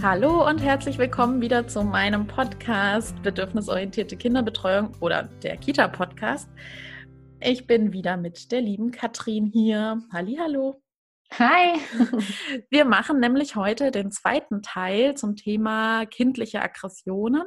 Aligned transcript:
Hallo 0.00 0.46
und 0.46 0.58
herzlich 0.58 0.96
willkommen 0.96 1.40
wieder 1.40 1.66
zu 1.66 1.82
meinem 1.82 2.28
Podcast 2.28 3.20
Bedürfnisorientierte 3.22 4.16
Kinderbetreuung 4.16 4.92
oder 5.00 5.24
der 5.42 5.56
Kita 5.56 5.88
Podcast. 5.88 6.48
Ich 7.40 7.66
bin 7.66 7.92
wieder 7.92 8.16
mit 8.16 8.52
der 8.52 8.60
lieben 8.60 8.92
Katrin 8.92 9.46
hier. 9.46 10.00
Hallo. 10.12 10.80
Hi. 11.32 11.80
Wir 12.70 12.84
machen 12.84 13.18
nämlich 13.18 13.56
heute 13.56 13.90
den 13.90 14.12
zweiten 14.12 14.62
Teil 14.62 15.16
zum 15.16 15.34
Thema 15.34 16.06
kindliche 16.06 16.62
Aggressionen 16.62 17.44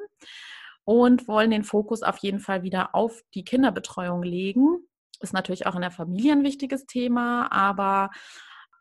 und 0.84 1.30
wollen 1.30 1.52
den 1.52 1.64
Fokus 1.64 2.04
auf 2.04 2.18
jeden 2.18 2.42
Fall 2.42 2.64
wieder 2.64 2.94
auf 2.94 3.22
die 3.34 3.46
Kinderbetreuung 3.46 4.24
legen. 4.24 4.90
Ist 5.22 5.34
natürlich 5.34 5.68
auch 5.68 5.76
in 5.76 5.82
der 5.82 5.92
Familie 5.92 6.34
ein 6.34 6.44
wichtiges 6.44 6.86
Thema, 6.86 7.50
aber 7.50 8.10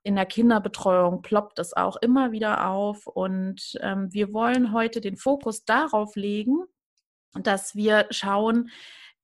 in 0.03 0.17
der 0.17 0.27
Kinderbetreuung 0.27 1.23
ploppt 1.23 1.59
es 1.59 1.75
auch 1.75 1.97
immer 1.97 2.33
wieder 2.33 2.69
auf. 2.69 3.07
Und 3.07 3.79
ähm, 3.81 4.13
wir 4.13 4.33
wollen 4.33 4.73
heute 4.73 5.01
den 5.01 5.17
Fokus 5.17 5.65
darauf 5.65 6.17
legen, 6.17 6.65
dass 7.35 7.75
wir 7.75 8.07
schauen, 8.11 8.71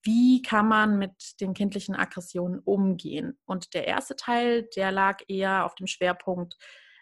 wie 0.03 0.43
kann 0.43 0.69
man 0.69 0.99
mit 0.99 1.41
den 1.41 1.55
kindlichen 1.55 1.97
Aggressionen 1.97 2.61
umgehen. 2.61 3.39
Und 3.45 3.75
der 3.75 3.87
erste 3.87 4.15
Teil, 4.15 4.69
der 4.77 4.93
lag 4.93 5.23
eher 5.27 5.65
auf 5.65 5.75
dem 5.75 5.87
Schwerpunkt, 5.87 6.57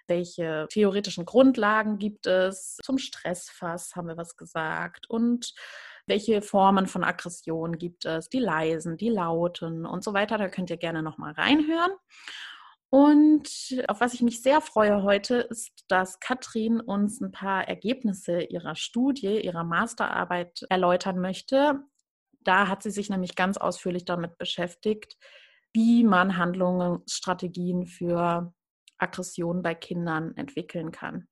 welche 0.07 0.67
theoretischen 0.71 1.25
Grundlagen 1.25 1.99
gibt 1.99 2.27
es 2.27 2.77
zum 2.83 2.99
Stressfass, 2.99 3.95
haben 3.97 4.09
wir 4.09 4.17
was 4.17 4.37
gesagt, 4.37 5.09
und 5.09 5.55
welche 6.07 6.43
Formen 6.43 6.87
von 6.87 7.05
Aggression 7.05 7.79
gibt 7.79 8.05
es, 8.05 8.29
die 8.29 8.39
leisen, 8.39 8.97
die 8.97 9.09
lauten 9.09 9.87
und 9.87 10.05
so 10.05 10.13
weiter. 10.13 10.37
Da 10.37 10.49
könnt 10.49 10.71
ihr 10.71 10.77
gerne 10.77 11.03
nochmal 11.03 11.33
reinhören. 11.33 11.93
Und 12.95 13.49
auf 13.89 14.01
was 14.01 14.15
ich 14.15 14.23
mich 14.23 14.41
sehr 14.41 14.61
freue 14.61 15.03
heute, 15.03 15.39
ist, 15.39 15.85
dass 15.89 16.21
Katrin 16.21 16.79
uns 16.79 17.21
ein 17.21 17.33
paar 17.33 17.67
Ergebnisse 17.67 18.41
ihrer 18.43 18.77
Studie, 18.77 19.41
ihrer 19.45 19.65
Masterarbeit 19.65 20.65
erläutern 20.71 21.19
möchte. 21.19 21.81
Da 22.45 22.69
hat 22.69 22.85
sie 22.85 22.93
sich 22.93 23.11
nämlich 23.11 23.35
ganz 23.35 23.57
ausführlich 23.57 24.05
damit 24.05 24.39
beschäftigt, 24.39 25.17
wie 25.73 26.05
man 26.05 26.37
Handlungsstrategien 26.37 27.87
für 27.87 28.55
Aggression 28.99 29.61
bei 29.65 29.75
Kindern 29.75 30.37
entwickeln 30.37 30.93
kann. 30.93 31.27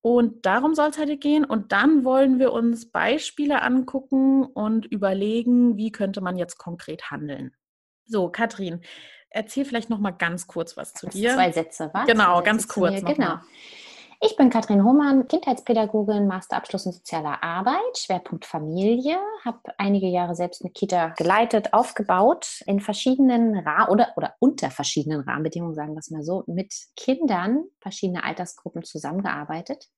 Und 0.00 0.46
darum 0.46 0.74
soll 0.74 0.88
es 0.88 0.98
heute 0.98 1.18
gehen. 1.18 1.44
Und 1.44 1.72
dann 1.72 2.04
wollen 2.06 2.38
wir 2.38 2.54
uns 2.54 2.90
Beispiele 2.90 3.60
angucken 3.60 4.46
und 4.46 4.86
überlegen, 4.86 5.76
wie 5.76 5.92
könnte 5.92 6.22
man 6.22 6.38
jetzt 6.38 6.56
konkret 6.56 7.10
handeln. 7.10 7.54
So, 8.06 8.30
Katrin, 8.30 8.80
erzähl 9.32 9.64
vielleicht 9.64 9.90
noch 9.90 9.98
mal 9.98 10.12
ganz 10.12 10.46
kurz 10.46 10.76
was 10.76 10.94
zu 10.94 11.08
dir. 11.08 11.34
Zwei 11.34 11.52
Sätze, 11.52 11.90
was? 11.92 12.06
Genau, 12.06 12.36
Sätze 12.36 12.46
ganz 12.46 12.68
kurz. 12.68 13.04
Genau. 13.04 13.38
Ich 14.24 14.36
bin 14.36 14.50
Katrin 14.50 14.84
Hohmann, 14.84 15.26
Kindheitspädagogin, 15.26 16.28
Masterabschluss 16.28 16.86
in 16.86 16.92
sozialer 16.92 17.42
Arbeit, 17.42 17.98
Schwerpunkt 17.98 18.46
Familie, 18.46 19.18
habe 19.44 19.58
einige 19.78 20.06
Jahre 20.06 20.36
selbst 20.36 20.62
eine 20.62 20.70
Kita 20.70 21.08
geleitet, 21.18 21.72
aufgebaut, 21.72 22.62
in 22.66 22.78
verschiedenen 22.78 23.58
Ra 23.58 23.88
oder, 23.88 24.12
oder 24.14 24.36
unter 24.38 24.70
verschiedenen 24.70 25.22
Rahmenbedingungen, 25.22 25.74
sagen 25.74 25.94
wir 25.94 25.98
es 25.98 26.10
mal 26.12 26.22
so, 26.22 26.44
mit 26.46 26.72
Kindern 26.94 27.64
verschiedener 27.80 28.22
Altersgruppen 28.22 28.84
zusammengearbeitet. 28.84 29.88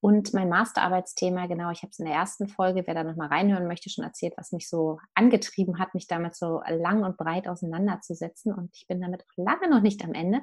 Und 0.00 0.32
mein 0.32 0.48
Masterarbeitsthema, 0.48 1.46
genau, 1.46 1.70
ich 1.70 1.82
habe 1.82 1.90
es 1.90 1.98
in 1.98 2.06
der 2.06 2.14
ersten 2.14 2.48
Folge, 2.48 2.84
wer 2.86 2.94
da 2.94 3.04
nochmal 3.04 3.28
reinhören 3.28 3.66
möchte, 3.66 3.90
schon 3.90 4.04
erzählt, 4.04 4.32
was 4.36 4.52
mich 4.52 4.68
so 4.68 4.98
angetrieben 5.14 5.78
hat, 5.78 5.94
mich 5.94 6.06
damit 6.06 6.34
so 6.34 6.62
lang 6.68 7.04
und 7.04 7.18
breit 7.18 7.46
auseinanderzusetzen. 7.46 8.54
Und 8.54 8.74
ich 8.74 8.86
bin 8.86 9.00
damit 9.00 9.22
auch 9.22 9.36
lange 9.36 9.68
noch 9.68 9.82
nicht 9.82 10.02
am 10.02 10.14
Ende. 10.14 10.40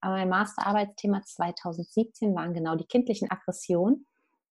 Aber 0.00 0.16
mein 0.16 0.28
Masterarbeitsthema 0.28 1.22
2017 1.22 2.34
waren 2.34 2.52
genau 2.52 2.74
die 2.74 2.86
kindlichen 2.86 3.30
Aggressionen 3.30 4.06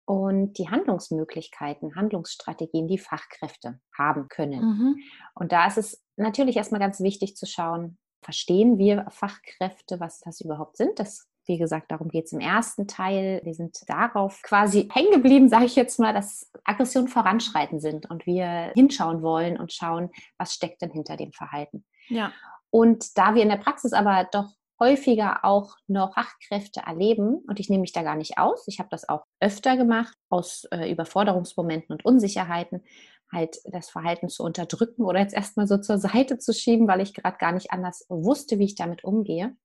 und 0.05 0.57
die 0.57 0.69
Handlungsmöglichkeiten, 0.69 1.95
Handlungsstrategien, 1.95 2.87
die 2.87 2.97
Fachkräfte 2.97 3.79
haben 3.95 4.27
können. 4.29 4.61
Mhm. 4.61 4.97
Und 5.35 5.51
da 5.51 5.67
ist 5.67 5.77
es 5.77 6.03
natürlich 6.17 6.57
erstmal 6.57 6.81
ganz 6.81 6.99
wichtig 7.01 7.35
zu 7.35 7.45
schauen, 7.45 7.99
verstehen 8.23 8.79
wir 8.79 9.05
Fachkräfte, 9.11 9.99
was 9.99 10.19
das 10.21 10.41
überhaupt 10.41 10.77
sind? 10.77 10.97
Das 10.97 11.27
wie 11.49 11.57
gesagt, 11.57 11.91
darum 11.91 12.07
geht 12.07 12.25
es 12.25 12.31
im 12.31 12.39
ersten 12.39 12.87
Teil. 12.87 13.41
Wir 13.43 13.55
sind 13.55 13.77
darauf 13.87 14.41
quasi 14.43 14.87
hängen 14.93 15.11
geblieben, 15.11 15.49
sage 15.49 15.65
ich 15.65 15.75
jetzt 15.75 15.99
mal, 15.99 16.13
dass 16.13 16.49
Aggressionen 16.63 17.09
voranschreiten 17.09 17.81
sind 17.81 18.09
und 18.09 18.25
wir 18.25 18.71
hinschauen 18.75 19.21
wollen 19.21 19.59
und 19.59 19.73
schauen, 19.73 20.11
was 20.37 20.53
steckt 20.53 20.81
denn 20.81 20.91
hinter 20.91 21.17
dem 21.17 21.33
Verhalten. 21.33 21.83
Ja. 22.07 22.31
Und 22.69 23.17
da 23.17 23.33
wir 23.33 23.41
in 23.41 23.49
der 23.49 23.57
Praxis 23.57 23.93
aber 23.93 24.29
doch 24.31 24.53
häufiger 24.79 25.43
auch 25.43 25.75
noch 25.87 26.13
Fachkräfte 26.13 26.81
erleben, 26.85 27.39
und 27.47 27.59
ich 27.59 27.69
nehme 27.69 27.81
mich 27.81 27.91
da 27.93 28.03
gar 28.03 28.16
nicht 28.16 28.37
aus, 28.37 28.67
ich 28.67 28.79
habe 28.79 28.89
das 28.91 29.09
auch 29.09 29.25
öfter 29.41 29.75
gemacht, 29.75 30.16
aus 30.29 30.66
äh, 30.71 30.89
Überforderungsmomenten 30.89 31.93
und 31.93 32.05
Unsicherheiten, 32.05 32.83
halt 33.31 33.57
das 33.66 33.89
Verhalten 33.89 34.29
zu 34.29 34.43
unterdrücken 34.43 35.03
oder 35.03 35.19
jetzt 35.19 35.33
erstmal 35.33 35.67
so 35.67 35.77
zur 35.77 35.97
Seite 35.97 36.37
zu 36.37 36.53
schieben, 36.53 36.87
weil 36.87 37.01
ich 37.01 37.13
gerade 37.13 37.37
gar 37.37 37.51
nicht 37.51 37.71
anders 37.71 38.05
wusste, 38.07 38.59
wie 38.59 38.66
ich 38.66 38.75
damit 38.75 39.03
umgehe. 39.03 39.55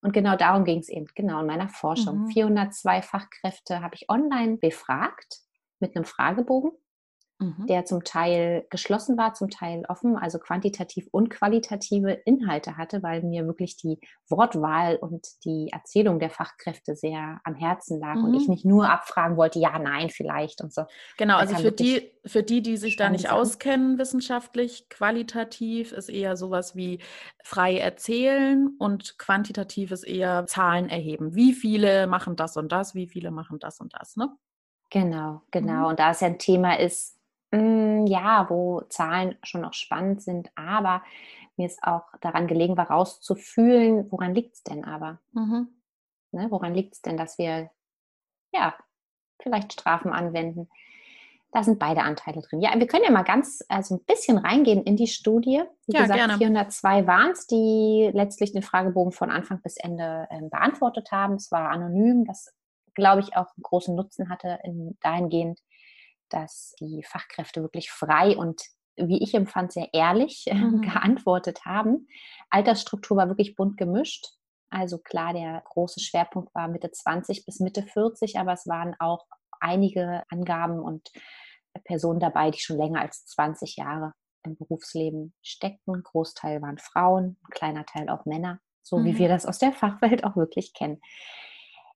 Und 0.00 0.12
genau 0.12 0.36
darum 0.36 0.64
ging 0.64 0.78
es 0.78 0.88
eben, 0.88 1.06
genau 1.14 1.40
in 1.40 1.46
meiner 1.46 1.68
Forschung. 1.68 2.22
Mhm. 2.24 2.28
402 2.28 3.02
Fachkräfte 3.02 3.80
habe 3.80 3.94
ich 3.94 4.08
online 4.08 4.56
befragt 4.56 5.38
mit 5.80 5.96
einem 5.96 6.04
Fragebogen 6.04 6.72
mhm. 7.38 7.66
der 7.66 7.84
zum 7.84 8.04
Teil 8.04 8.66
geschlossen 8.70 9.16
war, 9.16 9.34
zum 9.34 9.50
Teil 9.50 9.84
offen, 9.88 10.16
also 10.16 10.38
quantitativ 10.38 11.08
und 11.10 11.30
qualitative 11.30 12.12
Inhalte 12.12 12.76
hatte, 12.76 13.02
weil 13.02 13.22
mir 13.22 13.46
wirklich 13.46 13.76
die 13.76 13.98
Wortwahl 14.28 14.96
und 14.96 15.26
die 15.44 15.70
Erzählung 15.72 16.18
der 16.18 16.30
Fachkräfte 16.30 16.96
sehr 16.96 17.40
am 17.44 17.54
Herzen 17.54 18.00
lag 18.00 18.16
mhm. 18.16 18.24
und 18.24 18.34
ich 18.34 18.48
mhm. 18.48 18.54
nicht 18.54 18.64
nur 18.64 18.90
abfragen 18.90 19.36
wollte, 19.36 19.58
ja, 19.58 19.78
nein, 19.78 20.10
vielleicht 20.10 20.60
und 20.60 20.72
so. 20.72 20.84
Genau, 21.16 21.36
also 21.36 21.56
für 21.56 21.72
die, 21.72 22.10
für 22.24 22.42
die, 22.42 22.62
die 22.62 22.76
sich 22.76 22.96
da 22.96 23.08
nicht 23.10 23.28
sein. 23.28 23.32
auskennen 23.32 23.98
wissenschaftlich, 23.98 24.88
qualitativ 24.88 25.92
ist 25.92 26.08
eher 26.08 26.36
sowas 26.36 26.74
wie 26.74 27.00
frei 27.44 27.78
erzählen 27.78 28.68
und 28.78 29.18
quantitativ 29.18 29.90
ist 29.92 30.04
eher 30.04 30.46
Zahlen 30.46 30.88
erheben. 30.88 31.34
Wie 31.34 31.52
viele 31.52 32.06
machen 32.06 32.36
das 32.36 32.56
und 32.56 32.72
das, 32.72 32.94
wie 32.94 33.08
viele 33.08 33.30
machen 33.30 33.58
das 33.58 33.80
und 33.80 33.94
das, 33.94 34.16
ne? 34.16 34.28
Genau, 34.90 35.42
genau. 35.50 35.80
Mhm. 35.80 35.84
Und 35.84 36.00
da 36.00 36.12
es 36.12 36.20
ja 36.20 36.28
ein 36.28 36.38
Thema 36.38 36.78
ist, 36.78 37.17
ja, 37.50 38.46
wo 38.50 38.82
Zahlen 38.88 39.36
schon 39.42 39.64
auch 39.64 39.72
spannend 39.72 40.22
sind, 40.22 40.50
aber 40.54 41.02
mir 41.56 41.66
ist 41.66 41.82
auch 41.82 42.04
daran 42.20 42.46
gelegen 42.46 42.76
war, 42.76 42.90
rauszufühlen, 42.90 44.10
woran 44.10 44.34
liegt 44.34 44.54
es 44.54 44.62
denn 44.62 44.84
aber? 44.84 45.18
Mhm. 45.32 45.68
Ne, 46.30 46.46
woran 46.50 46.74
liegt 46.74 46.94
es 46.94 47.02
denn, 47.02 47.16
dass 47.16 47.38
wir 47.38 47.70
ja 48.52 48.74
vielleicht 49.40 49.72
Strafen 49.72 50.12
anwenden? 50.12 50.68
Da 51.50 51.64
sind 51.64 51.78
beide 51.78 52.02
Anteile 52.02 52.42
drin. 52.42 52.60
Ja, 52.60 52.78
wir 52.78 52.86
können 52.86 53.04
ja 53.04 53.10
mal 53.10 53.22
ganz, 53.22 53.64
also 53.68 53.94
ein 53.94 54.04
bisschen 54.04 54.36
reingehen 54.36 54.82
in 54.82 54.96
die 54.96 55.06
Studie. 55.06 55.62
Wie 55.86 55.94
ja, 55.94 56.02
gesagt, 56.02 56.18
gerne. 56.18 56.36
402 56.36 57.06
waren 57.06 57.30
es, 57.30 57.46
die 57.46 58.10
letztlich 58.12 58.52
den 58.52 58.62
Fragebogen 58.62 59.12
von 59.12 59.30
Anfang 59.30 59.62
bis 59.62 59.78
Ende 59.78 60.26
äh, 60.28 60.42
beantwortet 60.42 61.10
haben. 61.10 61.36
Es 61.36 61.50
war 61.50 61.70
anonym, 61.70 62.28
was, 62.28 62.54
glaube 62.92 63.22
ich, 63.22 63.34
auch 63.34 63.46
einen 63.56 63.62
großen 63.62 63.94
Nutzen 63.94 64.28
hatte 64.28 64.58
in, 64.62 64.98
dahingehend, 65.00 65.60
dass 66.30 66.74
die 66.80 67.02
Fachkräfte 67.04 67.62
wirklich 67.62 67.90
frei 67.90 68.36
und 68.36 68.60
wie 68.96 69.22
ich 69.22 69.34
empfand, 69.34 69.72
sehr 69.72 69.88
ehrlich 69.92 70.46
mhm. 70.52 70.82
geantwortet 70.82 71.64
haben. 71.64 72.08
Altersstruktur 72.50 73.16
war 73.16 73.28
wirklich 73.28 73.54
bunt 73.54 73.76
gemischt. 73.76 74.26
Also 74.70 74.98
klar, 74.98 75.32
der 75.32 75.62
große 75.64 76.00
Schwerpunkt 76.00 76.54
war 76.54 76.68
Mitte 76.68 76.90
20 76.90 77.46
bis 77.46 77.60
Mitte 77.60 77.82
40, 77.82 78.38
aber 78.38 78.52
es 78.52 78.66
waren 78.66 78.94
auch 78.98 79.24
einige 79.60 80.24
Angaben 80.28 80.78
und 80.78 81.10
Personen 81.84 82.20
dabei, 82.20 82.50
die 82.50 82.60
schon 82.60 82.76
länger 82.76 83.00
als 83.00 83.24
20 83.26 83.76
Jahre 83.76 84.12
im 84.44 84.56
Berufsleben 84.56 85.34
steckten. 85.42 85.96
Ein 85.96 86.02
Großteil 86.02 86.60
waren 86.60 86.78
Frauen, 86.78 87.38
ein 87.42 87.50
kleiner 87.50 87.86
Teil 87.86 88.08
auch 88.08 88.24
Männer, 88.26 88.60
so 88.82 88.98
mhm. 88.98 89.04
wie 89.04 89.18
wir 89.18 89.28
das 89.28 89.46
aus 89.46 89.58
der 89.58 89.72
Fachwelt 89.72 90.24
auch 90.24 90.36
wirklich 90.36 90.74
kennen. 90.74 91.00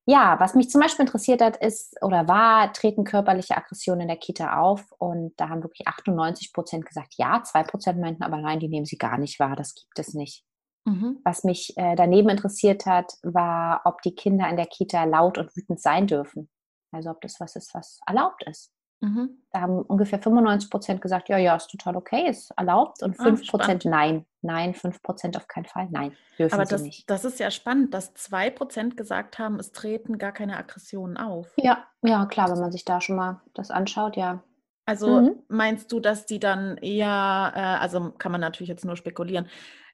Ja, 0.04 0.40
was 0.40 0.54
mich 0.54 0.68
zum 0.68 0.80
Beispiel 0.80 1.04
interessiert 1.04 1.40
hat, 1.40 1.56
ist 1.58 1.96
oder 2.02 2.26
war, 2.26 2.72
treten 2.72 3.04
körperliche 3.04 3.56
Aggressionen 3.56 4.02
in 4.02 4.08
der 4.08 4.16
Kita 4.16 4.58
auf? 4.58 4.92
Und 4.98 5.32
da 5.36 5.48
haben 5.48 5.62
wirklich 5.62 5.86
98 5.86 6.52
Prozent 6.52 6.84
gesagt, 6.86 7.14
ja, 7.18 7.42
zwei 7.44 7.62
Prozent 7.62 8.00
meinten 8.00 8.24
aber 8.24 8.38
nein, 8.38 8.58
die 8.58 8.68
nehmen 8.68 8.86
sie 8.86 8.98
gar 8.98 9.16
nicht 9.18 9.38
wahr, 9.38 9.54
das 9.54 9.74
gibt 9.74 9.98
es 9.98 10.14
nicht. 10.14 10.44
Mhm. 10.84 11.20
Was 11.22 11.44
mich 11.44 11.74
äh, 11.76 11.94
daneben 11.94 12.28
interessiert 12.30 12.86
hat, 12.86 13.12
war, 13.22 13.82
ob 13.84 14.02
die 14.02 14.14
Kinder 14.16 14.48
in 14.48 14.56
der 14.56 14.66
Kita 14.66 15.04
laut 15.04 15.38
und 15.38 15.54
wütend 15.56 15.80
sein 15.80 16.08
dürfen. 16.08 16.50
Also 16.90 17.10
ob 17.10 17.20
das 17.20 17.38
was 17.38 17.54
ist, 17.54 17.72
was 17.72 18.00
erlaubt 18.06 18.42
ist. 18.48 18.72
Mhm. 19.00 19.42
Da 19.50 19.60
haben 19.60 19.82
ungefähr 19.82 20.20
95 20.20 20.70
Prozent 20.70 21.00
gesagt, 21.00 21.28
ja, 21.28 21.38
ja, 21.38 21.54
ist 21.54 21.70
total 21.70 21.96
okay, 21.96 22.28
ist 22.28 22.50
erlaubt. 22.56 23.02
Und 23.02 23.16
5 23.16 23.42
ah, 23.42 23.50
Prozent 23.50 23.84
nein. 23.84 24.26
Nein, 24.42 24.74
5 24.74 25.02
Prozent 25.02 25.36
auf 25.36 25.46
keinen 25.46 25.66
Fall. 25.66 25.88
Nein, 25.90 26.16
dürfen 26.38 26.54
Aber 26.54 26.64
das, 26.64 26.82
nicht. 26.82 27.08
das 27.08 27.24
ist 27.24 27.38
ja 27.38 27.50
spannend, 27.50 27.94
dass 27.94 28.12
2 28.14 28.50
Prozent 28.50 28.96
gesagt 28.96 29.38
haben, 29.38 29.58
es 29.60 29.72
treten 29.72 30.18
gar 30.18 30.32
keine 30.32 30.56
Aggressionen 30.56 31.16
auf. 31.16 31.52
Ja, 31.56 31.86
ja, 32.02 32.26
klar, 32.26 32.50
wenn 32.50 32.60
man 32.60 32.72
sich 32.72 32.84
da 32.84 33.00
schon 33.00 33.16
mal 33.16 33.40
das 33.54 33.70
anschaut, 33.70 34.16
ja. 34.16 34.42
Also 34.84 35.20
mhm. 35.20 35.42
meinst 35.48 35.92
du, 35.92 36.00
dass 36.00 36.26
die 36.26 36.40
dann 36.40 36.76
eher, 36.78 37.52
äh, 37.54 37.60
also 37.60 38.10
kann 38.18 38.32
man 38.32 38.40
natürlich 38.40 38.68
jetzt 38.68 38.84
nur 38.84 38.96
spekulieren, 38.96 39.48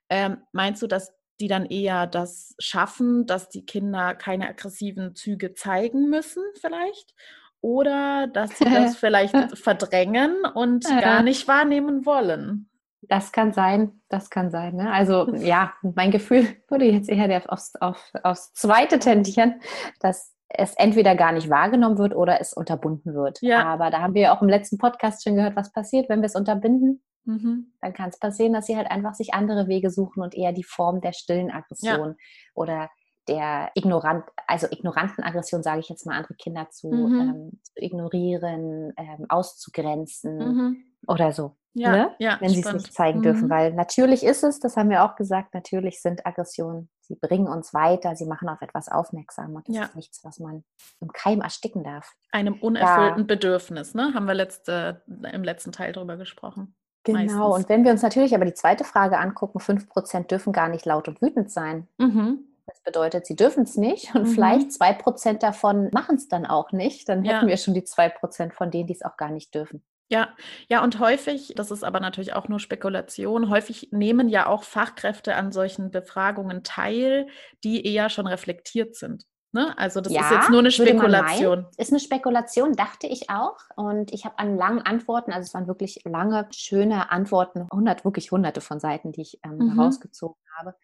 ähm, 0.09 0.39
meinst 0.53 0.81
du, 0.81 0.87
dass 0.87 1.13
die 1.41 1.49
dann 1.49 1.67
eher 1.67 2.07
das 2.07 2.55
schaffen, 2.59 3.27
dass 3.27 3.49
die 3.49 3.65
Kinder 3.65 4.15
keine 4.15 4.49
aggressiven 4.49 5.15
Züge 5.15 5.55
zeigen 5.55 6.09
müssen 6.09 6.43
vielleicht? 6.61 7.15
Oder 7.61 8.29
dass 8.29 8.57
sie 8.59 8.65
das 8.65 8.97
vielleicht 8.97 9.35
verdrängen 9.57 10.45
und 10.55 10.85
gar 10.85 11.23
nicht 11.23 11.47
wahrnehmen 11.49 12.07
wollen? 12.07 12.69
Das 13.09 13.33
kann 13.33 13.53
sein, 13.53 14.01
das 14.09 14.31
kann 14.31 14.51
sein. 14.51 14.77
Ne? 14.77 14.93
Also 14.93 15.35
ja, 15.35 15.73
mein 15.83 16.11
Gefühl 16.11 16.47
würde 16.69 16.85
jetzt 16.85 17.09
eher 17.09 17.43
aufs, 17.51 17.75
auf, 17.77 18.13
aufs 18.23 18.53
Zweite 18.53 18.99
tendieren, 18.99 19.61
dass 20.01 20.35
es 20.49 20.75
entweder 20.75 21.15
gar 21.15 21.33
nicht 21.33 21.51
wahrgenommen 21.51 21.99
wird 21.99 22.15
oder 22.15 22.41
es 22.41 22.53
unterbunden 22.53 23.15
wird. 23.15 23.41
Ja. 23.43 23.67
Aber 23.67 23.91
da 23.91 24.01
haben 24.01 24.15
wir 24.15 24.33
auch 24.33 24.43
im 24.43 24.49
letzten 24.49 24.79
Podcast 24.79 25.23
schon 25.23 25.37
gehört, 25.37 25.57
was 25.57 25.73
passiert, 25.73 26.09
wenn 26.09 26.21
wir 26.21 26.27
es 26.27 26.35
unterbinden. 26.35 27.03
Mhm. 27.25 27.73
Dann 27.83 27.93
kann 27.93 28.09
es 28.09 28.19
passieren, 28.19 28.55
dass 28.55 28.67
sie 28.67 28.77
halt 28.77 28.91
einfach 28.91 29.15
sich 29.15 29.35
andere 29.35 29.69
Wege 29.69 29.91
suchen 29.91 30.23
und 30.23 30.35
eher 30.35 30.53
die 30.53 30.65
Form 30.65 31.01
der 31.03 31.13
stillen 31.13 31.51
Aggression 31.51 32.09
ja. 32.09 32.15
oder 32.55 32.89
der 33.29 33.71
ignorant, 33.75 34.25
also 34.47 34.67
ignoranten 34.71 35.23
Aggression, 35.23 35.63
sage 35.63 35.81
ich 35.81 35.91
jetzt 35.91 36.07
mal, 36.07 36.17
andere 36.17 36.35
Kinder 36.35 36.71
zu, 36.71 36.89
mhm. 36.89 37.21
ähm, 37.21 37.61
zu 37.63 37.73
ignorieren, 37.77 38.95
ähm, 38.97 39.27
auszugrenzen 39.29 40.39
mhm. 40.39 40.77
oder 41.07 41.33
so. 41.33 41.57
Ja, 41.79 41.93
ne? 41.93 42.15
ja, 42.19 42.37
wenn 42.41 42.51
sie 42.51 42.61
es 42.61 42.73
nicht 42.73 42.93
zeigen 42.93 43.19
mhm. 43.19 43.23
dürfen. 43.23 43.51
Weil 43.51 43.73
natürlich 43.73 44.25
ist 44.25 44.45
es, 44.45 44.61
das 44.61 44.77
haben 44.77 44.91
wir 44.91 45.05
auch 45.05 45.17
gesagt, 45.17 45.55
natürlich 45.55 46.01
sind 46.01 46.27
Aggressionen, 46.27 46.89
sie 47.01 47.17
bringen 47.17 47.49
uns 47.49 47.73
weiter, 47.73 48.17
sie 48.17 48.27
machen 48.27 48.49
auf 48.49 48.61
etwas 48.61 48.89
aufmerksam 48.89 49.55
und 49.55 49.69
das 49.69 49.77
ja. 49.77 49.85
ist 49.85 49.97
nichts, 49.97 50.25
was 50.25 50.39
man 50.39 50.65
im 51.01 51.13
Keim 51.13 51.41
ersticken 51.41 51.85
darf. 51.85 52.13
Einem 52.33 52.55
unerfüllten 52.55 53.21
ja. 53.21 53.25
Bedürfnis, 53.25 53.95
ne? 53.95 54.13
Haben 54.15 54.27
wir 54.27 54.35
letzte, 54.35 55.03
im 55.07 55.45
letzten 55.45 55.73
Teil 55.73 55.93
drüber 55.93 56.17
gesprochen. 56.17 56.75
Genau, 57.05 57.19
meistens. 57.19 57.41
und 57.41 57.69
wenn 57.69 57.85
wir 57.85 57.93
uns 57.93 58.03
natürlich 58.03 58.35
aber 58.35 58.45
die 58.45 58.55
zweite 58.55 58.85
Frage 58.85 59.19
angucken, 59.19 59.59
5% 59.59 60.27
dürfen 60.27 60.53
gar 60.53 60.69
nicht 60.69 60.85
laut 60.85 61.09
und 61.09 61.23
wütend 61.23 61.51
sein. 61.51 61.89
Mhm. 61.97 62.45
Das 62.67 62.83
bedeutet, 62.83 63.25
sie 63.25 63.35
dürfen 63.35 63.63
es 63.63 63.77
nicht 63.77 64.15
und 64.15 64.25
mhm. 64.25 64.27
vielleicht 64.27 64.71
2% 64.71 65.39
davon 65.39 65.89
machen 65.93 66.17
es 66.17 66.29
dann 66.29 66.45
auch 66.45 66.71
nicht. 66.73 67.09
Dann 67.09 67.25
hätten 67.25 67.47
wir 67.47 67.57
schon 67.57 67.73
die 67.73 67.83
2% 67.83 68.53
von 68.53 68.71
denen, 68.71 68.87
die 68.87 68.93
es 68.93 69.03
auch 69.03 69.17
gar 69.17 69.31
nicht 69.31 69.55
dürfen. 69.55 69.83
Ja, 70.11 70.35
ja, 70.71 70.83
und 70.83 71.01
häufig, 71.01 71.53
das 71.55 71.71
ist 71.71 71.85
aber 71.85 72.01
natürlich 72.01 72.33
auch 72.33 72.49
nur 72.49 72.61
Spekulation, 72.61 73.51
häufig 73.51 73.91
nehmen 73.93 74.29
ja 74.29 74.47
auch 74.47 74.63
Fachkräfte 74.63 75.35
an 75.35 75.53
solchen 75.53 75.91
Befragungen 75.91 76.63
teil, 76.63 77.27
die 77.63 77.85
eher 77.87 78.09
schon 78.09 78.27
reflektiert 78.27 78.97
sind. 78.97 79.27
Ne? 79.53 79.77
Also 79.79 80.01
das 80.01 80.13
ja, 80.13 80.23
ist 80.23 80.31
jetzt 80.31 80.51
nur 80.51 80.61
eine 80.61 80.71
Spekulation. 80.71 81.61
Meinen, 81.61 81.71
ist 81.79 81.91
eine 81.91 82.01
Spekulation, 82.01 82.75
dachte 82.75 83.07
ich 83.07 83.31
auch. 83.31 83.57
Und 83.77 84.13
ich 84.13 84.25
habe 84.25 84.39
an 84.39 84.57
langen 84.57 84.83
Antworten, 84.83 85.33
also 85.33 85.47
es 85.47 85.55
waren 85.55 85.67
wirklich 85.67 86.03
lange, 86.05 86.47
schöne 86.53 87.11
Antworten, 87.11 87.67
hundert, 87.73 88.05
wirklich 88.05 88.31
hunderte 88.31 88.61
von 88.61 88.79
Seiten, 88.79 89.13
die 89.13 89.23
ich 89.23 89.41
ähm, 89.45 89.57
mhm. 89.57 89.75
herausgezogen 89.75 90.41
habe, 90.59 90.75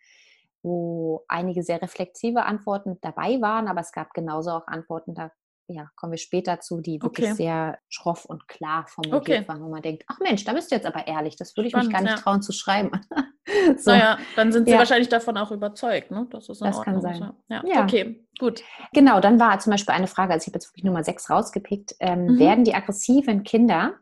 wo 0.62 1.24
einige 1.28 1.62
sehr 1.62 1.80
reflexive 1.82 2.44
Antworten 2.44 2.98
dabei 3.02 3.40
waren, 3.42 3.68
aber 3.68 3.82
es 3.82 3.92
gab 3.92 4.14
genauso 4.14 4.50
auch 4.50 4.66
Antworten, 4.66 5.14
da 5.14 5.30
ja, 5.66 5.88
kommen 5.96 6.12
wir 6.12 6.18
später 6.18 6.60
zu, 6.60 6.80
die 6.80 7.00
wirklich 7.00 7.26
okay. 7.26 7.36
sehr 7.36 7.78
schroff 7.88 8.24
und 8.24 8.48
klar 8.48 8.86
formuliert 8.86 9.22
okay. 9.22 9.48
waren, 9.48 9.62
wo 9.62 9.68
man 9.68 9.82
denkt, 9.82 10.04
ach 10.08 10.18
Mensch, 10.20 10.44
da 10.44 10.52
bist 10.52 10.70
du 10.70 10.74
jetzt 10.74 10.86
aber 10.86 11.06
ehrlich, 11.06 11.36
das 11.36 11.56
würde 11.56 11.68
ich 11.68 11.72
Spannend, 11.72 11.88
mich 11.88 11.96
gar 11.96 12.02
nicht 12.02 12.16
ja. 12.16 12.22
trauen 12.22 12.42
zu 12.42 12.52
schreiben. 12.52 12.90
so. 13.78 13.90
Naja, 13.90 14.18
dann 14.36 14.52
sind 14.52 14.66
sie 14.66 14.72
ja. 14.72 14.78
wahrscheinlich 14.78 15.08
davon 15.08 15.36
auch 15.36 15.50
überzeugt, 15.50 16.10
ne? 16.10 16.26
Das 16.30 16.48
ist 16.48 16.60
das 16.60 16.76
Ordnung. 16.76 17.02
kann 17.02 17.02
sein. 17.02 17.32
Ja. 17.48 17.62
ja. 17.64 17.82
okay, 17.82 18.26
gut. 18.38 18.62
Genau, 18.92 19.20
dann 19.20 19.40
war 19.40 19.58
zum 19.58 19.70
Beispiel 19.70 19.94
eine 19.94 20.06
Frage, 20.06 20.32
also 20.32 20.44
ich 20.44 20.48
habe 20.48 20.56
jetzt 20.56 20.70
wirklich 20.70 20.84
Nummer 20.84 21.02
sechs 21.02 21.30
rausgepickt, 21.30 21.94
ähm, 22.00 22.26
mhm. 22.26 22.38
werden 22.38 22.64
die 22.64 22.74
aggressiven 22.74 23.42
Kinder 23.42 23.94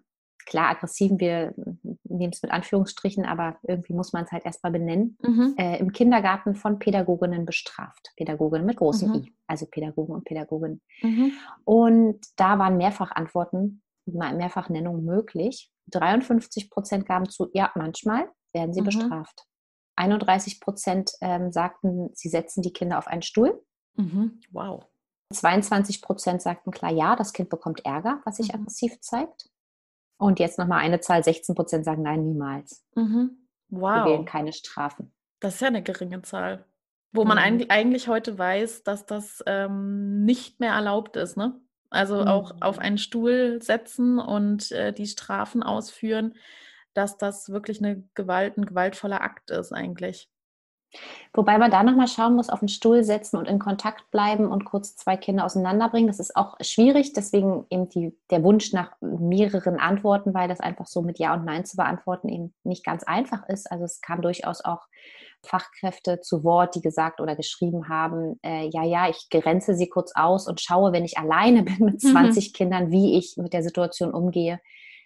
klar 0.46 0.70
aggressiven, 0.70 1.18
wir 1.20 1.54
nehmen 2.04 2.32
es 2.32 2.42
mit 2.42 2.52
Anführungsstrichen, 2.52 3.24
aber 3.24 3.58
irgendwie 3.62 3.94
muss 3.94 4.12
man 4.12 4.24
es 4.24 4.32
halt 4.32 4.44
erstmal 4.44 4.72
benennen, 4.72 5.16
mhm. 5.22 5.54
äh, 5.56 5.78
im 5.78 5.92
Kindergarten 5.92 6.54
von 6.54 6.78
Pädagoginnen 6.78 7.44
bestraft. 7.44 8.12
Pädagoginnen 8.16 8.66
mit 8.66 8.76
großem 8.76 9.08
mhm. 9.08 9.14
I, 9.14 9.34
also 9.46 9.66
Pädagogen 9.66 10.14
und 10.14 10.24
Pädagoginnen. 10.24 10.80
Mhm. 11.02 11.32
Und 11.64 12.20
da 12.36 12.58
waren 12.58 12.76
mehrfach 12.76 13.10
Antworten, 13.12 13.82
mehrfach 14.06 14.68
Nennungen 14.68 15.04
möglich. 15.04 15.70
53 15.88 16.70
Prozent 16.70 17.06
gaben 17.06 17.28
zu, 17.28 17.48
ja, 17.52 17.72
manchmal 17.74 18.28
werden 18.52 18.72
sie 18.72 18.80
mhm. 18.80 18.86
bestraft. 18.86 19.46
31 19.96 20.60
Prozent 20.60 21.12
ähm, 21.20 21.52
sagten, 21.52 22.10
sie 22.14 22.28
setzen 22.28 22.62
die 22.62 22.72
Kinder 22.72 22.98
auf 22.98 23.06
einen 23.06 23.22
Stuhl. 23.22 23.62
Mhm. 23.94 24.40
Wow. 24.50 24.84
22 25.32 26.02
Prozent 26.02 26.42
sagten 26.42 26.70
klar, 26.70 26.92
ja, 26.92 27.16
das 27.16 27.32
Kind 27.32 27.48
bekommt 27.48 27.84
Ärger, 27.84 28.20
was 28.24 28.36
sich 28.36 28.52
mhm. 28.52 28.60
aggressiv 28.60 29.00
zeigt. 29.00 29.48
Und 30.22 30.38
jetzt 30.38 30.58
nochmal 30.58 30.78
eine 30.80 31.00
Zahl, 31.00 31.24
16 31.24 31.54
Prozent 31.54 31.84
sagen 31.84 32.02
nein, 32.02 32.24
niemals. 32.24 32.84
Mhm. 32.94 33.48
Wow. 33.68 34.04
Wir 34.04 34.12
wählen 34.12 34.24
keine 34.24 34.52
Strafen. 34.52 35.12
Das 35.40 35.54
ist 35.54 35.60
ja 35.60 35.66
eine 35.66 35.82
geringe 35.82 36.22
Zahl. 36.22 36.64
Wo 37.12 37.24
man 37.24 37.36
mhm. 37.36 37.66
eigentlich 37.68 38.08
heute 38.08 38.38
weiß, 38.38 38.84
dass 38.84 39.04
das 39.04 39.42
ähm, 39.46 40.24
nicht 40.24 40.60
mehr 40.60 40.72
erlaubt 40.72 41.16
ist, 41.16 41.36
ne? 41.36 41.60
Also 41.90 42.22
mhm. 42.22 42.28
auch 42.28 42.54
auf 42.60 42.78
einen 42.78 42.96
Stuhl 42.96 43.60
setzen 43.60 44.18
und 44.18 44.70
äh, 44.72 44.92
die 44.92 45.06
Strafen 45.06 45.62
ausführen, 45.62 46.34
dass 46.94 47.18
das 47.18 47.50
wirklich 47.50 47.80
eine 47.80 48.02
Gewalt, 48.14 48.56
ein 48.56 48.64
gewaltvoller 48.64 49.20
Akt 49.20 49.50
ist 49.50 49.72
eigentlich. 49.72 50.30
Wobei 51.32 51.56
man 51.58 51.70
da 51.70 51.82
nochmal 51.82 52.08
schauen 52.08 52.36
muss, 52.36 52.50
auf 52.50 52.60
den 52.60 52.68
Stuhl 52.68 53.04
setzen 53.04 53.36
und 53.36 53.48
in 53.48 53.58
Kontakt 53.58 54.10
bleiben 54.10 54.50
und 54.50 54.64
kurz 54.64 54.96
zwei 54.96 55.16
Kinder 55.16 55.44
auseinanderbringen. 55.44 56.06
Das 56.06 56.20
ist 56.20 56.36
auch 56.36 56.56
schwierig, 56.60 57.14
deswegen 57.14 57.64
eben 57.70 57.88
die, 57.88 58.14
der 58.30 58.42
Wunsch 58.42 58.72
nach 58.72 58.92
mehreren 59.00 59.78
Antworten, 59.78 60.34
weil 60.34 60.48
das 60.48 60.60
einfach 60.60 60.86
so 60.86 61.00
mit 61.00 61.18
Ja 61.18 61.32
und 61.34 61.44
Nein 61.44 61.64
zu 61.64 61.76
beantworten 61.76 62.28
eben 62.28 62.54
nicht 62.64 62.84
ganz 62.84 63.02
einfach 63.04 63.48
ist. 63.48 63.70
Also 63.70 63.84
es 63.84 64.00
kam 64.02 64.20
durchaus 64.20 64.62
auch 64.62 64.86
Fachkräfte 65.44 66.20
zu 66.20 66.44
Wort, 66.44 66.74
die 66.74 66.82
gesagt 66.82 67.20
oder 67.20 67.34
geschrieben 67.34 67.88
haben, 67.88 68.38
äh, 68.42 68.68
ja, 68.72 68.84
ja, 68.84 69.08
ich 69.08 69.28
grenze 69.28 69.74
sie 69.74 69.88
kurz 69.88 70.12
aus 70.14 70.46
und 70.46 70.60
schaue, 70.60 70.92
wenn 70.92 71.04
ich 71.04 71.18
alleine 71.18 71.62
bin 71.64 71.78
mit 71.80 72.00
20 72.00 72.48
mhm. 72.48 72.52
Kindern, 72.52 72.90
wie 72.90 73.16
ich 73.18 73.36
mit 73.36 73.52
der 73.52 73.62
Situation 73.62 74.12
umgehe. 74.12 74.60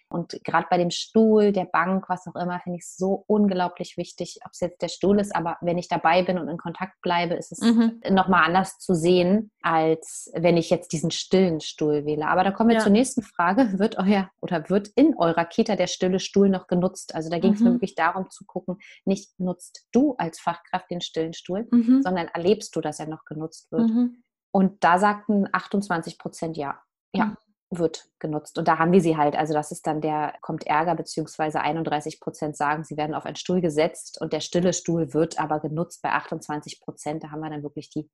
Und 0.09 0.39
gerade 0.43 0.67
bei 0.69 0.77
dem 0.77 0.89
Stuhl, 0.89 1.51
der 1.51 1.65
Bank, 1.65 2.07
was 2.07 2.27
auch 2.27 2.35
immer, 2.35 2.59
finde 2.61 2.77
ich 2.77 2.85
es 2.85 2.95
so 2.95 3.25
unglaublich 3.27 3.97
wichtig, 3.97 4.39
ob 4.45 4.51
es 4.53 4.61
jetzt 4.61 4.81
der 4.81 4.87
Stuhl 4.87 5.19
ist, 5.19 5.35
aber 5.35 5.57
wenn 5.61 5.77
ich 5.77 5.89
dabei 5.89 6.23
bin 6.23 6.37
und 6.37 6.47
in 6.47 6.57
Kontakt 6.57 7.01
bleibe, 7.01 7.33
ist 7.33 7.51
es 7.51 7.59
mhm. 7.59 7.99
nochmal 8.09 8.45
anders 8.45 8.79
zu 8.79 8.95
sehen, 8.95 9.51
als 9.61 10.31
wenn 10.33 10.55
ich 10.55 10.69
jetzt 10.69 10.93
diesen 10.93 11.11
stillen 11.11 11.59
Stuhl 11.59 12.05
wähle. 12.05 12.27
Aber 12.27 12.45
da 12.45 12.51
kommen 12.51 12.69
wir 12.69 12.77
ja. 12.77 12.83
zur 12.83 12.91
nächsten 12.91 13.21
Frage. 13.21 13.67
Wird 13.79 13.97
euer 13.97 14.29
oder 14.41 14.69
wird 14.69 14.87
in 14.95 15.15
eurer 15.17 15.45
Kita 15.45 15.75
der 15.75 15.87
stille 15.87 16.19
Stuhl 16.19 16.49
noch 16.49 16.67
genutzt? 16.67 17.13
Also 17.13 17.29
da 17.29 17.37
ging 17.39 17.53
es 17.53 17.59
mhm. 17.59 17.65
mir 17.65 17.73
wirklich 17.73 17.95
darum 17.95 18.29
zu 18.29 18.45
gucken, 18.45 18.77
nicht 19.05 19.39
nutzt 19.39 19.87
du 19.91 20.15
als 20.17 20.39
Fachkraft 20.39 20.89
den 20.89 21.01
stillen 21.01 21.33
Stuhl, 21.33 21.67
mhm. 21.69 22.01
sondern 22.01 22.27
erlebst 22.27 22.75
du, 22.75 22.81
dass 22.81 22.99
er 22.99 23.07
noch 23.07 23.25
genutzt 23.25 23.71
wird. 23.71 23.89
Mhm. 23.89 24.23
Und 24.51 24.83
da 24.83 24.97
sagten 24.99 25.47
28 25.51 26.17
Prozent 26.17 26.57
ja. 26.57 26.79
Ja, 27.13 27.25
mhm 27.25 27.37
wird 27.69 28.07
genutzt. 28.19 28.57
Und 28.57 28.67
da 28.67 28.79
haben 28.79 28.91
wir 28.91 29.01
sie 29.01 29.17
halt. 29.17 29.35
Also 29.35 29.53
das 29.53 29.71
ist 29.71 29.85
dann 29.87 30.01
der, 30.01 30.33
kommt 30.41 30.65
Ärger, 30.65 30.95
beziehungsweise 30.95 31.61
31 31.61 32.19
Prozent 32.19 32.55
sagen, 32.55 32.83
sie 32.83 32.97
werden 32.97 33.13
auf 33.13 33.25
einen 33.25 33.35
Stuhl 33.35 33.61
gesetzt 33.61 34.19
und 34.21 34.33
der 34.33 34.39
stille 34.39 34.73
Stuhl 34.73 35.13
wird 35.13 35.39
aber 35.39 35.59
genutzt 35.59 36.01
bei 36.01 36.11
28 36.11 36.79
Prozent. 36.79 37.23
Da 37.23 37.31
haben 37.31 37.41
wir 37.41 37.49
dann 37.49 37.63
wirklich 37.63 37.89
die 37.89 38.09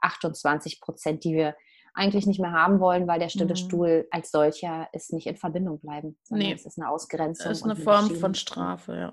28 0.00 0.80
Prozent, 0.80 1.24
die 1.24 1.34
wir 1.34 1.56
eigentlich 1.94 2.26
nicht 2.26 2.38
mehr 2.38 2.52
haben 2.52 2.80
wollen, 2.80 3.08
weil 3.08 3.18
der 3.18 3.28
stille 3.28 3.50
mhm. 3.50 3.56
Stuhl 3.56 4.08
als 4.10 4.30
solcher 4.30 4.88
ist 4.92 5.12
nicht 5.12 5.26
in 5.26 5.36
Verbindung 5.36 5.80
bleiben, 5.80 6.16
sondern 6.22 6.48
nee. 6.48 6.54
es 6.54 6.64
ist 6.64 6.78
eine 6.78 6.90
Ausgrenzung. 6.90 7.50
Es 7.50 7.58
ist 7.58 7.64
eine 7.64 7.76
Form 7.76 8.10
von 8.14 8.34
Strafe, 8.34 8.94
ja. 8.94 9.12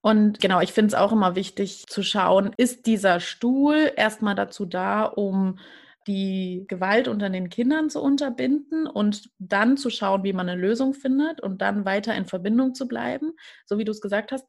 Und 0.00 0.40
genau, 0.40 0.60
ich 0.60 0.72
finde 0.72 0.88
es 0.88 0.94
auch 0.94 1.12
immer 1.12 1.34
wichtig 1.34 1.86
zu 1.86 2.02
schauen, 2.02 2.52
ist 2.56 2.86
dieser 2.86 3.20
Stuhl 3.20 3.92
erstmal 3.96 4.34
dazu 4.34 4.66
da, 4.66 5.04
um 5.04 5.58
die 6.06 6.64
Gewalt 6.68 7.08
unter 7.08 7.30
den 7.30 7.48
Kindern 7.48 7.90
zu 7.90 8.02
unterbinden 8.02 8.86
und 8.86 9.30
dann 9.38 9.76
zu 9.76 9.90
schauen, 9.90 10.22
wie 10.24 10.32
man 10.32 10.48
eine 10.48 10.60
Lösung 10.60 10.94
findet 10.94 11.40
und 11.40 11.62
dann 11.62 11.84
weiter 11.84 12.14
in 12.14 12.26
Verbindung 12.26 12.74
zu 12.74 12.86
bleiben, 12.86 13.32
so 13.66 13.78
wie 13.78 13.84
du 13.84 13.92
es 13.92 14.00
gesagt 14.00 14.32
hast. 14.32 14.46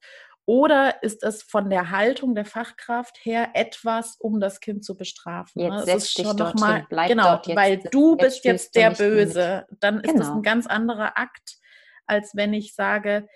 Oder 0.47 1.01
ist 1.01 1.23
es 1.23 1.41
von 1.41 1.71
der 1.71 1.89
Haltung 1.89 2.35
der 2.35 2.45
Fachkraft 2.45 3.17
her 3.23 3.49
etwas, 3.55 4.15
um 4.19 4.39
das 4.39 4.59
Kind 4.59 4.85
zu 4.85 4.95
bestrafen? 4.95 5.59
Jetzt 5.59 5.71
ne? 5.71 5.83
setz 5.85 6.13
dich 6.13 6.27
dort 6.33 6.59
mal, 6.59 6.77
hin, 6.77 6.85
bleib 6.87 7.09
genau, 7.09 7.23
dort, 7.23 7.47
jetzt, 7.47 7.57
weil 7.57 7.77
du 7.91 8.15
bist 8.15 8.45
jetzt 8.45 8.75
der 8.75 8.91
Böse. 8.91 9.65
Mit. 9.69 9.83
Dann 9.83 10.01
ist 10.01 10.11
genau. 10.11 10.19
das 10.19 10.29
ein 10.29 10.43
ganz 10.43 10.67
anderer 10.67 11.17
Akt, 11.17 11.57
als 12.05 12.35
wenn 12.35 12.53
ich 12.53 12.75
sage, 12.75 13.27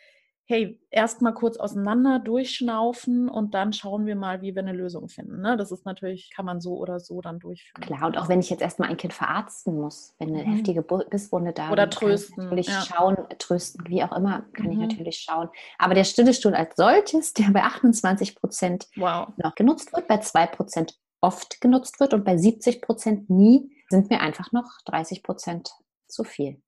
hey, 0.49 0.79
erstmal 0.89 1.35
kurz 1.35 1.57
auseinander, 1.57 2.17
durchschnaufen 2.17 3.29
und 3.29 3.53
dann 3.53 3.71
schauen 3.71 4.07
wir 4.07 4.15
mal, 4.15 4.41
wie 4.41 4.55
wir 4.55 4.63
eine 4.63 4.73
Lösung 4.73 5.07
finden. 5.07 5.41
Ne? 5.41 5.55
Das 5.57 5.71
ist 5.71 5.85
natürlich, 5.85 6.31
kann 6.35 6.43
man 6.43 6.59
so 6.59 6.75
oder 6.77 6.99
so 6.99 7.21
dann 7.21 7.37
durchführen. 7.37 7.83
Klar, 7.83 8.07
und 8.07 8.17
auch 8.17 8.29
wenn 8.29 8.39
ich 8.39 8.49
jetzt 8.49 8.63
erstmal 8.63 8.89
ein 8.89 8.97
Kind 8.97 9.13
verarzten 9.13 9.79
muss, 9.79 10.15
wenn 10.17 10.29
eine 10.29 10.43
mhm. 10.43 10.55
heftige 10.55 10.81
Bisswunde 10.81 11.53
da 11.53 11.67
ist. 11.67 11.71
Oder 11.71 11.87
trösten. 11.87 12.45
Natürlich 12.45 12.67
ja. 12.67 12.81
schauen, 12.81 13.17
trösten, 13.37 13.87
wie 13.89 14.01
auch 14.01 14.11
immer, 14.11 14.43
kann 14.53 14.65
mhm. 14.65 14.71
ich 14.71 14.77
natürlich 14.79 15.19
schauen. 15.19 15.49
Aber 15.77 15.93
der 15.93 16.03
Stillestuhl 16.03 16.55
als 16.55 16.75
solches, 16.75 17.33
der 17.33 17.51
bei 17.51 17.61
28 17.61 18.35
Prozent 18.35 18.87
wow. 18.95 19.27
noch 19.37 19.53
genutzt 19.53 19.93
wird, 19.93 20.07
bei 20.07 20.17
2 20.17 20.47
Prozent 20.47 20.97
oft 21.21 21.61
genutzt 21.61 21.99
wird 21.99 22.15
und 22.15 22.25
bei 22.25 22.37
70 22.37 22.81
Prozent 22.81 23.29
nie, 23.29 23.69
sind 23.89 24.09
mir 24.09 24.19
einfach 24.19 24.51
noch 24.51 24.81
30 24.85 25.21
Prozent 25.21 25.69
zu 26.07 26.23
viel. 26.23 26.59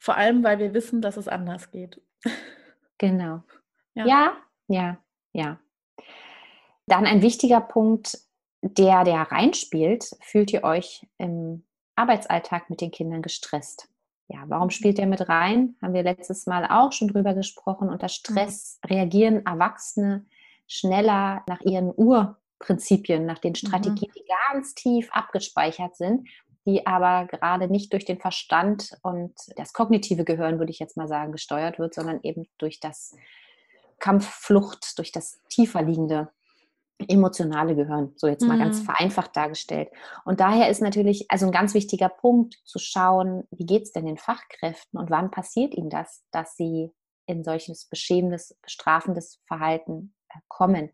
Vor 0.00 0.16
allem, 0.16 0.42
weil 0.42 0.58
wir 0.58 0.74
wissen, 0.74 1.00
dass 1.02 1.16
es 1.16 1.28
anders 1.28 1.70
geht. 1.70 2.00
Genau. 3.02 3.42
Ja. 3.94 4.06
ja, 4.06 4.36
ja, 4.68 4.98
ja. 5.32 5.58
Dann 6.86 7.04
ein 7.04 7.20
wichtiger 7.20 7.60
Punkt, 7.60 8.16
der, 8.62 9.02
der 9.02 9.22
reinspielt, 9.22 10.16
fühlt 10.20 10.52
ihr 10.52 10.62
euch 10.62 11.04
im 11.18 11.64
Arbeitsalltag 11.96 12.70
mit 12.70 12.80
den 12.80 12.92
Kindern 12.92 13.20
gestresst? 13.20 13.88
Ja, 14.28 14.44
warum 14.46 14.66
mhm. 14.66 14.70
spielt 14.70 14.98
der 14.98 15.06
mit 15.06 15.28
rein? 15.28 15.74
Haben 15.82 15.94
wir 15.94 16.04
letztes 16.04 16.46
Mal 16.46 16.64
auch 16.66 16.92
schon 16.92 17.08
drüber 17.08 17.34
gesprochen. 17.34 17.88
Unter 17.88 18.08
Stress 18.08 18.78
mhm. 18.84 18.94
reagieren 18.94 19.46
Erwachsene 19.46 20.24
schneller 20.68 21.42
nach 21.48 21.60
ihren 21.62 21.92
Urprinzipien, 21.94 23.26
nach 23.26 23.38
den 23.38 23.56
Strategien, 23.56 24.10
mhm. 24.10 24.20
die 24.20 24.24
ganz 24.52 24.74
tief 24.74 25.10
abgespeichert 25.10 25.96
sind 25.96 26.28
die 26.66 26.86
aber 26.86 27.26
gerade 27.26 27.68
nicht 27.68 27.92
durch 27.92 28.04
den 28.04 28.18
Verstand 28.18 28.96
und 29.02 29.32
das 29.56 29.72
kognitive 29.72 30.24
Gehirn, 30.24 30.58
würde 30.58 30.70
ich 30.70 30.78
jetzt 30.78 30.96
mal 30.96 31.08
sagen, 31.08 31.32
gesteuert 31.32 31.78
wird, 31.78 31.94
sondern 31.94 32.20
eben 32.22 32.46
durch 32.58 32.80
das 32.80 33.16
Kampfflucht, 33.98 34.98
durch 34.98 35.12
das 35.12 35.40
tiefer 35.48 35.82
liegende 35.82 36.28
emotionale 37.08 37.74
Gehirn, 37.74 38.12
so 38.16 38.26
jetzt 38.26 38.44
mal 38.44 38.56
mhm. 38.56 38.60
ganz 38.62 38.80
vereinfacht 38.80 39.36
dargestellt. 39.36 39.88
Und 40.24 40.40
daher 40.40 40.68
ist 40.68 40.82
natürlich 40.82 41.26
also 41.30 41.46
ein 41.46 41.52
ganz 41.52 41.74
wichtiger 41.74 42.08
Punkt 42.08 42.60
zu 42.64 42.78
schauen, 42.78 43.44
wie 43.50 43.66
geht 43.66 43.82
es 43.84 43.92
denn 43.92 44.06
den 44.06 44.18
Fachkräften 44.18 44.98
und 44.98 45.10
wann 45.10 45.30
passiert 45.30 45.74
ihnen 45.74 45.90
das, 45.90 46.24
dass 46.30 46.56
sie 46.56 46.92
in 47.26 47.44
solches 47.44 47.86
beschämendes, 47.86 48.56
bestrafendes 48.62 49.40
Verhalten 49.46 50.14
äh, 50.28 50.38
kommen. 50.48 50.90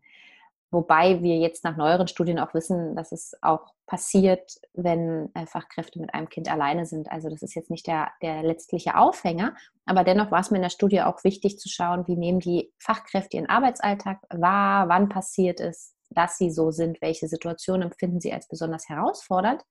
Wobei 0.71 1.23
wir 1.23 1.37
jetzt 1.37 1.63
nach 1.63 1.77
neueren 1.77 2.07
Studien 2.07 2.37
auch 2.37 2.53
wissen, 2.53 2.95
dass 2.95 3.11
es 3.11 3.35
auch 3.41 3.73
passiert, 3.87 4.53
wenn 4.73 5.33
äh, 5.33 5.47
Fachkräfte 5.47 5.99
mit 5.99 6.13
einem 6.13 6.29
Kind 6.29 6.49
alleine 6.49 6.85
sind. 6.85 7.11
Also 7.11 7.27
das 7.27 7.41
ist 7.41 7.55
jetzt 7.55 7.71
nicht 7.71 7.87
der, 7.87 8.11
der 8.21 8.43
letztliche 8.43 8.95
Aufhänger, 8.95 9.55
aber 9.85 10.03
dennoch 10.03 10.29
war 10.29 10.41
es 10.41 10.51
mir 10.51 10.57
in 10.57 10.63
der 10.63 10.69
Studie 10.69 11.01
auch 11.01 11.23
wichtig 11.23 11.57
zu 11.57 11.69
schauen, 11.69 12.07
wie 12.07 12.15
nehmen 12.15 12.39
die 12.39 12.71
Fachkräfte 12.77 13.37
ihren 13.37 13.49
Arbeitsalltag 13.49 14.19
wahr, 14.29 14.89
wann 14.89 15.09
passiert 15.09 15.59
es, 15.59 15.95
dass 16.11 16.37
sie 16.37 16.51
so 16.51 16.69
sind, 16.69 17.01
welche 17.01 17.27
Situationen 17.27 17.89
empfinden 17.89 18.21
sie 18.21 18.31
als 18.31 18.47
besonders 18.47 18.87
herausfordernd. 18.89 19.63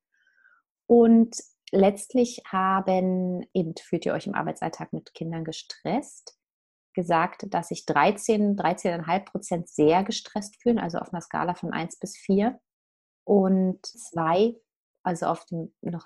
Und 0.86 1.36
letztlich 1.70 2.42
haben, 2.50 3.46
eben 3.52 3.74
fühlt 3.80 4.06
ihr 4.06 4.14
euch 4.14 4.26
im 4.26 4.34
Arbeitsalltag 4.34 4.92
mit 4.92 5.14
Kindern 5.14 5.44
gestresst, 5.44 6.37
gesagt, 6.98 7.46
dass 7.54 7.68
sich 7.68 7.86
13, 7.86 8.56
13,5 8.56 9.24
Prozent 9.24 9.68
sehr 9.68 10.02
gestresst 10.02 10.60
fühlen, 10.60 10.80
also 10.80 10.98
auf 10.98 11.12
einer 11.12 11.22
Skala 11.22 11.54
von 11.54 11.72
1 11.72 12.00
bis 12.00 12.16
4. 12.16 12.58
Und 13.22 13.86
zwei, 13.86 14.56
also 15.04 15.26
auf 15.26 15.44
dem 15.44 15.72
noch 15.80 16.04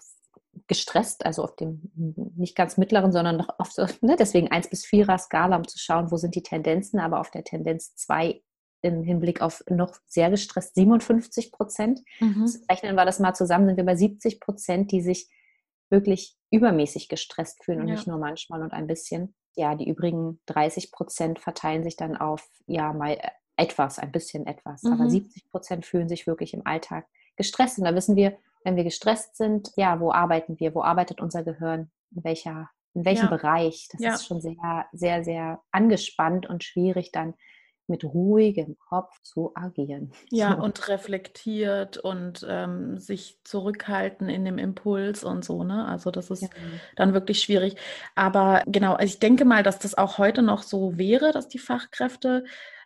gestresst, 0.67 1.25
also 1.25 1.45
auf 1.45 1.57
dem 1.57 1.91
nicht 2.37 2.55
ganz 2.57 2.77
mittleren, 2.77 3.11
sondern 3.11 3.39
noch 3.39 3.59
auf 3.59 3.73
so, 3.73 3.87
ne, 4.03 4.17
deswegen 4.19 4.51
1 4.51 4.69
bis 4.69 4.85
4er 4.85 5.17
Skala, 5.17 5.57
um 5.57 5.67
zu 5.67 5.79
schauen, 5.79 6.11
wo 6.11 6.19
sind 6.19 6.35
die 6.35 6.43
Tendenzen, 6.43 7.01
aber 7.01 7.21
auf 7.21 7.31
der 7.31 7.43
Tendenz 7.43 7.95
2 7.97 8.43
im 8.83 9.03
Hinblick 9.03 9.41
auf 9.41 9.65
noch 9.71 9.97
sehr 10.07 10.29
gestresst 10.29 10.75
57 10.75 11.53
Prozent. 11.53 12.01
Mhm. 12.21 12.53
Rechnen 12.71 12.97
wir 12.97 13.07
das 13.07 13.19
mal 13.19 13.33
zusammen, 13.33 13.67
sind 13.67 13.79
wir 13.79 13.87
bei 13.87 13.97
70 13.97 14.41
Prozent, 14.41 14.93
die 14.93 15.01
sich 15.01 15.31
wirklich 15.89 16.37
übermäßig 16.51 17.09
gestresst 17.09 17.65
fühlen 17.65 17.81
und 17.81 17.89
ja. 17.89 17.95
nicht 17.95 18.07
nur 18.07 18.19
manchmal 18.19 18.61
und 18.61 18.75
ein 18.75 18.87
bisschen 18.87 19.35
ja, 19.55 19.75
die 19.75 19.89
übrigen 19.89 20.41
30 20.47 20.93
Prozent 20.93 21.39
verteilen 21.39 21.85
sich 21.85 21.97
dann 21.97 22.17
auf, 22.17 22.49
ja, 22.67 22.93
mal 22.93 23.13
äh, 23.13 23.31
etwas, 23.57 23.99
ein 23.99 24.13
bisschen 24.13 24.47
etwas. 24.47 24.83
Mhm. 24.83 24.93
Aber 24.93 25.11
70 25.11 25.51
Prozent 25.51 25.87
fühlen 25.87 26.09
sich 26.09 26.27
wirklich 26.27 26.55
im 26.55 26.67
Alltag 26.67 27.07
gestresst. 27.37 27.79
Und 27.79 27.85
da 27.85 27.95
wissen 27.95 28.17
wir, 28.17 28.37
wenn 28.65 28.77
wir 28.77 28.85
gestresst 28.85 29.37
sind, 29.37 29.71
ja, 29.77 30.01
wo 30.01 30.13
arbeiten 30.13 30.59
wir? 30.59 30.75
Wo 30.75 30.83
arbeitet 30.83 31.21
unser 31.21 31.43
Gehirn? 31.43 31.91
In, 32.15 32.25
welcher, 32.25 32.71
in 32.95 33.05
welchem 33.05 33.31
ja. 33.31 33.37
Bereich? 33.37 33.89
Das 33.91 34.01
ja. 34.01 34.15
ist 34.15 34.27
schon 34.27 34.41
sehr, 34.41 34.87
sehr, 34.93 35.25
sehr 35.25 35.61
angespannt 35.71 36.49
und 36.49 36.65
schwierig 36.65 37.13
dann 37.13 37.35
mit 37.87 38.05
ruhigem 38.05 38.77
Kopf 38.79 39.21
zu 39.23 39.53
agieren. 39.55 40.13
Ja, 40.31 40.57
so. 40.57 40.63
und 40.63 40.89
reflektiert 40.89 41.99
und 41.99 42.47
ähm, 42.49 42.99
sich 42.99 43.39
zurückhalten 43.45 44.29
in 44.29 44.45
dem 44.45 44.59
Impuls 44.59 45.25
und 45.25 45.45
so, 45.45 45.63
ne? 45.63 45.87
Also 45.87 46.11
das 46.11 46.31
ist 46.31 46.43
ja. 46.43 46.49
dann 46.97 47.13
wirklich 47.13 47.41
schwierig. 47.41 47.77
Aber 48.15 48.63
genau, 48.67 48.95
also 48.95 49.05
ich 49.05 49.19
denke 49.19 49.45
mal, 49.45 49.63
dass 49.63 49.79
das 49.79 49.97
auch 49.99 50.19
heute 50.19 50.43
noch 50.43 50.63
so 50.63 50.97
wäre, 50.97 51.33
dass 51.33 51.49
die 51.49 51.59
Fachkräfte 51.59 52.45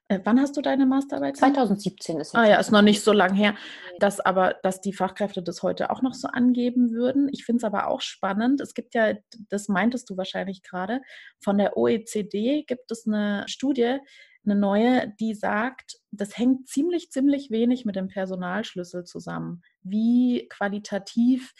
äh, 0.08 0.20
wann 0.22 0.40
hast 0.40 0.56
du 0.56 0.60
deine 0.60 0.86
Masterarbeit? 0.86 1.36
2017 1.36 2.20
ist 2.20 2.28
es. 2.28 2.34
Ah 2.34 2.46
ja, 2.46 2.60
ist 2.60 2.70
noch 2.70 2.82
nicht 2.82 3.02
so 3.02 3.12
lang 3.12 3.34
her. 3.34 3.56
Dass 3.98 4.20
aber, 4.20 4.54
dass 4.62 4.80
die 4.80 4.92
Fachkräfte 4.92 5.42
das 5.42 5.62
heute 5.62 5.90
auch 5.90 6.00
noch 6.00 6.14
so 6.14 6.28
angeben 6.28 6.92
würden. 6.92 7.28
Ich 7.32 7.44
finde 7.44 7.58
es 7.58 7.64
aber 7.64 7.88
auch 7.88 8.00
spannend. 8.00 8.60
Es 8.60 8.74
gibt 8.74 8.94
ja, 8.94 9.14
das 9.48 9.68
meintest 9.68 10.08
du 10.08 10.16
wahrscheinlich 10.16 10.62
gerade, 10.62 11.00
von 11.40 11.58
der 11.58 11.76
OECD 11.76 12.64
gibt 12.68 12.90
es 12.92 13.06
eine 13.06 13.44
Studie, 13.48 13.98
eine 14.46 14.58
neue, 14.58 15.08
die 15.20 15.34
sagt, 15.34 15.98
das 16.10 16.38
hängt 16.38 16.68
ziemlich, 16.68 17.10
ziemlich 17.10 17.50
wenig 17.50 17.84
mit 17.84 17.96
dem 17.96 18.08
Personalschlüssel 18.08 19.04
zusammen, 19.04 19.62
wie 19.82 20.48
qualitativ 20.48 21.52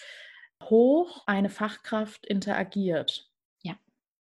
hoch 0.62 1.23
eine 1.26 1.50
Fachkraft 1.50 2.26
interagiert. 2.26 3.28
Ja. 3.62 3.75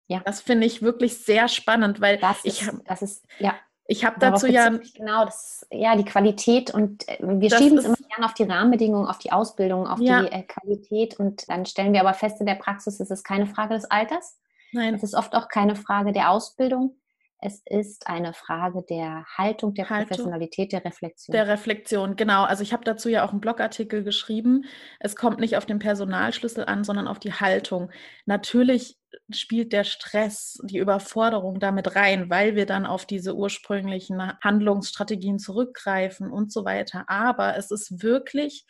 Ja. 0.08 0.22
Das 0.25 0.41
finde 0.41 0.65
ich 0.65 0.82
wirklich 0.82 1.17
sehr 1.20 1.48
spannend, 1.48 2.01
weil 2.01 2.17
das 2.17 2.39
ich 2.43 2.65
habe 2.65 2.82
das 2.86 3.01
ist 3.01 3.25
ja 3.39 3.55
ich 3.86 4.05
habe 4.05 4.20
dazu 4.20 4.48
ja 4.48 4.70
genau 4.96 5.25
das 5.25 5.67
ja 5.72 5.96
die 5.96 6.05
Qualität 6.05 6.74
und 6.74 7.08
äh, 7.08 7.17
wir 7.22 7.50
schieben 7.55 7.77
es 7.77 7.86
immer 7.86 7.96
gerne 7.96 8.25
auf 8.25 8.34
die 8.34 8.43
Rahmenbedingungen, 8.43 9.08
auf 9.08 9.20
die 9.20 9.32
Ausbildung, 9.32 9.88
auf 9.88 10.00
ja. 10.00 10.24
die 10.24 10.32
äh, 10.32 10.43
Qualität 10.43 11.20
und 11.20 11.48
dann 11.50 11.65
stellen 11.65 11.93
wir 11.93 12.01
aber 12.01 12.13
fest 12.13 12.39
in 12.39 12.46
der 12.46 12.55
Praxis, 12.55 13.00
es 13.00 13.12
ist 13.12 13.24
keine 13.24 13.46
Frage 13.46 13.75
des 13.75 13.86
Alters. 13.86 14.39
Nein. 14.72 14.96
Es 14.96 15.03
ist 15.03 15.13
oft 15.13 15.36
auch 15.36 15.50
keine 15.50 15.75
Frage 15.75 16.12
der 16.12 16.32
Ausbildung. 16.32 16.96
Es 17.45 17.62
ist 17.65 18.07
eine 18.07 18.33
Frage 18.33 18.85
der 18.89 19.25
Haltung, 19.38 19.73
der 19.73 19.89
Haltung, 19.89 20.07
Professionalität, 20.07 20.71
der 20.71 20.85
Reflexion. 20.85 21.33
Der 21.33 21.47
Reflexion, 21.50 22.15
genau. 22.15 22.43
Also 22.43 22.63
ich 22.63 22.71
habe 22.71 22.85
dazu 22.85 23.09
ja 23.09 23.25
auch 23.25 23.31
einen 23.31 23.41
Blogartikel 23.41 24.01
geschrieben. 24.05 24.63
Es 25.01 25.17
kommt 25.17 25.41
nicht 25.41 25.57
auf 25.57 25.65
den 25.65 25.77
Personalschlüssel 25.77 26.63
an, 26.63 26.85
sondern 26.85 27.05
auf 27.05 27.19
die 27.19 27.33
Haltung. 27.33 27.91
Natürlich 28.25 28.97
spielt 29.29 29.73
der 29.73 29.83
Stress, 29.83 30.57
die 30.63 30.77
Überforderung 30.77 31.59
damit 31.59 31.97
rein, 31.97 32.29
weil 32.29 32.55
wir 32.55 32.65
dann 32.65 32.85
auf 32.85 33.05
diese 33.05 33.35
ursprünglichen 33.35 34.21
Handlungsstrategien 34.41 35.38
zurückgreifen 35.38 36.31
und 36.31 36.50
so 36.50 36.63
weiter. 36.63 37.03
Aber 37.07 37.57
es 37.57 37.71
ist 37.71 38.01
wirklich 38.01 38.65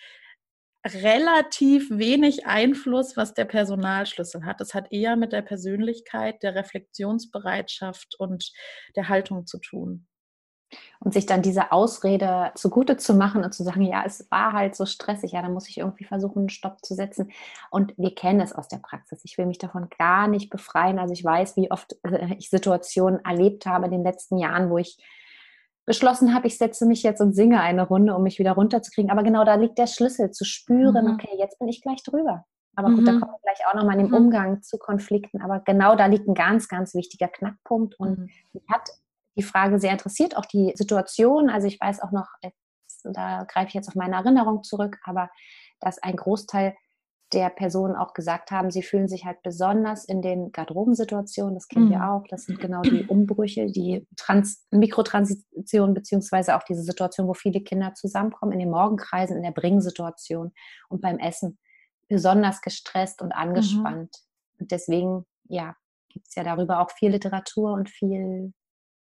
relativ 0.85 1.89
wenig 1.89 2.45
Einfluss, 2.45 3.15
was 3.15 3.33
der 3.33 3.45
Personalschlüssel 3.45 4.45
hat. 4.45 4.59
Es 4.61 4.73
hat 4.73 4.91
eher 4.91 5.15
mit 5.15 5.31
der 5.31 5.41
Persönlichkeit, 5.41 6.43
der 6.43 6.55
Reflexionsbereitschaft 6.55 8.15
und 8.19 8.51
der 8.95 9.09
Haltung 9.09 9.45
zu 9.45 9.59
tun. 9.59 10.07
Und 10.99 11.13
sich 11.13 11.27
dann 11.27 11.43
diese 11.43 11.71
Ausrede 11.71 12.51
zugute 12.55 12.97
zu 12.97 13.13
machen 13.13 13.43
und 13.43 13.53
zu 13.53 13.63
sagen, 13.63 13.83
ja, 13.83 14.03
es 14.05 14.27
war 14.31 14.53
halt 14.53 14.75
so 14.75 14.87
stressig, 14.87 15.33
ja, 15.33 15.41
dann 15.43 15.53
muss 15.53 15.69
ich 15.69 15.77
irgendwie 15.77 16.05
versuchen, 16.05 16.39
einen 16.39 16.49
Stopp 16.49 16.83
zu 16.83 16.95
setzen. 16.95 17.31
Und 17.69 17.93
wir 17.97 18.15
kennen 18.15 18.41
es 18.41 18.53
aus 18.53 18.69
der 18.69 18.77
Praxis. 18.77 19.21
Ich 19.23 19.37
will 19.37 19.45
mich 19.45 19.59
davon 19.59 19.87
gar 19.99 20.27
nicht 20.27 20.49
befreien. 20.49 20.97
Also 20.97 21.13
ich 21.13 21.23
weiß, 21.23 21.55
wie 21.57 21.69
oft 21.69 21.95
äh, 22.03 22.33
ich 22.39 22.49
Situationen 22.49 23.23
erlebt 23.23 23.67
habe 23.67 23.85
in 23.85 23.91
den 23.91 24.03
letzten 24.03 24.39
Jahren, 24.39 24.71
wo 24.71 24.79
ich 24.79 24.97
beschlossen 25.85 26.33
habe, 26.33 26.47
ich 26.47 26.57
setze 26.57 26.85
mich 26.85 27.03
jetzt 27.03 27.21
und 27.21 27.33
singe 27.33 27.61
eine 27.61 27.87
Runde, 27.87 28.15
um 28.15 28.23
mich 28.23 28.39
wieder 28.39 28.53
runterzukriegen. 28.53 29.11
Aber 29.11 29.23
genau 29.23 29.43
da 29.43 29.55
liegt 29.55 29.77
der 29.77 29.87
Schlüssel, 29.87 30.31
zu 30.31 30.45
spüren, 30.45 31.05
mhm. 31.05 31.13
okay, 31.13 31.29
jetzt 31.37 31.59
bin 31.59 31.67
ich 31.67 31.81
gleich 31.81 32.03
drüber. 32.03 32.45
Aber 32.75 32.89
gut, 32.89 33.01
mhm. 33.01 33.05
da 33.05 33.11
kommen 33.11 33.31
wir 33.31 33.39
gleich 33.43 33.67
auch 33.67 33.75
nochmal 33.75 33.99
in 33.99 34.05
den 34.05 34.11
mhm. 34.11 34.25
Umgang 34.25 34.61
zu 34.63 34.77
Konflikten. 34.77 35.41
Aber 35.41 35.59
genau 35.59 35.95
da 35.95 36.05
liegt 36.07 36.27
ein 36.27 36.33
ganz, 36.33 36.67
ganz 36.67 36.95
wichtiger 36.95 37.27
Knackpunkt. 37.27 37.99
Und 37.99 38.19
mhm. 38.19 38.29
mich 38.53 38.63
hat 38.71 38.89
die 39.35 39.43
Frage 39.43 39.79
sehr 39.79 39.91
interessiert, 39.91 40.37
auch 40.37 40.45
die 40.45 40.73
Situation. 40.75 41.49
Also 41.49 41.67
ich 41.67 41.79
weiß 41.79 42.01
auch 42.01 42.11
noch, 42.11 42.27
da 43.03 43.43
greife 43.43 43.67
ich 43.67 43.73
jetzt 43.73 43.87
auf 43.89 43.95
meine 43.95 44.15
Erinnerung 44.15 44.63
zurück, 44.63 44.99
aber 45.03 45.29
dass 45.79 46.01
ein 46.01 46.15
Großteil 46.15 46.75
der 47.33 47.49
Personen 47.49 47.95
auch 47.95 48.13
gesagt 48.13 48.51
haben, 48.51 48.71
sie 48.71 48.83
fühlen 48.83 49.07
sich 49.07 49.25
halt 49.25 49.41
besonders 49.41 50.05
in 50.05 50.21
den 50.21 50.51
Garderobensituationen, 50.51 51.55
das 51.55 51.67
kennen 51.67 51.87
mhm. 51.87 51.91
wir 51.91 52.09
auch, 52.09 52.23
das 52.29 52.43
sind 52.45 52.59
genau 52.59 52.81
die 52.81 53.05
Umbrüche, 53.07 53.67
die 53.67 54.07
Trans 54.15 54.65
Mikrotransitionen, 54.71 55.93
beziehungsweise 55.93 56.55
auch 56.55 56.63
diese 56.63 56.83
Situation, 56.83 57.27
wo 57.27 57.33
viele 57.33 57.61
Kinder 57.61 57.93
zusammenkommen, 57.93 58.53
in 58.53 58.59
den 58.59 58.69
Morgenkreisen, 58.69 59.35
in 59.37 59.43
der 59.43 59.51
Bringsituation 59.51 60.51
und 60.89 61.01
beim 61.01 61.19
Essen, 61.19 61.57
besonders 62.07 62.61
gestresst 62.61 63.21
und 63.21 63.31
angespannt. 63.31 64.11
Mhm. 64.13 64.59
Und 64.59 64.71
deswegen, 64.71 65.25
ja, 65.47 65.75
gibt 66.09 66.27
es 66.27 66.35
ja 66.35 66.43
darüber 66.43 66.79
auch 66.79 66.91
viel 66.91 67.11
Literatur 67.11 67.73
und 67.73 67.89
viel 67.89 68.53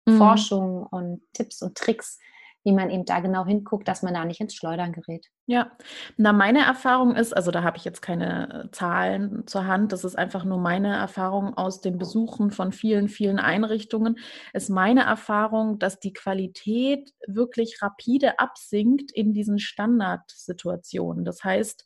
mhm. 0.05 0.17
Forschung 0.17 0.83
und 0.88 1.21
Tipps 1.33 1.62
und 1.62 1.77
Tricks, 1.77 2.17
wie 2.67 2.74
man 2.74 2.89
eben 2.89 3.05
da 3.05 3.21
genau 3.21 3.45
hinguckt, 3.45 3.88
dass 3.88 4.03
man 4.03 4.13
da 4.13 4.25
nicht 4.25 4.41
ins 4.41 4.53
Schleudern 4.53 4.91
gerät. 4.91 5.27
Ja, 5.45 5.71
na 6.17 6.33
meine 6.33 6.65
Erfahrung 6.65 7.15
ist, 7.15 7.31
also 7.31 7.50
da 7.50 7.63
habe 7.63 7.77
ich 7.77 7.86
jetzt 7.86 8.01
keine 8.01 8.65
äh, 8.65 8.71
Zahlen 8.71 9.47
zur 9.47 9.67
Hand, 9.67 9.93
das 9.93 10.03
ist 10.03 10.17
einfach 10.17 10.43
nur 10.43 10.57
meine 10.57 10.93
Erfahrung 10.93 11.53
aus 11.53 11.79
den 11.79 11.97
Besuchen 11.97 12.51
von 12.51 12.74
vielen, 12.74 13.07
vielen 13.07 13.39
Einrichtungen, 13.39 14.17
ist 14.51 14.69
meine 14.69 15.03
Erfahrung, 15.03 15.79
dass 15.79 16.01
die 16.01 16.12
Qualität 16.12 17.13
wirklich 17.25 17.81
rapide 17.81 18.38
absinkt 18.38 19.13
in 19.13 19.31
diesen 19.31 19.59
Standardsituationen. 19.59 21.24
Das 21.24 21.45
heißt, 21.45 21.86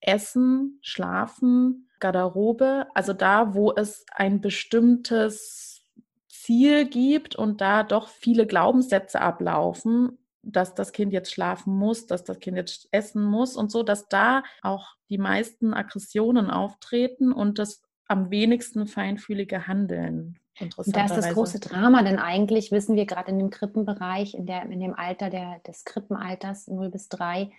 Essen, 0.00 0.78
Schlafen, 0.80 1.90
Garderobe, 2.00 2.86
also 2.94 3.12
da, 3.12 3.52
wo 3.52 3.74
es 3.74 4.06
ein 4.14 4.40
bestimmtes 4.40 5.82
Ziel 6.30 6.86
gibt 6.86 7.36
und 7.36 7.60
da 7.60 7.82
doch 7.82 8.08
viele 8.08 8.46
Glaubenssätze 8.46 9.20
ablaufen, 9.20 10.18
dass 10.42 10.74
das 10.74 10.92
Kind 10.92 11.12
jetzt 11.12 11.32
schlafen 11.32 11.74
muss, 11.74 12.06
dass 12.06 12.24
das 12.24 12.40
Kind 12.40 12.56
jetzt 12.56 12.88
essen 12.90 13.22
muss 13.22 13.56
und 13.56 13.70
so, 13.70 13.82
dass 13.82 14.08
da 14.08 14.42
auch 14.62 14.94
die 15.08 15.18
meisten 15.18 15.72
Aggressionen 15.72 16.50
auftreten 16.50 17.32
und 17.32 17.58
das 17.58 17.82
am 18.06 18.30
wenigsten 18.30 18.86
feinfühlige 18.86 19.66
Handeln. 19.66 20.38
Und 20.60 20.74
da 20.94 21.06
ist 21.06 21.16
das 21.16 21.32
große 21.32 21.60
Drama, 21.60 22.02
denn 22.02 22.18
eigentlich 22.18 22.72
wissen 22.72 22.94
wir 22.94 23.06
gerade 23.06 23.30
in 23.30 23.38
dem 23.38 23.50
Krippenbereich, 23.50 24.34
in, 24.34 24.46
der, 24.46 24.64
in 24.64 24.80
dem 24.80 24.94
Alter 24.94 25.30
der, 25.30 25.60
des 25.60 25.84
Krippenalters 25.84 26.68
0 26.68 26.90
bis 26.90 27.08
3, 27.08 27.50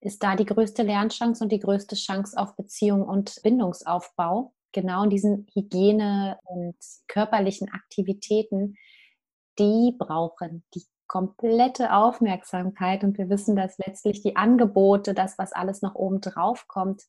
ist 0.00 0.22
da 0.22 0.34
die 0.34 0.46
größte 0.46 0.82
Lernchance 0.82 1.42
und 1.42 1.52
die 1.52 1.58
größte 1.58 1.94
Chance 1.94 2.38
auf 2.38 2.56
Beziehung 2.56 3.02
und 3.02 3.40
Bindungsaufbau. 3.42 4.52
Genau 4.72 5.04
in 5.04 5.10
diesen 5.10 5.46
Hygiene- 5.52 6.38
und 6.44 6.76
körperlichen 7.06 7.70
Aktivitäten, 7.72 8.76
die 9.58 9.94
brauchen 9.98 10.62
die 10.74 10.84
komplette 11.08 11.92
Aufmerksamkeit 11.94 13.02
und 13.02 13.18
wir 13.18 13.28
wissen, 13.28 13.56
dass 13.56 13.78
letztlich 13.78 14.22
die 14.22 14.36
Angebote, 14.36 15.14
das, 15.14 15.38
was 15.38 15.52
alles 15.52 15.82
noch 15.82 15.94
oben 15.94 16.20
drauf 16.20 16.68
kommt, 16.68 17.02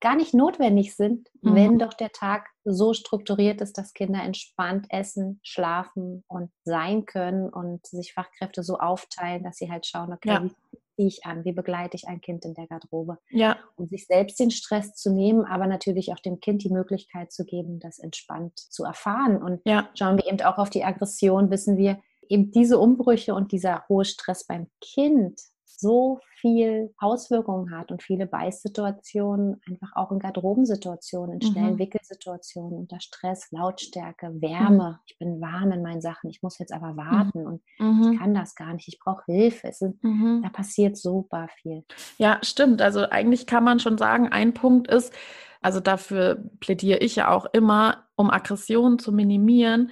gar 0.00 0.16
nicht 0.16 0.32
notwendig 0.32 0.96
sind, 0.96 1.28
mhm. 1.42 1.54
wenn 1.54 1.78
doch 1.78 1.92
der 1.92 2.10
Tag 2.10 2.48
so 2.64 2.94
strukturiert 2.94 3.60
ist, 3.60 3.76
dass 3.76 3.92
Kinder 3.92 4.22
entspannt 4.22 4.86
essen, 4.88 5.40
schlafen 5.42 6.24
und 6.26 6.50
sein 6.64 7.04
können 7.04 7.50
und 7.50 7.86
sich 7.86 8.14
Fachkräfte 8.14 8.62
so 8.62 8.78
aufteilen, 8.78 9.44
dass 9.44 9.56
sie 9.56 9.70
halt 9.70 9.86
schauen, 9.86 10.12
okay, 10.12 10.30
ja. 10.30 10.42
wie 10.42 10.50
ziehe 10.96 11.08
ich 11.08 11.26
an, 11.26 11.44
wie 11.44 11.52
begleite 11.52 11.96
ich 11.96 12.08
ein 12.08 12.20
Kind 12.20 12.44
in 12.44 12.54
der 12.54 12.66
Garderobe, 12.66 13.18
ja. 13.30 13.58
um 13.76 13.86
sich 13.86 14.06
selbst 14.06 14.40
den 14.40 14.50
Stress 14.50 14.94
zu 14.94 15.12
nehmen, 15.12 15.44
aber 15.44 15.66
natürlich 15.66 16.12
auch 16.12 16.20
dem 16.20 16.40
Kind 16.40 16.64
die 16.64 16.70
Möglichkeit 16.70 17.30
zu 17.30 17.44
geben, 17.44 17.78
das 17.78 17.98
entspannt 17.98 18.58
zu 18.58 18.84
erfahren. 18.84 19.42
Und 19.42 19.60
ja. 19.64 19.88
schauen 19.94 20.16
wir 20.16 20.26
eben 20.26 20.40
auch 20.42 20.58
auf 20.58 20.70
die 20.70 20.84
Aggression, 20.84 21.50
wissen 21.50 21.76
wir, 21.76 22.00
eben 22.30 22.50
diese 22.52 22.78
Umbrüche 22.78 23.34
und 23.34 23.52
dieser 23.52 23.84
hohe 23.88 24.04
Stress 24.04 24.46
beim 24.46 24.68
Kind 24.80 25.40
so 25.80 26.20
viel 26.40 26.92
Auswirkungen 26.98 27.74
hat 27.74 27.90
und 27.90 28.02
viele 28.02 28.26
Beißsituationen, 28.26 29.60
einfach 29.66 29.92
auch 29.94 30.12
in 30.12 30.18
Garderobensituationen, 30.18 31.40
in 31.40 31.42
schnellen 31.42 31.74
mhm. 31.74 31.78
Wickelsituationen, 31.78 32.78
unter 32.78 33.00
Stress, 33.00 33.50
Lautstärke, 33.50 34.30
Wärme. 34.40 34.90
Mhm. 34.90 34.98
Ich 35.06 35.18
bin 35.18 35.40
warm 35.40 35.72
in 35.72 35.82
meinen 35.82 36.02
Sachen, 36.02 36.30
ich 36.30 36.42
muss 36.42 36.58
jetzt 36.58 36.72
aber 36.72 36.96
warten 36.96 37.40
mhm. 37.40 37.46
und 37.46 37.62
ich 37.74 37.80
mhm. 37.80 38.18
kann 38.18 38.34
das 38.34 38.54
gar 38.54 38.74
nicht, 38.74 38.88
ich 38.88 38.98
brauche 38.98 39.24
Hilfe. 39.26 39.68
Ist, 39.68 39.82
mhm. 40.02 40.40
da 40.42 40.50
passiert 40.50 40.96
super 40.96 41.48
viel. 41.60 41.84
Ja, 42.18 42.38
stimmt. 42.42 42.82
Also 42.82 43.08
eigentlich 43.08 43.46
kann 43.46 43.64
man 43.64 43.80
schon 43.80 43.96
sagen, 43.96 44.28
ein 44.28 44.52
Punkt 44.52 44.88
ist, 44.88 45.14
also 45.62 45.80
dafür 45.80 46.42
plädiere 46.60 46.98
ich 46.98 47.16
ja 47.16 47.30
auch 47.30 47.46
immer, 47.52 48.04
um 48.16 48.30
Aggressionen 48.30 48.98
zu 48.98 49.12
minimieren, 49.12 49.90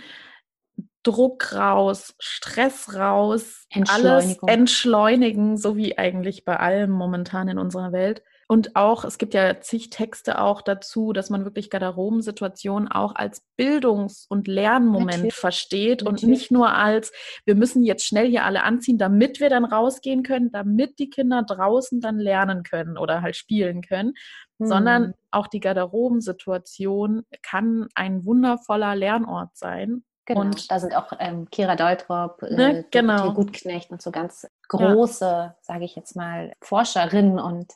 Druck 1.02 1.54
raus, 1.54 2.14
Stress 2.18 2.94
raus, 2.94 3.66
alles 3.88 4.38
entschleunigen, 4.46 5.56
so 5.56 5.76
wie 5.76 5.96
eigentlich 5.96 6.44
bei 6.44 6.58
allem 6.58 6.90
momentan 6.90 7.48
in 7.48 7.58
unserer 7.58 7.92
Welt. 7.92 8.22
Und 8.50 8.76
auch, 8.76 9.04
es 9.04 9.18
gibt 9.18 9.34
ja 9.34 9.60
zig 9.60 9.90
Texte 9.90 10.40
auch 10.40 10.62
dazu, 10.62 11.12
dass 11.12 11.28
man 11.28 11.44
wirklich 11.44 11.68
Garderobensituationen 11.68 12.88
auch 12.88 13.14
als 13.14 13.46
Bildungs- 13.58 14.24
und 14.30 14.48
Lernmoment 14.48 15.10
Natürlich. 15.10 15.34
versteht 15.34 16.02
Natürlich. 16.02 16.24
und 16.24 16.30
nicht 16.30 16.50
nur 16.50 16.72
als, 16.72 17.12
wir 17.44 17.54
müssen 17.54 17.82
jetzt 17.82 18.06
schnell 18.06 18.26
hier 18.26 18.46
alle 18.46 18.62
anziehen, 18.62 18.96
damit 18.96 19.38
wir 19.38 19.50
dann 19.50 19.66
rausgehen 19.66 20.22
können, 20.22 20.50
damit 20.50 20.98
die 20.98 21.10
Kinder 21.10 21.42
draußen 21.42 22.00
dann 22.00 22.18
lernen 22.18 22.62
können 22.62 22.96
oder 22.96 23.20
halt 23.20 23.36
spielen 23.36 23.82
können, 23.82 24.14
hm. 24.58 24.66
sondern 24.66 25.14
auch 25.30 25.46
die 25.46 25.60
Garderobensituation 25.60 27.24
kann 27.42 27.88
ein 27.94 28.24
wundervoller 28.24 28.96
Lernort 28.96 29.50
sein 29.58 30.04
Genau, 30.28 30.42
und 30.42 30.70
da 30.70 30.78
sind 30.78 30.94
auch 30.94 31.10
ähm, 31.20 31.48
Kira 31.50 31.74
Deutrop, 31.74 32.42
äh, 32.42 32.54
ne, 32.54 32.84
genau. 32.90 33.32
Gutknecht 33.32 33.90
und 33.90 34.02
so 34.02 34.10
ganz 34.10 34.46
große, 34.68 35.24
ja. 35.24 35.56
sage 35.62 35.86
ich 35.86 35.96
jetzt 35.96 36.16
mal, 36.16 36.52
Forscherinnen 36.60 37.40
und 37.40 37.72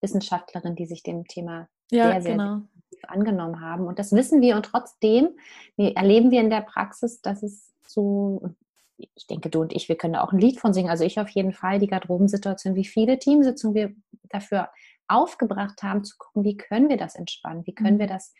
Wissenschaftlerinnen, 0.00 0.76
die 0.76 0.86
sich 0.86 1.02
dem 1.02 1.26
Thema 1.26 1.68
ja, 1.90 2.12
sehr, 2.12 2.22
sehr 2.22 2.32
genau. 2.36 2.60
angenommen 3.08 3.60
haben. 3.60 3.88
Und 3.88 3.98
das 3.98 4.12
wissen 4.12 4.40
wir 4.40 4.54
und 4.54 4.66
trotzdem 4.66 5.30
erleben 5.76 6.30
wir 6.30 6.40
in 6.40 6.50
der 6.50 6.60
Praxis, 6.60 7.20
dass 7.20 7.42
es 7.42 7.72
so, 7.84 8.54
ich 8.96 9.26
denke, 9.26 9.50
du 9.50 9.62
und 9.62 9.72
ich, 9.72 9.88
wir 9.88 9.96
können 9.96 10.12
da 10.12 10.22
auch 10.22 10.32
ein 10.32 10.38
Lied 10.38 10.60
von 10.60 10.72
singen, 10.72 10.90
also 10.90 11.02
ich 11.02 11.18
auf 11.18 11.30
jeden 11.30 11.52
Fall, 11.52 11.80
die 11.80 11.88
Garderobensituation, 11.88 12.76
wie 12.76 12.84
viele 12.84 13.18
Teamsitzungen 13.18 13.74
wir 13.74 13.92
dafür 14.28 14.70
aufgebracht 15.08 15.82
haben, 15.82 16.04
zu 16.04 16.16
gucken, 16.16 16.44
wie 16.44 16.56
können 16.56 16.88
wir 16.88 16.96
das 16.96 17.16
entspannen, 17.16 17.66
wie 17.66 17.74
können 17.74 17.96
mhm. 17.96 18.00
wir 18.00 18.06
das 18.06 18.34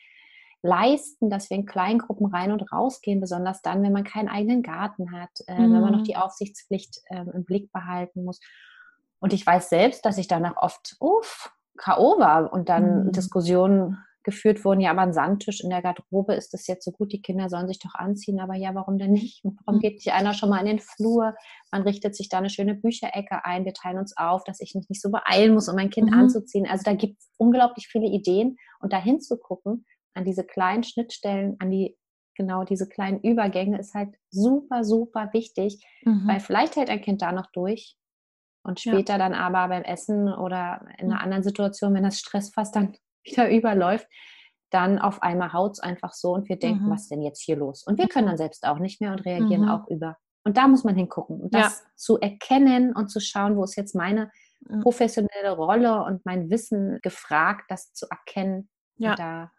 leisten, 0.62 1.30
dass 1.30 1.50
wir 1.50 1.56
in 1.56 1.66
Kleingruppen 1.66 2.26
rein 2.26 2.52
und 2.52 2.72
rausgehen, 2.72 3.20
besonders 3.20 3.62
dann, 3.62 3.82
wenn 3.82 3.92
man 3.92 4.04
keinen 4.04 4.28
eigenen 4.28 4.62
Garten 4.62 5.12
hat, 5.12 5.30
äh, 5.46 5.54
mhm. 5.54 5.74
wenn 5.74 5.80
man 5.80 5.92
noch 5.92 6.00
mhm. 6.00 6.04
die 6.04 6.16
Aufsichtspflicht 6.16 7.00
äh, 7.06 7.24
im 7.32 7.44
Blick 7.44 7.70
behalten 7.72 8.24
muss. 8.24 8.40
Und 9.20 9.32
ich 9.32 9.46
weiß 9.46 9.68
selbst, 9.68 10.04
dass 10.04 10.18
ich 10.18 10.28
danach 10.28 10.56
oft, 10.56 10.96
uff, 11.00 11.52
K.O. 11.76 12.18
war 12.18 12.52
und 12.52 12.68
dann 12.68 13.06
mhm. 13.06 13.12
Diskussionen 13.12 13.98
geführt 14.24 14.62
wurden, 14.64 14.80
ja, 14.80 14.90
aber 14.90 15.00
ein 15.02 15.14
Sandtisch 15.14 15.60
in 15.62 15.70
der 15.70 15.80
Garderobe 15.80 16.34
ist 16.34 16.52
das 16.52 16.66
jetzt 16.66 16.84
so 16.84 16.90
gut, 16.90 17.12
die 17.12 17.22
Kinder 17.22 17.48
sollen 17.48 17.66
sich 17.66 17.78
doch 17.78 17.94
anziehen, 17.94 18.40
aber 18.40 18.56
ja, 18.56 18.74
warum 18.74 18.98
denn 18.98 19.12
nicht? 19.12 19.42
Warum 19.64 19.76
mhm. 19.76 19.80
geht 19.80 19.94
nicht 19.94 20.12
einer 20.12 20.34
schon 20.34 20.50
mal 20.50 20.60
in 20.60 20.66
den 20.66 20.80
Flur? 20.80 21.34
Man 21.70 21.82
richtet 21.82 22.14
sich 22.14 22.28
da 22.28 22.38
eine 22.38 22.50
schöne 22.50 22.74
Bücherecke 22.74 23.44
ein, 23.44 23.64
wir 23.64 23.72
teilen 23.72 23.96
uns 23.96 24.14
auf, 24.16 24.44
dass 24.44 24.60
ich 24.60 24.74
mich 24.74 24.88
nicht 24.90 25.00
so 25.00 25.10
beeilen 25.10 25.54
muss, 25.54 25.68
um 25.68 25.76
mein 25.76 25.88
Kind 25.88 26.10
mhm. 26.10 26.18
anzuziehen. 26.18 26.66
Also 26.68 26.82
da 26.84 26.94
gibt 26.94 27.18
es 27.20 27.30
unglaublich 27.38 27.88
viele 27.88 28.06
Ideen 28.06 28.56
und 28.80 28.92
da 28.92 28.98
hinzugucken 28.98 29.86
an 30.18 30.24
diese 30.24 30.44
kleinen 30.44 30.82
Schnittstellen, 30.82 31.56
an 31.60 31.70
die 31.70 31.96
genau 32.34 32.64
diese 32.64 32.88
kleinen 32.88 33.20
Übergänge 33.20 33.78
ist 33.78 33.94
halt 33.94 34.14
super, 34.30 34.84
super 34.84 35.30
wichtig, 35.32 35.84
mhm. 36.04 36.26
weil 36.26 36.40
vielleicht 36.40 36.76
hält 36.76 36.90
ein 36.90 37.00
Kind 37.00 37.22
da 37.22 37.32
noch 37.32 37.50
durch 37.52 37.96
und 38.62 38.80
später 38.80 39.14
ja. 39.14 39.18
dann 39.18 39.34
aber 39.34 39.68
beim 39.68 39.82
Essen 39.82 40.32
oder 40.32 40.86
in 40.98 41.06
einer 41.06 41.16
mhm. 41.16 41.22
anderen 41.22 41.42
Situation, 41.42 41.94
wenn 41.94 42.04
das 42.04 42.18
Stress 42.18 42.50
fast 42.50 42.76
dann 42.76 42.94
wieder 43.24 43.50
überläuft, 43.50 44.06
dann 44.70 44.98
auf 44.98 45.22
einmal 45.22 45.52
haut 45.52 45.72
es 45.72 45.80
einfach 45.80 46.12
so 46.12 46.32
und 46.32 46.48
wir 46.48 46.58
denken, 46.58 46.86
mhm. 46.86 46.90
was 46.90 47.02
ist 47.02 47.10
denn 47.10 47.22
jetzt 47.22 47.42
hier 47.42 47.56
los? 47.56 47.84
Und 47.86 47.98
wir 47.98 48.08
können 48.08 48.26
dann 48.26 48.36
selbst 48.36 48.66
auch 48.66 48.78
nicht 48.78 49.00
mehr 49.00 49.12
und 49.12 49.20
reagieren 49.20 49.62
mhm. 49.62 49.70
auch 49.70 49.88
über. 49.88 50.16
Und 50.44 50.56
da 50.56 50.68
muss 50.68 50.84
man 50.84 50.94
hingucken 50.94 51.40
und 51.40 51.54
das 51.54 51.80
ja. 51.80 51.86
zu 51.96 52.18
erkennen 52.18 52.94
und 52.94 53.08
zu 53.08 53.20
schauen, 53.20 53.56
wo 53.56 53.64
ist 53.64 53.76
jetzt 53.76 53.94
meine 53.94 54.30
professionelle 54.82 55.52
Rolle 55.52 56.04
und 56.04 56.24
mein 56.24 56.50
Wissen 56.50 56.98
gefragt, 57.02 57.64
das 57.68 57.92
zu 57.92 58.06
erkennen 58.10 58.68
ja. 58.96 59.10
und 59.10 59.18
da 59.18 59.50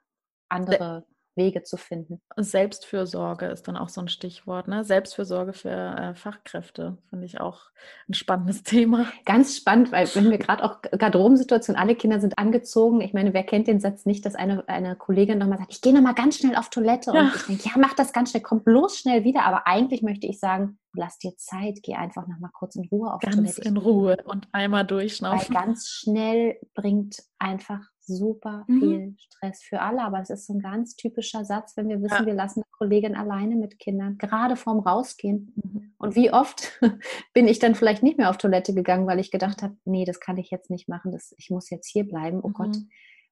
andere 0.50 1.06
Wege 1.40 1.64
zu 1.64 1.78
finden. 1.78 2.22
Selbstfürsorge 2.36 3.48
ist 3.48 3.68
dann 3.68 3.78
auch 3.78 3.90
so 3.90 4.02
ein 4.02 4.10
Stichwort. 4.10 4.68
Ne? 4.68 4.84
Selbstfürsorge 4.84 5.54
für 5.54 5.70
äh, 5.70 6.14
Fachkräfte 6.14 6.98
finde 7.10 7.26
ich 7.26 7.40
auch 7.40 7.62
ein 8.08 8.14
spannendes 8.14 8.62
Thema. 8.64 9.08
Ganz 9.26 9.56
spannend, 9.56 9.92
weil 9.92 10.08
wenn 10.14 10.30
wir 10.30 10.38
gerade 10.38 10.64
auch 10.64 10.82
Garderobensituation, 10.82 11.76
alle 11.76 11.96
Kinder 11.96 12.20
sind 12.20 12.38
angezogen. 12.38 13.02
Ich 13.02 13.14
meine, 13.14 13.34
wer 13.34 13.44
kennt 13.44 13.68
den 13.68 13.80
Satz 13.80 14.06
nicht, 14.06 14.26
dass 14.26 14.36
eine, 14.36 14.68
eine 14.68 14.96
Kollegin 14.96 15.40
nochmal 15.40 15.58
sagt, 15.58 15.74
ich 15.74 15.82
gehe 15.82 15.94
nochmal 15.94 16.14
ganz 16.14 16.38
schnell 16.38 16.56
auf 16.56 16.70
Toilette. 16.70 17.12
Ja. 17.14 17.22
Und 17.22 17.36
ich 17.36 17.46
denke, 17.46 17.64
ja, 17.66 17.72
mach 17.78 17.94
das 17.94 18.14
ganz 18.14 18.32
schnell, 18.32 18.44
komm 18.44 18.64
bloß 18.64 19.00
schnell 19.00 19.24
wieder. 19.24 19.44
Aber 19.46 19.66
eigentlich 19.66 20.02
möchte 20.04 20.28
ich 20.28 20.40
sagen, 20.40 20.78
lass 20.94 21.18
dir 21.18 21.36
Zeit, 21.38 21.80
geh 21.84 21.96
einfach 21.96 22.28
nochmal 22.28 22.52
kurz 22.54 22.76
in 22.76 22.86
Ruhe 22.92 23.14
auf 23.14 23.22
ganz 23.22 23.36
Toilette. 23.38 23.62
Ganz 23.62 23.68
in 23.68 23.78
Ruhe 23.78 24.18
und 24.26 24.48
einmal 24.52 24.86
durchschnaufen. 24.86 25.56
Weil 25.56 25.64
ganz 25.64 25.88
schnell 25.88 26.60
bringt 26.74 27.24
einfach 27.40 27.80
super 28.10 28.66
mhm. 28.68 28.80
viel 28.80 29.16
Stress 29.18 29.64
für 29.64 29.82
alle. 29.82 30.02
Aber 30.02 30.20
es 30.20 30.30
ist 30.30 30.48
so 30.48 30.54
ein 30.54 30.60
ganz 30.60 30.96
typischer 30.96 31.46
Satz, 31.46 31.78
wenn 31.78 31.88
wir 31.88 32.02
wissen, 32.02 32.22
ja. 32.22 32.26
wir 32.26 32.34
lassen 32.34 32.60
eine 32.60 32.72
Kollegin 32.72 33.16
alleine 33.16 33.56
mit 33.56 33.80
Kindern, 33.80 34.18
gerade 34.18 34.56
vorm 34.56 34.80
Rausgehen. 34.80 35.54
Mhm. 35.56 35.94
Und 35.98 36.16
wie 36.16 36.32
oft 36.32 36.80
bin 37.34 37.48
ich 37.48 37.60
dann 37.60 37.76
vielleicht 37.76 38.04
nicht 38.04 38.18
mehr 38.18 38.30
auf 38.30 38.38
Toilette 38.38 38.74
gegangen, 38.74 39.08
weil 39.08 39.20
ich 39.20 39.32
gedacht 39.32 39.62
habe, 39.62 39.78
nee, 39.86 40.06
das 40.06 40.20
kann 40.20 40.38
ich 40.38 40.50
jetzt 40.50 40.70
nicht 40.70 40.90
machen, 40.90 41.12
das, 41.12 41.34
ich 41.38 41.50
muss 41.50 41.70
jetzt 41.70 41.88
hier 41.88 42.08
bleiben. 42.08 42.42
Oh 42.44 42.50
mhm. 42.50 42.54
Gott. 42.54 42.78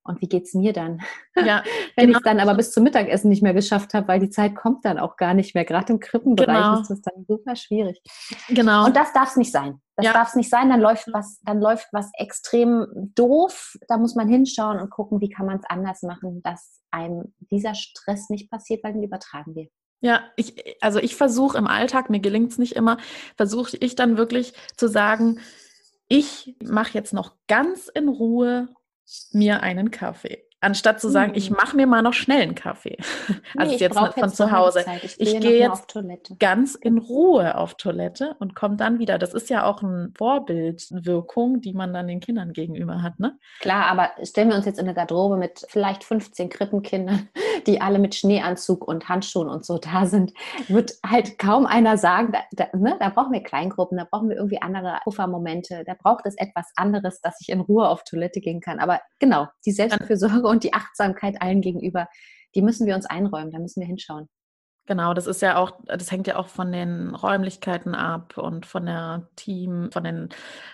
Und 0.07 0.21
wie 0.21 0.27
geht 0.27 0.45
es 0.45 0.53
mir 0.53 0.73
dann? 0.73 1.01
Ja, 1.35 1.63
Wenn 1.95 2.07
genau. 2.07 2.11
ich 2.11 2.17
es 2.17 2.23
dann 2.23 2.39
aber 2.39 2.55
bis 2.55 2.71
zum 2.71 2.83
Mittagessen 2.83 3.29
nicht 3.29 3.43
mehr 3.43 3.53
geschafft 3.53 3.93
habe, 3.93 4.07
weil 4.07 4.19
die 4.19 4.29
Zeit 4.29 4.55
kommt 4.55 4.85
dann 4.85 4.99
auch 4.99 5.17
gar 5.17 5.33
nicht 5.33 5.53
mehr. 5.55 5.65
Gerade 5.65 5.93
im 5.93 5.99
Krippenbereich 5.99 6.55
genau. 6.55 6.81
ist 6.81 6.89
das 6.89 7.01
dann 7.01 7.25
super 7.27 7.55
schwierig. 7.55 8.01
Genau. 8.49 8.85
Und 8.85 8.95
das 8.95 9.13
darf 9.13 9.29
es 9.29 9.35
nicht 9.35 9.51
sein. 9.51 9.81
Das 9.95 10.05
ja. 10.05 10.13
darf 10.13 10.29
es 10.29 10.35
nicht 10.35 10.49
sein, 10.49 10.69
dann 10.69 10.79
läuft 10.79 11.11
was, 11.11 11.39
dann 11.43 11.59
läuft 11.59 11.87
was 11.91 12.11
extrem 12.19 12.85
doof. 13.15 13.75
Da 13.87 13.97
muss 13.97 14.15
man 14.15 14.27
hinschauen 14.27 14.79
und 14.79 14.91
gucken, 14.91 15.21
wie 15.21 15.29
kann 15.29 15.47
man 15.47 15.57
es 15.57 15.65
anders 15.67 16.03
machen, 16.03 16.41
dass 16.43 16.81
einem 16.91 17.33
dieser 17.51 17.73
Stress 17.73 18.29
nicht 18.29 18.49
passiert, 18.49 18.83
weil 18.83 18.93
den 18.93 19.03
übertragen 19.03 19.55
wir. 19.55 19.67
Ja, 19.99 20.21
ich, 20.35 20.77
also 20.81 20.99
ich 20.99 21.15
versuche 21.15 21.57
im 21.57 21.65
Alltag, 21.65 22.11
mir 22.11 22.19
gelingt 22.19 22.51
es 22.51 22.59
nicht 22.59 22.75
immer, 22.75 22.97
versuche 23.35 23.77
ich 23.77 23.95
dann 23.95 24.17
wirklich 24.17 24.53
zu 24.75 24.87
sagen, 24.87 25.39
ich 26.07 26.55
mache 26.63 26.93
jetzt 26.93 27.13
noch 27.13 27.33
ganz 27.47 27.87
in 27.87 28.07
Ruhe 28.07 28.69
mir 29.31 29.61
einen 29.61 29.91
Kaffee. 29.91 30.46
Anstatt 30.59 30.99
zu 30.99 31.09
sagen, 31.09 31.33
ich 31.35 31.49
hm. 31.49 31.55
mache 31.55 31.75
mir 31.75 31.85
mal 31.85 32.01
noch 32.01 32.13
schnell 32.13 32.41
einen 32.41 32.55
Kaffee. 32.55 32.97
Also 33.55 33.71
nee, 33.71 33.79
jetzt 33.79 33.97
von 33.97 34.29
zu 34.29 34.51
Hause. 34.51 34.85
Ich, 35.01 35.19
ich 35.19 35.39
gehe 35.39 35.59
jetzt 35.59 35.97
ganz 36.39 36.75
in 36.75 36.97
Ruhe 36.97 37.57
auf 37.57 37.75
Toilette 37.75 38.35
und 38.39 38.55
komme 38.55 38.75
dann 38.75 38.99
wieder. 38.99 39.17
Das 39.17 39.33
ist 39.33 39.49
ja 39.49 39.65
auch 39.65 39.81
eine 39.81 40.11
Vorbildwirkung, 40.17 41.61
die 41.61 41.73
man 41.73 41.93
dann 41.93 42.07
den 42.07 42.19
Kindern 42.19 42.53
gegenüber 42.53 43.01
hat, 43.01 43.19
ne? 43.19 43.37
Klar, 43.59 43.85
aber 43.85 44.11
stellen 44.23 44.49
wir 44.49 44.55
uns 44.55 44.65
jetzt 44.65 44.79
in 44.79 44.85
eine 44.85 44.93
Garderobe 44.93 45.37
mit 45.37 45.65
vielleicht 45.69 46.03
15 46.03 46.49
Krippenkindern, 46.49 47.29
die 47.67 47.81
alle 47.81 47.99
mit 47.99 48.15
Schneeanzug 48.15 48.87
und 48.87 49.09
Handschuhen 49.09 49.49
und 49.49 49.65
so 49.65 49.77
da 49.77 50.05
sind, 50.05 50.33
wird 50.67 50.93
halt 51.05 51.39
kaum 51.39 51.65
einer 51.65 51.97
sagen, 51.97 52.31
da, 52.31 52.39
da, 52.51 52.77
ne, 52.77 52.95
da 52.99 53.09
brauchen 53.09 53.33
wir 53.33 53.41
Kleingruppen, 53.41 53.97
da 53.97 54.07
brauchen 54.09 54.29
wir 54.29 54.35
irgendwie 54.35 54.61
andere 54.61 54.99
Puffermomente, 55.03 55.83
da 55.85 55.95
braucht 55.95 56.25
es 56.25 56.37
etwas 56.37 56.71
anderes, 56.75 57.21
dass 57.21 57.39
ich 57.41 57.49
in 57.49 57.61
Ruhe 57.61 57.87
auf 57.87 58.03
Toilette 58.03 58.39
gehen 58.39 58.61
kann. 58.61 58.79
Aber 58.79 59.01
genau, 59.19 59.47
die 59.65 59.71
Selbstfürsorge 59.71 60.46
und 60.49 60.63
die 60.63 60.73
Achtsamkeit 60.73 61.41
allen 61.41 61.61
gegenüber, 61.61 62.07
die 62.55 62.61
müssen 62.61 62.87
wir 62.87 62.95
uns 62.95 63.05
einräumen, 63.05 63.51
da 63.51 63.59
müssen 63.59 63.81
wir 63.81 63.87
hinschauen. 63.87 64.27
Genau, 64.87 65.13
das 65.13 65.27
ist 65.27 65.41
ja 65.41 65.57
auch, 65.57 65.71
das 65.85 66.11
hängt 66.11 66.27
ja 66.27 66.37
auch 66.37 66.47
von 66.47 66.71
den 66.71 67.13
Räumlichkeiten 67.13 67.93
ab 67.93 68.37
und 68.37 68.65
von 68.65 68.85
der 68.85 69.27
Team, 69.35 69.91
von 69.91 70.05
den, 70.05 70.29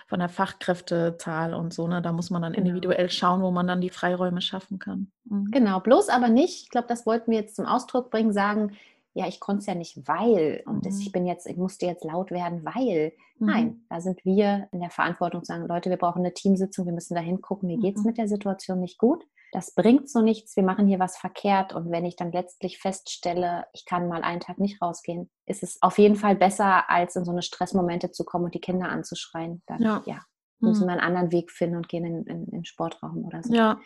von 0.06 0.20
der 0.20 0.28
Fachkräftezahl 0.28 1.52
und 1.52 1.74
so. 1.74 1.88
Ne? 1.88 2.00
Da 2.00 2.12
muss 2.12 2.30
man 2.30 2.40
dann 2.40 2.52
genau. 2.52 2.68
individuell 2.68 3.10
schauen, 3.10 3.42
wo 3.42 3.50
man 3.50 3.66
dann 3.66 3.80
die 3.80 3.90
Freiräume 3.90 4.40
schaffen 4.40 4.78
kann. 4.78 5.10
Mhm. 5.24 5.50
Genau, 5.50 5.80
bloß 5.80 6.10
aber 6.10 6.28
nicht, 6.28 6.62
ich 6.62 6.70
glaube, 6.70 6.86
das 6.86 7.06
wollten 7.06 7.32
wir 7.32 7.38
jetzt 7.38 7.56
zum 7.56 7.66
Ausdruck 7.66 8.12
bringen, 8.12 8.32
sagen, 8.32 8.76
ja, 9.14 9.26
ich 9.26 9.40
konnte 9.40 9.60
es 9.60 9.66
ja 9.66 9.74
nicht, 9.74 10.06
weil, 10.06 10.62
und 10.66 10.84
mhm. 10.84 11.00
ich 11.00 11.10
bin 11.10 11.26
jetzt, 11.26 11.46
ich 11.46 11.56
musste 11.56 11.86
jetzt 11.86 12.04
laut 12.04 12.30
werden, 12.30 12.64
weil. 12.64 13.12
Mhm. 13.38 13.46
Nein, 13.46 13.84
da 13.90 14.00
sind 14.00 14.24
wir 14.24 14.68
in 14.70 14.78
der 14.78 14.90
Verantwortung 14.90 15.42
zu 15.42 15.52
sagen, 15.52 15.66
Leute, 15.66 15.90
wir 15.90 15.96
brauchen 15.96 16.20
eine 16.20 16.34
Teamsitzung, 16.34 16.86
wir 16.86 16.92
müssen 16.92 17.16
da 17.16 17.20
hingucken, 17.20 17.66
mir 17.66 17.78
geht 17.78 17.96
es 17.96 18.02
mhm. 18.02 18.10
mit 18.10 18.18
der 18.18 18.28
Situation 18.28 18.78
nicht 18.78 18.98
gut 18.98 19.24
das 19.54 19.72
bringt 19.72 20.10
so 20.10 20.20
nichts, 20.20 20.56
wir 20.56 20.64
machen 20.64 20.88
hier 20.88 20.98
was 20.98 21.16
verkehrt. 21.16 21.72
Und 21.72 21.90
wenn 21.92 22.04
ich 22.04 22.16
dann 22.16 22.32
letztlich 22.32 22.78
feststelle, 22.78 23.66
ich 23.72 23.84
kann 23.84 24.08
mal 24.08 24.22
einen 24.22 24.40
Tag 24.40 24.58
nicht 24.58 24.82
rausgehen, 24.82 25.30
ist 25.46 25.62
es 25.62 25.80
auf 25.80 25.98
jeden 25.98 26.16
Fall 26.16 26.34
besser, 26.34 26.90
als 26.90 27.14
in 27.14 27.24
so 27.24 27.30
eine 27.30 27.42
Stressmomente 27.42 28.10
zu 28.10 28.24
kommen 28.24 28.46
und 28.46 28.54
die 28.54 28.60
Kinder 28.60 28.88
anzuschreien. 28.88 29.62
Dann, 29.66 29.80
ja. 29.80 30.02
ja 30.06 30.20
müssen 30.60 30.82
hm. 30.82 30.88
wir 30.88 30.92
einen 30.92 31.06
anderen 31.06 31.32
Weg 31.32 31.52
finden 31.52 31.76
und 31.76 31.88
gehen 31.88 32.04
in, 32.04 32.24
in, 32.24 32.44
in 32.46 32.50
den 32.50 32.64
Sportraum 32.64 33.24
oder 33.24 33.42
so. 33.42 33.54
Ja, 33.54 33.78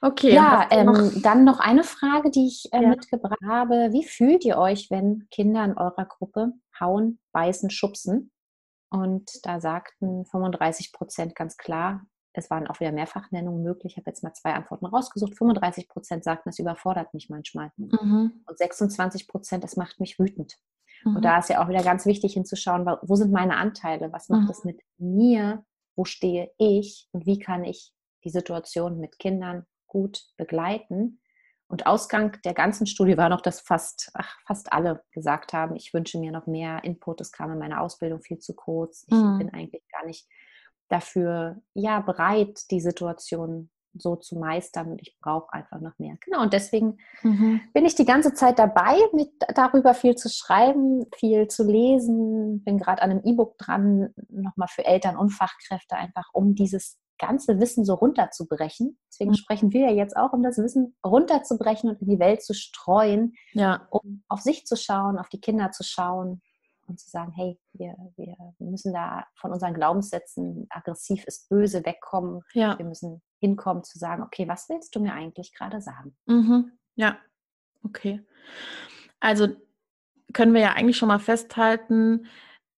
okay. 0.00 0.34
Ja, 0.34 0.66
ähm, 0.70 1.22
dann 1.22 1.44
noch 1.44 1.60
eine 1.60 1.84
Frage, 1.84 2.30
die 2.30 2.46
ich 2.46 2.68
äh, 2.72 2.82
ja. 2.82 2.88
mitgebracht 2.88 3.38
habe. 3.46 3.92
Wie 3.92 4.04
fühlt 4.04 4.44
ihr 4.44 4.58
euch, 4.58 4.90
wenn 4.90 5.28
Kinder 5.30 5.64
in 5.64 5.76
eurer 5.76 6.06
Gruppe 6.06 6.52
hauen, 6.80 7.20
beißen, 7.32 7.70
schubsen? 7.70 8.32
Und 8.90 9.30
da 9.44 9.60
sagten 9.60 10.24
35 10.26 10.92
Prozent 10.92 11.34
ganz 11.34 11.56
klar, 11.56 12.06
es 12.38 12.50
waren 12.50 12.66
auch 12.66 12.80
wieder 12.80 12.92
Mehrfachnennungen 12.92 13.62
möglich. 13.62 13.94
Ich 13.94 13.96
habe 13.96 14.10
jetzt 14.10 14.22
mal 14.22 14.34
zwei 14.34 14.52
Antworten 14.52 14.86
rausgesucht. 14.86 15.36
35 15.36 15.88
Prozent 15.88 16.22
sagten, 16.22 16.50
es 16.50 16.58
überfordert 16.58 17.14
mich 17.14 17.30
manchmal. 17.30 17.72
Mhm. 17.76 18.44
Und 18.46 18.58
26 18.58 19.26
Prozent, 19.26 19.64
es 19.64 19.76
macht 19.76 20.00
mich 20.00 20.18
wütend. 20.18 20.58
Mhm. 21.04 21.16
Und 21.16 21.24
da 21.24 21.38
ist 21.38 21.48
ja 21.48 21.64
auch 21.64 21.68
wieder 21.68 21.82
ganz 21.82 22.04
wichtig 22.04 22.34
hinzuschauen, 22.34 22.86
wo 23.02 23.16
sind 23.16 23.32
meine 23.32 23.56
Anteile? 23.56 24.12
Was 24.12 24.28
macht 24.28 24.44
mhm. 24.44 24.50
es 24.50 24.64
mit 24.64 24.80
mir? 24.98 25.64
Wo 25.94 26.04
stehe 26.04 26.50
ich? 26.58 27.08
Und 27.12 27.24
wie 27.24 27.38
kann 27.38 27.64
ich 27.64 27.92
die 28.24 28.30
Situation 28.30 28.98
mit 29.00 29.18
Kindern 29.18 29.64
gut 29.86 30.26
begleiten? 30.36 31.20
Und 31.68 31.86
Ausgang 31.86 32.38
der 32.44 32.54
ganzen 32.54 32.86
Studie 32.86 33.16
war 33.16 33.28
noch, 33.28 33.40
dass 33.40 33.60
fast, 33.60 34.10
ach, 34.14 34.36
fast 34.46 34.72
alle 34.72 35.02
gesagt 35.10 35.52
haben, 35.52 35.74
ich 35.74 35.92
wünsche 35.94 36.18
mir 36.18 36.30
noch 36.30 36.46
mehr 36.46 36.84
Input. 36.84 37.20
Es 37.20 37.32
kam 37.32 37.50
in 37.50 37.58
meiner 37.58 37.80
Ausbildung 37.80 38.20
viel 38.20 38.38
zu 38.38 38.54
kurz. 38.54 39.04
Ich 39.08 39.14
mhm. 39.14 39.38
bin 39.38 39.54
eigentlich 39.54 39.82
gar 39.90 40.04
nicht 40.04 40.28
dafür 40.88 41.60
ja 41.74 42.00
bereit, 42.00 42.70
die 42.70 42.80
Situation 42.80 43.70
so 43.98 44.16
zu 44.16 44.38
meistern 44.38 44.92
und 44.92 45.02
ich 45.02 45.16
brauche 45.20 45.52
einfach 45.52 45.80
noch 45.80 45.98
mehr. 45.98 46.16
Genau, 46.24 46.42
und 46.42 46.52
deswegen 46.52 46.98
mhm. 47.22 47.60
bin 47.72 47.84
ich 47.84 47.94
die 47.94 48.04
ganze 48.04 48.34
Zeit 48.34 48.58
dabei, 48.58 48.96
mit 49.12 49.30
darüber 49.54 49.94
viel 49.94 50.16
zu 50.16 50.28
schreiben, 50.28 51.06
viel 51.14 51.48
zu 51.48 51.64
lesen, 51.64 52.62
bin 52.64 52.78
gerade 52.78 53.02
an 53.02 53.10
einem 53.10 53.22
E-Book 53.24 53.58
dran, 53.58 54.14
nochmal 54.28 54.68
für 54.68 54.84
Eltern 54.84 55.16
und 55.16 55.30
Fachkräfte, 55.30 55.96
einfach 55.96 56.28
um 56.32 56.54
dieses 56.54 56.98
ganze 57.18 57.58
Wissen 57.58 57.84
so 57.84 57.94
runterzubrechen. 57.94 58.98
Deswegen 59.10 59.30
mhm. 59.30 59.36
sprechen 59.36 59.72
wir 59.72 59.88
ja 59.88 59.92
jetzt 59.92 60.16
auch, 60.16 60.32
um 60.32 60.42
das 60.42 60.58
Wissen 60.58 60.96
runterzubrechen 61.04 61.90
und 61.90 62.02
in 62.02 62.08
die 62.08 62.18
Welt 62.18 62.42
zu 62.42 62.54
streuen, 62.54 63.34
ja. 63.52 63.86
um 63.90 64.22
auf 64.28 64.40
sich 64.40 64.66
zu 64.66 64.76
schauen, 64.76 65.18
auf 65.18 65.28
die 65.28 65.40
Kinder 65.40 65.70
zu 65.70 65.82
schauen, 65.82 66.42
und 66.88 67.00
zu 67.00 67.08
sagen, 67.10 67.32
hey, 67.32 67.58
wir, 67.72 67.94
wir 68.16 68.36
müssen 68.58 68.92
da 68.92 69.26
von 69.34 69.52
unseren 69.52 69.74
Glaubenssätzen, 69.74 70.66
aggressiv 70.70 71.24
ist 71.26 71.48
böse, 71.48 71.84
wegkommen. 71.84 72.42
Ja. 72.52 72.78
Wir 72.78 72.86
müssen 72.86 73.22
hinkommen 73.40 73.84
zu 73.84 73.98
sagen, 73.98 74.22
okay, 74.22 74.48
was 74.48 74.68
willst 74.68 74.94
du 74.94 75.00
mir 75.00 75.12
eigentlich 75.12 75.52
gerade 75.54 75.80
sagen? 75.80 76.16
Mhm. 76.26 76.72
Ja, 76.94 77.18
okay. 77.82 78.24
Also 79.20 79.48
können 80.32 80.54
wir 80.54 80.60
ja 80.60 80.72
eigentlich 80.72 80.96
schon 80.96 81.08
mal 81.08 81.18
festhalten, 81.18 82.26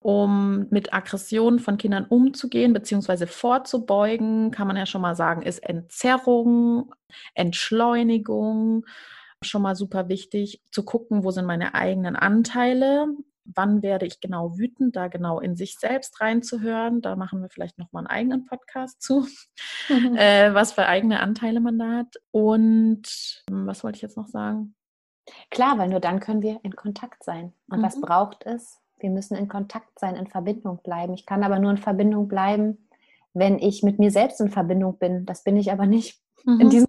um 0.00 0.68
mit 0.70 0.92
Aggressionen 0.92 1.58
von 1.58 1.76
Kindern 1.76 2.04
umzugehen 2.04 2.72
bzw. 2.72 3.26
vorzubeugen, 3.26 4.50
kann 4.50 4.68
man 4.68 4.76
ja 4.76 4.86
schon 4.86 5.02
mal 5.02 5.16
sagen, 5.16 5.42
ist 5.42 5.58
Entzerrung, 5.58 6.94
Entschleunigung 7.34 8.84
schon 9.42 9.62
mal 9.62 9.76
super 9.76 10.08
wichtig, 10.08 10.62
zu 10.70 10.84
gucken, 10.84 11.24
wo 11.24 11.30
sind 11.30 11.46
meine 11.46 11.74
eigenen 11.74 12.16
Anteile 12.16 13.06
wann 13.54 13.82
werde 13.82 14.06
ich 14.06 14.20
genau 14.20 14.58
wütend, 14.58 14.96
da 14.96 15.08
genau 15.08 15.40
in 15.40 15.56
sich 15.56 15.78
selbst 15.78 16.20
reinzuhören. 16.20 17.00
Da 17.00 17.16
machen 17.16 17.40
wir 17.40 17.48
vielleicht 17.48 17.78
nochmal 17.78 18.06
einen 18.06 18.18
eigenen 18.18 18.44
Podcast 18.46 19.00
zu, 19.02 19.26
mhm. 19.88 20.16
äh, 20.16 20.52
was 20.54 20.72
für 20.72 20.86
eigene 20.86 21.20
Anteile 21.20 21.60
man 21.60 21.78
da 21.78 21.98
hat. 21.98 22.16
Und 22.30 23.42
hm, 23.48 23.66
was 23.66 23.84
wollte 23.84 23.96
ich 23.96 24.02
jetzt 24.02 24.16
noch 24.16 24.28
sagen? 24.28 24.74
Klar, 25.50 25.78
weil 25.78 25.88
nur 25.88 26.00
dann 26.00 26.20
können 26.20 26.42
wir 26.42 26.60
in 26.62 26.74
Kontakt 26.74 27.24
sein. 27.24 27.52
Und 27.68 27.80
mhm. 27.80 27.82
was 27.82 28.00
braucht 28.00 28.46
es? 28.46 28.78
Wir 28.98 29.10
müssen 29.10 29.36
in 29.36 29.48
Kontakt 29.48 29.98
sein, 29.98 30.16
in 30.16 30.26
Verbindung 30.26 30.80
bleiben. 30.82 31.14
Ich 31.14 31.26
kann 31.26 31.44
aber 31.44 31.58
nur 31.58 31.70
in 31.70 31.78
Verbindung 31.78 32.28
bleiben, 32.28 32.88
wenn 33.32 33.58
ich 33.58 33.82
mit 33.82 33.98
mir 33.98 34.10
selbst 34.10 34.40
in 34.40 34.50
Verbindung 34.50 34.98
bin. 34.98 35.24
Das 35.24 35.44
bin 35.44 35.56
ich 35.56 35.70
aber 35.70 35.86
nicht 35.86 36.20
mhm. 36.44 36.60
in 36.60 36.70
diesem 36.70 36.88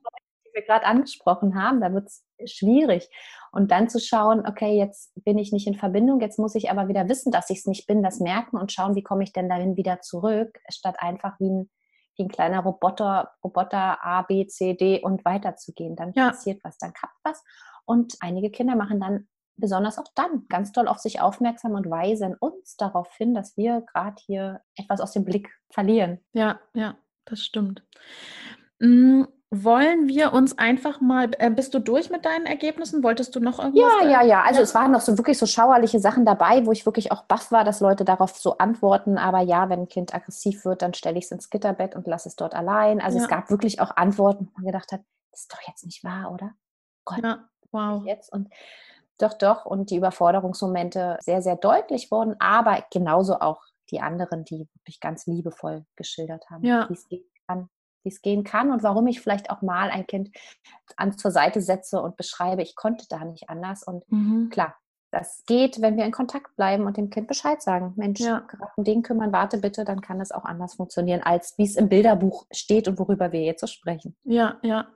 wir 0.60 0.66
gerade 0.66 0.86
angesprochen 0.86 1.62
haben. 1.62 1.82
Da 1.82 1.94
wird 1.94 2.08
es 2.08 2.24
schwierig. 2.52 3.10
Und 3.52 3.72
dann 3.72 3.90
zu 3.90 4.00
schauen, 4.00 4.46
okay, 4.46 4.78
jetzt 4.78 5.12
bin 5.24 5.38
ich 5.38 5.52
nicht 5.52 5.68
in 5.68 5.76
Verbindung, 5.76 6.22
jetzt 6.22 6.38
muss 6.38 6.56
ich 6.56 6.70
aber 6.70 6.88
wieder 6.88 7.10
wissen, 7.10 7.32
dass 7.32 7.50
ich 7.50 7.60
es 7.60 7.66
nicht 7.66 7.88
bin, 7.88 8.04
das 8.04 8.20
merken 8.20 8.58
und 8.58 8.72
schauen, 8.72 8.96
wie 8.96 9.04
komme 9.04 9.24
ich 9.24 9.34
denn 9.34 9.50
dahin 9.50 9.76
wieder 9.76 10.02
zurück, 10.02 10.60
statt 10.70 10.98
einfach 11.00 11.40
wie 11.40 11.50
ein, 11.50 11.70
wie 12.16 12.24
ein 12.24 12.30
kleiner 12.30 12.60
Roboter, 12.60 13.32
Roboter 13.44 14.04
A, 14.06 14.22
B, 14.22 14.46
C, 14.46 14.76
D 14.76 15.02
und 15.02 15.26
weiterzugehen. 15.26 15.96
Dann 15.96 16.14
ja. 16.16 16.30
passiert 16.30 16.64
was, 16.64 16.78
dann 16.78 16.94
klappt 16.94 17.18
was. 17.24 17.44
Und 17.86 18.18
einige 18.20 18.52
Kinder 18.52 18.76
machen 18.76 19.00
dann 19.00 19.28
besonders 19.60 19.98
auch 19.98 20.08
dann 20.16 20.46
ganz 20.48 20.72
toll 20.72 20.88
auf 20.88 21.00
sich 21.00 21.22
aufmerksam 21.22 21.74
und 21.74 21.90
weisen 21.90 22.36
uns 22.40 22.78
darauf 22.78 23.12
hin, 23.16 23.34
dass 23.34 23.58
wir 23.58 23.82
gerade 23.82 24.16
hier 24.26 24.62
etwas 24.76 25.02
aus 25.02 25.12
dem 25.12 25.26
Blick 25.26 25.50
verlieren. 25.72 26.20
Ja, 26.34 26.60
ja, 26.74 26.98
das 27.26 27.44
stimmt. 27.44 27.84
Mm, 28.80 29.24
wollen 29.52 30.08
wir 30.08 30.32
uns 30.34 30.58
einfach 30.60 31.02
mal, 31.02 31.32
äh, 31.40 31.50
bist 31.50 31.74
du 31.74 31.80
durch 31.80 32.12
mit 32.12 32.24
deinen 32.24 32.46
Ergebnissen? 32.46 33.04
Wolltest 33.04 33.36
du 33.36 33.40
noch 33.40 33.58
irgendwas? 33.58 33.92
Ja, 34.02 34.08
ja, 34.08 34.22
ja. 34.22 34.44
Also 34.44 34.58
ja. 34.58 34.64
es 34.64 34.76
waren 34.76 34.92
noch 34.92 35.02
so 35.02 35.18
wirklich 35.18 35.40
so 35.40 35.48
schauerliche 35.48 36.00
Sachen 36.00 36.24
dabei, 36.24 36.66
wo 36.68 36.72
ich 36.72 36.86
wirklich 36.86 37.12
auch 37.12 37.24
baff 37.24 37.52
war, 37.52 37.64
dass 37.64 37.80
Leute 37.80 38.06
darauf 38.06 38.38
so 38.38 38.58
antworten. 38.60 39.18
Aber 39.18 39.40
ja, 39.42 39.70
wenn 39.70 39.82
ein 39.82 39.88
Kind 39.88 40.14
aggressiv 40.14 40.66
wird, 40.66 40.84
dann 40.84 40.94
stelle 40.94 41.18
ich 41.18 41.26
es 41.26 41.32
ins 41.32 41.50
Gitterbett 41.50 41.96
und 41.96 42.06
lasse 42.06 42.30
es 42.30 42.36
dort 42.36 42.54
allein. 42.54 43.02
Also 43.02 43.18
ja. 43.18 43.24
es 43.24 43.30
gab 43.30 43.50
wirklich 43.50 43.82
auch 43.82 43.98
Antworten, 43.98 44.46
wo 44.46 44.52
man 44.58 44.66
gedacht 44.66 44.92
hat, 44.92 45.02
das 45.32 45.42
ist 45.42 45.54
doch 45.54 45.62
jetzt 45.68 45.84
nicht 45.84 46.04
wahr, 46.04 46.32
oder? 46.32 46.52
Gott, 47.06 47.24
ja, 47.24 47.50
wow. 47.72 48.06
Jetzt 48.06 48.32
und 48.32 48.50
doch, 49.18 49.34
doch. 49.34 49.66
Und 49.66 49.90
die 49.90 49.98
Überforderungsmomente 49.98 51.18
sehr, 51.22 51.42
sehr 51.42 51.56
deutlich 51.56 52.12
wurden, 52.12 52.36
aber 52.40 52.86
genauso 52.92 53.40
auch 53.40 53.64
die 53.90 54.00
anderen, 54.00 54.46
die 54.46 54.68
wirklich 54.76 55.00
ganz 55.00 55.26
liebevoll 55.26 55.86
geschildert 55.96 56.50
haben, 56.52 56.64
ja. 56.64 56.88
wie 56.88 56.94
es 56.94 57.10
kann 57.10 57.20
wie 58.04 58.10
es 58.10 58.22
gehen 58.22 58.44
kann 58.44 58.72
und 58.72 58.84
warum 58.84 59.08
ich 59.08 59.22
vielleicht 59.22 59.50
auch 59.50 59.62
mal 59.62 59.90
ein 59.90 60.08
Kind 60.08 60.30
an 60.96 61.18
zur 61.18 61.32
Seite 61.32 61.62
setze 61.62 62.02
und 62.02 62.18
beschreibe, 62.18 62.62
ich 62.62 62.76
konnte 62.76 63.06
da 63.10 63.26
nicht 63.26 63.50
anders. 63.50 63.84
Und 63.84 64.04
mhm. 64.12 64.50
klar, 64.50 64.76
das 65.12 65.44
geht, 65.48 65.82
wenn 65.82 65.98
wir 65.98 66.06
in 66.06 66.12
Kontakt 66.12 66.56
bleiben 66.56 66.86
und 66.86 66.98
dem 66.98 67.10
Kind 67.10 67.28
Bescheid 67.28 67.62
sagen. 67.62 67.94
Mensch, 67.96 68.20
ja. 68.20 68.40
gerade 68.40 68.72
um 68.76 68.84
den 68.84 69.02
kümmern, 69.02 69.32
warte 69.32 69.58
bitte, 69.58 69.86
dann 69.86 70.02
kann 70.02 70.22
es 70.22 70.32
auch 70.32 70.46
anders 70.46 70.76
funktionieren, 70.76 71.22
als 71.24 71.58
wie 71.58 71.64
es 71.64 71.76
im 71.76 71.90
Bilderbuch 71.90 72.46
steht 72.52 72.88
und 72.88 73.00
worüber 73.00 73.32
wir 73.32 73.42
jetzt 73.42 73.62
so 73.62 73.68
sprechen. 73.68 74.16
Ja, 74.24 74.58
ja. 74.62 74.88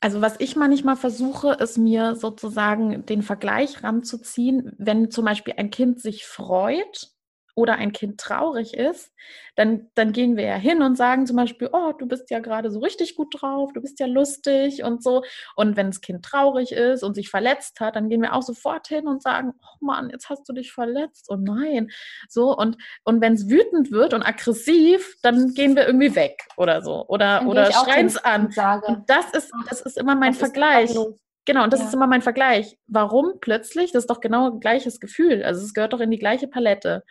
Also 0.00 0.20
was 0.20 0.36
ich 0.38 0.54
manchmal 0.54 0.96
versuche, 0.96 1.52
ist 1.54 1.76
mir 1.76 2.14
sozusagen 2.14 3.04
den 3.04 3.22
Vergleich 3.22 3.82
ranzuziehen, 3.82 4.72
wenn 4.78 5.10
zum 5.10 5.24
Beispiel 5.24 5.54
ein 5.56 5.70
Kind 5.70 6.00
sich 6.00 6.24
freut 6.24 7.10
oder 7.58 7.74
ein 7.74 7.90
Kind 7.90 8.20
traurig 8.20 8.74
ist, 8.74 9.12
dann, 9.56 9.90
dann 9.96 10.12
gehen 10.12 10.36
wir 10.36 10.44
ja 10.44 10.54
hin 10.54 10.80
und 10.80 10.96
sagen 10.96 11.26
zum 11.26 11.34
Beispiel, 11.34 11.68
oh, 11.72 11.90
du 11.90 12.06
bist 12.06 12.30
ja 12.30 12.38
gerade 12.38 12.70
so 12.70 12.78
richtig 12.78 13.16
gut 13.16 13.34
drauf, 13.36 13.72
du 13.72 13.80
bist 13.80 13.98
ja 13.98 14.06
lustig 14.06 14.84
und 14.84 15.02
so. 15.02 15.24
Und 15.56 15.76
wenn 15.76 15.88
das 15.88 16.00
Kind 16.00 16.24
traurig 16.24 16.70
ist 16.70 17.02
und 17.02 17.14
sich 17.14 17.30
verletzt 17.30 17.80
hat, 17.80 17.96
dann 17.96 18.08
gehen 18.08 18.22
wir 18.22 18.32
auch 18.34 18.42
sofort 18.42 18.86
hin 18.86 19.08
und 19.08 19.24
sagen, 19.24 19.54
oh 19.60 19.84
Mann, 19.84 20.10
jetzt 20.10 20.30
hast 20.30 20.48
du 20.48 20.52
dich 20.52 20.72
verletzt. 20.72 21.26
Oh 21.30 21.36
nein. 21.36 21.90
So, 22.28 22.56
und, 22.56 22.76
und 23.02 23.20
wenn 23.20 23.32
es 23.32 23.50
wütend 23.50 23.90
wird 23.90 24.14
und 24.14 24.22
aggressiv, 24.22 25.16
dann 25.22 25.52
gehen 25.52 25.74
wir 25.74 25.84
irgendwie 25.84 26.14
weg 26.14 26.44
oder 26.56 26.80
so. 26.80 27.06
Oder, 27.08 27.44
oder 27.44 27.72
schreien 27.72 28.06
es 28.06 28.18
an. 28.18 28.46
Und, 28.46 28.84
und 28.84 29.10
das 29.10 29.32
ist, 29.32 29.50
das 29.68 29.80
ist 29.80 29.98
immer 29.98 30.14
mein 30.14 30.34
Vergleich. 30.34 30.96
Genau, 31.48 31.64
und 31.64 31.72
das 31.72 31.80
ja. 31.80 31.86
ist 31.86 31.94
immer 31.94 32.06
mein 32.06 32.20
Vergleich. 32.20 32.76
Warum 32.88 33.40
plötzlich? 33.40 33.90
Das 33.90 34.02
ist 34.02 34.10
doch 34.10 34.20
genau 34.20 34.58
gleiches 34.58 35.00
Gefühl. 35.00 35.42
Also 35.42 35.64
es 35.64 35.72
gehört 35.72 35.94
doch 35.94 36.00
in 36.00 36.10
die 36.10 36.18
gleiche 36.18 36.46
Palette. 36.46 37.04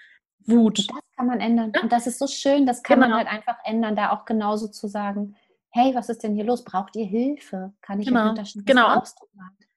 Wut. 0.47 0.79
Und 0.79 0.91
das 0.91 1.15
kann 1.15 1.27
man 1.27 1.39
ändern. 1.39 1.71
Ja? 1.75 1.81
Und 1.81 1.91
das 1.91 2.07
ist 2.07 2.19
so 2.19 2.27
schön, 2.27 2.65
das 2.65 2.83
kann 2.83 2.99
genau. 2.99 3.10
man 3.10 3.17
halt 3.17 3.27
einfach 3.27 3.57
ändern, 3.63 3.95
da 3.95 4.12
auch 4.12 4.25
genauso 4.25 4.67
zu 4.67 4.88
sagen, 4.88 5.36
hey, 5.69 5.93
was 5.93 6.10
ist 6.10 6.23
denn 6.23 6.33
hier 6.33 6.45
los? 6.45 6.63
Braucht 6.63 6.95
ihr 6.95 7.05
Hilfe? 7.05 7.73
Kann 7.81 7.99
ich 7.99 8.07
genau. 8.07 8.29
unterstützen? 8.29 8.65
Genau. 8.65 9.03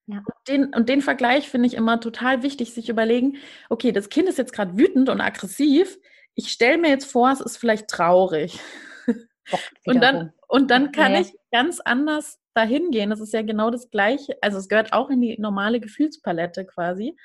Ja. 0.06 0.18
Und, 0.18 0.48
den, 0.48 0.64
und 0.74 0.88
den 0.88 1.02
Vergleich 1.02 1.48
finde 1.48 1.66
ich 1.68 1.74
immer 1.74 2.00
total 2.00 2.42
wichtig, 2.42 2.72
sich 2.72 2.88
überlegen, 2.88 3.37
okay, 3.68 3.92
das 3.92 4.09
Kind 4.09 4.28
ist 4.28 4.38
jetzt 4.38 4.52
gerade 4.52 4.76
wütend 4.76 5.09
und 5.09 5.20
aggressiv. 5.20 5.98
Ich 6.35 6.50
stelle 6.50 6.78
mir 6.78 6.88
jetzt 6.88 7.11
vor, 7.11 7.30
es 7.30 7.40
ist 7.40 7.59
vielleicht 7.59 7.88
traurig. 7.88 8.59
Och, 9.52 9.59
und, 9.87 10.00
dann, 10.00 10.33
und 10.48 10.70
dann 10.70 10.92
kann 10.92 11.12
ja. 11.12 11.20
ich 11.20 11.35
ganz 11.52 11.80
anders 11.80 12.40
dahin 12.54 12.90
gehen. 12.90 13.11
Das 13.11 13.20
ist 13.20 13.33
ja 13.33 13.42
genau 13.42 13.70
das 13.70 13.90
Gleiche. 13.90 14.37
Also 14.40 14.59
es 14.59 14.68
gehört 14.68 14.92
auch 14.92 15.11
in 15.11 15.20
die 15.20 15.38
normale 15.38 15.80
Gefühlspalette 15.80 16.64
quasi 16.64 17.16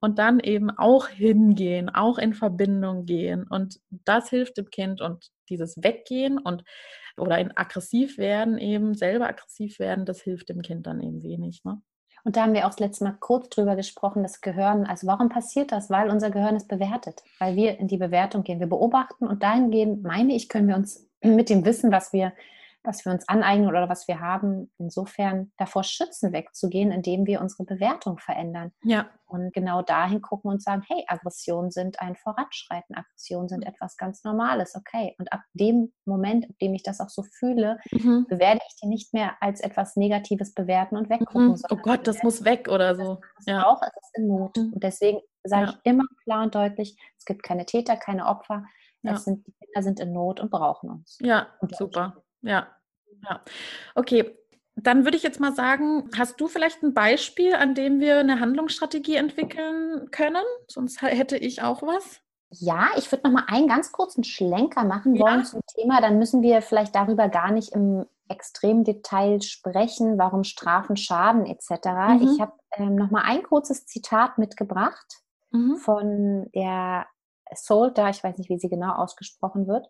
und 0.00 0.18
dann 0.18 0.40
eben 0.40 0.70
auch 0.70 1.08
hingehen, 1.08 1.88
auch 1.88 2.18
in 2.18 2.34
Verbindung 2.34 3.06
gehen. 3.06 3.44
Und 3.48 3.80
das 3.90 4.30
hilft 4.30 4.56
dem 4.58 4.70
Kind 4.70 5.00
und 5.00 5.30
dieses 5.48 5.76
Weggehen 5.82 6.38
und 6.38 6.64
oder 7.18 7.38
in 7.38 7.56
aggressiv 7.56 8.18
werden, 8.18 8.58
eben 8.58 8.94
selber 8.94 9.26
aggressiv 9.26 9.78
werden, 9.78 10.04
das 10.04 10.20
hilft 10.20 10.50
dem 10.50 10.60
Kind 10.60 10.86
dann 10.86 11.00
eben 11.00 11.22
wenig. 11.22 11.64
Ne? 11.64 11.80
Und 12.24 12.36
da 12.36 12.42
haben 12.42 12.54
wir 12.54 12.66
auch 12.66 12.70
das 12.70 12.80
letzte 12.80 13.04
Mal 13.04 13.16
kurz 13.20 13.48
drüber 13.50 13.76
gesprochen, 13.76 14.22
das 14.22 14.40
Gehirn. 14.40 14.84
Also 14.84 15.06
warum 15.06 15.28
passiert 15.28 15.72
das? 15.72 15.90
Weil 15.90 16.10
unser 16.10 16.30
Gehirn 16.30 16.56
ist 16.56 16.68
bewertet, 16.68 17.22
weil 17.38 17.54
wir 17.54 17.78
in 17.78 17.88
die 17.88 17.98
Bewertung 17.98 18.42
gehen. 18.42 18.60
Wir 18.60 18.66
beobachten 18.66 19.26
und 19.26 19.42
dahingehend, 19.42 20.02
meine 20.02 20.34
ich, 20.34 20.48
können 20.48 20.68
wir 20.68 20.74
uns 20.74 21.08
mit 21.22 21.48
dem 21.48 21.64
Wissen, 21.64 21.92
was 21.92 22.12
wir 22.12 22.32
was 22.86 23.04
wir 23.04 23.12
uns 23.12 23.28
aneignen 23.28 23.68
oder 23.68 23.88
was 23.88 24.08
wir 24.08 24.20
haben, 24.20 24.72
insofern 24.78 25.52
davor 25.56 25.84
schützen, 25.84 26.32
wegzugehen, 26.32 26.92
indem 26.92 27.26
wir 27.26 27.40
unsere 27.40 27.64
Bewertung 27.64 28.18
verändern. 28.18 28.72
Ja. 28.82 29.10
Und 29.26 29.52
genau 29.52 29.82
dahin 29.82 30.22
gucken 30.22 30.50
und 30.52 30.62
sagen, 30.62 30.82
hey, 30.86 31.04
Aggressionen 31.08 31.72
sind 31.72 32.00
ein 32.00 32.14
Voranschreiten, 32.14 32.94
Aggressionen 32.94 33.48
sind 33.48 33.66
etwas 33.66 33.96
ganz 33.96 34.22
Normales, 34.22 34.76
okay. 34.76 35.16
Und 35.18 35.32
ab 35.32 35.40
dem 35.52 35.92
Moment, 36.04 36.44
ab 36.48 36.56
dem 36.60 36.74
ich 36.74 36.84
das 36.84 37.00
auch 37.00 37.08
so 37.08 37.24
fühle, 37.24 37.78
mhm. 37.90 38.26
bewerte 38.28 38.62
ich 38.68 38.76
die 38.80 38.86
nicht 38.86 39.12
mehr 39.12 39.36
als 39.40 39.60
etwas 39.60 39.96
Negatives 39.96 40.54
bewerten 40.54 40.96
und 40.96 41.10
weggucken. 41.10 41.48
Mhm. 41.48 41.62
Oh 41.70 41.76
Gott, 41.76 42.06
das 42.06 42.22
muss 42.22 42.44
weg 42.44 42.68
oder 42.68 42.94
so. 42.94 43.20
Das 43.36 43.46
ja. 43.46 43.66
auch, 43.66 43.82
es 43.82 43.88
ist 43.88 44.18
in 44.18 44.28
Not. 44.28 44.56
Mhm. 44.56 44.72
Und 44.74 44.84
deswegen 44.84 45.18
sage 45.42 45.66
ja. 45.66 45.70
ich 45.72 45.78
immer 45.90 46.04
klar 46.22 46.44
und 46.44 46.54
deutlich, 46.54 46.96
es 47.18 47.24
gibt 47.24 47.42
keine 47.42 47.66
Täter, 47.66 47.96
keine 47.96 48.26
Opfer. 48.26 48.64
Ja. 49.02 49.16
Sind, 49.16 49.46
die 49.46 49.52
Kinder 49.52 49.82
sind 49.82 50.00
in 50.00 50.12
Not 50.12 50.40
und 50.40 50.50
brauchen 50.50 50.90
uns. 50.90 51.18
Ja, 51.20 51.48
super. 51.78 52.24
Ja, 52.46 52.68
ja. 53.28 53.42
Okay, 53.94 54.36
dann 54.76 55.04
würde 55.04 55.16
ich 55.16 55.22
jetzt 55.22 55.40
mal 55.40 55.54
sagen, 55.54 56.10
hast 56.16 56.40
du 56.40 56.48
vielleicht 56.48 56.82
ein 56.82 56.92
Beispiel, 56.92 57.54
an 57.54 57.74
dem 57.74 57.98
wir 57.98 58.18
eine 58.18 58.40
Handlungsstrategie 58.40 59.16
entwickeln 59.16 60.10
können? 60.10 60.44
Sonst 60.68 61.00
hätte 61.02 61.36
ich 61.36 61.62
auch 61.62 61.82
was. 61.82 62.20
Ja, 62.50 62.88
ich 62.96 63.10
würde 63.10 63.24
noch 63.26 63.32
mal 63.32 63.46
einen 63.48 63.68
ganz 63.68 63.90
kurzen 63.90 64.22
Schlenker 64.22 64.84
machen 64.84 65.18
wollen 65.18 65.40
ja. 65.40 65.44
zum 65.44 65.60
Thema. 65.74 66.00
Dann 66.00 66.18
müssen 66.18 66.42
wir 66.42 66.62
vielleicht 66.62 66.94
darüber 66.94 67.28
gar 67.28 67.50
nicht 67.50 67.72
im 67.72 68.04
extremen 68.28 68.84
Detail 68.84 69.40
sprechen, 69.40 70.18
warum 70.18 70.44
Strafen 70.44 70.96
schaden 70.96 71.46
etc. 71.46 71.70
Mhm. 72.20 72.28
Ich 72.30 72.40
habe 72.40 72.52
ähm, 72.76 72.96
noch 72.96 73.10
mal 73.10 73.22
ein 73.22 73.42
kurzes 73.42 73.86
Zitat 73.86 74.36
mitgebracht 74.36 75.22
mhm. 75.50 75.76
von 75.76 76.50
der 76.54 77.06
Solta, 77.54 78.10
ich 78.10 78.22
weiß 78.22 78.36
nicht, 78.38 78.50
wie 78.50 78.58
sie 78.58 78.68
genau 78.68 78.92
ausgesprochen 78.94 79.66
wird 79.68 79.88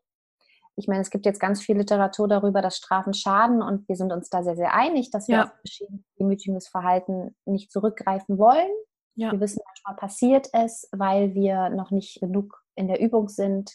ich 0.77 0.89
meine, 0.89 1.01
es 1.01 1.11
gibt 1.11 1.25
jetzt 1.25 1.41
ganz 1.41 1.63
viel 1.63 1.79
Literatur 1.79 2.29
darüber, 2.29 2.61
dass 2.61 2.77
Strafen 2.77 3.15
schaden 3.15 3.63
und 3.63 3.89
wir 3.89 3.97
sind 3.97 4.13
uns 4.13 4.29
da 4.29 4.43
sehr, 4.45 4.57
sehr 4.57 4.75
einig, 4.75 5.11
dass 5.11 5.27
wir 5.27 5.37
ja. 5.37 5.45
auf 5.45 5.51
demütigendes 6.21 6.69
Verhalten 6.69 7.35
nicht 7.47 7.73
zurückgreifen 7.73 8.39
wollen. 8.39 8.71
Ja. 9.15 9.33
Wir 9.33 9.41
wissen, 9.41 9.63
manchmal 9.65 9.97
passiert 9.97 10.49
es, 10.53 10.89
weil 10.93 11.35
wir 11.35 11.71
noch 11.71 11.91
nicht 11.91 12.21
genug 12.21 12.63
in 12.75 12.89
der 12.89 13.01
Übung 13.01 13.31
sind 13.31 13.73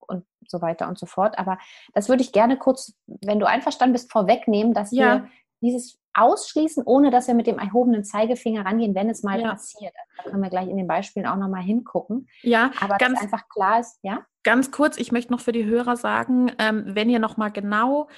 und 0.00 0.24
so 0.48 0.60
weiter 0.60 0.88
und 0.88 0.98
so 0.98 1.06
fort. 1.06 1.38
Aber 1.38 1.56
das 1.94 2.08
würde 2.08 2.22
ich 2.22 2.32
gerne 2.32 2.58
kurz, 2.58 2.94
wenn 3.06 3.38
du 3.38 3.46
einverstanden 3.46 3.92
bist, 3.92 4.10
vorwegnehmen, 4.10 4.74
dass 4.74 4.90
ja. 4.90 5.22
wir 5.22 5.28
dieses 5.62 6.00
ausschließen, 6.14 6.82
ohne 6.84 7.10
dass 7.10 7.28
wir 7.28 7.34
mit 7.34 7.46
dem 7.46 7.60
erhobenen 7.60 8.02
Zeigefinger 8.02 8.64
rangehen, 8.64 8.96
wenn 8.96 9.08
es 9.08 9.22
mal 9.22 9.40
ja. 9.40 9.52
passiert. 9.52 9.94
Da 10.16 10.30
können 10.30 10.42
wir 10.42 10.50
gleich 10.50 10.68
in 10.68 10.76
den 10.76 10.88
Beispielen 10.88 11.26
auch 11.26 11.36
nochmal 11.36 11.62
hingucken. 11.62 12.28
Ja, 12.42 12.72
aber 12.80 12.96
ganz 12.98 13.20
einfach 13.20 13.48
klar 13.48 13.78
ist, 13.78 14.00
ja. 14.02 14.26
Ganz 14.42 14.70
kurz, 14.70 14.96
ich 14.96 15.12
möchte 15.12 15.32
noch 15.32 15.40
für 15.40 15.52
die 15.52 15.66
Hörer 15.66 15.96
sagen, 15.96 16.50
ähm, 16.58 16.84
wenn 16.86 17.10
ihr 17.10 17.18
nochmal 17.18 17.52
genau 17.52 18.08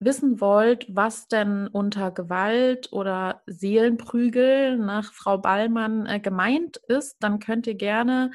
wissen 0.00 0.40
wollt, 0.40 0.86
was 0.88 1.28
denn 1.28 1.68
unter 1.68 2.10
Gewalt 2.10 2.92
oder 2.92 3.42
Seelenprügel 3.46 4.76
nach 4.76 5.12
Frau 5.12 5.38
Ballmann 5.38 6.06
äh, 6.06 6.20
gemeint 6.20 6.76
ist, 6.88 7.16
dann 7.20 7.38
könnt 7.38 7.66
ihr 7.66 7.74
gerne 7.74 8.32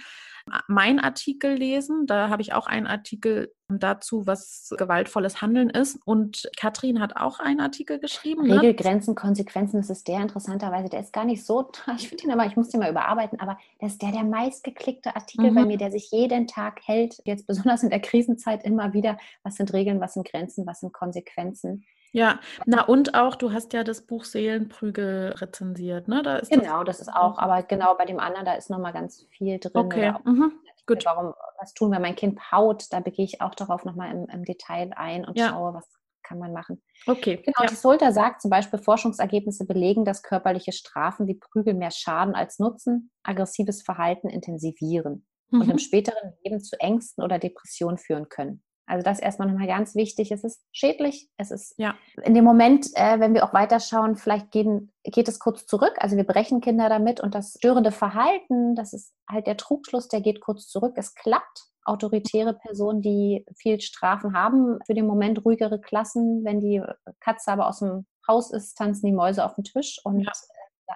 mein 0.67 0.99
Artikel 0.99 1.53
lesen. 1.53 2.05
Da 2.07 2.29
habe 2.29 2.41
ich 2.41 2.53
auch 2.53 2.67
einen 2.67 2.87
Artikel 2.87 3.53
dazu, 3.69 4.25
was 4.25 4.73
gewaltvolles 4.77 5.41
Handeln 5.41 5.69
ist. 5.69 5.99
Und 6.05 6.49
Katrin 6.57 7.01
hat 7.01 7.17
auch 7.17 7.39
einen 7.39 7.59
Artikel 7.59 7.99
geschrieben. 7.99 8.47
Ne? 8.47 8.61
Regelgrenzen, 8.61 9.15
Konsequenzen, 9.15 9.77
das 9.77 9.89
ist 9.89 10.07
der 10.07 10.21
interessanterweise. 10.21 10.89
Der 10.89 11.01
ist 11.01 11.13
gar 11.13 11.25
nicht 11.25 11.45
so, 11.45 11.69
ich 11.97 12.09
finde 12.09 12.25
ihn 12.25 12.31
aber, 12.31 12.45
ich 12.45 12.55
muss 12.55 12.69
den 12.69 12.79
mal 12.79 12.91
überarbeiten, 12.91 13.39
aber 13.39 13.57
das 13.79 13.93
ist 13.93 14.01
der 14.01 14.11
der 14.11 14.23
meistgeklickte 14.23 15.15
Artikel 15.15 15.51
mhm. 15.51 15.55
bei 15.55 15.65
mir, 15.65 15.77
der 15.77 15.91
sich 15.91 16.11
jeden 16.11 16.47
Tag 16.47 16.79
hält, 16.85 17.21
jetzt 17.25 17.47
besonders 17.47 17.83
in 17.83 17.89
der 17.89 17.99
Krisenzeit 17.99 18.63
immer 18.63 18.93
wieder. 18.93 19.17
Was 19.43 19.55
sind 19.55 19.73
Regeln, 19.73 19.99
was 19.99 20.13
sind 20.13 20.27
Grenzen, 20.27 20.65
was 20.65 20.79
sind 20.79 20.93
Konsequenzen? 20.93 21.83
Ja, 22.17 22.39
na 22.65 22.83
und 22.83 23.13
auch, 23.13 23.35
du 23.35 23.53
hast 23.53 23.73
ja 23.73 23.83
das 23.83 24.01
Buch 24.01 24.23
Seelenprügel 24.23 25.35
rezensiert, 25.37 26.07
ne? 26.07 26.23
Da 26.23 26.37
ist 26.37 26.49
genau, 26.49 26.83
das, 26.83 26.97
das 26.97 27.07
ist 27.07 27.13
auch, 27.13 27.37
aber 27.37 27.61
genau 27.61 27.95
bei 27.95 28.05
dem 28.05 28.19
anderen, 28.19 28.45
da 28.45 28.53
ist 28.53 28.71
nochmal 28.71 28.91
ganz 28.91 29.27
viel 29.29 29.59
drin. 29.59 29.71
Okay, 29.75 30.13
mhm. 30.23 30.51
gut. 30.87 31.05
Warum, 31.05 31.35
was 31.59 31.75
tun, 31.75 31.91
wenn 31.91 32.01
mein 32.01 32.15
Kind 32.15 32.51
haut? 32.51 32.85
Da 32.91 33.01
begehe 33.01 33.25
ich 33.25 33.41
auch 33.41 33.53
darauf 33.53 33.85
nochmal 33.85 34.11
im, 34.11 34.27
im 34.29 34.45
Detail 34.45 34.91
ein 34.95 35.25
und 35.25 35.37
ja. 35.37 35.49
schaue, 35.49 35.75
was 35.75 35.87
kann 36.23 36.39
man 36.39 36.53
machen. 36.53 36.81
Okay. 37.05 37.37
Genau, 37.37 37.61
ja. 37.61 37.67
die 37.67 37.75
Solter 37.75 38.11
sagt 38.11 38.41
zum 38.41 38.49
Beispiel, 38.49 38.79
Forschungsergebnisse 38.79 39.65
belegen, 39.65 40.03
dass 40.03 40.23
körperliche 40.23 40.71
Strafen 40.71 41.27
wie 41.27 41.35
Prügel 41.35 41.75
mehr 41.75 41.91
Schaden 41.91 42.35
als 42.35 42.57
Nutzen, 42.57 43.11
aggressives 43.23 43.83
Verhalten 43.83 44.27
intensivieren 44.27 45.25
mhm. 45.51 45.61
und 45.61 45.69
im 45.69 45.77
späteren 45.77 46.33
Leben 46.43 46.61
zu 46.61 46.79
Ängsten 46.79 47.23
oder 47.23 47.39
Depressionen 47.39 47.97
führen 47.97 48.27
können. 48.29 48.63
Also 48.87 49.03
das 49.03 49.19
erstmal 49.19 49.49
nochmal 49.49 49.67
ganz 49.67 49.95
wichtig. 49.95 50.31
Es 50.31 50.43
ist 50.43 50.61
schädlich. 50.71 51.29
Es 51.37 51.51
ist 51.51 51.75
ja. 51.77 51.95
in 52.23 52.33
dem 52.33 52.45
Moment, 52.45 52.87
äh, 52.95 53.19
wenn 53.19 53.33
wir 53.33 53.43
auch 53.43 53.53
weiterschauen, 53.53 54.15
vielleicht 54.15 54.49
gehen, 54.51 54.91
geht 55.03 55.27
es 55.27 55.39
kurz 55.39 55.65
zurück. 55.65 55.93
Also 55.97 56.15
wir 56.15 56.23
brechen 56.23 56.61
Kinder 56.61 56.87
damit 56.87 57.19
und 57.19 57.35
das 57.35 57.55
störende 57.57 57.91
Verhalten, 57.91 58.75
das 58.75 58.93
ist 58.93 59.13
halt 59.29 59.45
der 59.45 59.57
Trugschluss, 59.57 60.07
der 60.07 60.21
geht 60.21 60.39
kurz 60.41 60.67
zurück. 60.67 60.93
Es 60.95 61.13
klappt. 61.13 61.65
Autoritäre 61.83 62.53
Personen, 62.53 63.01
die 63.01 63.45
viel 63.55 63.79
Strafen 63.79 64.33
haben, 64.33 64.77
für 64.85 64.93
den 64.93 65.07
Moment 65.07 65.45
ruhigere 65.45 65.79
Klassen. 65.79 66.43
Wenn 66.43 66.59
die 66.59 66.81
Katze 67.21 67.49
aber 67.49 67.67
aus 67.69 67.79
dem 67.79 68.05
Haus 68.27 68.51
ist, 68.51 68.77
tanzen 68.77 69.05
die 69.05 69.13
Mäuse 69.13 69.45
auf 69.45 69.55
den 69.55 69.63
Tisch 69.63 70.01
und 70.03 70.19
ja 70.19 70.31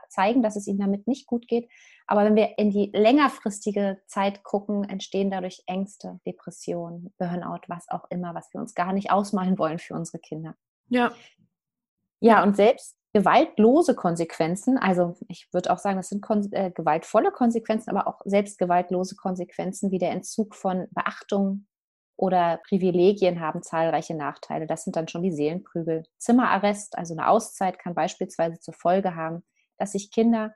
zeigen, 0.09 0.41
dass 0.41 0.55
es 0.55 0.67
ihnen 0.67 0.79
damit 0.79 1.07
nicht 1.07 1.27
gut 1.27 1.47
geht. 1.47 1.69
Aber 2.07 2.25
wenn 2.25 2.35
wir 2.35 2.57
in 2.57 2.71
die 2.71 2.91
längerfristige 2.93 4.01
Zeit 4.07 4.43
gucken, 4.43 4.83
entstehen 4.83 5.31
dadurch 5.31 5.63
Ängste, 5.65 6.19
Depressionen, 6.25 7.13
Burnout, 7.17 7.61
was 7.67 7.89
auch 7.89 8.05
immer, 8.09 8.35
was 8.35 8.53
wir 8.53 8.61
uns 8.61 8.75
gar 8.75 8.93
nicht 8.93 9.11
ausmalen 9.11 9.57
wollen 9.57 9.79
für 9.79 9.93
unsere 9.93 10.19
Kinder. 10.19 10.55
Ja. 10.89 11.11
Ja, 12.19 12.43
und 12.43 12.55
selbst 12.55 12.97
gewaltlose 13.13 13.95
Konsequenzen, 13.95 14.77
also 14.77 15.15
ich 15.27 15.47
würde 15.51 15.71
auch 15.71 15.79
sagen, 15.79 15.97
das 15.97 16.09
sind 16.09 16.21
kon 16.21 16.51
äh, 16.53 16.71
gewaltvolle 16.71 17.31
Konsequenzen, 17.31 17.89
aber 17.89 18.07
auch 18.07 18.21
selbst 18.25 18.57
gewaltlose 18.57 19.15
Konsequenzen 19.15 19.91
wie 19.91 19.97
der 19.97 20.11
Entzug 20.11 20.55
von 20.55 20.87
Beachtung 20.91 21.65
oder 22.15 22.61
Privilegien 22.67 23.39
haben 23.39 23.63
zahlreiche 23.63 24.15
Nachteile. 24.15 24.67
Das 24.67 24.83
sind 24.83 24.95
dann 24.95 25.07
schon 25.07 25.23
die 25.23 25.31
Seelenprügel. 25.31 26.03
Zimmerarrest, 26.19 26.97
also 26.97 27.15
eine 27.15 27.27
Auszeit, 27.27 27.79
kann 27.79 27.95
beispielsweise 27.95 28.59
zur 28.59 28.75
Folge 28.75 29.15
haben, 29.15 29.43
dass 29.81 29.93
sich 29.93 30.11
Kinder 30.11 30.53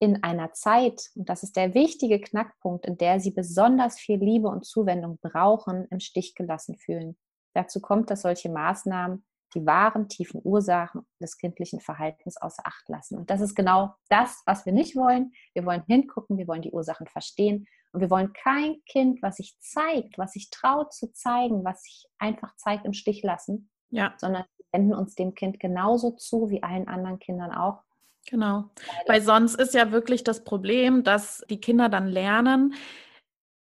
in 0.00 0.22
einer 0.22 0.52
Zeit, 0.52 1.10
und 1.14 1.28
das 1.28 1.44
ist 1.44 1.56
der 1.56 1.74
wichtige 1.74 2.20
Knackpunkt, 2.20 2.84
in 2.86 2.98
der 2.98 3.20
sie 3.20 3.30
besonders 3.30 3.98
viel 3.98 4.18
Liebe 4.18 4.48
und 4.48 4.66
Zuwendung 4.66 5.18
brauchen, 5.22 5.86
im 5.90 6.00
Stich 6.00 6.34
gelassen 6.34 6.76
fühlen. 6.76 7.16
Dazu 7.54 7.80
kommt, 7.80 8.10
dass 8.10 8.22
solche 8.22 8.50
Maßnahmen 8.50 9.24
die 9.54 9.64
wahren 9.64 10.08
tiefen 10.08 10.40
Ursachen 10.42 11.06
des 11.20 11.38
kindlichen 11.38 11.80
Verhaltens 11.80 12.36
außer 12.36 12.66
Acht 12.66 12.88
lassen. 12.88 13.16
Und 13.16 13.30
das 13.30 13.40
ist 13.40 13.54
genau 13.54 13.94
das, 14.08 14.42
was 14.46 14.66
wir 14.66 14.72
nicht 14.72 14.96
wollen. 14.96 15.32
Wir 15.52 15.64
wollen 15.64 15.84
hingucken, 15.86 16.36
wir 16.36 16.48
wollen 16.48 16.62
die 16.62 16.72
Ursachen 16.72 17.06
verstehen 17.06 17.66
Und 17.92 18.00
wir 18.00 18.10
wollen 18.10 18.32
kein 18.32 18.82
Kind, 18.86 19.22
was 19.22 19.36
sich 19.36 19.56
zeigt, 19.60 20.18
was 20.18 20.32
sich 20.32 20.50
traut 20.50 20.92
zu 20.92 21.12
zeigen, 21.12 21.64
was 21.64 21.84
sich 21.84 22.06
einfach 22.18 22.56
zeigt, 22.56 22.84
im 22.84 22.92
Stich 22.92 23.22
lassen. 23.22 23.70
Ja. 23.90 24.14
Sondern 24.18 24.44
wir 24.56 24.66
wenden 24.72 24.94
uns 24.94 25.14
dem 25.14 25.34
Kind 25.34 25.60
genauso 25.60 26.10
zu 26.10 26.50
wie 26.50 26.64
allen 26.64 26.88
anderen 26.88 27.20
Kindern 27.20 27.52
auch. 27.52 27.84
Genau. 28.26 28.70
Weil 29.06 29.22
sonst 29.22 29.56
ist 29.56 29.74
ja 29.74 29.92
wirklich 29.92 30.24
das 30.24 30.44
Problem, 30.44 31.02
dass 31.04 31.44
die 31.50 31.60
Kinder 31.60 31.88
dann 31.88 32.08
lernen, 32.08 32.74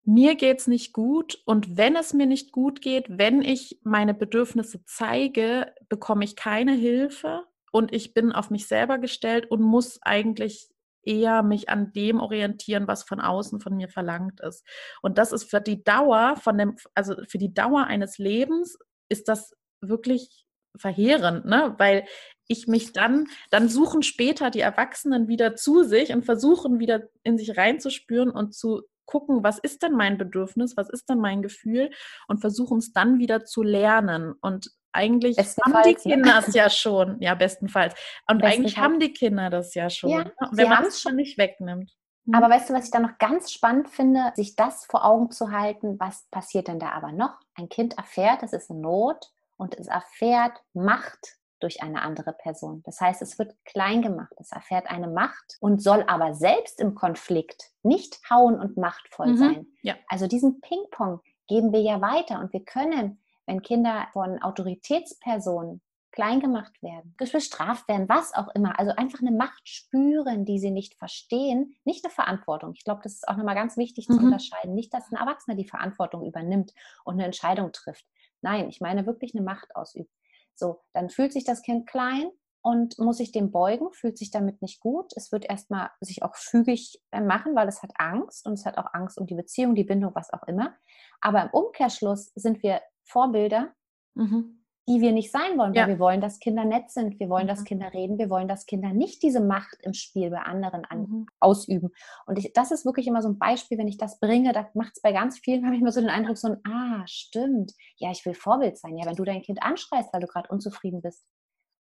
mir 0.05 0.35
geht 0.35 0.59
es 0.59 0.67
nicht 0.67 0.93
gut 0.93 1.41
und 1.45 1.77
wenn 1.77 1.95
es 1.95 2.13
mir 2.13 2.25
nicht 2.25 2.51
gut 2.51 2.81
geht, 2.81 3.05
wenn 3.09 3.41
ich 3.41 3.79
meine 3.83 4.13
Bedürfnisse 4.13 4.83
zeige, 4.85 5.73
bekomme 5.87 6.25
ich 6.25 6.35
keine 6.35 6.73
Hilfe 6.73 7.45
und 7.71 7.93
ich 7.93 8.13
bin 8.13 8.33
auf 8.33 8.49
mich 8.49 8.67
selber 8.67 8.97
gestellt 8.97 9.49
und 9.49 9.61
muss 9.61 10.01
eigentlich 10.01 10.69
eher 11.03 11.43
mich 11.43 11.69
an 11.69 11.93
dem 11.93 12.19
orientieren, 12.19 12.87
was 12.87 13.03
von 13.03 13.19
außen 13.19 13.59
von 13.61 13.75
mir 13.75 13.89
verlangt 13.89 14.39
ist. 14.41 14.65
Und 15.01 15.17
das 15.17 15.31
ist 15.31 15.49
für 15.49 15.61
die 15.61 15.83
Dauer 15.83 16.35
von 16.37 16.57
dem, 16.57 16.75
also 16.95 17.15
für 17.27 17.37
die 17.37 17.53
Dauer 17.53 17.85
eines 17.85 18.17
Lebens 18.17 18.77
ist 19.09 19.27
das 19.27 19.55
wirklich 19.81 20.42
verheerend, 20.77 21.45
ne? 21.45 21.75
Weil 21.77 22.05
ich 22.47 22.67
mich 22.67 22.93
dann, 22.93 23.27
dann 23.49 23.69
suchen 23.69 24.03
später 24.03 24.49
die 24.49 24.59
Erwachsenen 24.59 25.27
wieder 25.27 25.55
zu 25.55 25.83
sich 25.83 26.13
und 26.13 26.25
versuchen 26.25 26.79
wieder 26.79 27.03
in 27.23 27.37
sich 27.37 27.57
reinzuspüren 27.57 28.29
und 28.29 28.53
zu 28.53 28.81
gucken, 29.05 29.43
was 29.43 29.59
ist 29.59 29.83
denn 29.83 29.93
mein 29.93 30.17
Bedürfnis, 30.17 30.77
was 30.77 30.89
ist 30.89 31.09
denn 31.09 31.19
mein 31.19 31.41
Gefühl 31.41 31.89
und 32.27 32.39
versuchen 32.39 32.79
es 32.79 32.93
dann 32.93 33.19
wieder 33.19 33.45
zu 33.45 33.63
lernen. 33.63 34.33
Und 34.41 34.71
eigentlich 34.91 35.37
haben 35.37 35.83
die 35.85 35.95
Kinder 35.95 36.43
es 36.45 36.53
ja 36.53 36.69
schon, 36.69 37.17
ja, 37.19 37.35
bestenfalls. 37.35 37.93
Und 38.29 38.39
bestenfalls. 38.39 38.57
eigentlich 38.57 38.77
haben 38.77 38.99
die 38.99 39.13
Kinder 39.13 39.49
das 39.49 39.73
ja 39.73 39.89
schon, 39.89 40.09
ja, 40.09 40.23
ne? 40.25 40.33
wenn 40.51 40.69
man 40.69 40.85
es 40.85 41.01
schon 41.01 41.15
nicht 41.15 41.37
wegnimmt. 41.37 41.91
Hm. 42.25 42.35
Aber 42.35 42.49
weißt 42.49 42.69
du, 42.69 42.73
was 42.73 42.85
ich 42.85 42.91
da 42.91 42.99
noch 42.99 43.17
ganz 43.17 43.51
spannend 43.51 43.89
finde, 43.89 44.31
sich 44.35 44.55
das 44.55 44.85
vor 44.85 45.05
Augen 45.05 45.31
zu 45.31 45.51
halten, 45.51 45.99
was 45.99 46.27
passiert 46.29 46.67
denn 46.67 46.79
da 46.79 46.91
aber 46.91 47.11
noch? 47.11 47.37
Ein 47.55 47.69
Kind 47.69 47.97
erfährt, 47.97 48.43
es 48.43 48.53
ist 48.53 48.69
in 48.69 48.81
Not 48.81 49.31
und 49.57 49.75
es 49.77 49.87
erfährt 49.87 50.61
Macht 50.73 51.37
durch 51.59 51.81
eine 51.81 52.01
andere 52.01 52.33
Person. 52.33 52.83
Das 52.85 52.99
heißt, 52.99 53.21
es 53.21 53.39
wird 53.39 53.55
klein 53.63 54.01
gemacht, 54.01 54.33
es 54.37 54.51
erfährt 54.51 54.87
eine 54.87 55.07
Macht 55.07 55.57
und 55.61 55.81
soll 55.81 56.03
aber 56.07 56.33
selbst 56.33 56.79
im 56.79 56.93
Konflikt 56.93 57.71
nicht 57.83 58.19
hauen 58.29 58.59
und 58.59 58.75
machtvoll 58.75 59.27
mhm. 59.27 59.37
sein. 59.37 59.67
Ja. 59.81 59.95
Also 60.09 60.27
diesen 60.27 60.59
Ping-Pong 60.59 61.21
geben 61.47 61.71
wir 61.71 61.81
ja 61.81 62.01
weiter 62.01 62.39
und 62.39 62.51
wir 62.51 62.65
können, 62.65 63.21
wenn 63.45 63.61
Kinder 63.61 64.07
von 64.11 64.41
Autoritätspersonen 64.41 65.81
klein 66.13 66.39
gemacht 66.39 66.81
werden, 66.83 67.15
bestraft 67.17 67.87
werden, 67.87 68.07
was 68.07 68.33
auch 68.35 68.47
immer. 68.53 68.79
Also 68.79 68.91
einfach 68.95 69.19
eine 69.19 69.31
Macht 69.31 69.67
spüren, 69.67 70.45
die 70.45 70.59
sie 70.59 70.69
nicht 70.69 70.93
verstehen, 70.95 71.75
nicht 71.85 72.05
eine 72.05 72.13
Verantwortung. 72.13 72.73
Ich 72.75 72.83
glaube, 72.83 73.01
das 73.03 73.13
ist 73.13 73.27
auch 73.27 73.35
nochmal 73.35 73.55
ganz 73.55 73.77
wichtig 73.77 74.05
zu 74.05 74.13
mhm. 74.13 74.25
unterscheiden. 74.25 74.75
Nicht, 74.75 74.93
dass 74.93 75.11
ein 75.11 75.17
Erwachsener 75.17 75.55
die 75.55 75.67
Verantwortung 75.67 76.23
übernimmt 76.23 76.73
und 77.03 77.15
eine 77.15 77.25
Entscheidung 77.25 77.71
trifft. 77.71 78.05
Nein, 78.43 78.69
ich 78.69 78.81
meine 78.81 79.05
wirklich 79.05 79.33
eine 79.35 79.43
Macht 79.43 79.75
ausübt. 79.75 80.11
So, 80.55 80.81
dann 80.93 81.09
fühlt 81.09 81.33
sich 81.33 81.43
das 81.43 81.61
Kind 81.61 81.87
klein 81.87 82.29
und 82.61 82.97
muss 82.99 83.17
sich 83.17 83.31
dem 83.31 83.51
beugen, 83.51 83.91
fühlt 83.93 84.17
sich 84.17 84.31
damit 84.31 84.61
nicht 84.61 84.79
gut. 84.79 85.11
Es 85.15 85.31
wird 85.31 85.45
erstmal 85.45 85.89
sich 85.99 86.23
auch 86.23 86.35
fügig 86.35 87.01
äh, 87.11 87.21
machen, 87.21 87.55
weil 87.55 87.67
es 87.67 87.81
hat 87.81 87.91
Angst 87.97 88.45
und 88.45 88.53
es 88.53 88.65
hat 88.65 88.77
auch 88.77 88.93
Angst 88.93 89.17
um 89.17 89.25
die 89.25 89.35
Beziehung, 89.35 89.75
die 89.75 89.83
Bindung, 89.83 90.13
was 90.13 90.31
auch 90.31 90.43
immer. 90.43 90.75
Aber 91.21 91.41
im 91.41 91.49
Umkehrschluss 91.49 92.31
sind 92.35 92.61
wir 92.63 92.81
Vorbilder, 93.03 93.73
mhm 94.13 94.62
die 94.87 94.99
wir 94.99 95.13
nicht 95.13 95.31
sein 95.31 95.57
wollen, 95.57 95.73
weil 95.73 95.83
ja. 95.83 95.87
wir 95.87 95.99
wollen, 95.99 96.19
dass 96.19 96.39
Kinder 96.39 96.65
nett 96.65 96.91
sind, 96.91 97.17
wir 97.19 97.29
wollen, 97.29 97.45
mhm. 97.45 97.49
dass 97.49 97.63
Kinder 97.63 97.93
reden, 97.93 98.17
wir 98.17 98.29
wollen, 98.29 98.49
dass 98.49 98.65
Kinder 98.65 98.91
nicht 98.91 99.23
diese 99.23 99.39
Macht 99.39 99.77
im 99.81 99.93
Spiel 99.93 100.29
bei 100.29 100.39
anderen 100.39 100.83
an, 100.85 100.99
mhm. 100.99 101.25
ausüben. 101.39 101.91
Und 102.25 102.37
ich, 102.37 102.51
das 102.53 102.71
ist 102.71 102.85
wirklich 102.85 103.07
immer 103.07 103.21
so 103.21 103.29
ein 103.29 103.39
Beispiel, 103.39 103.77
wenn 103.77 103.87
ich 103.87 103.97
das 103.97 104.19
bringe, 104.19 104.51
da 104.51 104.69
macht 104.73 104.93
es 104.95 105.01
bei 105.01 105.13
ganz 105.13 105.39
vielen, 105.39 105.63
habe 105.65 105.75
ich 105.75 105.81
immer 105.81 105.91
so 105.91 106.01
den 106.01 106.09
Eindruck, 106.09 106.37
so 106.37 106.49
ein, 106.49 106.61
ah, 106.67 107.03
stimmt, 107.07 107.73
ja, 107.95 108.11
ich 108.11 108.25
will 108.25 108.33
Vorbild 108.33 108.77
sein. 108.77 108.97
Ja, 108.97 109.05
wenn 109.05 109.15
du 109.15 109.23
dein 109.23 109.41
Kind 109.41 109.63
anschreist, 109.63 110.11
weil 110.13 110.21
du 110.21 110.27
gerade 110.27 110.49
unzufrieden 110.49 111.01
bist, 111.01 111.23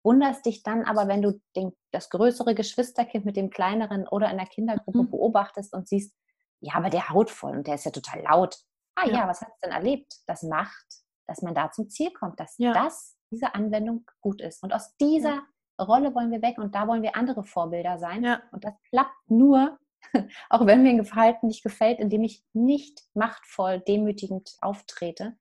wunderst 0.04 0.46
dich 0.46 0.62
dann 0.62 0.84
aber, 0.84 1.08
wenn 1.08 1.22
du 1.22 1.40
den, 1.56 1.72
das 1.90 2.08
größere 2.08 2.54
Geschwisterkind 2.54 3.24
mit 3.24 3.36
dem 3.36 3.50
kleineren 3.50 4.06
oder 4.06 4.30
in 4.30 4.36
der 4.36 4.46
Kindergruppe 4.46 5.02
mhm. 5.02 5.10
beobachtest 5.10 5.74
und 5.74 5.88
siehst, 5.88 6.14
ja, 6.60 6.74
aber 6.74 6.90
der 6.90 7.08
haut 7.08 7.30
voll 7.30 7.56
und 7.56 7.66
der 7.66 7.74
ist 7.74 7.84
ja 7.84 7.90
total 7.90 8.22
laut. 8.22 8.56
Ah 8.94 9.06
ja, 9.06 9.12
ja 9.12 9.28
was 9.28 9.40
hat 9.40 9.48
es 9.54 9.60
denn 9.60 9.72
erlebt? 9.72 10.14
Das 10.26 10.44
macht 10.44 11.01
dass 11.26 11.42
man 11.42 11.54
da 11.54 11.70
zum 11.70 11.88
Ziel 11.88 12.12
kommt, 12.12 12.40
dass 12.40 12.56
ja. 12.58 12.72
das, 12.72 13.16
diese 13.30 13.54
Anwendung 13.54 14.04
gut 14.20 14.40
ist. 14.40 14.62
Und 14.62 14.72
aus 14.72 14.96
dieser 14.96 15.42
ja. 15.78 15.84
Rolle 15.84 16.14
wollen 16.14 16.30
wir 16.30 16.42
weg 16.42 16.58
und 16.58 16.74
da 16.74 16.86
wollen 16.86 17.02
wir 17.02 17.16
andere 17.16 17.44
Vorbilder 17.44 17.98
sein. 17.98 18.24
Ja. 18.24 18.42
Und 18.52 18.64
das 18.64 18.74
klappt 18.90 19.30
nur, 19.30 19.78
auch 20.50 20.66
wenn 20.66 20.82
mir 20.82 20.90
ein 20.90 21.04
Verhalten 21.04 21.46
nicht 21.46 21.62
gefällt, 21.62 21.98
indem 21.98 22.22
ich 22.22 22.44
nicht 22.52 23.02
machtvoll, 23.14 23.80
demütigend 23.80 24.56
auftrete, 24.60 25.36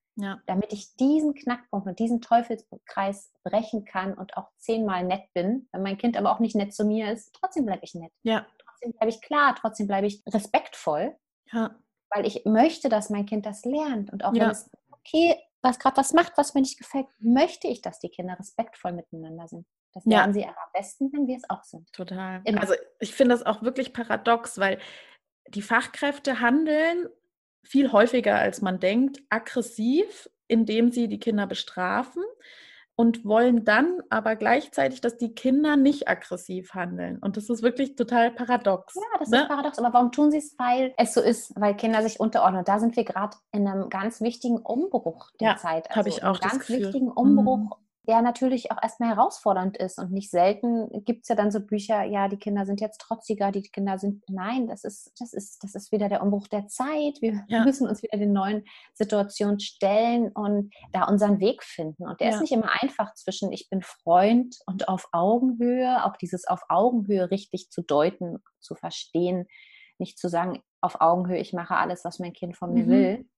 damit 0.46 0.72
ich 0.74 0.96
diesen 0.98 1.34
Knackpunkt 1.34 1.88
und 1.88 1.98
diesen 2.00 2.22
Teufelskreis 2.22 3.32
brechen 3.44 3.86
kann 3.86 4.14
und 4.14 4.38
auch 4.38 4.50
zehnmal 4.58 5.04
nett 5.04 5.24
bin. 5.34 5.68
Wenn 5.72 5.84
mein 5.84 5.98
Kind 5.98 6.18
aber 6.18 6.32
auch 6.32 6.40
nicht 6.40 6.56
nett 6.56 6.74
zu 6.74 6.86
mir 6.86 7.12
ist, 7.12 7.34
trotzdem 7.34 7.66
bleibe 7.66 7.84
ich 7.84 7.96
nett. 7.96 8.12
Trotzdem 8.66 8.92
bleibe 8.92 9.10
ich 9.10 9.22
klar, 9.22 9.56
trotzdem 9.60 9.88
bleibe 9.88 10.08
ich 10.08 10.22
respektvoll. 10.28 11.16
Weil 12.14 12.26
ich 12.28 12.46
möchte, 12.46 12.90
dass 12.90 13.10
mein 13.10 13.26
Kind 13.26 13.46
das 13.46 13.64
lernt. 13.66 14.12
Und 14.12 14.24
auch 14.24 14.34
wenn 14.34 14.50
es 14.50 14.70
okay 14.92 15.36
was 15.62 15.80
gerade 15.80 15.98
was 15.98 16.14
macht, 16.14 16.34
was 16.38 16.54
mir 16.54 16.62
nicht 16.62 16.78
gefällt, 16.78 17.08
möchte 17.20 17.68
ich, 17.68 17.82
dass 17.82 18.00
die 18.00 18.10
Kinder 18.10 18.38
respektvoll 18.38 18.94
miteinander 18.94 19.48
sind. 19.48 19.66
Das 19.94 20.06
lernen 20.06 20.34
ja. 20.34 20.42
sie 20.42 20.48
aber 20.48 20.64
am 20.64 20.72
besten, 20.74 21.12
wenn 21.14 21.28
wir 21.28 21.38
es 21.38 21.50
auch 21.50 21.64
sind. 21.64 21.92
Total. 21.92 22.42
Immer. 22.46 22.62
Also 22.62 22.74
ich 23.00 23.14
finde 23.14 23.36
das 23.36 23.46
auch 23.46 23.62
wirklich 23.62 23.94
paradox, 23.94 24.58
weil 24.58 24.80
die 25.50 25.62
Fachkräfte 25.62 26.40
handeln 26.40 27.10
viel 27.64 27.92
häufiger, 27.92 28.36
als 28.36 28.62
man 28.62 28.80
denkt, 28.80 29.22
aggressiv, 29.30 30.30
indem 30.48 30.92
sie 30.92 31.08
die 31.08 31.20
Kinder 31.20 31.46
bestrafen 31.46 32.24
und 32.96 33.26
wollen 33.26 33.66
dann 33.66 34.02
aber 34.10 34.36
gleichzeitig, 34.36 35.02
dass 35.02 35.18
die 35.18 35.34
Kinder 35.34 35.76
nicht 35.76 36.08
aggressiv 36.08 36.74
handeln. 36.74 37.18
Und 37.20 37.38
das 37.38 37.50
ist 37.50 37.64
wirklich 37.64 37.96
total 37.96 38.32
paradox. 38.32 38.96
Ja, 38.96 39.20
das 39.20 39.30
ne? 39.30 39.42
ist 39.42 39.48
paradox. 39.48 39.80
Aber 39.80 39.94
warum 39.94 40.12
tun 40.12 40.32
sie 40.32 40.38
es? 40.38 40.56
Weil 40.58 40.94
es 40.98 41.14
so 41.14 41.22
ist, 41.22 41.54
weil 41.60 41.76
Kinder 41.76 42.02
sich 42.04 42.20
unterordnen. 42.20 42.60
Und 42.60 42.68
da 42.68 42.80
sind 42.80 42.96
wir 42.96 43.04
gerade 43.04 43.38
in 43.52 43.68
einem 43.68 43.90
ganz 43.90 44.22
wichtigen 44.22 44.58
Umbruch 44.58 45.32
der 45.40 45.52
ja, 45.52 45.58
Zeit. 45.58 45.90
Also 45.90 46.00
habe 46.00 46.10
ich 46.10 46.24
auch 46.24 46.40
ganz 46.40 46.70
wichtigen 46.70 47.12
Umbruch 47.12 47.58
mhm 47.58 47.70
der 48.08 48.22
natürlich 48.22 48.72
auch 48.72 48.82
erstmal 48.82 49.10
herausfordernd 49.10 49.78
ist. 49.78 50.00
Und 50.00 50.12
nicht 50.12 50.32
selten 50.32 51.04
gibt 51.06 51.24
es 51.24 51.30
ja 51.30 51.36
dann 51.36 51.52
so 51.52 51.60
Bücher, 51.60 52.04
ja, 52.04 52.28
die 52.28 52.38
Kinder 52.38 52.66
sind 52.66 52.82
jetzt 52.82 53.00
trotziger, 53.00 53.52
die 53.52 53.62
Kinder 53.62 54.00
sind, 54.00 54.24
nein, 54.28 54.68
das 54.68 54.84
ist, 54.84 55.12
das 55.20 55.34
ist, 55.34 55.64
das 55.64 55.76
ist 55.76 55.92
wieder 55.92 56.10
der 56.10 56.24
Umbruch 56.24 56.48
der 56.48 56.68
Zeit. 56.68 57.22
Wir 57.22 57.44
ja. 57.48 57.64
müssen 57.66 57.88
uns 57.88 58.02
wieder 58.02 58.18
den 58.18 58.34
neuen 58.34 58.64
Situationen 58.94 59.60
stellen 59.60 60.32
und 60.32 60.74
da 60.94 61.04
unseren 61.04 61.40
Weg 61.40 61.64
finden. 61.64 62.08
Und 62.08 62.20
der 62.20 62.30
ja. 62.30 62.36
ist 62.36 62.42
nicht 62.42 62.54
immer 62.54 62.72
einfach 62.82 63.14
zwischen 63.14 63.52
ich 63.52 63.70
bin 63.70 63.82
Freund 63.82 64.58
und 64.66 64.88
auf 64.88 65.08
Augenhöhe, 65.12 66.04
auch 66.06 66.18
dieses 66.18 66.48
auf 66.48 66.62
Augenhöhe 66.70 67.30
richtig 67.30 67.70
zu 67.70 67.84
deuten, 67.84 68.40
zu 68.60 68.74
verstehen, 68.74 69.46
nicht 70.00 70.18
zu 70.18 70.28
sagen, 70.28 70.64
auf 70.82 71.00
Augenhöhe, 71.00 71.38
ich 71.38 71.54
mache 71.54 71.76
alles, 71.76 72.04
was 72.04 72.18
mein 72.18 72.34
Kind 72.34 72.58
von 72.58 72.74
mir 72.74 72.86
mhm. 72.86 72.90
will, 72.90 73.30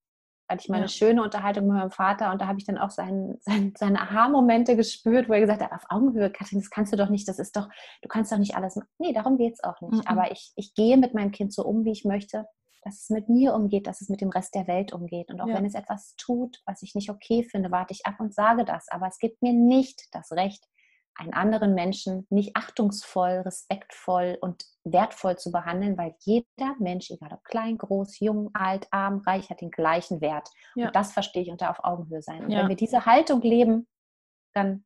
hatte 0.50 0.62
ich 0.62 0.70
mal 0.70 0.76
ja. 0.76 0.82
eine 0.82 0.90
schöne 0.90 1.24
Unterhaltung 1.24 1.68
mit 1.68 1.78
meinem 1.78 1.92
Vater 1.92 2.32
und 2.32 2.42
da 2.42 2.48
habe 2.48 2.60
ich 2.60 2.66
dann 2.66 2.78
auch 2.78 2.90
sein, 2.90 3.38
sein, 3.42 3.74
seine 3.78 4.02
Aha-Momente 4.02 4.76
gespürt, 4.76 5.30
wo 5.30 5.34
er 5.34 5.40
gesagt 5.40 5.62
hat, 5.62 5.72
auf 5.72 5.86
Augenhöhe, 5.90 6.30
Katrin, 6.32 6.60
das 6.60 6.70
kannst 6.70 6.94
du 6.94 6.98
doch 6.98 7.10
nicht, 7.10 7.28
das 7.28 7.40
ist 7.40 7.56
doch, 7.56 7.70
du 8.02 8.08
kannst 8.10 8.32
doch 8.32 8.38
nicht 8.38 8.56
alles 8.56 8.76
machen. 8.76 8.90
Nee, 8.98 9.14
darum 9.14 9.38
geht 9.38 9.54
es 9.54 9.64
auch 9.64 9.80
nicht. 9.82 10.04
Mhm. 10.04 10.08
Aber 10.08 10.32
ich, 10.32 10.52
ich 10.56 10.74
gehe 10.74 10.98
mit 10.98 11.14
meinem 11.14 11.32
Kind 11.32 11.54
so 11.54 11.64
um, 11.64 11.86
wie 11.86 11.92
ich 11.92 12.06
möchte, 12.06 12.46
dass 12.84 13.02
es 13.02 13.10
mit 13.10 13.30
mir 13.30 13.54
umgeht, 13.54 13.88
dass 13.88 14.02
es 14.02 14.10
mit 14.10 14.22
dem 14.22 14.30
Rest 14.30 14.56
der 14.56 14.68
Welt 14.68 14.94
umgeht. 14.94 15.32
Und 15.32 15.40
auch 15.40 15.48
ja. 15.48 15.56
wenn 15.56 15.66
es 15.66 15.76
etwas 15.76 16.16
tut, 16.18 16.62
was 16.66 16.82
ich 16.84 16.96
nicht 16.96 17.10
okay 17.10 17.44
finde, 17.50 17.72
warte 17.72 17.94
ich 17.94 18.06
ab 18.06 18.16
und 18.20 18.34
sage 18.34 18.66
das. 18.66 18.88
Aber 18.90 19.08
es 19.08 19.20
gibt 19.20 19.42
mir 19.42 19.54
nicht 19.54 20.08
das 20.12 20.32
Recht, 20.32 20.68
einen 21.15 21.34
anderen 21.34 21.73
Menschen 21.73 22.26
nicht 22.30 22.56
achtungsvoll, 22.56 23.41
respektvoll 23.45 24.38
und 24.41 24.65
wertvoll 24.84 25.38
zu 25.38 25.52
behandeln, 25.52 25.97
weil 25.97 26.15
jeder 26.19 26.76
Mensch, 26.80 27.12
egal 27.12 27.34
ob 27.34 27.43
klein, 27.43 27.78
groß, 27.78 28.19
jung, 28.19 28.49
alt, 28.54 28.88
arm, 28.91 29.19
reich, 29.19 29.49
hat 29.49 29.62
den 29.62 29.71
gleichen 29.71 30.21
Wert. 30.21 30.49
Ja. 30.76 30.88
Und 30.88 30.95
das 30.95 31.12
verstehe 31.12 31.43
ich 31.43 31.52
unter 31.52 31.69
auf 31.69 31.84
Augenhöhe 31.84 32.21
sein. 32.21 32.45
Und 32.45 32.52
ja. 32.52 32.60
wenn 32.60 32.69
wir 32.69 32.76
diese 32.76 33.06
Haltung 33.06 33.41
leben, 33.41 33.88
dann 34.54 34.86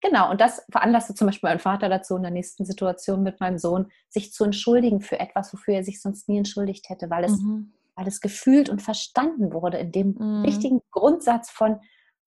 genau, 0.00 0.30
und 0.30 0.40
das 0.40 0.64
veranlasste 0.70 1.14
zum 1.14 1.28
Beispiel 1.28 1.48
meinen 1.48 1.60
Vater 1.60 1.88
dazu 1.88 2.16
in 2.16 2.22
der 2.22 2.30
nächsten 2.30 2.64
Situation 2.64 3.22
mit 3.22 3.40
meinem 3.40 3.58
Sohn, 3.58 3.90
sich 4.08 4.32
zu 4.32 4.44
entschuldigen 4.44 5.00
für 5.00 5.18
etwas, 5.18 5.52
wofür 5.52 5.74
er 5.74 5.84
sich 5.84 6.02
sonst 6.02 6.28
nie 6.28 6.38
entschuldigt 6.38 6.88
hätte, 6.90 7.08
weil 7.08 7.24
es, 7.24 7.40
mhm. 7.40 7.72
weil 7.94 8.06
es 8.06 8.20
gefühlt 8.20 8.68
und 8.68 8.82
verstanden 8.82 9.52
wurde 9.52 9.78
in 9.78 9.92
dem 9.92 10.16
mhm. 10.18 10.42
richtigen 10.42 10.82
Grundsatz 10.90 11.50
von, 11.50 11.80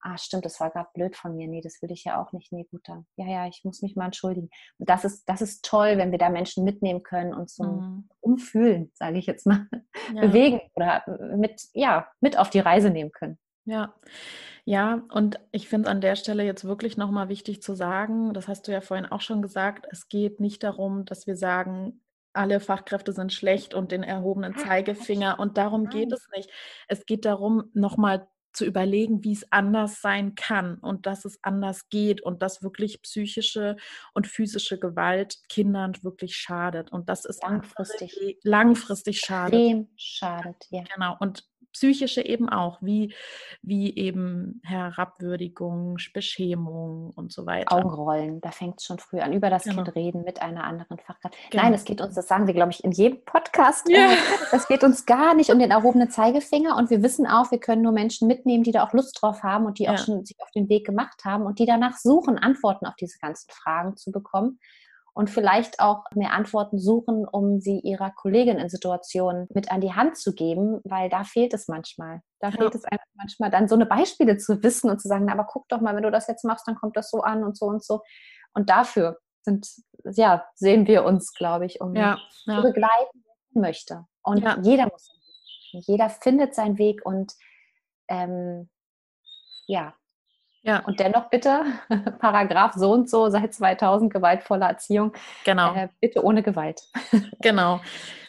ah, 0.06 0.18
stimmt, 0.18 0.46
das 0.46 0.60
war 0.60 0.70
gerade 0.70 0.90
blöd 0.94 1.16
von 1.16 1.36
mir. 1.36 1.48
Nee, 1.48 1.62
das 1.62 1.82
will 1.82 1.92
ich 1.92 2.04
ja 2.04 2.22
auch 2.22 2.32
nicht. 2.32 2.52
Nee, 2.52 2.68
gut, 2.70 2.82
dann, 2.88 3.06
ja, 3.16 3.26
ja, 3.26 3.48
ich 3.48 3.64
muss 3.64 3.82
mich 3.82 3.96
mal 3.96 4.06
entschuldigen. 4.06 4.50
Und 4.78 4.90
das 4.90 5.04
ist, 5.04 5.28
das 5.28 5.42
ist 5.42 5.66
toll, 5.66 5.98
wenn 5.98 6.12
wir 6.12 6.20
da 6.20 6.30
Menschen 6.30 6.64
mitnehmen 6.64 7.02
können 7.04 7.34
und 7.34 7.50
zum 7.50 7.68
mhm. 7.68 8.10
Umfühlen, 8.22 8.92
sage 8.94 9.18
ich 9.18 9.26
jetzt 9.26 9.48
mal, 9.48 9.68
ja. 10.14 10.22
bewegen 10.22 10.62
oder 10.76 11.04
mit, 11.36 11.62
ja, 11.74 12.08
mit 12.22 12.38
auf 12.38 12.50
die 12.50 12.60
Reise 12.60 12.92
nehmen 12.92 13.12
können. 13.12 13.38
Ja, 13.66 13.96
ja, 14.64 15.02
und 15.12 15.40
ich 15.52 15.68
finde 15.68 15.88
es 15.88 15.92
an 15.92 16.02
der 16.02 16.16
Stelle 16.16 16.44
jetzt 16.44 16.66
wirklich 16.66 16.98
nochmal 16.98 17.30
wichtig 17.30 17.64
zu 17.64 17.74
sagen, 17.74 18.34
das 18.34 18.48
hast 18.48 18.68
du 18.68 18.72
ja 18.72 18.82
vorhin 18.82 19.08
auch 19.08 19.22
schon 19.22 19.42
gesagt, 19.42 19.88
es 19.90 20.08
geht 20.08 20.40
nicht 20.40 20.64
darum, 20.64 21.06
dass 21.06 21.26
wir 21.26 21.36
sagen, 21.36 22.02
alle 22.36 22.60
Fachkräfte 22.60 23.12
sind 23.12 23.34
schlecht 23.34 23.74
und 23.74 23.92
den 23.92 24.04
erhobenen 24.04 24.56
Zeigefinger. 24.58 25.40
Und 25.40 25.58
darum 25.58 25.88
geht 25.88 26.12
es 26.12 26.28
nicht. 26.36 26.50
Es 26.88 27.06
geht 27.06 27.26
darum, 27.26 27.72
nochmal 27.74 28.28
zu 28.56 28.66
überlegen, 28.66 29.24
wie 29.24 29.34
es 29.34 29.52
anders 29.52 30.02
sein 30.02 30.36
kann 30.36 30.78
und 30.80 31.06
dass 31.06 31.26
es 31.26 31.38
anders 31.44 31.90
geht 31.90 32.22
und 32.22 32.42
dass 32.42 32.64
wirklich 32.64 33.02
psychische 33.02 33.76
und 34.14 34.28
physische 34.28 34.80
Gewalt 34.80 35.40
Kindern 35.50 35.94
wirklich 36.02 36.36
schadet. 36.36 36.92
Und 36.92 37.10
das 37.10 37.26
ist 37.26 37.44
langfristig, 37.44 38.40
langfristig 38.44 39.20
schadet. 39.20 39.60
Extrem 39.60 39.90
schadet, 39.96 40.66
ja. 40.70 40.84
Genau. 40.94 41.16
Und 41.20 41.46
psychische 41.76 42.26
eben 42.26 42.48
auch, 42.48 42.78
wie, 42.82 43.14
wie 43.62 43.94
eben 43.98 44.62
Herabwürdigung, 44.64 45.98
Beschämung 46.14 47.12
und 47.16 47.34
so 47.34 47.46
weiter. 47.46 47.76
Augenrollen, 47.76 48.40
da 48.40 48.52
fängt 48.52 48.80
es 48.80 48.86
schon 48.86 48.98
früh 48.98 49.20
an, 49.20 49.34
über 49.34 49.50
das 49.50 49.64
genau. 49.64 49.84
Kind 49.84 49.96
reden 49.96 50.24
mit 50.24 50.42
einer 50.42 50.64
anderen 50.64 50.98
Fachkraft. 50.98 51.36
Genau. 51.52 51.64
Nein, 51.64 51.74
es 51.74 51.84
geht 51.84 52.00
uns, 52.00 52.16
das 52.16 52.30
sagen 52.30 52.48
wir, 52.48 52.54
glaube 52.54 52.72
ich, 52.72 52.84
in 52.86 52.92
jedem 52.92 53.24
Podcast, 53.26 53.90
ja. 53.90 54.14
äh, 54.14 54.16
es 54.54 54.68
geht 54.70 54.86
uns 54.86 55.06
gar 55.06 55.36
nicht 55.36 55.52
um 55.52 55.60
den 55.60 55.72
erhobenen 55.72 56.10
Zeigefinger 56.10 56.78
und 56.78 56.90
wir 56.90 57.04
wissen 57.04 57.28
auch, 57.28 57.52
wir 57.52 57.60
können 57.60 57.82
nur 57.82 57.92
Menschen 57.92 58.30
mitnehmen, 58.30 58.64
die 58.64 58.72
da 58.72 58.86
auch 58.86 58.94
Lust 58.94 59.22
drauf 59.22 59.44
haben 59.44 59.66
und 59.66 59.78
die 59.78 59.84
ja. 59.84 59.94
auch 59.94 59.98
schon 59.98 60.24
sich 60.24 60.38
auf 60.40 60.52
den 60.52 60.70
Weg 60.70 60.86
gemacht 60.86 61.26
haben 61.26 61.44
und 61.46 61.60
die 61.60 61.66
danach 61.66 61.98
suchen, 61.98 62.38
Antworten 62.38 62.86
auf 62.86 62.96
diese 62.96 63.20
ganzen 63.20 63.52
Fragen 63.52 63.98
zu 63.98 64.14
bekommen 64.14 64.60
und 65.16 65.30
vielleicht 65.30 65.80
auch 65.80 66.04
mehr 66.14 66.34
Antworten 66.34 66.78
suchen, 66.78 67.26
um 67.26 67.62
sie 67.62 67.80
ihrer 67.80 68.12
Kollegin 68.12 68.58
in 68.58 68.68
Situationen 68.68 69.48
mit 69.54 69.72
an 69.72 69.80
die 69.80 69.94
Hand 69.94 70.18
zu 70.18 70.36
geben, 70.36 70.82
weil 70.84 71.10
da 71.10 71.24
fehlt 71.24 71.54
es 71.54 71.70
manchmal. 71.70 72.22
Da 72.42 72.50
ja. 72.50 72.58
fehlt 72.58 72.76
es 72.76 72.84
einfach 72.84 73.06
manchmal 73.14 73.50
dann 73.50 73.70
so 73.70 73.76
eine 73.76 73.86
Beispiele 73.86 74.36
zu 74.38 74.62
wissen 74.62 74.90
und 74.90 75.02
zu 75.02 75.08
sagen, 75.08 75.24
na, 75.26 75.32
aber 75.32 75.46
guck 75.46 75.70
doch 75.70 75.80
mal, 75.80 75.96
wenn 75.96 76.04
du 76.04 76.12
das 76.12 76.28
jetzt 76.28 76.44
machst, 76.44 76.68
dann 76.68 76.76
kommt 76.76 76.98
das 76.98 77.10
so 77.10 77.22
an 77.22 77.46
und 77.46 77.58
so 77.58 77.66
und 77.66 77.82
so. 77.82 78.02
Und 78.54 78.70
dafür 78.70 79.18
sind, 79.44 79.66
ja, 80.04 80.46
sehen 80.54 80.86
wir 80.86 81.06
uns, 81.06 81.34
glaube 81.34 81.66
ich, 81.66 81.80
um 81.80 81.96
ja, 81.96 82.20
ja. 82.46 82.58
zu 82.58 82.62
begleiten, 82.64 83.24
möchte. 83.54 84.06
Und 84.22 84.46
jeder 84.64 84.88
muss, 84.88 85.10
jeder 85.72 86.10
findet 86.10 86.56
seinen 86.56 86.78
Weg 86.78 87.06
und 87.06 87.32
ähm, 88.10 88.70
ja, 89.66 89.94
ja. 90.66 90.80
Und 90.80 91.00
dennoch 91.00 91.30
bitte, 91.30 91.64
Paragraph 92.20 92.74
so 92.74 92.92
und 92.92 93.10
so 93.10 93.30
seit 93.30 93.54
2000 93.54 94.12
gewaltvolle 94.12 94.66
Erziehung. 94.66 95.14
Genau. 95.44 95.76
Äh, 95.76 95.90
bitte 96.02 96.24
ohne 96.24 96.42
Gewalt. 96.42 96.82
genau. 97.42 97.82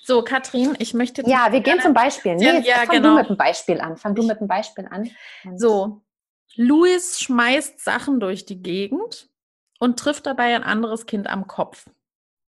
So, 0.03 0.22
Katrin, 0.22 0.76
ich 0.78 0.93
möchte. 0.93 1.22
Ja, 1.26 1.51
wir 1.51 1.61
gehen 1.61 1.80
zum 1.80 1.95
Beispiel. 1.95 2.37
Nee, 2.37 2.61
ja, 2.61 2.76
fang 2.76 2.89
genau. 2.91 3.09
du 3.09 3.14
mit 3.16 3.28
dem 3.30 3.37
Beispiel 3.37 3.80
an. 3.80 3.97
Fang 3.97 4.14
du 4.14 4.22
mit 4.22 4.39
dem 4.39 4.49
Beispiel 4.49 4.87
an. 4.89 5.11
so, 5.57 6.03
Luis 6.55 7.20
schmeißt 7.20 7.82
Sachen 7.82 8.20
durch 8.20 8.45
die 8.45 8.62
Gegend 8.62 9.28
und 9.80 9.99
trifft 9.99 10.26
dabei 10.26 10.55
ein 10.55 10.62
anderes 10.62 11.07
Kind 11.07 11.28
am 11.28 11.47
Kopf. 11.47 11.87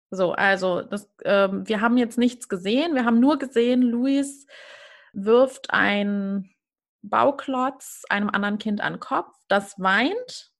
So, 0.10 0.34
also 0.34 0.82
das, 0.82 1.10
ähm, 1.24 1.68
wir 1.68 1.82
haben 1.82 1.98
jetzt 1.98 2.18
nichts 2.18 2.50
gesehen. 2.50 2.96
Wir 2.96 3.06
haben 3.06 3.20
nur 3.20 3.38
gesehen, 3.38 3.82
Luis 3.84 4.48
wirft 5.14 5.72
ein 5.72 6.50
Bauklotz 7.10 8.04
einem 8.10 8.30
anderen 8.30 8.58
Kind 8.58 8.82
an 8.82 8.94
den 8.94 9.00
Kopf, 9.00 9.34
das 9.48 9.80
weint. 9.80 10.52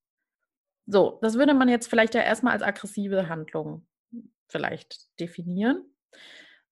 So, 0.88 1.20
das 1.22 1.36
würde 1.36 1.54
man 1.54 1.70
jetzt 1.70 1.88
vielleicht 1.88 2.14
ja 2.14 2.22
erstmal 2.22 2.54
als 2.54 2.62
aggressive 2.62 3.28
Handlung 3.30 3.88
vielleicht 4.48 5.08
definieren. 5.20 5.84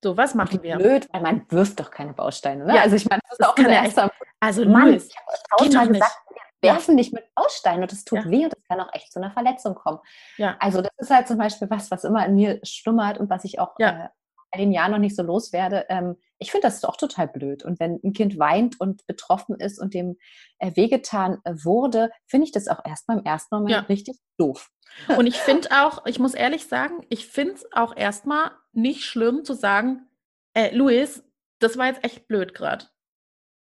So, 0.04 0.18
was 0.18 0.36
machen 0.36 0.62
wir? 0.62 0.78
Blöd, 0.78 1.08
weil 1.12 1.22
man 1.22 1.46
wirft 1.50 1.80
doch 1.80 1.90
keine 1.90 2.14
Bausteine. 2.14 2.66
Ne? 2.66 2.76
Ja, 2.76 2.82
also 2.82 2.96
ich 2.96 3.08
meine, 3.10 3.22
das 3.30 3.40
ist 3.40 3.46
auch 3.46 3.56
der 3.56 3.70
erste. 3.70 4.12
Also 4.40 4.66
Mann, 4.66 4.94
ich 4.94 5.16
habe 5.16 5.38
tausendmal 5.50 5.88
gesagt, 5.88 6.18
wir 6.60 6.72
werfen 6.72 6.96
nicht 6.96 7.14
mit 7.14 7.24
Bausteinen 7.34 7.84
und 7.84 7.92
das 7.92 8.04
tut 8.04 8.26
ja. 8.26 8.30
weh 8.30 8.44
und 8.44 8.54
das 8.54 8.64
kann 8.68 8.82
auch 8.82 8.94
echt 8.94 9.14
zu 9.14 9.20
einer 9.20 9.32
Verletzung 9.32 9.76
kommen. 9.76 10.00
Ja. 10.38 10.58
Also 10.60 10.82
das 10.82 10.92
ist 10.98 11.10
halt 11.10 11.28
zum 11.30 11.38
Beispiel 11.38 11.70
was, 11.70 11.90
was 11.92 12.04
immer 12.04 12.26
in 12.26 12.36
mir 12.36 12.60
stummert 12.64 13.18
und 13.18 13.30
was 13.30 13.46
ich 13.46 13.60
auch 13.60 13.76
ja. 13.80 14.06
äh, 14.06 14.10
in 14.54 14.60
den 14.60 14.72
Jahren 14.72 14.92
noch 14.92 15.00
nicht 15.00 15.16
so 15.16 15.24
loswerde. 15.24 15.86
Ähm, 15.90 16.16
ich 16.38 16.52
finde 16.52 16.68
das 16.68 16.82
doch 16.82 16.96
total 16.96 17.28
blöd. 17.28 17.64
Und 17.64 17.80
wenn 17.80 18.00
ein 18.04 18.14
Kind 18.14 18.38
weint 18.38 18.80
und 18.80 19.06
betroffen 19.08 19.56
ist 19.60 19.80
und 19.80 19.94
dem 19.94 20.18
äh, 20.60 20.72
wehgetan 20.76 21.40
äh, 21.44 21.54
wurde, 21.64 22.12
finde 22.28 22.46
ich 22.46 22.52
das 22.52 22.68
auch 22.68 22.86
erstmal 22.86 23.20
im 23.20 23.26
ersten 23.26 23.56
Moment 23.56 23.72
ja. 23.72 23.80
richtig 23.82 24.18
doof. 24.38 24.70
Und 25.18 25.26
ich 25.26 25.38
finde 25.38 25.70
auch, 25.72 26.06
ich 26.06 26.20
muss 26.20 26.36
ehrlich 26.36 26.68
sagen, 26.68 27.04
ich 27.10 27.26
finde 27.26 27.56
es 27.56 27.66
auch 27.72 27.96
erstmal 27.96 28.52
nicht 28.74 29.06
schlimm 29.06 29.44
zu 29.44 29.56
sagen, 29.56 30.08
äh, 30.54 30.76
Luis, 30.76 31.24
das 31.58 31.80
war 31.80 31.88
jetzt 31.88 32.04
echt 32.04 32.28
blöd 32.28 32.54
gerade. 32.54 32.86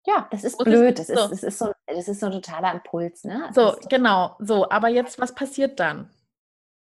Ja, 0.05 0.27
das 0.31 0.43
ist 0.43 0.57
blöd. 0.57 0.99
Das, 0.99 1.07
so. 1.07 1.13
ist, 1.13 1.31
das, 1.31 1.43
ist 1.43 1.57
so, 1.57 1.71
das 1.87 2.07
ist 2.07 2.19
so 2.19 2.27
ein 2.27 2.33
totaler 2.33 2.73
Impuls. 2.73 3.23
Ne? 3.23 3.49
so, 3.55 3.75
genau. 3.89 4.35
So, 4.39 4.69
aber 4.69 4.89
jetzt, 4.89 5.19
was 5.19 5.33
passiert 5.33 5.79
dann? 5.79 6.09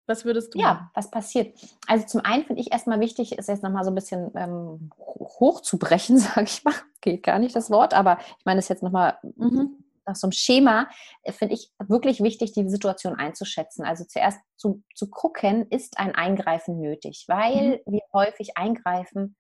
Was 0.07 0.25
würdest 0.25 0.55
du? 0.55 0.59
Ja, 0.59 0.75
machen? 0.75 0.91
was 0.95 1.11
passiert? 1.11 1.59
Also 1.87 2.07
zum 2.07 2.21
einen 2.23 2.45
finde 2.45 2.61
ich 2.61 2.73
erstmal 2.73 3.01
wichtig, 3.01 3.37
ist 3.37 3.49
jetzt 3.49 3.63
nochmal 3.63 3.85
so 3.85 3.91
ein 3.91 3.95
bisschen 3.95 4.31
ähm, 4.37 4.91
hochzubrechen, 4.99 6.19
sage 6.19 6.45
ich 6.45 6.65
mal. 6.65 6.75
Geht 7.01 7.23
gar 7.23 7.39
nicht 7.39 7.57
das 7.57 7.71
Wort, 7.71 7.95
aber 7.95 8.19
ich 8.21 8.45
meine 8.45 8.61
es 8.61 8.69
jetzt 8.69 8.83
nochmal 8.83 9.19
mhm. 9.37 9.85
nach 10.07 10.17
so 10.17 10.27
einem 10.27 10.33
Schema, 10.33 10.89
äh, 11.23 11.33
finde 11.33 11.55
ich 11.55 11.73
wirklich 11.79 12.23
wichtig, 12.23 12.53
die 12.53 12.69
Situation 12.69 13.17
einzuschätzen. 13.17 13.85
Also 13.85 14.05
zuerst 14.05 14.39
zu, 14.57 14.83
zu 14.95 15.11
gucken, 15.11 15.67
ist 15.71 15.99
ein 15.99 16.15
Eingreifen 16.15 16.81
nötig, 16.81 17.25
weil 17.29 17.83
mhm. 17.87 17.93
wir 17.93 18.03
häufig 18.13 18.57
eingreifen, 18.57 19.37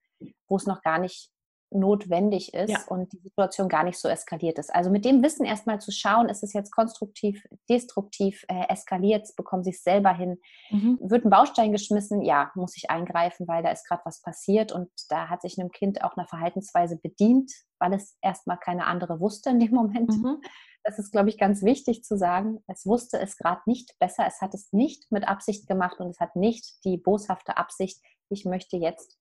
wo 0.48 0.56
es 0.56 0.66
noch 0.66 0.82
gar 0.82 0.98
nicht 0.98 1.30
notwendig 1.70 2.54
ist 2.54 2.70
ja. 2.70 2.80
und 2.88 3.12
die 3.12 3.18
Situation 3.18 3.68
gar 3.68 3.84
nicht 3.84 3.98
so 3.98 4.08
eskaliert 4.08 4.58
ist. 4.58 4.74
Also 4.74 4.90
mit 4.90 5.04
dem 5.04 5.22
Wissen 5.22 5.44
erstmal 5.44 5.80
zu 5.80 5.90
schauen, 5.90 6.28
ist 6.28 6.42
es 6.42 6.52
jetzt 6.52 6.70
konstruktiv, 6.70 7.44
destruktiv, 7.68 8.44
äh, 8.48 8.68
eskaliert, 8.68 9.28
bekommen 9.36 9.64
sie 9.64 9.70
es 9.70 9.82
selber 9.82 10.12
hin. 10.12 10.38
Mhm. 10.70 10.98
Wird 11.00 11.24
ein 11.24 11.30
Baustein 11.30 11.72
geschmissen, 11.72 12.22
ja, 12.22 12.52
muss 12.54 12.76
ich 12.76 12.90
eingreifen, 12.90 13.48
weil 13.48 13.62
da 13.62 13.70
ist 13.70 13.86
gerade 13.86 14.02
was 14.04 14.22
passiert 14.22 14.72
und 14.72 14.88
da 15.08 15.28
hat 15.28 15.42
sich 15.42 15.58
einem 15.58 15.70
Kind 15.70 16.02
auch 16.04 16.16
eine 16.16 16.26
Verhaltensweise 16.26 16.98
bedient, 16.98 17.52
weil 17.78 17.92
es 17.94 18.16
erstmal 18.22 18.58
keine 18.58 18.86
andere 18.86 19.20
wusste 19.20 19.50
in 19.50 19.60
dem 19.60 19.72
Moment. 19.72 20.10
Mhm. 20.10 20.40
Das 20.84 21.00
ist, 21.00 21.10
glaube 21.10 21.30
ich, 21.30 21.36
ganz 21.36 21.64
wichtig 21.64 22.04
zu 22.04 22.16
sagen. 22.16 22.62
Es 22.68 22.86
wusste 22.86 23.18
es 23.18 23.36
gerade 23.36 23.62
nicht 23.66 23.98
besser, 23.98 24.24
es 24.24 24.40
hat 24.40 24.54
es 24.54 24.72
nicht 24.72 25.10
mit 25.10 25.26
Absicht 25.26 25.66
gemacht 25.66 25.98
und 25.98 26.10
es 26.10 26.20
hat 26.20 26.36
nicht 26.36 26.84
die 26.84 26.96
boshafte 26.96 27.56
Absicht, 27.56 28.00
ich 28.28 28.44
möchte 28.44 28.76
jetzt 28.76 29.18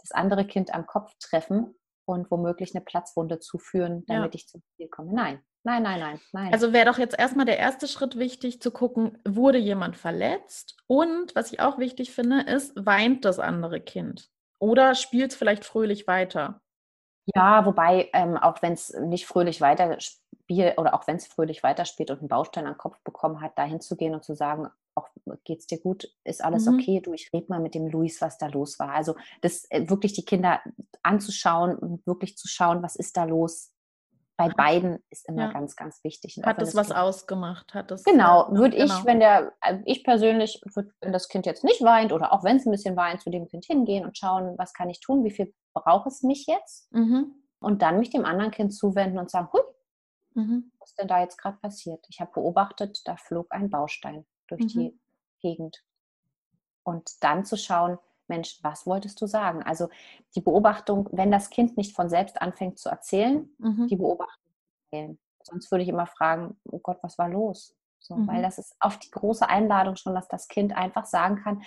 das 0.00 0.12
andere 0.12 0.46
Kind 0.46 0.74
am 0.74 0.86
Kopf 0.86 1.12
treffen, 1.18 1.74
und 2.06 2.30
womöglich 2.30 2.74
eine 2.74 2.84
Platzwunde 2.84 3.40
zuführen, 3.40 4.04
damit 4.06 4.34
ja. 4.34 4.38
ich 4.38 4.48
zum 4.48 4.62
Ziel 4.76 4.88
komme. 4.88 5.12
Nein, 5.12 5.40
nein, 5.62 5.82
nein, 5.82 6.00
nein, 6.00 6.20
nein. 6.32 6.52
Also 6.52 6.72
wäre 6.72 6.86
doch 6.86 6.98
jetzt 6.98 7.18
erstmal 7.18 7.46
der 7.46 7.58
erste 7.58 7.88
Schritt 7.88 8.18
wichtig 8.18 8.60
zu 8.60 8.70
gucken, 8.70 9.18
wurde 9.26 9.58
jemand 9.58 9.96
verletzt? 9.96 10.76
Und 10.86 11.34
was 11.34 11.52
ich 11.52 11.60
auch 11.60 11.78
wichtig 11.78 12.12
finde, 12.12 12.42
ist, 12.42 12.72
weint 12.76 13.24
das 13.24 13.38
andere 13.38 13.80
Kind? 13.80 14.30
Oder 14.58 14.94
spielt 14.94 15.32
es 15.32 15.36
vielleicht 15.36 15.64
fröhlich 15.64 16.06
weiter? 16.06 16.60
Ja, 17.34 17.64
wobei, 17.64 18.10
ähm, 18.12 18.36
auch 18.36 18.60
wenn 18.60 18.74
es 18.74 18.92
nicht 18.92 19.26
fröhlich 19.26 19.60
weiterspielt 19.60 20.78
oder 20.78 20.94
auch 20.94 21.06
wenn 21.06 21.16
es 21.16 21.26
fröhlich 21.26 21.62
weiterspielt 21.62 22.10
und 22.10 22.18
einen 22.18 22.28
Baustein 22.28 22.66
am 22.66 22.76
Kopf 22.76 22.98
bekommen 23.02 23.40
hat, 23.40 23.56
da 23.56 23.64
hinzugehen 23.64 24.14
und 24.14 24.24
zu 24.24 24.34
sagen, 24.34 24.68
geht's 25.44 25.66
dir 25.66 25.80
gut, 25.80 26.08
ist 26.24 26.44
alles 26.44 26.66
mhm. 26.66 26.74
okay, 26.74 27.00
du, 27.00 27.12
ich 27.12 27.30
rede 27.32 27.46
mal 27.48 27.60
mit 27.60 27.74
dem 27.74 27.86
Luis, 27.86 28.20
was 28.20 28.38
da 28.38 28.46
los 28.46 28.78
war. 28.78 28.90
Also 28.90 29.14
das 29.40 29.66
äh, 29.70 29.88
wirklich 29.88 30.12
die 30.12 30.24
Kinder 30.24 30.60
anzuschauen 31.02 31.76
und 31.76 32.06
wirklich 32.06 32.36
zu 32.36 32.48
schauen, 32.48 32.82
was 32.82 32.96
ist 32.96 33.16
da 33.16 33.24
los. 33.24 33.70
Bei 34.36 34.48
beiden 34.48 34.98
ist 35.10 35.28
immer 35.28 35.42
ja. 35.42 35.52
ganz, 35.52 35.76
ganz 35.76 36.02
wichtig. 36.02 36.40
Hat 36.42 36.60
das 36.60 36.74
was 36.74 36.88
kind, 36.88 36.98
ausgemacht? 36.98 37.72
Hat 37.72 37.92
das, 37.92 38.02
genau, 38.02 38.48
würde 38.50 38.76
genau. 38.76 38.98
ich, 38.98 39.04
wenn 39.04 39.20
der, 39.20 39.52
also 39.60 39.80
ich 39.84 40.02
persönlich, 40.02 40.60
würd, 40.74 40.90
wenn 41.00 41.12
das 41.12 41.28
Kind 41.28 41.46
jetzt 41.46 41.62
nicht 41.62 41.82
weint 41.82 42.12
oder 42.12 42.32
auch 42.32 42.42
wenn 42.42 42.56
es 42.56 42.66
ein 42.66 42.72
bisschen 42.72 42.96
weint, 42.96 43.20
zu 43.20 43.30
dem 43.30 43.46
Kind 43.46 43.64
hingehen 43.64 44.04
und 44.04 44.18
schauen, 44.18 44.54
was 44.58 44.72
kann 44.72 44.90
ich 44.90 44.98
tun, 44.98 45.22
wie 45.22 45.30
viel 45.30 45.54
braucht 45.72 46.08
es 46.08 46.22
mich 46.22 46.46
jetzt? 46.46 46.92
Mhm. 46.92 47.32
Und 47.60 47.82
dann 47.82 48.00
mich 48.00 48.10
dem 48.10 48.24
anderen 48.24 48.50
Kind 48.50 48.74
zuwenden 48.74 49.20
und 49.20 49.30
sagen, 49.30 49.48
hui, 49.52 49.60
mhm. 50.34 50.72
was 50.80 50.90
ist 50.90 50.98
denn 50.98 51.08
da 51.08 51.20
jetzt 51.20 51.38
gerade 51.38 51.58
passiert? 51.58 52.04
Ich 52.08 52.20
habe 52.20 52.32
beobachtet, 52.32 53.02
da 53.04 53.16
flog 53.16 53.46
ein 53.50 53.70
Baustein 53.70 54.26
durch 54.48 54.62
mhm. 54.62 54.68
die 54.68 55.00
Gegend. 55.44 55.84
Und 56.84 57.22
dann 57.22 57.44
zu 57.44 57.56
schauen, 57.56 57.98
Mensch, 58.28 58.58
was 58.62 58.86
wolltest 58.86 59.20
du 59.20 59.26
sagen? 59.26 59.62
Also 59.62 59.90
die 60.34 60.40
Beobachtung, 60.40 61.08
wenn 61.12 61.30
das 61.30 61.50
Kind 61.50 61.76
nicht 61.76 61.94
von 61.94 62.08
selbst 62.08 62.40
anfängt 62.40 62.78
zu 62.78 62.88
erzählen, 62.88 63.48
mhm. 63.58 63.86
die 63.88 63.96
Beobachtung 63.96 64.52
erzählen. 64.90 65.18
Sonst 65.42 65.70
würde 65.70 65.82
ich 65.82 65.90
immer 65.90 66.06
fragen, 66.06 66.56
oh 66.64 66.78
Gott, 66.78 66.98
was 67.02 67.18
war 67.18 67.28
los? 67.28 67.76
So, 67.98 68.16
mhm. 68.16 68.26
Weil 68.26 68.42
das 68.42 68.58
ist 68.58 68.74
oft 68.80 69.04
die 69.04 69.10
große 69.10 69.46
Einladung 69.46 69.96
schon, 69.96 70.14
dass 70.14 70.28
das 70.28 70.48
Kind 70.48 70.74
einfach 70.74 71.04
sagen 71.04 71.36
kann, 71.42 71.62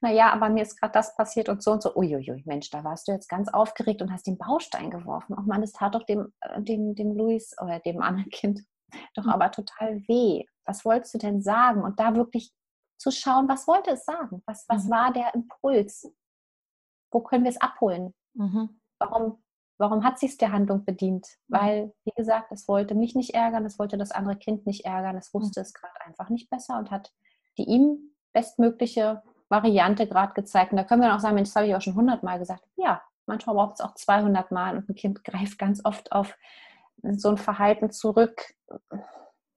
naja, 0.00 0.32
aber 0.32 0.48
mir 0.48 0.62
ist 0.62 0.76
gerade 0.76 0.92
das 0.92 1.16
passiert 1.16 1.48
und 1.48 1.62
so 1.62 1.72
und 1.72 1.82
so. 1.82 1.94
Uiuiui, 1.94 2.42
Mensch, 2.44 2.70
da 2.70 2.82
warst 2.82 3.06
du 3.06 3.12
jetzt 3.12 3.28
ganz 3.28 3.48
aufgeregt 3.48 4.02
und 4.02 4.12
hast 4.12 4.26
den 4.26 4.38
Baustein 4.38 4.90
geworfen. 4.90 5.36
Oh 5.38 5.42
Mann, 5.42 5.60
das 5.60 5.72
tat 5.72 5.94
doch 5.94 6.04
dem, 6.04 6.32
äh, 6.40 6.60
dem, 6.60 6.96
dem 6.96 7.16
Luis 7.16 7.56
oder 7.60 7.78
dem 7.78 8.02
anderen 8.02 8.30
Kind 8.30 8.64
doch 9.14 9.24
mhm. 9.24 9.30
aber 9.30 9.50
total 9.50 10.00
weh. 10.08 10.44
Was 10.64 10.84
wolltest 10.84 11.14
du 11.14 11.18
denn 11.18 11.42
sagen? 11.42 11.82
Und 11.82 11.98
da 12.00 12.14
wirklich 12.14 12.52
zu 13.00 13.10
schauen, 13.10 13.48
was 13.48 13.66
wollte 13.66 13.92
es 13.92 14.04
sagen? 14.04 14.42
Was, 14.44 14.66
was 14.68 14.84
mhm. 14.84 14.90
war 14.90 15.12
der 15.12 15.34
Impuls? 15.34 16.12
Wo 17.10 17.20
können 17.20 17.44
wir 17.44 17.50
es 17.50 17.60
abholen? 17.60 18.14
Mhm. 18.34 18.80
Warum, 18.98 19.42
warum 19.78 20.04
hat 20.04 20.18
sich 20.18 20.36
der 20.36 20.52
Handlung 20.52 20.84
bedient? 20.84 21.26
Mhm. 21.48 21.56
Weil, 21.56 21.94
wie 22.04 22.12
gesagt, 22.14 22.52
es 22.52 22.68
wollte 22.68 22.94
mich 22.94 23.14
nicht 23.14 23.34
ärgern, 23.34 23.64
es 23.64 23.78
wollte 23.78 23.96
das 23.96 24.12
andere 24.12 24.36
Kind 24.36 24.66
nicht 24.66 24.84
ärgern, 24.84 25.16
es 25.16 25.32
wusste 25.32 25.60
mhm. 25.60 25.62
es 25.62 25.72
gerade 25.72 26.00
einfach 26.04 26.28
nicht 26.28 26.50
besser 26.50 26.78
und 26.78 26.90
hat 26.90 27.12
die 27.56 27.64
ihm 27.64 28.14
bestmögliche 28.32 29.22
Variante 29.48 30.06
gerade 30.06 30.34
gezeigt. 30.34 30.72
Und 30.72 30.76
da 30.76 30.84
können 30.84 31.02
wir 31.02 31.14
auch 31.14 31.20
sagen, 31.20 31.34
Mensch, 31.34 31.48
das 31.48 31.56
habe 31.56 31.66
ich 31.66 31.74
auch 31.74 31.80
schon 31.80 31.96
hundertmal 31.96 32.38
gesagt. 32.38 32.62
Ja, 32.76 33.02
manchmal 33.24 33.56
braucht 33.56 33.74
es 33.74 33.80
auch 33.80 33.94
200 33.94 34.52
Mal 34.52 34.76
und 34.76 34.88
ein 34.88 34.94
Kind 34.94 35.24
greift 35.24 35.58
ganz 35.58 35.84
oft 35.84 36.12
auf 36.12 36.36
so 37.02 37.30
ein 37.30 37.38
Verhalten 37.38 37.90
zurück. 37.90 38.54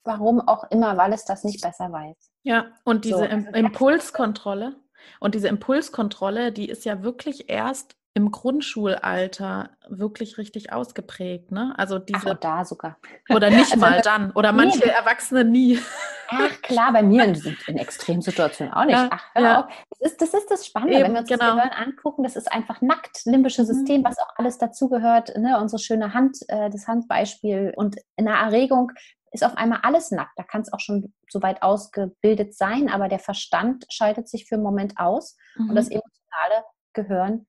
Warum 0.04 0.41
auch 0.41 0.66
immer, 0.70 0.97
weil 0.97 1.14
es 1.14 1.26
das 1.26 1.43
nicht 1.43 1.62
besser 1.62 1.91
weiß. 1.91 2.16
Ja, 2.43 2.68
und 2.84 3.06
diese 3.06 3.18
so. 3.18 3.24
Impulskontrolle. 3.24 4.76
Und 5.20 5.36
diese 5.36 5.47
Impulskontrolle, 5.47 6.51
die 6.51 6.70
ist 6.70 6.86
ja 6.86 7.04
wirklich 7.04 7.49
erst 7.49 7.95
im 8.16 8.30
Grundschulalter 8.30 9.72
wirklich 9.89 10.38
richtig 10.38 10.72
ausgeprägt, 10.72 11.51
ne? 11.51 11.74
Also 11.78 11.97
diese 11.97 12.32
Ach, 12.32 12.39
da 12.39 12.64
sogar. 12.64 12.97
Oder 13.30 13.49
nicht 13.49 13.74
also, 13.74 13.78
mal 13.78 14.01
dann. 14.01 14.32
Oder 14.32 14.51
manche 14.51 14.80
nee. 14.80 14.91
Erwachsene 14.91 15.43
nie. 15.43 15.80
Ach 16.30 16.62
klar, 16.62 16.93
bei 16.93 17.01
mir 17.01 17.24
in, 17.24 17.58
in 17.68 17.78
Extremsituationen 17.78 18.72
auch 18.72 18.86
nicht. 18.86 18.95
Ja, 18.95 19.10
Ach, 19.12 19.26
hör 19.34 19.41
ja. 19.43 19.60
auf. 19.62 19.66
Das 19.89 20.12
ist, 20.12 20.22
das 20.22 20.34
ist 20.36 20.51
das 20.51 20.66
Spannende, 20.66 20.95
Eben, 20.95 21.06
wenn 21.06 21.14
wir 21.14 21.20
uns 21.22 21.30
genau. 21.30 21.56
das 21.56 21.56
Gehirn 21.56 21.72
angucken, 21.72 22.24
das 22.24 22.36
ist 22.36 22.51
einfach 22.51 22.82
nackt, 22.82 23.26
limbische 23.26 23.64
mhm. 23.64 23.68
System, 23.68 24.01
mhm. 24.01 24.06
was 24.06 24.20
auch 24.20 24.34
alles 24.36 24.60
dazugehört, 24.60 25.36
ne? 25.36 25.60
unsere 25.60 25.82
schöne 25.82 26.14
Hand, 26.14 26.38
äh, 26.49 26.70
das 26.70 26.88
Handbeispiel. 26.88 27.74
Und 27.76 27.97
in 28.16 28.26
der 28.26 28.36
Erregung 28.36 28.91
ist 29.34 29.44
auf 29.44 29.58
einmal 29.58 29.80
alles 29.84 30.12
nackt. 30.12 30.38
Da 30.38 30.44
kann 30.44 30.62
es 30.62 30.72
auch 30.72 30.80
schon 30.80 31.14
so 31.28 31.42
weit 31.42 31.62
ausgebildet 31.64 32.56
sein, 32.56 32.90
aber 32.90 33.10
der 33.10 33.20
Verstand 33.20 33.86
schaltet 33.90 34.30
sich 34.30 34.48
für 34.48 34.56
einen 34.56 34.64
Moment 34.64 34.98
aus 34.98 35.36
mhm. 35.56 35.70
und 35.70 35.76
das 35.76 35.90
emotionale 35.90 36.64
Gehirn 36.94 37.48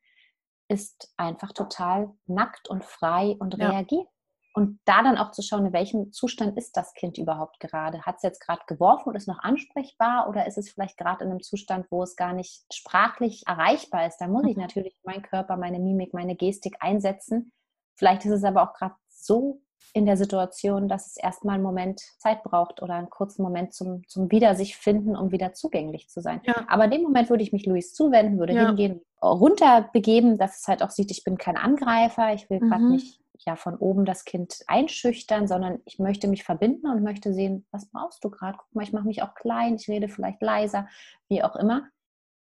ist 0.68 1.12
einfach 1.18 1.52
total 1.52 2.10
nackt 2.26 2.68
und 2.68 2.84
frei 2.84 3.36
und 3.38 3.58
ja. 3.58 3.68
reagiert. 3.68 4.08
Und 4.56 4.78
da 4.84 5.02
dann 5.02 5.18
auch 5.18 5.32
zu 5.32 5.42
schauen, 5.42 5.66
in 5.66 5.72
welchem 5.72 6.12
Zustand 6.12 6.56
ist 6.56 6.76
das 6.76 6.94
Kind 6.94 7.18
überhaupt 7.18 7.58
gerade? 7.58 8.02
Hat 8.02 8.16
es 8.16 8.22
jetzt 8.22 8.40
gerade 8.40 8.62
geworfen 8.68 9.08
und 9.08 9.16
ist 9.16 9.26
noch 9.26 9.40
ansprechbar 9.40 10.28
oder 10.28 10.46
ist 10.46 10.56
es 10.56 10.70
vielleicht 10.70 10.96
gerade 10.96 11.24
in 11.24 11.30
einem 11.30 11.42
Zustand, 11.42 11.86
wo 11.90 12.04
es 12.04 12.14
gar 12.14 12.32
nicht 12.32 12.64
sprachlich 12.72 13.42
erreichbar 13.48 14.06
ist? 14.06 14.18
Da 14.18 14.28
muss 14.28 14.46
ich 14.46 14.56
mhm. 14.56 14.62
natürlich 14.62 14.96
meinen 15.02 15.22
Körper, 15.22 15.56
meine 15.56 15.80
Mimik, 15.80 16.14
meine 16.14 16.36
Gestik 16.36 16.76
einsetzen. 16.78 17.52
Vielleicht 17.96 18.24
ist 18.24 18.30
es 18.30 18.44
aber 18.44 18.62
auch 18.62 18.74
gerade 18.74 18.94
so 19.08 19.60
in 19.92 20.06
der 20.06 20.16
Situation, 20.16 20.88
dass 20.88 21.06
es 21.06 21.16
erstmal 21.16 21.56
einen 21.56 21.62
Moment 21.62 22.00
Zeit 22.18 22.42
braucht 22.42 22.82
oder 22.82 22.94
einen 22.94 23.10
kurzen 23.10 23.42
Moment 23.42 23.72
zum, 23.74 24.06
zum 24.08 24.30
Wieder 24.30 24.54
sich 24.54 24.76
finden, 24.76 25.16
um 25.16 25.30
wieder 25.30 25.52
zugänglich 25.52 26.08
zu 26.08 26.20
sein. 26.20 26.40
Ja. 26.44 26.64
Aber 26.68 26.84
in 26.86 26.90
dem 26.90 27.02
Moment 27.02 27.30
würde 27.30 27.42
ich 27.42 27.52
mich 27.52 27.66
Luis 27.66 27.94
zuwenden, 27.94 28.38
würde 28.38 28.54
ja. 28.54 28.66
hingehen, 28.66 29.00
runterbegeben, 29.22 30.38
dass 30.38 30.60
es 30.60 30.68
halt 30.68 30.82
auch 30.82 30.90
sieht, 30.90 31.10
ich 31.10 31.24
bin 31.24 31.38
kein 31.38 31.56
Angreifer, 31.56 32.34
ich 32.34 32.48
will 32.50 32.60
mhm. 32.60 32.68
gerade 32.68 32.90
nicht 32.90 33.20
ja 33.46 33.56
von 33.56 33.76
oben 33.76 34.04
das 34.04 34.24
Kind 34.24 34.60
einschüchtern, 34.66 35.46
sondern 35.46 35.80
ich 35.84 35.98
möchte 35.98 36.28
mich 36.28 36.44
verbinden 36.44 36.86
und 36.88 37.02
möchte 37.02 37.32
sehen, 37.32 37.66
was 37.70 37.90
brauchst 37.90 38.24
du 38.24 38.30
gerade? 38.30 38.58
Guck 38.58 38.74
mal, 38.74 38.82
ich 38.82 38.92
mache 38.92 39.06
mich 39.06 39.22
auch 39.22 39.34
klein, 39.34 39.76
ich 39.76 39.88
rede 39.88 40.08
vielleicht 40.08 40.40
leiser, 40.42 40.88
wie 41.28 41.42
auch 41.42 41.56
immer. 41.56 41.88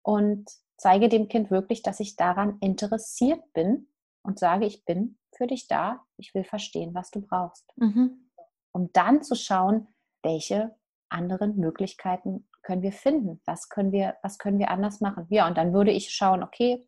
Und 0.01 0.49
zeige 0.77 1.09
dem 1.09 1.27
Kind 1.27 1.51
wirklich, 1.51 1.81
dass 1.81 1.99
ich 1.99 2.15
daran 2.15 2.57
interessiert 2.61 3.41
bin 3.53 3.89
und 4.23 4.39
sage, 4.39 4.65
ich 4.65 4.85
bin 4.85 5.17
für 5.37 5.47
dich 5.47 5.67
da, 5.67 6.03
ich 6.17 6.33
will 6.33 6.43
verstehen, 6.43 6.93
was 6.93 7.11
du 7.11 7.21
brauchst. 7.21 7.71
Mhm. 7.77 8.29
Um 8.71 8.91
dann 8.93 9.21
zu 9.21 9.35
schauen, 9.35 9.87
welche 10.23 10.75
anderen 11.09 11.57
Möglichkeiten 11.57 12.47
können 12.61 12.81
wir 12.81 12.91
finden? 12.91 13.41
Was 13.45 13.69
können 13.69 13.91
wir, 13.91 14.17
was 14.21 14.39
können 14.39 14.59
wir 14.59 14.69
anders 14.69 14.99
machen? 14.99 15.25
Ja, 15.29 15.47
und 15.47 15.57
dann 15.57 15.73
würde 15.73 15.91
ich 15.91 16.09
schauen, 16.09 16.43
okay, 16.43 16.85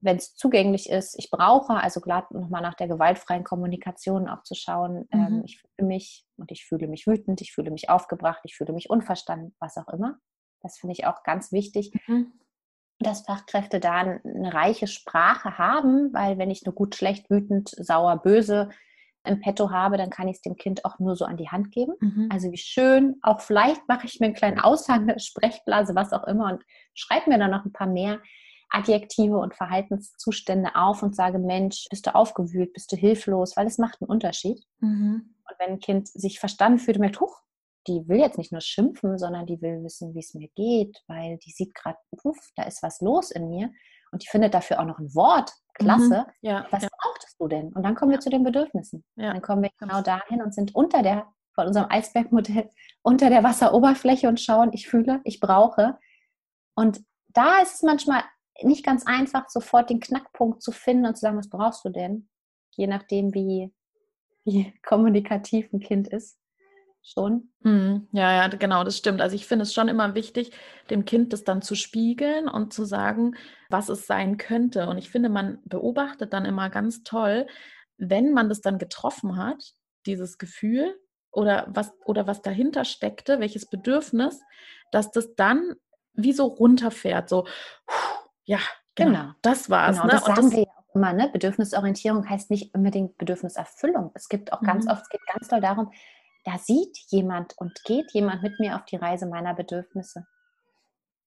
wenn 0.00 0.16
es 0.16 0.34
zugänglich 0.34 0.88
ist, 0.88 1.16
ich 1.18 1.30
brauche, 1.30 1.74
also 1.74 2.00
gerade 2.00 2.36
nochmal 2.36 2.62
nach 2.62 2.74
der 2.74 2.88
gewaltfreien 2.88 3.44
Kommunikation 3.44 4.28
auch 4.28 4.42
zu 4.42 4.54
schauen, 4.54 5.06
ähm, 5.12 5.20
mhm. 5.20 5.26
ähm, 5.26 5.42
ich 5.44 5.60
fühle 5.60 5.88
mich 5.88 6.26
und 6.36 6.50
ich 6.50 6.64
fühle 6.64 6.88
mich 6.88 7.06
wütend, 7.06 7.40
ich 7.40 7.52
fühle 7.52 7.70
mich 7.70 7.88
aufgebracht, 7.88 8.40
ich 8.44 8.56
fühle 8.56 8.72
mich 8.72 8.90
unverstanden, 8.90 9.54
was 9.60 9.76
auch 9.76 9.88
immer. 9.88 10.18
Das 10.62 10.78
finde 10.78 10.92
ich 10.92 11.06
auch 11.06 11.22
ganz 11.22 11.52
wichtig. 11.52 11.92
Mhm 12.06 12.32
dass 13.00 13.22
Fachkräfte 13.22 13.80
da 13.80 13.92
eine 13.94 14.52
reiche 14.52 14.86
Sprache 14.86 15.58
haben, 15.58 16.12
weil 16.12 16.38
wenn 16.38 16.50
ich 16.50 16.64
nur 16.64 16.74
gut, 16.74 16.94
schlecht, 16.94 17.30
wütend, 17.30 17.70
sauer, 17.70 18.18
böse 18.18 18.68
im 19.24 19.40
Petto 19.40 19.70
habe, 19.70 19.96
dann 19.96 20.10
kann 20.10 20.28
ich 20.28 20.36
es 20.36 20.42
dem 20.42 20.56
Kind 20.56 20.84
auch 20.84 20.98
nur 20.98 21.16
so 21.16 21.24
an 21.24 21.36
die 21.36 21.48
Hand 21.48 21.72
geben. 21.72 21.94
Mhm. 22.00 22.28
Also 22.30 22.50
wie 22.52 22.58
schön, 22.58 23.16
auch 23.22 23.40
vielleicht 23.40 23.86
mache 23.88 24.06
ich 24.06 24.20
mir 24.20 24.26
einen 24.26 24.34
kleinen 24.34 24.60
Aushang, 24.60 25.02
eine 25.02 25.18
Sprechblase, 25.18 25.94
was 25.94 26.12
auch 26.12 26.24
immer 26.24 26.52
und 26.52 26.62
schreibe 26.94 27.30
mir 27.30 27.38
dann 27.38 27.50
noch 27.50 27.64
ein 27.64 27.72
paar 27.72 27.86
mehr 27.86 28.20
Adjektive 28.70 29.36
und 29.36 29.54
Verhaltenszustände 29.54 30.74
auf 30.74 31.02
und 31.02 31.16
sage, 31.16 31.38
Mensch, 31.38 31.86
bist 31.90 32.06
du 32.06 32.14
aufgewühlt, 32.14 32.72
bist 32.72 32.92
du 32.92 32.96
hilflos, 32.96 33.56
weil 33.56 33.66
es 33.66 33.78
macht 33.78 34.00
einen 34.00 34.10
Unterschied. 34.10 34.62
Mhm. 34.78 35.34
Und 35.48 35.58
wenn 35.58 35.70
ein 35.70 35.80
Kind 35.80 36.08
sich 36.08 36.38
verstanden 36.38 36.78
fühlt 36.78 36.96
und 36.96 37.02
merkt, 37.02 37.20
huch, 37.20 37.42
die 37.86 38.06
will 38.08 38.18
jetzt 38.18 38.38
nicht 38.38 38.52
nur 38.52 38.60
schimpfen, 38.60 39.18
sondern 39.18 39.46
die 39.46 39.60
will 39.60 39.82
wissen, 39.82 40.14
wie 40.14 40.20
es 40.20 40.34
mir 40.34 40.48
geht, 40.54 41.02
weil 41.06 41.38
die 41.38 41.50
sieht 41.50 41.74
gerade, 41.74 41.98
da 42.56 42.64
ist 42.64 42.82
was 42.82 43.00
los 43.00 43.30
in 43.30 43.48
mir 43.48 43.70
und 44.12 44.22
die 44.22 44.28
findet 44.28 44.54
dafür 44.54 44.80
auch 44.80 44.84
noch 44.84 44.98
ein 44.98 45.14
Wort. 45.14 45.52
Klasse. 45.74 46.26
Mhm. 46.26 46.48
Ja, 46.48 46.66
was 46.70 46.82
ja. 46.82 46.88
brauchtest 47.00 47.40
du 47.40 47.48
denn? 47.48 47.72
Und 47.72 47.82
dann 47.82 47.94
kommen 47.94 48.10
wir 48.10 48.20
zu 48.20 48.28
den 48.28 48.42
Bedürfnissen. 48.42 49.04
Ja. 49.16 49.32
Dann 49.32 49.40
kommen 49.40 49.62
wir 49.62 49.70
genau 49.78 50.02
dahin 50.02 50.42
und 50.42 50.54
sind 50.54 50.74
unter 50.74 51.02
der, 51.02 51.26
von 51.54 51.68
unserem 51.68 51.90
Eisbergmodell, 51.90 52.68
unter 53.02 53.30
der 53.30 53.42
Wasseroberfläche 53.42 54.28
und 54.28 54.40
schauen, 54.40 54.72
ich 54.72 54.88
fühle, 54.88 55.20
ich 55.24 55.40
brauche. 55.40 55.98
Und 56.74 57.00
da 57.28 57.60
ist 57.60 57.76
es 57.76 57.82
manchmal 57.82 58.22
nicht 58.62 58.84
ganz 58.84 59.06
einfach, 59.06 59.48
sofort 59.48 59.88
den 59.88 60.00
Knackpunkt 60.00 60.62
zu 60.62 60.70
finden 60.72 61.06
und 61.06 61.16
zu 61.16 61.22
sagen, 61.22 61.38
was 61.38 61.48
brauchst 61.48 61.84
du 61.84 61.88
denn? 61.88 62.28
Je 62.72 62.86
nachdem, 62.86 63.32
wie, 63.32 63.72
wie 64.44 64.74
kommunikativ 64.82 65.72
ein 65.72 65.80
Kind 65.80 66.08
ist 66.08 66.39
schon. 67.02 67.50
Mhm. 67.60 68.08
Ja, 68.12 68.32
ja, 68.32 68.48
genau, 68.48 68.84
das 68.84 68.96
stimmt. 68.96 69.20
Also 69.20 69.34
ich 69.34 69.46
finde 69.46 69.64
es 69.64 69.74
schon 69.74 69.88
immer 69.88 70.14
wichtig, 70.14 70.52
dem 70.90 71.04
Kind 71.04 71.32
das 71.32 71.44
dann 71.44 71.62
zu 71.62 71.74
spiegeln 71.74 72.48
und 72.48 72.72
zu 72.72 72.84
sagen, 72.84 73.36
was 73.68 73.88
es 73.88 74.06
sein 74.06 74.36
könnte. 74.36 74.86
Und 74.88 74.98
ich 74.98 75.10
finde, 75.10 75.28
man 75.28 75.58
beobachtet 75.64 76.32
dann 76.32 76.44
immer 76.44 76.70
ganz 76.70 77.02
toll, 77.02 77.46
wenn 77.96 78.32
man 78.32 78.48
das 78.48 78.60
dann 78.60 78.78
getroffen 78.78 79.36
hat, 79.36 79.74
dieses 80.06 80.38
Gefühl 80.38 80.94
oder 81.32 81.66
was, 81.68 81.92
oder 82.04 82.26
was 82.26 82.42
dahinter 82.42 82.84
steckte, 82.84 83.40
welches 83.40 83.66
Bedürfnis, 83.66 84.40
dass 84.90 85.10
das 85.10 85.34
dann 85.34 85.74
wie 86.14 86.32
so 86.32 86.46
runterfährt, 86.46 87.28
so, 87.28 87.46
ja, 88.44 88.58
genau, 88.94 89.10
genau. 89.10 89.32
das 89.42 89.70
war's. 89.70 89.96
Genau, 89.96 90.06
ne? 90.06 90.12
das 90.12 90.24
sagen 90.24 90.42
das, 90.42 90.52
wir 90.52 90.62
ja 90.62 90.72
auch 90.76 90.94
immer, 90.94 91.12
ne? 91.12 91.30
Bedürfnisorientierung 91.32 92.28
heißt 92.28 92.50
nicht 92.50 92.74
unbedingt 92.74 93.16
Bedürfniserfüllung. 93.16 94.10
Es 94.14 94.28
gibt 94.28 94.52
auch 94.52 94.60
ganz 94.60 94.86
mhm. 94.86 94.90
oft, 94.90 95.02
es 95.02 95.08
geht 95.08 95.20
ganz 95.32 95.48
doll 95.48 95.60
darum, 95.60 95.92
da 96.44 96.58
sieht 96.58 96.96
jemand 97.08 97.56
und 97.58 97.82
geht 97.84 98.12
jemand 98.12 98.42
mit 98.42 98.58
mir 98.60 98.76
auf 98.76 98.84
die 98.84 98.96
Reise 98.96 99.26
meiner 99.26 99.54
Bedürfnisse. 99.54 100.26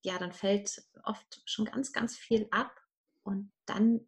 Ja, 0.01 0.17
dann 0.17 0.33
fällt 0.33 0.83
oft 1.03 1.41
schon 1.45 1.65
ganz, 1.65 1.93
ganz 1.93 2.17
viel 2.17 2.47
ab 2.51 2.71
und 3.23 3.51
dann 3.65 4.01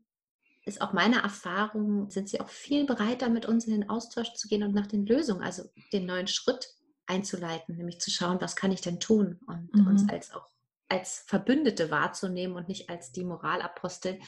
ist 0.66 0.82
auch 0.82 0.94
meine 0.94 1.22
Erfahrung, 1.22 2.10
sind 2.10 2.28
sie 2.28 2.42
auch 2.42 2.50
viel 2.50 2.86
bereiter, 2.86 3.30
mit 3.30 3.46
uns 3.46 3.66
in 3.66 3.72
den 3.72 3.90
Austausch 3.90 4.34
zu 4.34 4.48
gehen 4.48 4.64
und 4.64 4.74
nach 4.74 4.88
den 4.88 5.06
Lösungen, 5.06 5.44
also 5.44 5.64
den 5.94 6.06
neuen 6.06 6.28
Schritt 6.28 6.68
einzuleiten, 7.06 7.78
nämlich 7.78 8.00
zu 8.00 8.10
schauen, 8.10 8.42
was 8.42 8.56
kann 8.56 8.72
ich 8.72 8.82
denn 8.82 9.00
tun 9.00 9.40
und 9.48 9.74
mhm. 9.74 9.88
uns 9.88 10.10
als 10.10 10.34
auch 10.34 10.50
als 10.88 11.24
Verbündete 11.28 11.90
wahrzunehmen 11.90 12.56
und 12.56 12.68
nicht 12.68 12.90
als 12.90 13.12
die 13.12 13.24
Moralapostel, 13.24 14.20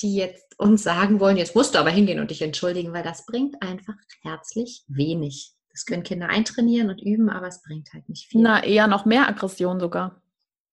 die 0.00 0.14
jetzt 0.14 0.58
uns 0.58 0.82
sagen 0.82 1.20
wollen, 1.20 1.36
jetzt 1.36 1.54
musst 1.54 1.74
du 1.74 1.78
aber 1.78 1.90
hingehen 1.90 2.20
und 2.20 2.30
dich 2.30 2.42
entschuldigen, 2.42 2.92
weil 2.92 3.02
das 3.02 3.26
bringt 3.26 3.62
einfach 3.62 3.96
herzlich 4.22 4.84
wenig. 4.88 5.54
Das 5.72 5.84
können 5.84 6.02
Kinder 6.02 6.28
eintrainieren 6.28 6.90
und 6.90 7.00
üben, 7.00 7.30
aber 7.30 7.46
es 7.46 7.62
bringt 7.62 7.92
halt 7.92 8.08
nicht 8.08 8.26
viel. 8.26 8.42
Na, 8.42 8.62
eher 8.62 8.86
noch 8.86 9.04
mehr 9.04 9.28
Aggression 9.28 9.78
sogar. 9.78 10.20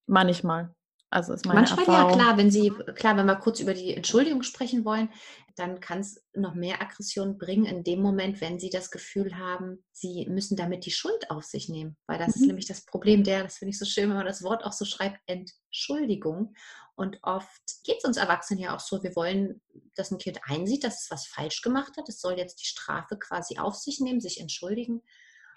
Manchmal. 0.07 0.73
Also 1.09 1.33
ist 1.33 1.45
meine 1.45 1.61
Manchmal 1.61 1.85
Erfahrung. 1.85 2.11
ja, 2.11 2.17
klar, 2.17 2.37
wenn 2.37 2.51
Sie, 2.51 2.69
klar, 2.95 3.15
wenn 3.15 3.27
wir 3.27 3.35
kurz 3.35 3.59
über 3.59 3.73
die 3.73 3.93
Entschuldigung 3.93 4.43
sprechen 4.43 4.83
wollen, 4.83 5.09
dann 5.55 5.79
kann 5.79 5.99
es 5.99 6.23
noch 6.33 6.53
mehr 6.53 6.81
Aggression 6.81 7.37
bringen 7.37 7.65
in 7.65 7.83
dem 7.83 8.01
Moment, 8.01 8.41
wenn 8.41 8.59
Sie 8.59 8.69
das 8.69 8.91
Gefühl 8.91 9.37
haben, 9.37 9.83
Sie 9.91 10.27
müssen 10.29 10.57
damit 10.57 10.85
die 10.85 10.91
Schuld 10.91 11.31
auf 11.31 11.43
sich 11.43 11.69
nehmen. 11.69 11.95
Weil 12.07 12.19
das 12.19 12.35
mhm. 12.35 12.41
ist 12.41 12.47
nämlich 12.47 12.67
das 12.67 12.85
Problem 12.85 13.23
der, 13.23 13.43
das 13.43 13.57
finde 13.57 13.71
ich 13.71 13.79
so 13.79 13.85
schön, 13.85 14.09
wenn 14.09 14.17
man 14.17 14.25
das 14.25 14.43
Wort 14.43 14.65
auch 14.65 14.73
so 14.73 14.85
schreibt, 14.85 15.19
Entschuldigung. 15.27 16.53
Und 16.97 17.19
oft 17.21 17.61
geht 17.83 17.97
es 17.99 18.05
uns 18.05 18.17
Erwachsenen 18.17 18.59
ja 18.59 18.75
auch 18.75 18.79
so, 18.79 19.03
wir 19.03 19.15
wollen, 19.15 19.61
dass 19.95 20.09
ein 20.09 20.17
Kind 20.17 20.39
einsieht, 20.43 20.83
dass 20.83 21.03
es 21.03 21.11
was 21.11 21.27
falsch 21.27 21.61
gemacht 21.61 21.95
hat. 21.95 22.09
Es 22.09 22.19
soll 22.19 22.37
jetzt 22.37 22.59
die 22.59 22.65
Strafe 22.65 23.17
quasi 23.19 23.59
auf 23.59 23.75
sich 23.75 23.99
nehmen, 23.99 24.19
sich 24.19 24.41
entschuldigen 24.41 25.03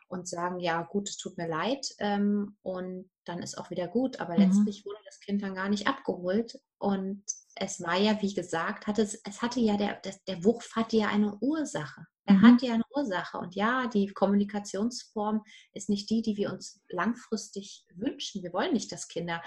und 0.09 0.28
sagen, 0.28 0.61
ja 0.61 0.82
gut, 0.82 1.09
es 1.09 1.16
tut 1.16 1.38
mir 1.38 1.49
leid 1.49 1.86
ähm, 1.99 2.57
und 2.62 3.11
dann 3.24 3.43
ist 3.43 3.57
auch 3.57 3.70
wieder 3.70 3.88
gut. 3.88 4.20
Aber 4.20 4.34
mhm. 4.34 4.41
letztlich 4.41 4.84
wurde 4.84 5.01
das 5.07 5.20
Kind 5.20 5.43
dann 5.43 5.55
gar 5.55 5.70
nicht 5.70 5.86
abgeholt 5.86 6.61
und 6.78 7.24
es 7.55 7.80
war 7.80 7.97
ja, 7.97 8.20
wie 8.20 8.34
gesagt, 8.34 8.86
hatte 8.86 9.03
es, 9.03 9.14
es 9.24 9.41
hatte 9.41 9.61
ja, 9.61 9.76
der, 9.76 9.95
der, 10.01 10.14
der 10.26 10.45
Wurf 10.45 10.70
hatte 10.76 10.97
ja 10.97 11.09
eine 11.09 11.36
Ursache. 11.41 12.07
Er 12.24 12.34
mhm. 12.34 12.43
hat 12.43 12.62
ja 12.62 12.74
eine 12.74 12.84
Ursache. 12.95 13.38
Und 13.38 13.55
ja, 13.55 13.86
die 13.86 14.09
Kommunikationsform 14.09 15.43
ist 15.72 15.88
nicht 15.88 16.11
die, 16.11 16.22
die 16.22 16.36
wir 16.36 16.53
uns 16.53 16.80
langfristig 16.88 17.84
wünschen. 17.95 18.43
Wir 18.43 18.53
wollen 18.53 18.72
nicht, 18.72 18.93
dass 18.93 19.09
Kinder 19.09 19.43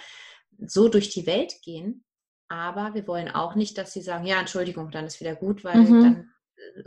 so 0.65 0.89
durch 0.89 1.09
die 1.09 1.25
Welt 1.25 1.53
gehen, 1.63 2.03
aber 2.49 2.93
wir 2.93 3.07
wollen 3.07 3.29
auch 3.29 3.55
nicht, 3.55 3.77
dass 3.77 3.93
sie 3.93 4.01
sagen, 4.01 4.25
ja, 4.25 4.39
Entschuldigung, 4.39 4.91
dann 4.91 5.05
ist 5.05 5.19
wieder 5.19 5.35
gut, 5.35 5.63
weil 5.63 5.77
mhm. 5.77 6.03
dann 6.03 6.29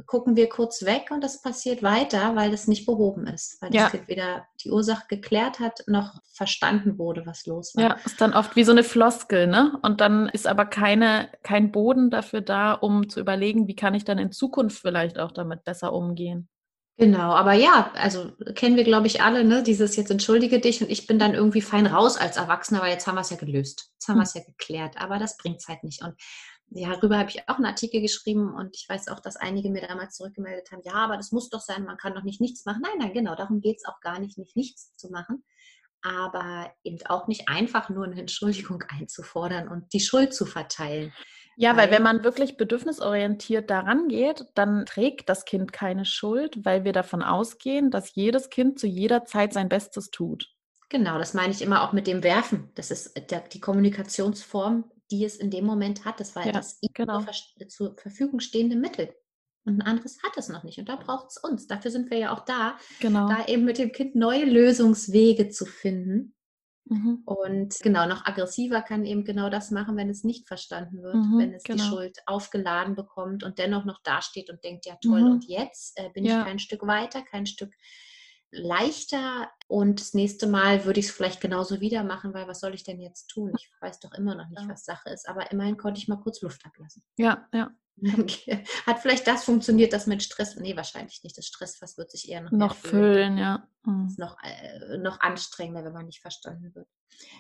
gucken 0.07 0.37
wir 0.37 0.49
kurz 0.49 0.85
weg 0.85 1.11
und 1.11 1.23
das 1.23 1.43
passiert 1.43 1.83
weiter, 1.83 2.35
weil 2.35 2.51
das 2.51 2.67
nicht 2.67 2.87
behoben 2.87 3.27
ist, 3.27 3.61
weil 3.61 3.75
ja. 3.75 3.85
das 3.85 3.93
Kind 3.93 4.09
weder 4.09 4.47
die 4.63 4.71
Ursache 4.71 5.07
geklärt 5.09 5.61
hat, 5.61 5.83
noch 5.87 6.15
verstanden 6.33 6.99
wurde, 6.99 7.27
was 7.27 7.47
los 7.47 7.75
war. 7.75 7.83
Ja, 7.83 7.93
ist 8.05 8.21
dann 8.21 8.33
oft 8.33 8.57
wie 8.57 8.65
so 8.65 8.73
eine 8.73 8.85
Floskel, 8.85 9.47
ne? 9.47 9.79
Und 9.83 10.01
dann 10.01 10.29
ist 10.29 10.47
aber 10.47 10.67
keine, 10.67 11.31
kein 11.43 11.73
Boden 11.73 12.11
dafür 12.11 12.41
da, 12.41 12.73
um 12.73 13.09
zu 13.09 13.21
überlegen, 13.21 13.69
wie 13.69 13.77
kann 13.77 13.95
ich 13.95 14.05
dann 14.05 14.19
in 14.19 14.33
Zukunft 14.33 14.81
vielleicht 14.81 15.19
auch 15.19 15.33
damit 15.33 15.65
besser 15.65 15.93
umgehen. 15.93 16.49
Genau, 16.99 17.33
aber 17.33 17.53
ja, 17.53 17.93
also 17.95 18.33
kennen 18.55 18.77
wir, 18.77 18.85
glaube 18.85 19.07
ich, 19.07 19.21
alle, 19.21 19.45
ne? 19.45 19.63
Dieses 19.63 19.97
jetzt 19.97 20.11
entschuldige 20.11 20.61
dich 20.61 20.81
und 20.81 20.91
ich 20.91 21.07
bin 21.07 21.19
dann 21.19 21.35
irgendwie 21.35 21.61
fein 21.61 21.87
raus 21.87 22.17
als 22.17 22.39
Erwachsener, 22.39 22.81
weil 22.81 22.93
jetzt 22.93 23.07
haben 23.07 23.17
wir 23.17 23.21
es 23.21 23.29
ja 23.29 23.37
gelöst. 23.37 23.91
Jetzt 23.93 24.09
haben 24.09 24.15
hm. 24.15 24.21
wir 24.21 24.25
es 24.25 24.35
ja 24.35 24.43
geklärt, 24.43 24.97
aber 24.97 25.19
das 25.19 25.37
bringt 25.37 25.59
es 25.59 25.69
halt 25.69 25.85
nicht. 25.85 26.03
Und 26.03 26.15
ja, 26.71 26.95
darüber 26.95 27.19
habe 27.19 27.29
ich 27.29 27.49
auch 27.49 27.57
einen 27.57 27.67
Artikel 27.67 28.01
geschrieben 28.01 28.55
und 28.55 28.75
ich 28.75 28.89
weiß 28.89 29.09
auch, 29.09 29.21
dass 29.21 29.37
einige 29.37 29.71
mir 29.71 29.87
damals 29.87 30.17
zurückgemeldet 30.17 30.73
haben, 30.73 30.83
ja, 30.85 30.95
aber 30.95 31.17
das 31.17 31.33
muss 31.33 31.49
doch 31.49 31.61
sein, 31.61 31.85
man 31.85 31.97
kann 31.97 32.15
doch 32.15 32.25
nicht 32.25 32.41
nichts 32.41 32.65
machen. 32.65 32.83
Nein, 32.83 32.99
nein, 32.99 33.13
genau, 33.13 33.37
darum 33.37 33.61
geht 33.61 33.77
es 33.77 33.85
auch 33.85 34.01
gar 34.01 34.19
nicht, 34.19 34.37
nicht 34.39 34.57
nichts 34.57 34.97
zu 34.97 35.11
machen, 35.11 35.45
aber 36.03 36.73
eben 36.83 36.99
auch 37.07 37.29
nicht 37.29 37.49
einfach 37.49 37.89
nur 37.89 38.05
eine 38.05 38.19
Entschuldigung 38.19 38.83
einzufordern 38.89 39.69
und 39.69 39.93
die 39.93 40.01
Schuld 40.01 40.35
zu 40.35 40.47
verteilen. 40.47 41.13
Ja, 41.59 41.75
weil, 41.77 41.91
wenn 41.91 42.03
man 42.03 42.23
wirklich 42.23 42.59
bedürfnisorientiert 42.59 43.71
daran 43.71 44.09
geht, 44.09 44.45
dann 44.55 44.85
trägt 44.85 45.31
das 45.31 45.47
Kind 45.47 45.73
keine 45.73 46.05
Schuld, 46.05 46.65
weil 46.67 46.85
wir 46.85 46.93
davon 46.93 47.23
ausgehen, 47.23 47.91
dass 47.91 48.15
jedes 48.15 48.51
Kind 48.51 48.79
zu 48.79 48.87
jeder 48.87 49.25
Zeit 49.25 49.55
sein 49.55 49.71
Bestes 49.71 50.11
tut. 50.11 50.55
Genau, 50.91 51.19
das 51.19 51.33
meine 51.33 51.53
ich 51.53 51.63
immer 51.63 51.83
auch 51.83 51.93
mit 51.93 52.07
dem 52.07 52.23
Werfen. 52.23 52.71
Das 52.75 52.91
ist 52.91 53.15
die 53.53 53.61
Kommunikationsform, 53.61 54.85
die 55.11 55.25
es 55.25 55.37
in 55.37 55.51
dem 55.51 55.65
Moment 55.65 56.05
hat. 56.05 56.21
Das 56.21 56.37
war 56.37 56.45
ja, 56.47 56.53
das 56.53 56.79
genau. 56.93 57.25
zur 57.69 57.97
Verfügung 57.97 58.41
stehende 58.41 58.77
Mittel. 58.77 59.15
Und 59.65 59.79
ein 59.79 59.83
anderes 59.83 60.23
hat 60.23 60.37
es 60.37 60.49
noch 60.49 60.63
nicht. 60.63 60.79
Und 60.79 60.89
da 60.89 60.95
braucht 60.95 61.31
es 61.31 61.39
uns. 61.39 61.67
Dafür 61.67 61.91
sind 61.91 62.11
wir 62.11 62.19
ja 62.19 62.33
auch 62.33 62.45
da, 62.45 62.79
genau. 63.01 63.29
da 63.29 63.47
eben 63.47 63.65
mit 63.65 63.79
dem 63.79 63.91
Kind 63.91 64.15
neue 64.15 64.45
Lösungswege 64.45 65.49
zu 65.49 65.65
finden. 65.67 66.36
Mhm. 66.89 67.23
Und 67.25 67.81
genau, 67.81 68.07
noch 68.07 68.27
aggressiver 68.27 68.81
kann 68.81 69.05
eben 69.05 69.25
genau 69.25 69.51
das 69.51 69.71
machen, 69.73 69.97
wenn 69.97 70.09
es 70.09 70.23
nicht 70.23 70.47
verstanden 70.47 71.03
wird, 71.03 71.17
mhm, 71.17 71.39
wenn 71.39 71.53
es 71.53 71.65
genau. 71.65 71.83
die 71.83 71.89
Schuld 71.89 72.19
aufgeladen 72.27 72.95
bekommt 72.95 73.43
und 73.43 73.59
dennoch 73.59 73.85
noch 73.85 74.03
dasteht 74.03 74.51
und 74.51 74.63
denkt, 74.63 74.87
ja 74.87 74.97
toll, 75.03 75.23
mhm. 75.23 75.31
und 75.33 75.45
jetzt 75.49 75.99
äh, 75.99 76.11
bin 76.11 76.25
ja. 76.25 76.39
ich 76.39 76.45
kein 76.45 76.59
Stück 76.61 76.87
weiter, 76.87 77.23
kein 77.23 77.47
Stück 77.47 77.73
leichter 78.51 79.51
und 79.69 80.01
das 80.01 80.15
nächste 80.15 80.47
Mal 80.47 80.85
würde 80.85 81.01
ich 81.01 81.07
es 81.07 81.13
vielleicht 81.13 81.41
genauso 81.41 81.81
wieder 81.81 82.05
machen, 82.05 82.33
weil 82.35 82.47
was 82.47 82.61
soll 82.61 82.75
ich 82.75 82.85
denn 82.85 83.01
jetzt 83.01 83.29
tun? 83.29 83.53
Ich 83.57 83.71
weiß 83.81 84.01
doch 84.01 84.13
immer 84.13 84.35
noch 84.35 84.49
nicht, 84.49 84.69
was 84.69 84.85
Sache 84.85 85.11
ist, 85.11 85.29
aber 85.29 85.51
immerhin 85.51 85.77
konnte 85.77 85.99
ich 85.99 86.09
mal 86.09 86.17
kurz 86.17 86.41
Luft 86.43 86.65
ablassen. 86.65 87.03
Ja, 87.17 87.49
ja. 87.53 87.71
Hat 88.87 88.99
vielleicht 89.01 89.27
das 89.27 89.45
funktioniert, 89.45 89.93
das 89.93 90.07
mit 90.07 90.23
Stress? 90.23 90.57
Nee, 90.57 90.77
wahrscheinlich 90.77 91.23
nicht. 91.23 91.37
Das 91.39 91.47
Stressfass 91.47 91.97
wird 91.97 92.11
sich 92.11 92.29
eher 92.29 92.43
noch, 92.43 92.53
noch 92.53 92.77
füllen, 92.77 93.39
ja. 93.39 93.67
Mhm. 93.85 94.07
Ist 94.09 94.19
noch, 94.19 94.37
äh, 94.43 94.99
noch 94.99 95.21
anstrengender, 95.21 95.85
wenn 95.85 95.95
man 95.95 96.07
nicht 96.07 96.21
verstanden 96.21 96.75
wird. 96.75 96.89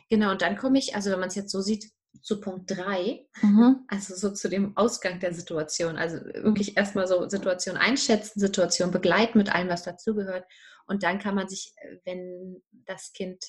Genau, 0.08 0.30
und 0.30 0.40
dann 0.40 0.56
komme 0.56 0.78
ich, 0.78 0.94
also 0.94 1.10
wenn 1.10 1.20
man 1.20 1.28
es 1.28 1.34
jetzt 1.34 1.52
so 1.52 1.60
sieht, 1.60 1.90
zu 2.22 2.40
Punkt 2.40 2.70
3, 2.70 3.26
mhm. 3.42 3.84
also 3.88 4.14
so 4.14 4.30
zu 4.30 4.48
dem 4.48 4.76
Ausgang 4.76 5.20
der 5.20 5.34
Situation. 5.34 5.96
Also 5.96 6.18
wirklich 6.24 6.76
erstmal 6.76 7.06
so 7.06 7.28
Situation 7.28 7.76
einschätzen, 7.76 8.40
Situation 8.40 8.90
begleiten 8.90 9.38
mit 9.38 9.54
allem, 9.54 9.68
was 9.68 9.82
dazugehört. 9.82 10.44
Und 10.86 11.02
dann 11.02 11.18
kann 11.18 11.34
man 11.34 11.48
sich, 11.48 11.72
äh, 11.76 11.98
wenn 12.04 12.62
das 12.70 13.12
Kind 13.12 13.44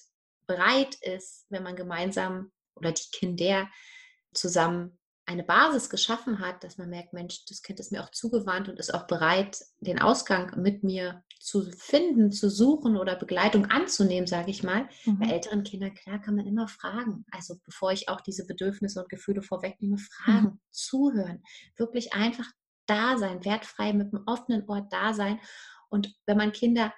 bereit 0.47 0.95
ist, 1.01 1.45
wenn 1.49 1.63
man 1.63 1.75
gemeinsam 1.75 2.51
oder 2.75 2.91
die 2.91 3.09
Kinder 3.11 3.69
zusammen 4.33 4.97
eine 5.27 5.43
Basis 5.43 5.89
geschaffen 5.89 6.39
hat, 6.39 6.63
dass 6.63 6.77
man 6.77 6.89
merkt, 6.89 7.11
Mensch, 7.11 7.43
das 7.45 7.61
Kind 7.61 7.81
ist 7.81 7.91
mir 7.91 8.01
auch 8.01 8.11
zugewandt 8.11 8.69
und 8.69 8.79
ist 8.79 8.93
auch 8.93 9.07
bereit, 9.07 9.61
den 9.81 9.99
Ausgang 9.99 10.57
mit 10.61 10.83
mir 10.83 11.21
zu 11.41 11.69
finden, 11.71 12.31
zu 12.31 12.49
suchen 12.49 12.95
oder 12.95 13.17
Begleitung 13.17 13.65
anzunehmen, 13.65 14.25
sage 14.25 14.51
ich 14.51 14.63
mal. 14.63 14.87
Mhm. 15.03 15.19
Bei 15.19 15.27
älteren 15.27 15.63
Kindern, 15.63 15.93
klar, 15.93 16.19
kann 16.19 16.37
man 16.37 16.47
immer 16.47 16.69
fragen. 16.69 17.25
Also 17.29 17.55
bevor 17.65 17.91
ich 17.91 18.07
auch 18.07 18.21
diese 18.21 18.47
Bedürfnisse 18.47 19.01
und 19.01 19.09
Gefühle 19.09 19.41
vorwegnehme, 19.41 19.97
fragen, 19.97 20.45
mhm. 20.45 20.59
zuhören, 20.71 21.43
wirklich 21.75 22.13
einfach 22.13 22.49
da 22.85 23.17
sein, 23.17 23.43
wertfrei 23.43 23.91
mit 23.91 24.13
einem 24.13 24.23
offenen 24.27 24.63
Ort 24.69 24.93
da 24.93 25.13
sein. 25.13 25.41
Und 25.89 26.15
wenn 26.25 26.37
man 26.37 26.53
Kinder 26.53 26.93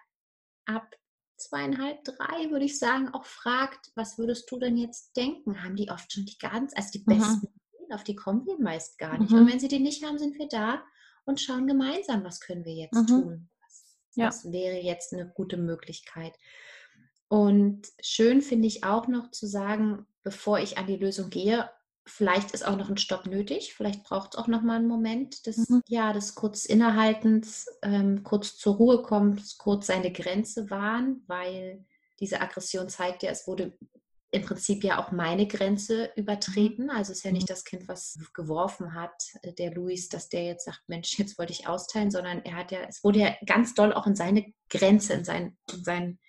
ab 0.70 0.95
zweieinhalb, 1.38 2.03
drei, 2.03 2.51
würde 2.51 2.65
ich 2.65 2.78
sagen, 2.78 3.09
auch 3.09 3.26
fragt, 3.26 3.91
was 3.95 4.17
würdest 4.17 4.49
du 4.51 4.59
denn 4.59 4.78
jetzt 4.78 5.15
denken? 5.15 5.63
Haben 5.63 5.76
die 5.76 5.89
oft 5.89 6.11
schon 6.11 6.26
die 6.26 6.38
ganz, 6.38 6.74
also 6.76 6.89
die 6.91 7.03
mhm. 7.05 7.17
besten 7.17 7.47
Ideen, 7.47 7.93
auf 7.93 8.03
die 8.03 8.15
kommen 8.15 8.45
wir 8.45 8.59
meist 8.59 8.97
gar 8.97 9.17
nicht. 9.17 9.32
Mhm. 9.32 9.39
Und 9.39 9.51
wenn 9.51 9.59
sie 9.59 9.67
die 9.67 9.80
nicht 9.80 10.03
haben, 10.05 10.17
sind 10.17 10.38
wir 10.38 10.47
da 10.47 10.84
und 11.26 11.39
schauen 11.39 11.67
gemeinsam, 11.67 12.24
was 12.24 12.39
können 12.39 12.65
wir 12.65 12.74
jetzt 12.74 12.95
mhm. 12.95 13.07
tun? 13.07 13.49
Was, 13.61 13.97
ja. 14.15 14.28
was 14.28 14.51
wäre 14.51 14.80
jetzt 14.80 15.13
eine 15.13 15.30
gute 15.30 15.57
Möglichkeit? 15.57 16.34
Und 17.30 17.88
schön 18.01 18.41
finde 18.41 18.67
ich 18.67 18.84
auch 18.84 19.07
noch 19.07 19.32
zu 19.32 19.47
sagen, 19.47 20.07
bevor 20.24 20.59
ich 20.59 20.78
an 20.78 20.88
die 20.88 20.97
Lösung 20.97 21.30
gehe, 21.30 21.70
Vielleicht 22.05 22.51
ist 22.51 22.65
auch 22.65 22.75
noch 22.75 22.89
ein 22.89 22.97
Stopp 22.97 23.25
nötig. 23.27 23.73
Vielleicht 23.73 24.03
braucht 24.03 24.33
es 24.33 24.39
auch 24.39 24.47
noch 24.47 24.61
mal 24.61 24.77
einen 24.77 24.87
Moment 24.87 25.45
des, 25.45 25.69
mhm. 25.69 25.81
ja, 25.87 26.11
des 26.13 26.35
kurz 26.35 26.65
Innehaltens, 26.65 27.67
ähm, 27.83 28.23
kurz 28.23 28.57
zur 28.57 28.75
Ruhe 28.75 29.01
kommen, 29.01 29.41
kurz 29.57 29.87
seine 29.87 30.11
Grenze 30.11 30.69
wahren, 30.69 31.23
weil 31.27 31.85
diese 32.19 32.41
Aggression 32.41 32.89
zeigt 32.89 33.23
ja, 33.23 33.31
es 33.31 33.47
wurde 33.47 33.77
im 34.31 34.43
Prinzip 34.43 34.83
ja 34.83 35.03
auch 35.03 35.11
meine 35.11 35.47
Grenze 35.47 36.11
übertreten. 36.15 36.85
Mhm. 36.85 36.91
Also 36.91 37.11
es 37.11 37.19
ist 37.19 37.23
ja 37.23 37.31
nicht 37.31 37.49
mhm. 37.49 37.53
das 37.53 37.63
Kind, 37.63 37.87
was 37.87 38.17
geworfen 38.33 38.93
hat, 38.93 39.23
äh, 39.41 39.53
der 39.53 39.73
Luis, 39.73 40.09
dass 40.09 40.29
der 40.29 40.43
jetzt 40.45 40.65
sagt, 40.65 40.81
Mensch, 40.87 41.17
jetzt 41.17 41.37
wollte 41.37 41.53
ich 41.53 41.67
austeilen, 41.67 42.11
sondern 42.11 42.43
er 42.43 42.55
hat 42.55 42.71
ja, 42.71 42.79
es 42.87 43.03
wurde 43.03 43.19
ja 43.19 43.35
ganz 43.45 43.73
doll 43.73 43.93
auch 43.93 44.07
in 44.07 44.15
seine 44.15 44.53
Grenze, 44.69 45.13
in, 45.13 45.23
sein, 45.23 45.57
in 45.71 45.83
seinen 45.83 46.19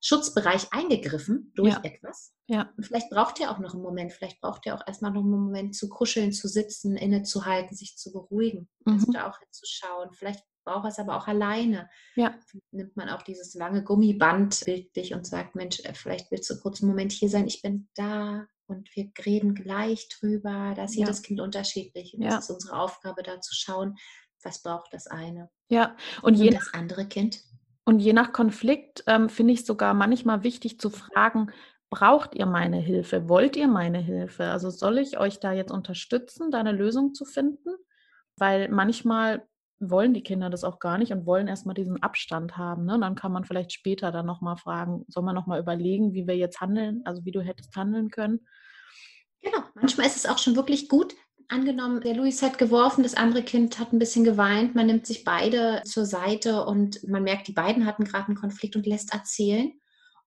Schutzbereich 0.00 0.72
eingegriffen 0.72 1.52
durch 1.54 1.74
ja. 1.74 1.80
etwas. 1.82 2.32
Ja. 2.46 2.72
Und 2.76 2.84
vielleicht 2.84 3.10
braucht 3.10 3.40
er 3.40 3.50
auch 3.50 3.58
noch 3.58 3.74
einen 3.74 3.82
Moment, 3.82 4.12
vielleicht 4.12 4.40
braucht 4.40 4.66
er 4.66 4.76
auch 4.76 4.86
erstmal 4.86 5.10
noch 5.10 5.22
einen 5.22 5.30
Moment 5.30 5.74
zu 5.74 5.88
kuscheln, 5.88 6.32
zu 6.32 6.48
sitzen, 6.48 6.96
innezuhalten, 6.96 7.76
sich 7.76 7.96
zu 7.96 8.12
beruhigen, 8.12 8.68
also 8.84 8.90
mhm. 8.90 9.00
also 9.00 9.12
da 9.12 9.30
auch 9.30 9.38
hinzuschauen. 9.38 10.12
Vielleicht 10.12 10.44
braucht 10.64 10.84
er 10.84 10.90
es 10.90 10.98
aber 10.98 11.16
auch 11.16 11.26
alleine. 11.26 11.88
Ja. 12.14 12.38
Nimmt 12.70 12.96
man 12.96 13.08
auch 13.08 13.22
dieses 13.22 13.54
lange 13.54 13.82
Gummiband 13.82 14.60
bildlich 14.64 15.14
und 15.14 15.26
sagt, 15.26 15.54
Mensch, 15.54 15.80
äh, 15.80 15.94
vielleicht 15.94 16.30
willst 16.30 16.48
du 16.50 16.60
kurz 16.60 16.80
einen 16.80 16.90
Moment 16.90 17.12
hier 17.12 17.28
sein, 17.28 17.46
ich 17.46 17.62
bin 17.62 17.88
da 17.94 18.46
und 18.66 18.94
wir 18.94 19.10
reden 19.24 19.54
gleich 19.54 20.08
drüber. 20.08 20.74
Da 20.76 20.84
ist 20.84 20.94
ja. 20.94 21.00
jedes 21.00 21.22
Kind 21.22 21.40
unterschiedlich. 21.40 22.14
Und 22.14 22.22
ja. 22.22 22.30
das 22.30 22.44
ist 22.44 22.50
unsere 22.50 22.78
Aufgabe, 22.78 23.22
da 23.22 23.40
zu 23.40 23.54
schauen, 23.54 23.96
was 24.42 24.62
braucht 24.62 24.92
das 24.92 25.06
eine. 25.06 25.50
Ja, 25.68 25.96
und, 26.22 26.38
und 26.38 26.54
das 26.54 26.72
andere 26.72 27.08
Kind. 27.08 27.42
Und 27.88 28.00
je 28.00 28.12
nach 28.12 28.34
Konflikt 28.34 29.02
ähm, 29.06 29.30
finde 29.30 29.54
ich 29.54 29.64
sogar 29.64 29.94
manchmal 29.94 30.42
wichtig 30.42 30.78
zu 30.78 30.90
fragen, 30.90 31.50
braucht 31.88 32.34
ihr 32.34 32.44
meine 32.44 32.76
Hilfe? 32.76 33.30
Wollt 33.30 33.56
ihr 33.56 33.66
meine 33.66 33.98
Hilfe? 33.98 34.44
Also 34.44 34.68
soll 34.68 34.98
ich 34.98 35.18
euch 35.18 35.40
da 35.40 35.54
jetzt 35.54 35.70
unterstützen, 35.70 36.50
da 36.50 36.60
eine 36.60 36.72
Lösung 36.72 37.14
zu 37.14 37.24
finden? 37.24 37.70
Weil 38.36 38.68
manchmal 38.68 39.48
wollen 39.80 40.12
die 40.12 40.22
Kinder 40.22 40.50
das 40.50 40.64
auch 40.64 40.80
gar 40.80 40.98
nicht 40.98 41.12
und 41.12 41.24
wollen 41.24 41.48
erstmal 41.48 41.74
diesen 41.74 42.02
Abstand 42.02 42.58
haben. 42.58 42.84
Ne? 42.84 42.98
dann 43.00 43.14
kann 43.14 43.32
man 43.32 43.46
vielleicht 43.46 43.72
später 43.72 44.12
dann 44.12 44.26
nochmal 44.26 44.58
fragen, 44.58 45.06
soll 45.08 45.22
man 45.22 45.34
nochmal 45.34 45.58
überlegen, 45.58 46.12
wie 46.12 46.26
wir 46.26 46.36
jetzt 46.36 46.60
handeln, 46.60 47.00
also 47.06 47.24
wie 47.24 47.32
du 47.32 47.40
hättest 47.40 47.74
handeln 47.74 48.10
können. 48.10 48.46
Genau, 49.40 49.60
manchmal 49.74 50.08
ist 50.08 50.16
es 50.16 50.26
auch 50.26 50.36
schon 50.36 50.56
wirklich 50.56 50.90
gut, 50.90 51.14
angenommen, 51.48 52.00
der 52.00 52.14
Luis 52.14 52.42
hat 52.42 52.58
geworfen, 52.58 53.02
das 53.02 53.14
andere 53.14 53.42
Kind 53.42 53.78
hat 53.78 53.92
ein 53.92 53.98
bisschen 53.98 54.24
geweint, 54.24 54.74
man 54.74 54.86
nimmt 54.86 55.06
sich 55.06 55.24
beide 55.24 55.82
zur 55.84 56.04
Seite 56.04 56.64
und 56.64 57.06
man 57.08 57.24
merkt, 57.24 57.48
die 57.48 57.52
beiden 57.52 57.86
hatten 57.86 58.04
gerade 58.04 58.28
einen 58.28 58.36
Konflikt 58.36 58.76
und 58.76 58.86
lässt 58.86 59.12
erzählen. 59.12 59.72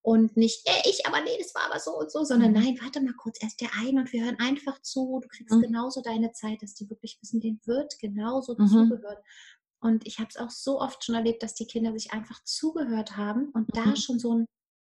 Und 0.04 0.36
nicht, 0.36 0.66
äh, 0.66 0.90
ich, 0.90 1.06
aber 1.06 1.20
nee, 1.22 1.38
das 1.38 1.54
war 1.54 1.62
aber 1.70 1.78
so 1.78 1.96
und 1.96 2.10
so, 2.10 2.24
sondern 2.24 2.50
mhm. 2.50 2.60
nein, 2.60 2.78
warte 2.82 3.00
mal 3.00 3.14
kurz, 3.14 3.40
erst 3.40 3.60
der 3.60 3.70
ein 3.78 3.98
und 3.98 4.12
wir 4.12 4.24
hören 4.24 4.38
einfach 4.40 4.82
zu. 4.82 5.20
Du 5.22 5.28
kriegst 5.28 5.54
mhm. 5.54 5.62
genauso 5.62 6.02
deine 6.02 6.32
Zeit, 6.32 6.60
dass 6.60 6.74
die 6.74 6.90
wirklich 6.90 7.18
wissen, 7.22 7.40
denen 7.40 7.60
wird 7.66 7.96
genauso 8.00 8.56
mhm. 8.58 8.66
zugehört. 8.66 9.22
Und 9.78 10.04
ich 10.04 10.18
habe 10.18 10.28
es 10.28 10.36
auch 10.36 10.50
so 10.50 10.80
oft 10.80 11.04
schon 11.04 11.14
erlebt, 11.14 11.44
dass 11.44 11.54
die 11.54 11.66
Kinder 11.66 11.92
sich 11.92 12.12
einfach 12.12 12.42
zugehört 12.42 13.16
haben 13.16 13.50
und 13.50 13.68
da 13.76 13.86
mhm. 13.86 13.96
schon 13.96 14.18
so 14.18 14.34
ein, 14.34 14.46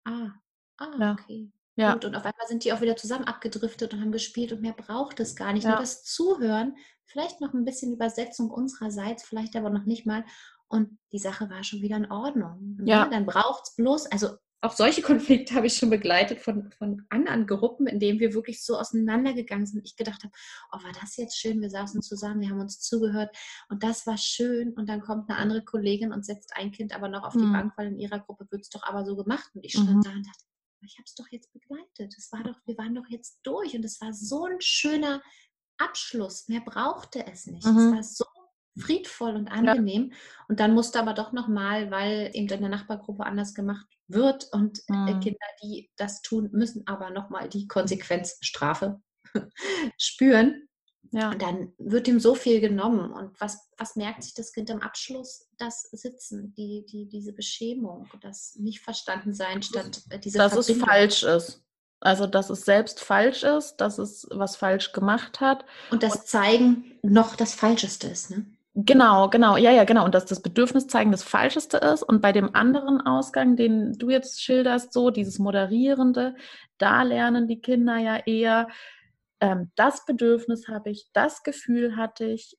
ah, 0.04 0.30
ah, 0.78 0.96
ja. 1.00 1.12
okay, 1.12 1.50
ja. 1.76 1.94
Gut, 1.94 2.04
und 2.04 2.14
auf 2.14 2.24
einmal 2.24 2.46
sind 2.46 2.64
die 2.64 2.72
auch 2.72 2.80
wieder 2.80 2.96
zusammen 2.96 3.24
abgedriftet 3.24 3.94
und 3.94 4.00
haben 4.00 4.12
gespielt 4.12 4.52
und 4.52 4.60
mehr 4.60 4.72
braucht 4.72 5.20
es 5.20 5.36
gar 5.36 5.52
nicht. 5.52 5.64
Ja. 5.64 5.70
Nur 5.70 5.78
das 5.80 6.02
Zuhören, 6.04 6.76
vielleicht 7.04 7.40
noch 7.40 7.54
ein 7.54 7.64
bisschen 7.64 7.92
Übersetzung 7.92 8.50
unsererseits, 8.50 9.24
vielleicht 9.24 9.56
aber 9.56 9.70
noch 9.70 9.84
nicht 9.84 10.06
mal. 10.06 10.24
Und 10.68 10.98
die 11.12 11.18
Sache 11.18 11.50
war 11.50 11.64
schon 11.64 11.82
wieder 11.82 11.96
in 11.96 12.10
Ordnung. 12.10 12.76
Ne? 12.78 12.90
Ja. 12.90 13.08
Dann 13.08 13.26
braucht 13.26 13.64
es 13.64 13.74
bloß, 13.76 14.06
also 14.06 14.36
auch 14.62 14.72
solche 14.72 15.02
Konflikte 15.02 15.54
habe 15.54 15.66
ich 15.66 15.74
schon 15.74 15.90
begleitet 15.90 16.40
von, 16.40 16.70
von 16.72 17.06
anderen 17.08 17.46
Gruppen, 17.46 17.86
in 17.86 17.98
denen 17.98 18.20
wir 18.20 18.34
wirklich 18.34 18.62
so 18.64 18.76
auseinandergegangen 18.76 19.66
sind. 19.66 19.84
Ich 19.84 19.96
gedacht 19.96 20.22
habe, 20.22 20.32
oh, 20.72 20.84
war 20.84 20.92
das 21.00 21.16
jetzt 21.16 21.38
schön? 21.38 21.60
Wir 21.60 21.70
saßen 21.70 22.02
zusammen, 22.02 22.40
wir 22.40 22.50
haben 22.50 22.60
uns 22.60 22.80
zugehört 22.80 23.34
und 23.68 23.82
das 23.82 24.06
war 24.06 24.18
schön. 24.18 24.74
Und 24.74 24.88
dann 24.88 25.00
kommt 25.00 25.30
eine 25.30 25.38
andere 25.38 25.64
Kollegin 25.64 26.12
und 26.12 26.26
setzt 26.26 26.54
ein 26.56 26.72
Kind 26.72 26.94
aber 26.94 27.08
noch 27.08 27.24
auf 27.24 27.32
die 27.32 27.44
mhm. 27.44 27.52
Bank, 27.52 27.72
weil 27.76 27.88
in 27.88 27.98
ihrer 27.98 28.20
Gruppe 28.20 28.46
wird 28.50 28.62
es 28.62 28.68
doch 28.70 28.82
aber 28.82 29.04
so 29.04 29.16
gemacht. 29.16 29.50
Und 29.54 29.64
ich 29.64 29.72
stand 29.72 29.96
mhm. 29.96 30.02
da 30.02 30.10
und 30.10 30.26
dachte, 30.26 30.44
ich 30.82 30.96
habe 30.96 31.04
es 31.06 31.14
doch 31.14 31.28
jetzt 31.30 31.52
begleitet. 31.52 32.14
Es 32.16 32.30
war 32.32 32.42
doch, 32.42 32.56
wir 32.64 32.76
waren 32.78 32.94
doch 32.94 33.08
jetzt 33.08 33.40
durch 33.42 33.74
und 33.74 33.84
es 33.84 34.00
war 34.00 34.12
so 34.12 34.46
ein 34.46 34.60
schöner 34.60 35.22
Abschluss. 35.78 36.48
Mehr 36.48 36.60
brauchte 36.60 37.26
es 37.26 37.46
nicht. 37.46 37.66
Mhm. 37.66 37.78
Es 37.78 37.92
war 37.92 38.02
so 38.02 38.24
friedvoll 38.78 39.34
und 39.34 39.48
angenehm. 39.48 40.10
Ja. 40.10 40.16
Und 40.48 40.60
dann 40.60 40.74
musste 40.74 41.00
aber 41.00 41.14
doch 41.14 41.32
nochmal, 41.32 41.90
weil 41.90 42.30
eben 42.32 42.48
in 42.48 42.60
der 42.60 42.68
Nachbargruppe 42.68 43.24
anders 43.24 43.54
gemacht 43.54 43.86
wird 44.06 44.48
und 44.52 44.80
mhm. 44.88 45.20
Kinder, 45.20 45.46
die 45.62 45.90
das 45.96 46.22
tun, 46.22 46.50
müssen 46.52 46.86
aber 46.86 47.10
nochmal 47.10 47.48
die 47.48 47.66
Konsequenzstrafe 47.68 49.00
spüren. 49.98 50.68
Ja. 51.12 51.30
Und 51.30 51.42
dann 51.42 51.72
wird 51.78 52.06
ihm 52.06 52.20
so 52.20 52.34
viel 52.34 52.60
genommen. 52.60 53.12
Und 53.12 53.40
was, 53.40 53.68
was 53.76 53.96
merkt 53.96 54.22
sich 54.22 54.34
das 54.34 54.52
Kind 54.52 54.70
am 54.70 54.80
Abschluss? 54.80 55.48
Das 55.58 55.82
Sitzen, 55.90 56.54
die, 56.56 56.84
die, 56.86 57.08
diese 57.08 57.32
Beschämung, 57.32 58.08
das 58.20 58.56
nicht 58.56 58.80
verstanden 58.80 59.34
sein 59.34 59.62
statt 59.62 60.02
äh, 60.10 60.18
diese 60.18 60.38
Dass 60.38 60.52
Verbindung. 60.52 60.76
es 60.76 60.88
falsch 60.88 61.22
ist. 61.22 61.62
Also, 62.02 62.26
dass 62.26 62.48
es 62.48 62.64
selbst 62.64 63.00
falsch 63.00 63.42
ist, 63.42 63.76
dass 63.76 63.98
es 63.98 64.26
was 64.30 64.56
falsch 64.56 64.92
gemacht 64.92 65.40
hat. 65.40 65.66
Und 65.90 66.02
das 66.02 66.24
Zeigen 66.24 66.98
noch 67.02 67.36
das 67.36 67.54
Falscheste 67.54 68.06
ist, 68.06 68.30
ne? 68.30 68.46
Genau, 68.74 69.28
genau, 69.28 69.56
ja, 69.56 69.72
ja, 69.72 69.84
genau. 69.84 70.04
Und 70.04 70.14
dass 70.14 70.26
das 70.26 70.40
Bedürfnis 70.40 70.86
zeigen 70.86 71.10
das 71.10 71.24
Falscheste 71.24 71.78
ist. 71.78 72.02
Und 72.02 72.22
bei 72.22 72.32
dem 72.32 72.54
anderen 72.54 73.00
Ausgang, 73.00 73.56
den 73.56 73.98
du 73.98 74.10
jetzt 74.10 74.42
schilderst, 74.42 74.92
so 74.92 75.10
dieses 75.10 75.38
Moderierende, 75.38 76.36
da 76.78 77.02
lernen 77.02 77.48
die 77.48 77.60
Kinder 77.60 77.98
ja 77.98 78.16
eher, 78.16 78.68
ähm, 79.40 79.70
das 79.76 80.04
Bedürfnis 80.04 80.68
habe 80.68 80.90
ich, 80.90 81.08
das 81.12 81.42
Gefühl 81.42 81.96
hatte 81.96 82.26
ich, 82.26 82.56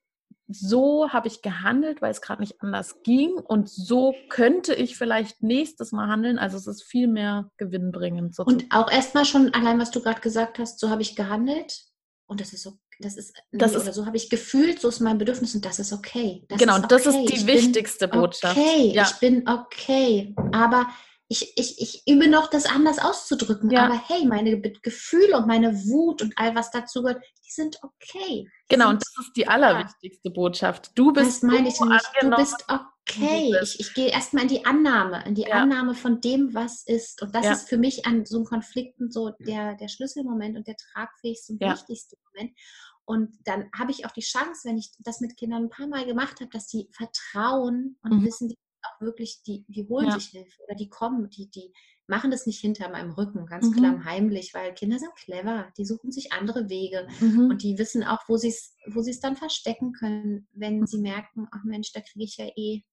so 0.47 1.09
habe 1.09 1.27
ich 1.27 1.41
gehandelt, 1.41 2.01
weil 2.01 2.11
es 2.11 2.21
gerade 2.21 2.41
nicht 2.41 2.61
anders 2.61 3.03
ging 3.03 3.33
und 3.33 3.69
so 3.69 4.13
könnte 4.29 4.73
ich 4.73 4.97
vielleicht 4.97 5.41
nächstes 5.41 5.91
Mal 5.91 6.07
handeln. 6.07 6.39
Also 6.39 6.57
es 6.57 6.67
ist 6.67 6.83
viel 6.83 7.07
mehr 7.07 7.49
gewinnbringend. 7.57 8.35
Sozusagen. 8.35 8.63
Und 8.63 8.75
auch 8.75 8.91
erstmal 8.91 9.25
schon 9.25 9.53
allein, 9.53 9.79
was 9.79 9.91
du 9.91 10.01
gerade 10.01 10.21
gesagt 10.21 10.59
hast, 10.59 10.79
so 10.79 10.89
habe 10.89 11.01
ich 11.01 11.15
gehandelt 11.15 11.85
und 12.27 12.41
das 12.41 12.53
ist 12.53 12.63
so, 12.63 12.73
das 12.99 13.17
ist, 13.17 13.35
das 13.51 13.71
nee, 13.71 13.77
ist 13.77 13.83
oder 13.83 13.93
so 13.93 14.05
habe 14.05 14.17
ich 14.17 14.29
gefühlt, 14.29 14.79
so 14.79 14.89
ist 14.89 14.99
mein 14.99 15.17
Bedürfnis 15.17 15.55
und 15.55 15.65
das 15.65 15.79
ist 15.79 15.93
okay. 15.93 16.45
Das 16.49 16.59
genau, 16.59 16.77
ist 16.77 16.85
okay. 16.85 16.95
das 16.95 17.05
ist 17.05 17.17
die 17.29 17.33
ich 17.35 17.47
wichtigste 17.47 18.07
Botschaft. 18.07 18.57
Okay, 18.57 18.91
ja. 18.93 19.03
ich 19.03 19.19
bin 19.19 19.47
okay, 19.47 20.35
aber 20.51 20.87
ich, 21.31 21.57
ich, 21.57 21.79
ich 21.79 22.03
übe 22.13 22.27
noch, 22.27 22.49
das 22.49 22.65
anders 22.65 22.99
auszudrücken. 22.99 23.69
Ja. 23.69 23.85
Aber 23.85 23.97
hey, 24.07 24.25
meine 24.25 24.59
Gefühle 24.59 25.37
und 25.37 25.47
meine 25.47 25.73
Wut 25.85 26.21
und 26.21 26.33
all 26.35 26.55
was 26.55 26.71
dazu 26.71 27.01
gehört, 27.01 27.23
die 27.45 27.51
sind 27.51 27.77
okay. 27.81 28.49
Genau, 28.67 28.89
und 28.89 29.01
das 29.01 29.25
ist 29.25 29.37
die 29.37 29.47
allerwichtigste 29.47 30.27
ja. 30.27 30.33
Botschaft. 30.33 30.91
Du 30.95 31.13
bist 31.13 31.41
das 31.41 31.49
meine 31.49 31.69
ich 31.69 31.79
nicht. 31.79 32.11
Du 32.19 32.29
bist 32.31 32.65
okay. 32.67 33.55
Ich, 33.63 33.79
ich 33.79 33.93
gehe 33.93 34.09
erstmal 34.09 34.43
in 34.43 34.49
die 34.49 34.65
Annahme, 34.65 35.23
in 35.25 35.35
die 35.35 35.43
ja. 35.43 35.55
Annahme 35.55 35.95
von 35.95 36.19
dem, 36.19 36.53
was 36.53 36.83
ist. 36.85 37.21
Und 37.21 37.33
das 37.33 37.45
ist 37.49 37.69
für 37.69 37.77
mich 37.77 38.05
an 38.05 38.25
so 38.25 38.35
einem 38.35 38.45
Konflikten 38.45 39.09
so 39.09 39.29
der, 39.39 39.75
der 39.75 39.87
Schlüsselmoment 39.87 40.57
und 40.57 40.67
der 40.67 40.75
tragfähigste 40.75 41.53
und 41.53 41.61
wichtigste 41.61 42.17
Moment. 42.33 42.57
Und 43.05 43.37
dann 43.45 43.69
habe 43.77 43.91
ich 43.91 44.05
auch 44.05 44.11
die 44.11 44.19
Chance, 44.19 44.67
wenn 44.67 44.77
ich 44.77 44.91
das 44.99 45.21
mit 45.21 45.37
Kindern 45.37 45.63
ein 45.63 45.69
paar 45.69 45.87
Mal 45.87 46.05
gemacht 46.05 46.41
habe, 46.41 46.49
dass 46.51 46.67
die 46.67 46.89
vertrauen 46.91 47.97
und 48.03 48.19
mhm. 48.19 48.25
wissen, 48.25 48.49
die 48.49 48.57
auch 48.83 49.01
wirklich, 49.01 49.41
die, 49.43 49.65
die 49.67 49.87
holen 49.87 50.07
ja. 50.07 50.13
sich 50.13 50.29
Hilfe 50.29 50.61
oder 50.65 50.75
die 50.75 50.89
kommen, 50.89 51.29
die, 51.29 51.49
die 51.49 51.73
machen 52.07 52.31
das 52.31 52.45
nicht 52.45 52.59
hinter 52.59 52.89
meinem 52.89 53.11
Rücken, 53.11 53.45
ganz 53.45 53.67
mhm. 53.67 53.73
klamm 53.73 54.05
heimlich, 54.05 54.53
weil 54.53 54.73
Kinder 54.73 54.99
sind 54.99 55.15
clever, 55.15 55.71
die 55.77 55.85
suchen 55.85 56.11
sich 56.11 56.33
andere 56.33 56.69
Wege 56.69 57.07
mhm. 57.19 57.49
und 57.51 57.63
die 57.63 57.77
wissen 57.77 58.03
auch, 58.03 58.19
wo 58.27 58.37
sie 58.37 58.49
es 58.49 58.75
wo 58.87 59.03
dann 59.21 59.37
verstecken 59.37 59.93
können, 59.93 60.47
wenn 60.51 60.85
sie 60.87 60.99
merken, 60.99 61.47
ach 61.51 61.63
Mensch, 61.63 61.91
da 61.93 62.01
kriege 62.01 62.25
ich 62.25 62.37
ja 62.37 62.47
eh 62.55 62.83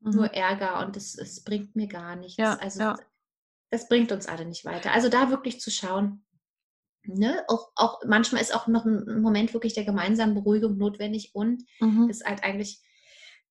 nur 0.00 0.24
mhm. 0.24 0.32
Ärger 0.32 0.86
und 0.86 0.96
es, 0.96 1.16
es 1.16 1.44
bringt 1.44 1.76
mir 1.76 1.88
gar 1.88 2.16
nichts. 2.16 2.36
Ja, 2.36 2.54
also 2.54 2.80
ja. 2.80 2.98
das 3.70 3.88
bringt 3.88 4.12
uns 4.12 4.26
alle 4.26 4.44
nicht 4.44 4.64
weiter. 4.64 4.92
Also 4.92 5.08
da 5.08 5.30
wirklich 5.30 5.60
zu 5.60 5.70
schauen, 5.70 6.24
Ne? 7.06 7.44
Auch, 7.48 7.70
auch 7.74 8.00
manchmal 8.06 8.40
ist 8.40 8.54
auch 8.54 8.66
noch 8.66 8.86
ein 8.86 9.20
Moment 9.20 9.52
wirklich 9.52 9.74
der 9.74 9.84
gemeinsamen 9.84 10.34
Beruhigung 10.34 10.78
notwendig 10.78 11.34
und 11.34 11.62
mhm. 11.80 12.08
ist 12.08 12.24
halt 12.24 12.42
eigentlich 12.42 12.80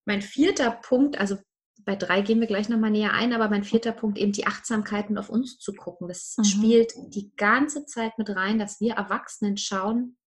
mein 0.05 0.21
vierter 0.21 0.71
Punkt, 0.71 1.19
also 1.19 1.37
bei 1.85 1.95
drei 1.95 2.21
gehen 2.21 2.39
wir 2.39 2.47
gleich 2.47 2.69
nochmal 2.69 2.91
näher 2.91 3.13
ein, 3.13 3.33
aber 3.33 3.49
mein 3.49 3.63
vierter 3.63 3.91
Punkt 3.91 4.17
eben 4.17 4.31
die 4.31 4.47
Achtsamkeiten 4.47 5.17
auf 5.17 5.29
uns 5.29 5.57
zu 5.59 5.73
gucken. 5.73 6.07
Das 6.07 6.35
mhm. 6.37 6.43
spielt 6.43 6.93
die 7.07 7.35
ganze 7.35 7.85
Zeit 7.85 8.17
mit 8.17 8.29
rein, 8.29 8.59
dass 8.59 8.79
wir 8.79 8.93
Erwachsenen 8.93 9.57
schauen, 9.57 10.17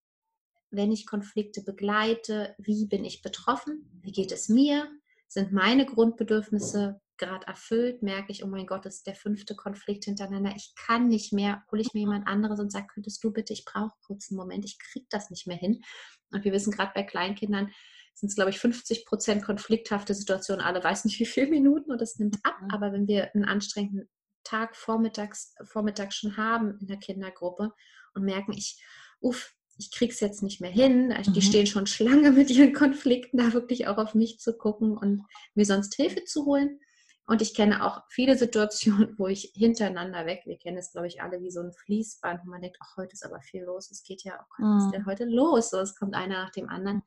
wenn 0.70 0.92
ich 0.92 1.07
Konflikte 1.07 1.62
begleite, 1.62 2.54
wie 2.59 2.86
bin 2.86 3.04
ich 3.04 3.22
betroffen, 3.22 4.00
wie 4.02 4.12
geht 4.12 4.32
es 4.32 4.48
mir, 4.48 4.90
sind 5.28 5.52
meine 5.52 5.86
Grundbedürfnisse 5.86 7.00
gerade 7.18 7.46
erfüllt, 7.46 8.02
merke 8.02 8.30
ich, 8.30 8.44
oh 8.44 8.46
mein 8.46 8.66
Gott, 8.66 8.84
das 8.84 8.96
ist 8.96 9.07
der 9.07 9.14
fünfte 9.14 9.54
Konflikt 9.54 10.04
hintereinander, 10.04 10.52
ich 10.54 10.74
kann 10.74 11.09
nicht 11.09 11.32
mehr, 11.32 11.64
hole 11.70 11.80
ich 11.80 11.94
mir 11.94 12.00
jemand 12.00 12.26
anderes 12.26 12.61
und 12.61 12.70
sage, 12.70 12.88
könntest 12.92 13.24
du 13.24 13.32
bitte, 13.32 13.52
ich 13.52 13.64
brauche 13.64 13.94
kurz 14.07 14.30
einen 14.30 14.36
Moment, 14.36 14.64
ich 14.64 14.78
kriege 14.78 15.07
das 15.09 15.30
nicht 15.30 15.46
mehr 15.46 15.57
hin. 15.57 15.82
Und 16.30 16.44
wir 16.44 16.52
wissen 16.52 16.72
gerade 16.72 16.92
bei 16.94 17.04
Kleinkindern, 17.04 17.70
sind 18.16 18.30
es, 18.30 18.34
glaube 18.34 18.50
ich, 18.50 18.58
50 18.58 19.04
Prozent 19.04 19.44
konflikthafte 19.44 20.14
Situationen, 20.14 20.64
alle 20.64 20.82
weiß 20.82 21.04
nicht 21.04 21.20
wie 21.20 21.26
viele 21.26 21.48
Minuten 21.48 21.92
und 21.92 22.00
das 22.00 22.18
nimmt 22.18 22.38
ab. 22.42 22.56
Mhm. 22.62 22.70
Aber 22.70 22.92
wenn 22.92 23.06
wir 23.06 23.34
einen 23.34 23.44
anstrengenden 23.44 24.08
Tag 24.42 24.74
vormittags, 24.74 25.54
vormittags 25.64 26.16
schon 26.16 26.36
haben 26.36 26.78
in 26.80 26.86
der 26.86 26.96
Kindergruppe 26.96 27.72
und 28.14 28.24
merken, 28.24 28.52
ich, 28.52 28.82
uff, 29.20 29.54
ich 29.76 29.90
krieg's 29.90 30.20
jetzt 30.20 30.42
nicht 30.42 30.62
mehr 30.62 30.70
hin, 30.70 31.14
die 31.26 31.30
mhm. 31.30 31.42
stehen 31.42 31.66
schon 31.66 31.86
Schlange 31.86 32.32
mit 32.32 32.50
ihren 32.50 32.72
Konflikten, 32.72 33.36
da 33.36 33.52
wirklich 33.52 33.86
auch 33.86 33.98
auf 33.98 34.14
mich 34.14 34.38
zu 34.38 34.56
gucken 34.56 34.96
und 34.96 35.22
mir 35.54 35.66
sonst 35.66 35.94
Hilfe 35.94 36.24
zu 36.24 36.46
holen. 36.46 36.80
Und 37.28 37.42
ich 37.42 37.54
kenne 37.54 37.84
auch 37.84 38.02
viele 38.08 38.38
Situationen, 38.38 39.14
wo 39.18 39.26
ich 39.26 39.52
hintereinander 39.54 40.24
weg, 40.26 40.42
wir 40.46 40.56
kennen 40.56 40.78
es, 40.78 40.92
glaube 40.92 41.08
ich, 41.08 41.20
alle 41.20 41.42
wie 41.42 41.50
so 41.50 41.60
ein 41.60 41.72
Fließband, 41.72 42.40
wo 42.44 42.50
man 42.50 42.62
denkt, 42.62 42.78
ach, 42.80 42.96
heute 42.96 43.12
ist 43.12 43.26
aber 43.26 43.40
viel 43.42 43.64
los, 43.64 43.90
es 43.90 44.04
geht 44.04 44.22
ja, 44.22 44.38
oh 44.40 44.46
Gott, 44.56 44.66
was 44.66 44.82
ist 44.84 44.86
mhm. 44.86 44.92
denn 44.92 45.06
heute 45.06 45.24
los? 45.24 45.70
So, 45.70 45.80
es 45.80 45.96
kommt 45.96 46.14
einer 46.14 46.44
nach 46.44 46.52
dem 46.52 46.68
anderen 46.68 47.02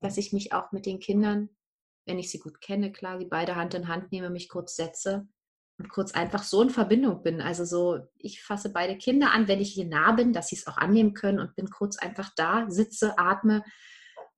dass 0.00 0.16
ich 0.16 0.32
mich 0.32 0.52
auch 0.52 0.72
mit 0.72 0.86
den 0.86 1.00
Kindern, 1.00 1.50
wenn 2.06 2.18
ich 2.18 2.30
sie 2.30 2.38
gut 2.38 2.60
kenne, 2.60 2.92
klar, 2.92 3.18
die 3.18 3.26
beide 3.26 3.56
Hand 3.56 3.74
in 3.74 3.88
Hand 3.88 4.12
nehme, 4.12 4.30
mich 4.30 4.48
kurz 4.48 4.76
setze 4.76 5.28
und 5.78 5.88
kurz 5.90 6.12
einfach 6.12 6.42
so 6.42 6.62
in 6.62 6.70
Verbindung 6.70 7.22
bin. 7.22 7.40
Also 7.40 7.64
so, 7.64 7.98
ich 8.16 8.42
fasse 8.42 8.72
beide 8.72 8.96
Kinder 8.96 9.32
an, 9.32 9.48
wenn 9.48 9.60
ich 9.60 9.72
hier 9.72 9.86
nah 9.86 10.12
bin, 10.12 10.32
dass 10.32 10.48
sie 10.48 10.56
es 10.56 10.66
auch 10.66 10.76
annehmen 10.76 11.14
können 11.14 11.40
und 11.40 11.54
bin 11.56 11.68
kurz 11.68 11.98
einfach 11.98 12.30
da, 12.36 12.66
sitze, 12.68 13.18
atme 13.18 13.62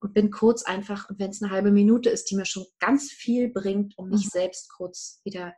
und 0.00 0.14
bin 0.14 0.30
kurz 0.30 0.62
einfach, 0.64 1.08
und 1.10 1.18
wenn 1.18 1.30
es 1.30 1.42
eine 1.42 1.52
halbe 1.52 1.70
Minute 1.70 2.10
ist, 2.10 2.30
die 2.30 2.36
mir 2.36 2.46
schon 2.46 2.66
ganz 2.78 3.10
viel 3.10 3.50
bringt, 3.50 3.96
um 3.98 4.08
mich 4.08 4.24
mhm. 4.26 4.30
selbst 4.30 4.72
kurz 4.72 5.20
wieder 5.24 5.54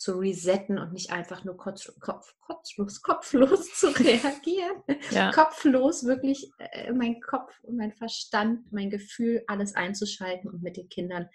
zu 0.00 0.18
resetten 0.18 0.78
und 0.78 0.94
nicht 0.94 1.12
einfach 1.12 1.44
nur 1.44 1.58
kopf, 1.58 1.92
kopf, 2.00 2.34
kopflos, 2.40 3.02
kopflos 3.02 3.74
zu 3.74 3.88
reagieren. 3.98 4.82
Ja. 5.10 5.30
Kopflos 5.30 6.06
wirklich 6.06 6.50
äh, 6.58 6.90
mein 6.90 7.20
Kopf 7.20 7.52
und 7.64 7.76
mein 7.76 7.92
Verstand, 7.92 8.72
mein 8.72 8.88
Gefühl, 8.88 9.44
alles 9.46 9.74
einzuschalten 9.74 10.48
und 10.50 10.62
mit 10.62 10.78
den 10.78 10.88
Kindern 10.88 11.28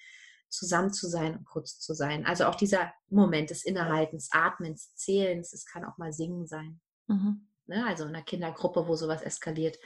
zusammen 0.50 0.92
zu 0.92 1.08
sein 1.08 1.38
und 1.38 1.46
kurz 1.46 1.80
zu 1.80 1.94
sein. 1.94 2.26
Also 2.26 2.46
auch 2.46 2.56
dieser 2.56 2.92
Moment 3.08 3.52
des 3.52 3.64
Innehaltens, 3.64 4.30
Atmens, 4.32 4.96
Zählens, 4.96 5.54
es 5.54 5.66
kann 5.66 5.86
auch 5.86 6.00
mal 6.00 6.12
Singen 6.12 6.48
sein. 6.48 6.82
Mhm. 7.06 7.48
Ne? 7.68 7.86
Also 7.86 8.06
in 8.06 8.16
einer 8.16 8.24
Kindergruppe, 8.24 8.88
wo 8.88 8.96
sowas 8.96 9.22
eskaliert, 9.22 9.78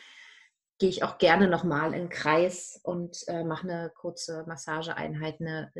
gehe 0.80 0.90
ich 0.90 1.04
auch 1.04 1.18
gerne 1.18 1.50
nochmal 1.50 1.94
in 1.94 2.04
den 2.04 2.10
Kreis 2.10 2.80
und 2.84 3.28
äh, 3.28 3.44
mache 3.44 3.70
eine 3.70 3.92
kurze 3.94 4.46
Massageeinheit, 4.48 5.42
eine, 5.42 5.72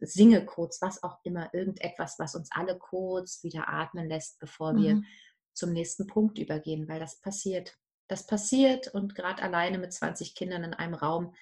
singe 0.00 0.46
kurz, 0.46 0.80
was 0.80 1.02
auch 1.02 1.18
immer, 1.24 1.52
irgendetwas, 1.52 2.18
was 2.18 2.34
uns 2.34 2.48
alle 2.50 2.78
kurz 2.78 3.44
wieder 3.44 3.68
atmen 3.68 4.08
lässt, 4.08 4.38
bevor 4.40 4.74
wir 4.76 4.96
mhm. 4.96 5.04
zum 5.52 5.72
nächsten 5.72 6.06
Punkt 6.06 6.38
übergehen, 6.38 6.88
weil 6.88 6.98
das 6.98 7.20
passiert. 7.20 7.76
Das 8.08 8.26
passiert 8.26 8.88
und 8.88 9.14
gerade 9.14 9.42
alleine 9.42 9.78
mit 9.78 9.92
20 9.92 10.34
Kindern 10.34 10.64
in 10.64 10.74
einem 10.74 10.94
Raum, 10.94 11.34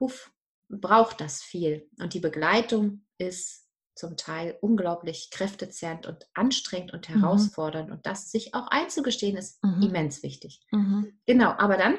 huf, 0.00 0.32
braucht 0.68 1.20
das 1.20 1.40
viel. 1.40 1.88
Und 2.00 2.14
die 2.14 2.20
Begleitung 2.20 3.06
ist 3.16 3.68
zum 3.94 4.16
Teil 4.16 4.56
unglaublich 4.60 5.30
kräftezehrend 5.30 6.06
und 6.06 6.28
anstrengend 6.34 6.92
und 6.92 7.08
mhm. 7.08 7.20
herausfordernd. 7.20 7.88
Mhm. 7.88 7.94
Und 7.94 8.06
das 8.06 8.30
sich 8.30 8.54
auch 8.54 8.68
einzugestehen, 8.68 9.36
ist 9.36 9.62
mhm. 9.62 9.82
immens 9.82 10.22
wichtig. 10.22 10.60
Mhm. 10.70 11.18
Genau, 11.26 11.50
aber 11.50 11.76
dann 11.76 11.98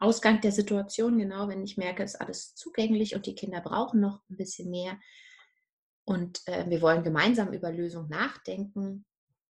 Ausgang 0.00 0.40
der 0.40 0.52
Situation, 0.52 1.18
genau, 1.18 1.48
wenn 1.48 1.62
ich 1.62 1.76
merke, 1.76 2.02
es 2.02 2.14
ist 2.14 2.20
alles 2.20 2.54
zugänglich 2.54 3.14
und 3.14 3.26
die 3.26 3.34
Kinder 3.34 3.60
brauchen 3.60 4.00
noch 4.00 4.22
ein 4.28 4.36
bisschen 4.36 4.70
mehr 4.70 4.98
und 6.04 6.40
äh, 6.46 6.68
wir 6.68 6.80
wollen 6.80 7.04
gemeinsam 7.04 7.52
über 7.52 7.70
Lösungen 7.70 8.08
nachdenken, 8.08 9.04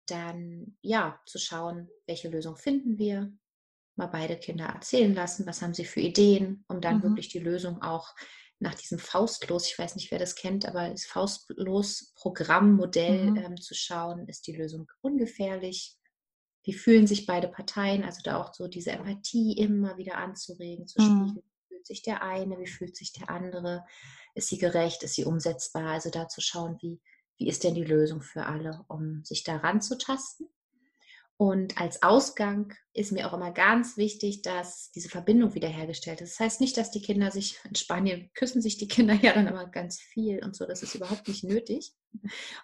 dann 0.07 0.77
ja, 0.81 1.21
zu 1.27 1.39
schauen, 1.39 1.89
welche 2.07 2.29
Lösung 2.29 2.57
finden 2.57 2.99
wir, 2.99 3.33
mal 3.97 4.07
beide 4.07 4.39
Kinder 4.39 4.67
erzählen 4.67 5.15
lassen, 5.15 5.47
was 5.47 5.63
haben 5.63 5.75
sie 5.75 5.85
für 5.85 6.01
Ideen, 6.01 6.65
um 6.69 6.81
dann 6.81 6.99
mhm. 6.99 7.03
wirklich 7.03 7.29
die 7.29 7.41
Lösung 7.41 7.83
auch 7.83 8.15
nach 8.59 8.75
diesem 8.75 8.99
Faustlos, 8.99 9.67
ich 9.67 9.79
weiß 9.79 9.97
nicht, 9.97 10.11
wer 10.11 10.19
das 10.19 10.35
kennt, 10.35 10.67
aber 10.67 10.89
das 10.89 11.05
Faustlos-Programmmodell 11.05 13.33
mhm. 13.33 13.37
ähm, 13.37 13.61
zu 13.61 13.75
schauen, 13.75 14.27
ist 14.29 14.47
die 14.47 14.57
Lösung 14.57 14.91
ungefährlich, 15.03 15.95
wie 16.67 16.75
fühlen 16.75 17.07
sich 17.07 17.27
beide 17.27 17.47
Parteien, 17.47 18.03
also 18.03 18.21
da 18.25 18.41
auch 18.41 18.53
so 18.53 18.67
diese 18.67 18.91
Empathie 18.91 19.53
immer 19.57 19.97
wieder 19.99 20.19
anzuregen, 20.19 20.89
zu 20.89 21.01
mhm. 21.01 21.05
spiegeln. 21.05 21.47
Wie 21.47 21.75
fühlt 21.75 21.87
sich 21.87 22.03
der 22.03 22.23
eine, 22.23 22.59
wie 22.59 22.67
fühlt 22.67 22.97
sich 22.97 23.13
der 23.13 23.31
andere? 23.31 23.85
Ist 24.35 24.49
sie 24.49 24.59
gerecht, 24.59 25.05
ist 25.05 25.15
sie 25.15 25.25
umsetzbar? 25.25 25.87
Also 25.87 26.11
da 26.11 26.27
zu 26.29 26.41
schauen, 26.41 26.77
wie, 26.81 27.01
wie 27.39 27.49
ist 27.49 27.63
denn 27.63 27.77
die 27.77 27.85
Lösung 27.85 28.21
für 28.21 28.47
alle, 28.47 28.85
um 28.89 29.25
sich 29.25 29.45
daran 29.45 29.81
zu 29.81 29.97
tasten. 29.97 30.49
Und 31.39 31.79
als 31.79 32.03
Ausgang 32.03 32.75
ist 32.95 33.13
mir 33.13 33.29
auch 33.29 33.35
immer 33.35 33.53
ganz 33.53 33.99
wichtig, 33.99 34.41
dass 34.41 34.91
diese 34.93 35.11
Verbindung 35.11 35.55
wiederhergestellt 35.55 36.23
ist. 36.23 36.33
Das 36.33 36.41
heißt 36.41 36.61
nicht, 36.63 36.79
dass 36.79 36.91
die 36.91 37.03
Kinder 37.03 37.31
sich, 37.31 37.59
in 37.69 37.75
Spanien 37.75 38.31
küssen 38.35 38.63
sich 38.63 38.79
die 38.79 38.89
Kinder 38.89 39.13
ja 39.23 39.35
dann 39.35 39.47
immer 39.47 39.67
ganz 39.67 40.01
viel 40.01 40.43
und 40.43 40.57
so, 40.57 40.65
das 40.65 40.83
ist 40.83 40.95
überhaupt 40.95 41.29
nicht 41.29 41.45
nötig 41.45 41.93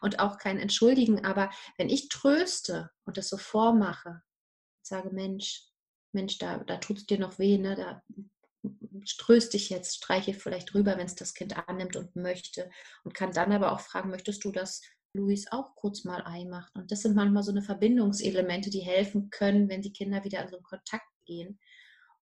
und 0.01 0.21
auch 0.21 0.39
kein 0.39 0.59
Entschuldigen. 0.59 1.25
Aber 1.25 1.51
wenn 1.77 1.91
ich 1.91 2.09
tröste 2.09 2.91
und 3.05 3.19
das 3.19 3.29
so 3.29 3.37
vormache, 3.37 4.23
sage, 4.81 5.11
Mensch, 5.11 5.67
Mensch, 6.13 6.39
da, 6.39 6.59
da 6.59 6.79
tut 6.79 6.99
es 6.99 7.07
dir 7.07 7.19
noch 7.19 7.39
weh, 7.39 7.59
ne? 7.59 7.77
da 7.77 8.03
tröst 9.19 9.53
dich 9.53 9.69
jetzt, 9.69 9.97
streiche 9.97 10.33
vielleicht 10.35 10.75
rüber, 10.75 10.97
wenn 10.97 11.07
es 11.07 11.15
das 11.15 11.35
Kind 11.35 11.69
annimmt 11.69 11.97
und 11.97 12.17
möchte 12.17 12.71
und 13.05 13.15
kann 13.15 13.33
dann 13.33 13.53
aber 13.53 13.73
auch 13.73 13.81
fragen, 13.81 14.11
möchtest 14.11 14.45
du, 14.45 14.53
dass 14.53 14.81
Luis 15.15 15.47
auch 15.51 15.75
kurz 15.75 16.05
mal 16.05 16.23
Ei 16.27 16.45
macht? 16.45 16.75
Und 16.75 16.91
das 16.91 17.03
sind 17.03 17.15
manchmal 17.15 17.43
so 17.43 17.51
eine 17.51 17.63
Verbindungselemente, 17.63 18.71
die 18.71 18.81
helfen 18.81 19.31
können, 19.31 19.69
wenn 19.69 19.83
die 19.83 19.93
Kinder 19.93 20.25
wieder 20.25 20.43
in 20.43 20.49
so 20.49 20.57
einen 20.57 20.65
Kontakt 20.65 21.07
gehen. 21.25 21.59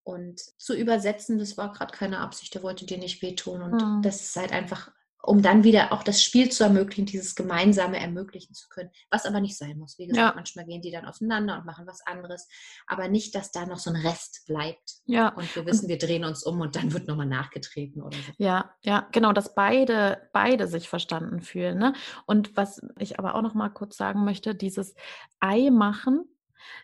Und 0.03 0.41
zu 0.59 0.74
übersetzen, 0.74 1.38
das 1.38 1.57
war 1.57 1.72
gerade 1.72 1.93
keine 1.93 2.18
Absicht, 2.18 2.55
der 2.55 2.62
wollte 2.62 2.86
dir 2.86 2.99
nicht 2.99 3.22
wehtun. 3.22 3.62
Und 3.62 3.72
mhm. 3.74 4.03
das 4.03 4.20
ist 4.20 4.36
halt 4.36 4.53
einfach 4.53 4.91
um 5.22 5.42
dann 5.42 5.64
wieder 5.64 5.92
auch 5.92 6.02
das 6.02 6.22
Spiel 6.22 6.50
zu 6.50 6.64
ermöglichen, 6.64 7.06
dieses 7.06 7.34
Gemeinsame 7.34 8.00
ermöglichen 8.00 8.54
zu 8.54 8.68
können. 8.68 8.90
Was 9.10 9.26
aber 9.26 9.40
nicht 9.40 9.56
sein 9.56 9.78
muss. 9.78 9.98
Wie 9.98 10.06
gesagt, 10.06 10.30
ja. 10.30 10.34
manchmal 10.34 10.64
gehen 10.66 10.82
die 10.82 10.90
dann 10.90 11.04
auseinander 11.04 11.58
und 11.58 11.66
machen 11.66 11.86
was 11.86 12.00
anderes. 12.06 12.48
Aber 12.86 13.08
nicht, 13.08 13.34
dass 13.34 13.52
da 13.52 13.66
noch 13.66 13.78
so 13.78 13.90
ein 13.90 13.96
Rest 13.96 14.44
bleibt. 14.46 15.00
Ja. 15.04 15.28
Und 15.28 15.54
wir 15.54 15.66
wissen, 15.66 15.88
wir 15.88 15.98
drehen 15.98 16.24
uns 16.24 16.42
um 16.42 16.60
und 16.60 16.76
dann 16.76 16.92
wird 16.92 17.06
nochmal 17.06 17.26
nachgetreten 17.26 18.02
oder 18.02 18.16
so. 18.16 18.32
Ja, 18.38 18.74
ja, 18.82 19.08
genau, 19.12 19.32
dass 19.32 19.54
beide, 19.54 20.28
beide 20.32 20.66
sich 20.66 20.88
verstanden 20.88 21.40
fühlen. 21.40 21.78
Ne? 21.78 21.94
Und 22.26 22.56
was 22.56 22.80
ich 22.98 23.18
aber 23.18 23.34
auch 23.34 23.42
noch 23.42 23.54
mal 23.54 23.68
kurz 23.68 23.96
sagen 23.96 24.24
möchte, 24.24 24.54
dieses 24.54 24.94
Ei 25.40 25.70
machen, 25.70 26.24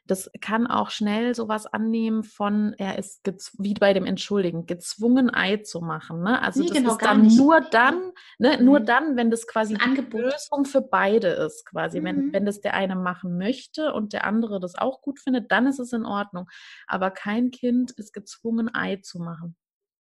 das 0.06 0.30
kann 0.40 0.66
auch 0.66 0.90
schnell 0.90 1.34
sowas 1.34 1.66
annehmen 1.66 2.22
von, 2.22 2.74
er 2.78 2.98
ist 2.98 3.22
wie 3.58 3.74
bei 3.74 3.92
dem 3.92 4.04
Entschuldigen, 4.04 4.66
gezwungen 4.66 5.32
Ei 5.32 5.58
zu 5.58 5.80
machen. 5.80 6.22
Ne? 6.22 6.40
Also 6.40 6.60
nee, 6.60 6.68
das 6.68 6.76
genau, 6.76 6.92
ist 6.92 7.02
dann 7.02 7.22
nicht. 7.22 7.36
nur 7.36 7.60
dann, 7.60 8.12
ne, 8.38 8.62
nur 8.62 8.80
dann, 8.80 9.16
wenn 9.16 9.30
das 9.30 9.46
quasi 9.46 9.76
eine 9.76 10.00
Lösung 10.00 10.64
für 10.64 10.82
beide 10.82 11.28
ist, 11.28 11.66
quasi. 11.66 12.00
Mhm. 12.00 12.04
Wenn, 12.04 12.32
wenn 12.32 12.46
das 12.46 12.60
der 12.60 12.74
eine 12.74 12.96
machen 12.96 13.38
möchte 13.38 13.92
und 13.92 14.12
der 14.12 14.24
andere 14.24 14.60
das 14.60 14.74
auch 14.76 15.00
gut 15.00 15.20
findet, 15.20 15.50
dann 15.50 15.66
ist 15.66 15.78
es 15.78 15.92
in 15.92 16.04
Ordnung. 16.04 16.48
Aber 16.86 17.10
kein 17.10 17.50
Kind 17.50 17.90
ist 17.92 18.12
gezwungen, 18.12 18.74
Ei 18.74 18.96
zu 18.96 19.18
machen. 19.18 19.56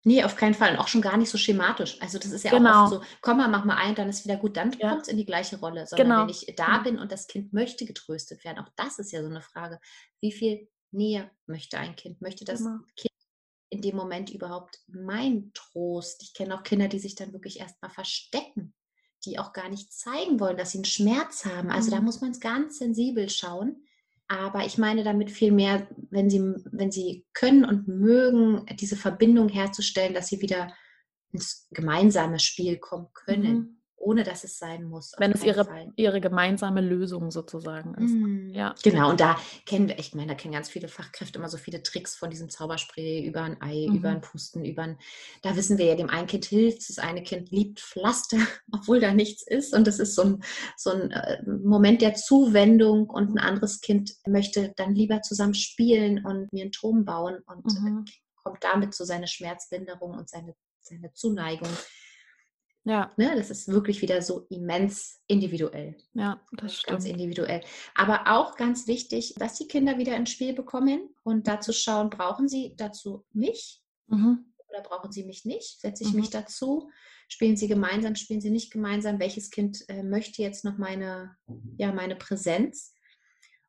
Nee, 0.05 0.23
auf 0.23 0.37
keinen 0.37 0.55
Fall. 0.55 0.73
Und 0.73 0.79
auch 0.79 0.89
schon 0.89 1.03
gar 1.03 1.17
nicht 1.17 1.31
so 1.31 1.39
schematisch. 1.39 2.01
Also 2.01 2.19
das 2.19 2.31
ist 2.31 2.45
ja 2.45 2.51
genau. 2.51 2.71
auch 2.71 2.93
oft 2.93 2.93
so, 2.93 3.17
komm 3.21 3.39
mal, 3.39 3.49
mach 3.49 3.65
mal 3.65 3.77
ein, 3.77 3.95
dann 3.95 4.09
ist 4.09 4.25
wieder 4.25 4.37
gut, 4.37 4.57
dann 4.57 4.73
ja. 4.73 4.91
kommt 4.91 5.03
es 5.03 5.09
in 5.09 5.17
die 5.17 5.27
gleiche 5.27 5.59
Rolle. 5.59 5.87
Sondern 5.87 6.09
genau. 6.09 6.23
wenn 6.23 6.29
ich 6.29 6.55
da 6.57 6.79
bin 6.79 6.99
und 6.99 7.11
das 7.11 7.27
Kind 7.27 7.53
möchte 7.53 7.85
getröstet 7.85 8.45
werden, 8.45 8.59
auch 8.59 8.71
das 8.77 8.99
ist 8.99 9.13
ja 9.13 9.23
so 9.23 9.29
eine 9.29 9.43
Frage. 9.43 9.81
Wie 10.21 10.33
viel 10.33 10.69
Nähe 10.93 11.31
möchte 11.47 11.79
ein 11.79 11.97
Kind? 11.97 12.21
Möchte 12.21 12.45
das 12.45 12.61
genau. 12.61 12.79
Kind 12.97 13.13
in 13.71 13.83
dem 13.83 13.97
Moment 13.97 14.31
überhaupt 14.31 14.79
mein 14.87 15.51
Trost? 15.53 16.23
Ich 16.23 16.33
kenne 16.33 16.55
auch 16.55 16.63
Kinder, 16.63 16.89
die 16.89 17.01
sich 17.01 17.17
dann 17.17 17.33
wirklich 17.33 17.59
erstmal 17.59 17.91
verstecken, 17.91 18.75
die 19.25 19.39
auch 19.39 19.53
gar 19.53 19.69
nicht 19.69 19.93
zeigen 19.93 20.39
wollen, 20.39 20.57
dass 20.57 20.71
sie 20.71 20.79
einen 20.79 20.85
Schmerz 20.85 21.45
haben. 21.45 21.71
Also 21.71 21.91
mhm. 21.91 21.97
da 21.97 22.01
muss 22.01 22.21
man 22.21 22.33
ganz 22.39 22.79
sensibel 22.79 23.29
schauen 23.29 23.83
aber 24.29 24.67
ich 24.67 24.79
meine 24.79 25.05
damit 25.05 25.31
viel 25.31 25.53
mehr, 25.53 25.89
wenn 26.11 26.31
sie, 26.31 26.41
wenn 26.71 26.91
sie 26.91 27.27
können 27.33 27.65
und 27.65 27.89
mögen, 27.89 28.65
diese 28.79 28.97
Verbindung 28.97 29.49
herzustellen, 29.49 30.15
dass 30.15 30.29
sie 30.29 30.43
wieder 30.43 30.73
ins 31.33 31.67
gemeinsame 31.71 32.39
Spiel 32.39 32.79
kommen 32.79 33.09
können. 33.15 33.53
Mhm 33.53 33.78
ohne 34.09 34.25
dass 34.25 34.43
es 34.43 34.59
sein 34.59 34.85
muss. 34.85 35.13
Wenn 35.19 35.33
es 35.33 35.45
ihre, 35.45 35.93
ihre 35.97 36.21
gemeinsame 36.23 36.81
Lösung 36.81 37.31
sozusagen 37.31 37.95
ist. 37.95 38.15
Mm. 38.15 38.55
Ja. 38.55 38.75
Genau, 38.83 39.11
und 39.11 39.21
da 39.21 39.37
kennen 39.67 39.89
wir, 39.89 39.99
ich 39.99 40.15
meine, 40.15 40.29
da 40.29 40.35
kennen 40.35 40.55
ganz 40.55 40.71
viele 40.71 40.89
Fachkräfte 40.89 41.39
immer 41.39 41.51
so 41.51 41.59
viele 41.59 41.83
Tricks 41.83 42.17
von 42.17 42.31
diesem 42.31 42.49
Zauberspray 42.49 43.27
über 43.27 43.43
ein 43.43 43.61
Ei, 43.61 43.87
mhm. 43.87 43.97
über 43.97 44.09
ein 44.09 44.23
Pusten, 44.23 44.65
über 44.65 44.83
ein, 44.83 44.99
da 45.43 45.57
wissen 45.57 45.77
wir 45.77 45.85
ja, 45.85 45.95
dem 45.95 46.09
einen 46.09 46.27
Kind 46.27 46.47
hilft 46.47 46.89
das 46.89 46.99
eine 46.99 47.23
Kind 47.23 47.51
liebt 47.51 47.81
Pflaster, 47.81 48.39
obwohl 48.73 48.99
da 48.99 49.13
nichts 49.13 49.43
ist. 49.47 49.75
Und 49.75 49.87
das 49.87 49.99
ist 49.99 50.15
so 50.15 50.23
ein, 50.23 50.45
so 50.79 50.91
ein 50.91 51.11
äh, 51.11 51.43
Moment 51.47 52.01
der 52.01 52.15
Zuwendung 52.15 53.11
und 53.11 53.35
ein 53.35 53.39
anderes 53.39 53.83
Kind 53.83 54.15
möchte 54.27 54.73
dann 54.77 54.95
lieber 54.95 55.21
zusammen 55.21 55.55
spielen 55.55 56.25
und 56.25 56.51
mir 56.51 56.63
einen 56.63 56.73
Turm 56.73 57.05
bauen 57.05 57.41
und 57.45 57.67
mhm. 57.67 58.05
kommt 58.43 58.65
damit 58.65 58.95
zu 58.95 59.05
seiner 59.05 59.27
Schmerzlinderung 59.27 60.13
und 60.13 60.31
seine, 60.31 60.55
seine 60.81 61.13
Zuneigung 61.13 61.69
ja. 62.89 63.13
Ne, 63.19 63.37
das 63.37 63.51
ist 63.51 63.69
wirklich 63.69 64.01
wieder 64.01 64.23
so 64.23 64.47
immens 64.49 65.21
individuell. 65.27 65.95
Ja, 66.15 66.41
das 66.53 66.75
stimmt. 66.75 66.93
Ganz 66.93 67.05
individuell. 67.05 67.61
Aber 67.95 68.23
auch 68.29 68.57
ganz 68.57 68.87
wichtig, 68.87 69.35
dass 69.35 69.59
die 69.59 69.69
Kinder 69.69 69.99
wieder 69.99 70.17
ins 70.17 70.31
Spiel 70.31 70.55
bekommen 70.55 71.15
und 71.23 71.47
dazu 71.47 71.75
schauen, 71.75 72.09
brauchen 72.09 72.49
sie 72.49 72.75
dazu 72.79 73.27
mich 73.35 73.83
mhm. 74.07 74.55
oder 74.69 74.81
brauchen 74.81 75.13
sie 75.13 75.25
mich 75.25 75.45
nicht? 75.45 75.81
Setze 75.83 76.03
ich 76.05 76.13
mhm. 76.13 76.21
mich 76.21 76.31
dazu? 76.31 76.89
Spielen 77.29 77.59
sie 77.59 77.69
gemeinsam, 77.69 78.15
spielen 78.15 78.41
sie 78.41 78.51
nicht 78.51 78.73
gemeinsam? 78.73 79.21
Welches 79.21 79.51
Kind 79.51 79.85
äh, 79.91 80.03
möchte 80.03 80.41
jetzt 80.41 80.65
noch 80.65 80.79
meine, 80.79 81.37
ja, 81.77 81.93
meine 81.93 82.17
Präsenz? 82.17 82.95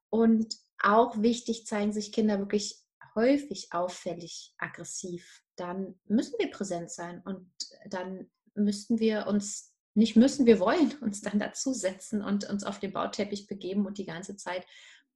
Und 0.09 0.55
auch 0.81 1.21
wichtig 1.21 1.65
zeigen 1.65 1.91
sich 1.91 2.13
Kinder 2.13 2.39
wirklich 2.39 2.81
häufig 3.15 3.67
auffällig 3.71 4.53
aggressiv. 4.57 5.43
Dann 5.57 5.99
müssen 6.05 6.35
wir 6.39 6.49
präsent 6.51 6.89
sein 6.89 7.21
und 7.25 7.51
dann 7.89 8.29
müssten 8.59 8.99
wir 8.99 9.27
uns, 9.27 9.73
nicht 9.95 10.15
müssen, 10.15 10.45
wir 10.45 10.59
wollen 10.59 10.93
uns 11.01 11.21
dann 11.21 11.39
dazusetzen 11.39 12.21
und 12.21 12.49
uns 12.49 12.63
auf 12.63 12.79
den 12.79 12.93
Bauteppich 12.93 13.47
begeben 13.47 13.85
und 13.85 13.97
die 13.97 14.05
ganze 14.05 14.35
Zeit, 14.35 14.65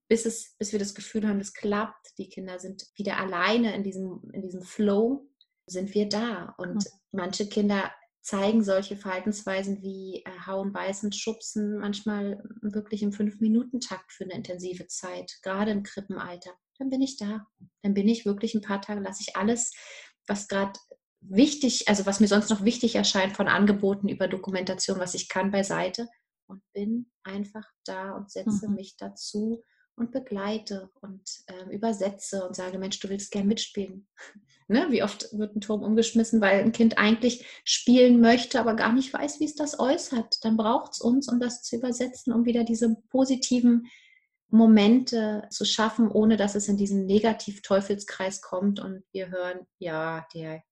bis, 0.10 0.26
es, 0.26 0.56
bis 0.58 0.72
wir 0.72 0.80
das 0.80 0.96
Gefühl 0.96 1.28
haben, 1.28 1.40
es 1.40 1.54
klappt, 1.54 2.18
die 2.18 2.30
Kinder 2.30 2.60
sind 2.60 2.86
wieder 2.96 3.18
alleine 3.18 3.76
in 3.76 3.84
diesem, 3.84 4.30
in 4.34 4.42
diesem 4.42 4.62
Flow, 4.62 5.30
sind 5.66 5.94
wir 5.94 6.10
da. 6.10 6.54
Und 6.58 6.86
mhm. 6.86 7.00
manche 7.12 7.48
Kinder 7.48 7.92
zeigen 8.22 8.64
solche 8.64 8.96
Verhaltensweisen 8.96 9.82
wie 9.82 10.24
äh, 10.26 10.48
Hauen, 10.48 10.72
Beißen, 10.72 11.12
Schubsen, 11.12 11.78
manchmal 11.78 12.42
wirklich 12.62 13.04
im 13.04 13.12
Fünf-Minuten-Takt 13.12 14.12
für 14.12 14.24
eine 14.24 14.34
intensive 14.34 14.88
Zeit, 14.88 15.40
gerade 15.42 15.72
im 15.72 15.84
Krippenalter. 15.84 16.52
Dann 16.80 16.90
bin 16.90 17.02
ich 17.02 17.18
da. 17.18 17.46
Dann 17.82 17.94
bin 17.94 18.08
ich 18.08 18.26
wirklich 18.26 18.56
ein 18.56 18.62
paar 18.62 18.82
Tage, 18.82 19.02
lasse 19.02 19.24
ich 19.28 19.36
alles, 19.36 19.72
was 20.26 20.48
gerade 20.48 20.74
wichtig, 21.30 21.88
also 21.88 22.06
was 22.06 22.20
mir 22.20 22.28
sonst 22.28 22.50
noch 22.50 22.64
wichtig 22.64 22.96
erscheint 22.96 23.36
von 23.36 23.48
Angeboten 23.48 24.10
über 24.10 24.28
Dokumentation, 24.28 25.00
was 25.00 25.14
ich 25.14 25.30
kann, 25.30 25.52
beiseite 25.52 26.08
und 26.48 26.62
bin 26.74 27.12
einfach 27.24 27.66
da 27.86 28.12
und 28.12 28.32
setze 28.32 28.68
mhm. 28.68 28.76
mich 28.76 28.98
dazu 28.98 29.64
und 29.96 30.12
begleite 30.12 30.90
und 31.02 31.22
äh, 31.48 31.74
übersetze 31.74 32.46
und 32.48 32.56
sage, 32.56 32.80
Mensch, 32.80 33.00
du 33.00 33.10
willst 33.10 33.32
gern 33.32 33.48
mitspielen. 33.48 34.08
ne? 34.68 34.88
Wie 34.90 35.04
oft 35.04 35.28
wird 35.34 35.56
ein 35.56 35.62
Turm 35.62 35.84
umgeschmissen, 35.84 36.42
weil 36.42 36.62
ein 36.62 36.72
Kind 36.72 36.98
eigentlich 36.98 37.46
spielen 37.64 38.20
möchte, 38.20 38.60
aber 38.60 38.76
gar 38.76 38.94
nicht 38.94 39.14
weiß, 39.14 39.40
wie 39.40 39.46
es 39.46 39.56
das 39.56 39.80
äußert. 39.80 40.44
Dann 40.44 40.58
braucht 40.58 40.94
es 40.94 41.00
uns, 41.00 41.32
um 41.32 41.40
das 41.40 41.62
zu 41.62 41.76
übersetzen, 41.76 42.34
um 42.34 42.46
wieder 42.46 42.64
diese 42.64 42.96
positiven 43.10 43.88
Momente 44.50 45.48
zu 45.50 45.66
schaffen, 45.66 46.12
ohne 46.12 46.38
dass 46.38 46.56
es 46.56 46.68
in 46.68 46.78
diesen 46.78 47.06
Negativ-Teufelskreis 47.06 48.42
kommt 48.42 48.80
und 48.80 49.04
wir 49.12 49.30
hören, 49.30 49.66
ja, 49.80 50.28
der 50.34 50.64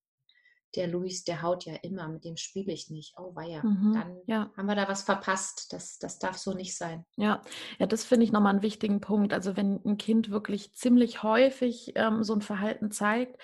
der 0.75 0.87
Luis, 0.87 1.23
der 1.23 1.41
haut 1.41 1.65
ja 1.65 1.75
immer, 1.81 2.07
mit 2.07 2.25
dem 2.25 2.37
spiele 2.37 2.71
ich 2.71 2.89
nicht. 2.89 3.13
Oh 3.17 3.35
weia, 3.35 3.63
mhm, 3.63 3.93
dann 3.93 4.17
ja. 4.25 4.51
haben 4.55 4.67
wir 4.67 4.75
da 4.75 4.87
was 4.87 5.03
verpasst. 5.03 5.73
Das, 5.73 5.99
das 5.99 6.19
darf 6.19 6.37
so 6.37 6.53
nicht 6.53 6.77
sein. 6.77 7.05
Ja, 7.17 7.41
ja 7.79 7.85
das 7.85 8.03
finde 8.03 8.25
ich 8.25 8.31
nochmal 8.31 8.53
einen 8.53 8.63
wichtigen 8.63 9.01
Punkt. 9.01 9.33
Also 9.33 9.57
wenn 9.57 9.81
ein 9.85 9.97
Kind 9.97 10.31
wirklich 10.31 10.73
ziemlich 10.73 11.23
häufig 11.23 11.93
ähm, 11.95 12.23
so 12.23 12.33
ein 12.33 12.41
Verhalten 12.41 12.91
zeigt, 12.91 13.37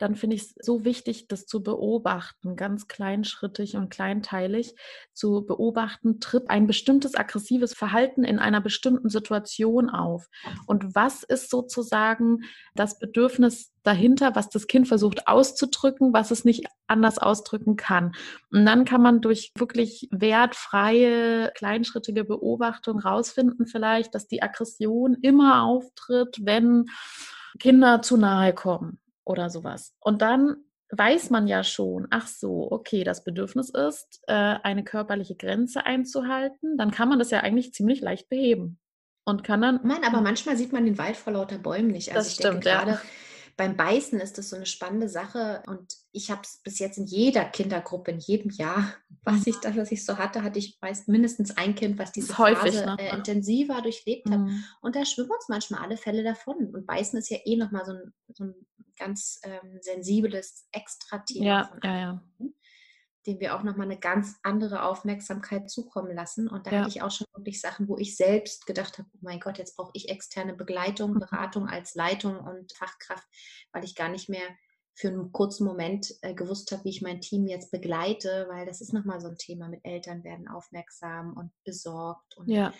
dann 0.00 0.16
finde 0.16 0.36
ich 0.36 0.42
es 0.42 0.54
so 0.58 0.84
wichtig, 0.86 1.28
das 1.28 1.44
zu 1.44 1.62
beobachten, 1.62 2.56
ganz 2.56 2.88
kleinschrittig 2.88 3.76
und 3.76 3.90
kleinteilig 3.90 4.74
zu 5.12 5.44
beobachten, 5.44 6.20
tritt 6.20 6.48
ein 6.48 6.66
bestimmtes 6.66 7.14
aggressives 7.14 7.74
Verhalten 7.74 8.24
in 8.24 8.38
einer 8.38 8.62
bestimmten 8.62 9.10
Situation 9.10 9.90
auf. 9.90 10.28
Und 10.66 10.94
was 10.94 11.22
ist 11.22 11.50
sozusagen 11.50 12.44
das 12.74 12.98
Bedürfnis 12.98 13.72
dahinter, 13.82 14.34
was 14.34 14.48
das 14.48 14.66
Kind 14.66 14.88
versucht 14.88 15.28
auszudrücken, 15.28 16.14
was 16.14 16.30
es 16.30 16.46
nicht 16.46 16.66
anders 16.86 17.18
ausdrücken 17.18 17.76
kann. 17.76 18.12
Und 18.50 18.64
dann 18.64 18.86
kann 18.86 19.02
man 19.02 19.20
durch 19.20 19.52
wirklich 19.56 20.08
wertfreie, 20.10 21.52
kleinschrittige 21.54 22.24
Beobachtung 22.24 23.00
rausfinden 23.00 23.66
vielleicht, 23.66 24.14
dass 24.14 24.28
die 24.28 24.42
Aggression 24.42 25.14
immer 25.20 25.64
auftritt, 25.64 26.38
wenn 26.42 26.86
Kinder 27.58 28.00
zu 28.00 28.16
nahe 28.16 28.54
kommen 28.54 28.99
oder 29.24 29.50
sowas. 29.50 29.94
Und 30.00 30.22
dann 30.22 30.64
weiß 30.90 31.30
man 31.30 31.46
ja 31.46 31.62
schon, 31.64 32.06
ach 32.10 32.26
so, 32.26 32.70
okay, 32.70 33.04
das 33.04 33.24
Bedürfnis 33.24 33.70
ist, 33.70 34.20
äh, 34.26 34.32
eine 34.34 34.84
körperliche 34.84 35.36
Grenze 35.36 35.86
einzuhalten, 35.86 36.76
dann 36.76 36.90
kann 36.90 37.08
man 37.08 37.18
das 37.18 37.30
ja 37.30 37.40
eigentlich 37.40 37.72
ziemlich 37.72 38.00
leicht 38.00 38.28
beheben. 38.28 38.78
Und 39.24 39.44
kann 39.44 39.60
dann. 39.60 39.80
Nein, 39.84 40.02
aber 40.02 40.22
manchmal 40.22 40.56
sieht 40.56 40.72
man 40.72 40.84
den 40.84 40.98
Wald 40.98 41.16
vor 41.16 41.34
lauter 41.34 41.58
Bäumen 41.58 41.88
nicht. 41.88 42.08
Also 42.08 42.26
das 42.26 42.34
stimmt, 42.34 42.64
denke, 42.64 42.90
ja. 42.90 43.00
beim 43.56 43.76
Beißen 43.76 44.18
ist 44.18 44.38
das 44.38 44.48
so 44.48 44.56
eine 44.56 44.66
spannende 44.66 45.08
Sache 45.08 45.62
und 45.66 45.94
ich 46.10 46.30
habe 46.30 46.40
es 46.42 46.60
bis 46.64 46.78
jetzt 46.78 46.96
in 46.98 47.04
jeder 47.04 47.44
Kindergruppe, 47.44 48.10
in 48.10 48.18
jedem 48.18 48.50
Jahr, 48.50 48.94
was 49.22 49.46
ich 49.46 49.56
das, 49.56 49.76
was 49.76 49.92
ich 49.92 50.04
so 50.04 50.18
hatte, 50.18 50.42
hatte 50.42 50.58
ich 50.58 50.78
meist 50.80 51.06
mindestens 51.06 51.56
ein 51.56 51.74
Kind, 51.74 51.98
was 51.98 52.12
diese 52.12 52.38
häufig, 52.38 52.74
Phase 52.74 52.86
ne? 52.86 52.96
äh, 52.98 53.14
intensiver 53.14 53.82
durchlebt 53.82 54.28
hat. 54.28 54.40
Mhm. 54.40 54.64
Und 54.80 54.96
da 54.96 55.04
schwimmen 55.04 55.30
uns 55.30 55.48
manchmal 55.48 55.82
alle 55.82 55.98
Fälle 55.98 56.24
davon. 56.24 56.74
Und 56.74 56.86
Beißen 56.86 57.18
ist 57.18 57.30
ja 57.30 57.38
eh 57.44 57.56
nochmal 57.56 57.84
so 57.84 57.92
ein, 57.92 58.12
so 58.32 58.44
ein 58.44 58.54
ganz 59.00 59.40
ähm, 59.42 59.78
sensibles 59.80 60.68
Extra-Thema 60.72 61.44
Ja, 61.44 61.72
ja, 61.82 61.98
ja. 61.98 62.22
dem 63.26 63.40
wir 63.40 63.54
auch 63.56 63.62
nochmal 63.64 63.86
eine 63.86 63.98
ganz 63.98 64.36
andere 64.42 64.84
Aufmerksamkeit 64.84 65.68
zukommen 65.70 66.14
lassen. 66.14 66.48
Und 66.48 66.66
da 66.66 66.70
Ja. 66.70 66.78
hatte 66.80 66.88
ich 66.90 67.02
auch 67.02 67.10
schon 67.10 67.26
wirklich 67.34 67.60
Sachen, 67.60 67.88
wo 67.88 67.98
ich 67.98 68.16
selbst 68.16 68.66
gedacht 68.66 68.98
habe, 68.98 69.08
oh 69.14 69.18
mein 69.20 69.40
Gott, 69.40 69.58
jetzt 69.58 69.76
brauche 69.76 69.90
ich 69.94 70.08
externe 70.08 70.54
Begleitung, 70.54 71.14
Mhm. 71.14 71.18
Beratung 71.20 71.68
als 71.68 71.94
Leitung 71.94 72.38
und 72.38 72.72
Fachkraft, 72.74 73.26
weil 73.72 73.84
ich 73.84 73.94
gar 73.94 74.08
nicht 74.08 74.28
mehr 74.28 74.46
für 74.94 75.08
einen 75.08 75.32
kurzen 75.32 75.64
Moment 75.66 76.12
äh, 76.22 76.34
gewusst 76.34 76.72
habe, 76.72 76.84
wie 76.84 76.90
ich 76.90 77.02
mein 77.02 77.20
Team 77.20 77.46
jetzt 77.46 77.70
begleite, 77.70 78.46
weil 78.50 78.66
das 78.66 78.80
ist 78.80 78.92
nochmal 78.92 79.20
so 79.20 79.28
ein 79.28 79.36
Thema 79.36 79.68
mit 79.68 79.84
Eltern 79.84 80.24
werden 80.24 80.48
aufmerksam 80.48 81.34
und 81.36 81.52
besorgt 81.64 82.36
und 82.36 82.48
Ja. 82.48 82.72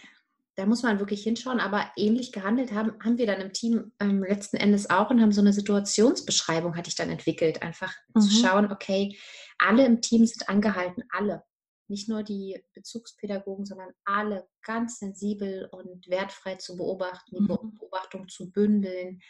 Da 0.60 0.66
muss 0.66 0.82
man 0.82 0.98
wirklich 0.98 1.22
hinschauen, 1.22 1.58
aber 1.58 1.90
ähnlich 1.96 2.32
gehandelt 2.32 2.72
haben, 2.72 2.92
haben 3.02 3.16
wir 3.16 3.26
dann 3.26 3.40
im 3.40 3.54
Team 3.54 3.92
ähm, 3.98 4.22
letzten 4.22 4.58
Endes 4.58 4.90
auch 4.90 5.08
und 5.08 5.22
haben 5.22 5.32
so 5.32 5.40
eine 5.40 5.54
Situationsbeschreibung, 5.54 6.76
hatte 6.76 6.88
ich 6.90 6.96
dann 6.96 7.08
entwickelt, 7.08 7.62
einfach 7.62 7.94
zu 8.18 8.26
Mhm. 8.26 8.42
schauen, 8.42 8.70
okay, 8.72 9.16
alle 9.58 9.86
im 9.86 10.02
Team 10.02 10.26
sind 10.26 10.50
angehalten, 10.50 11.02
alle, 11.08 11.44
nicht 11.88 12.10
nur 12.10 12.22
die 12.22 12.62
Bezugspädagogen, 12.74 13.64
sondern 13.64 13.88
alle 14.04 14.46
ganz 14.62 14.98
sensibel 14.98 15.66
und 15.72 16.06
wertfrei 16.10 16.56
zu 16.56 16.76
beobachten, 16.76 17.34
die 17.36 17.40
Mhm. 17.40 17.78
Beobachtung 17.78 18.28
zu 18.28 18.50
bündeln, 18.52 19.22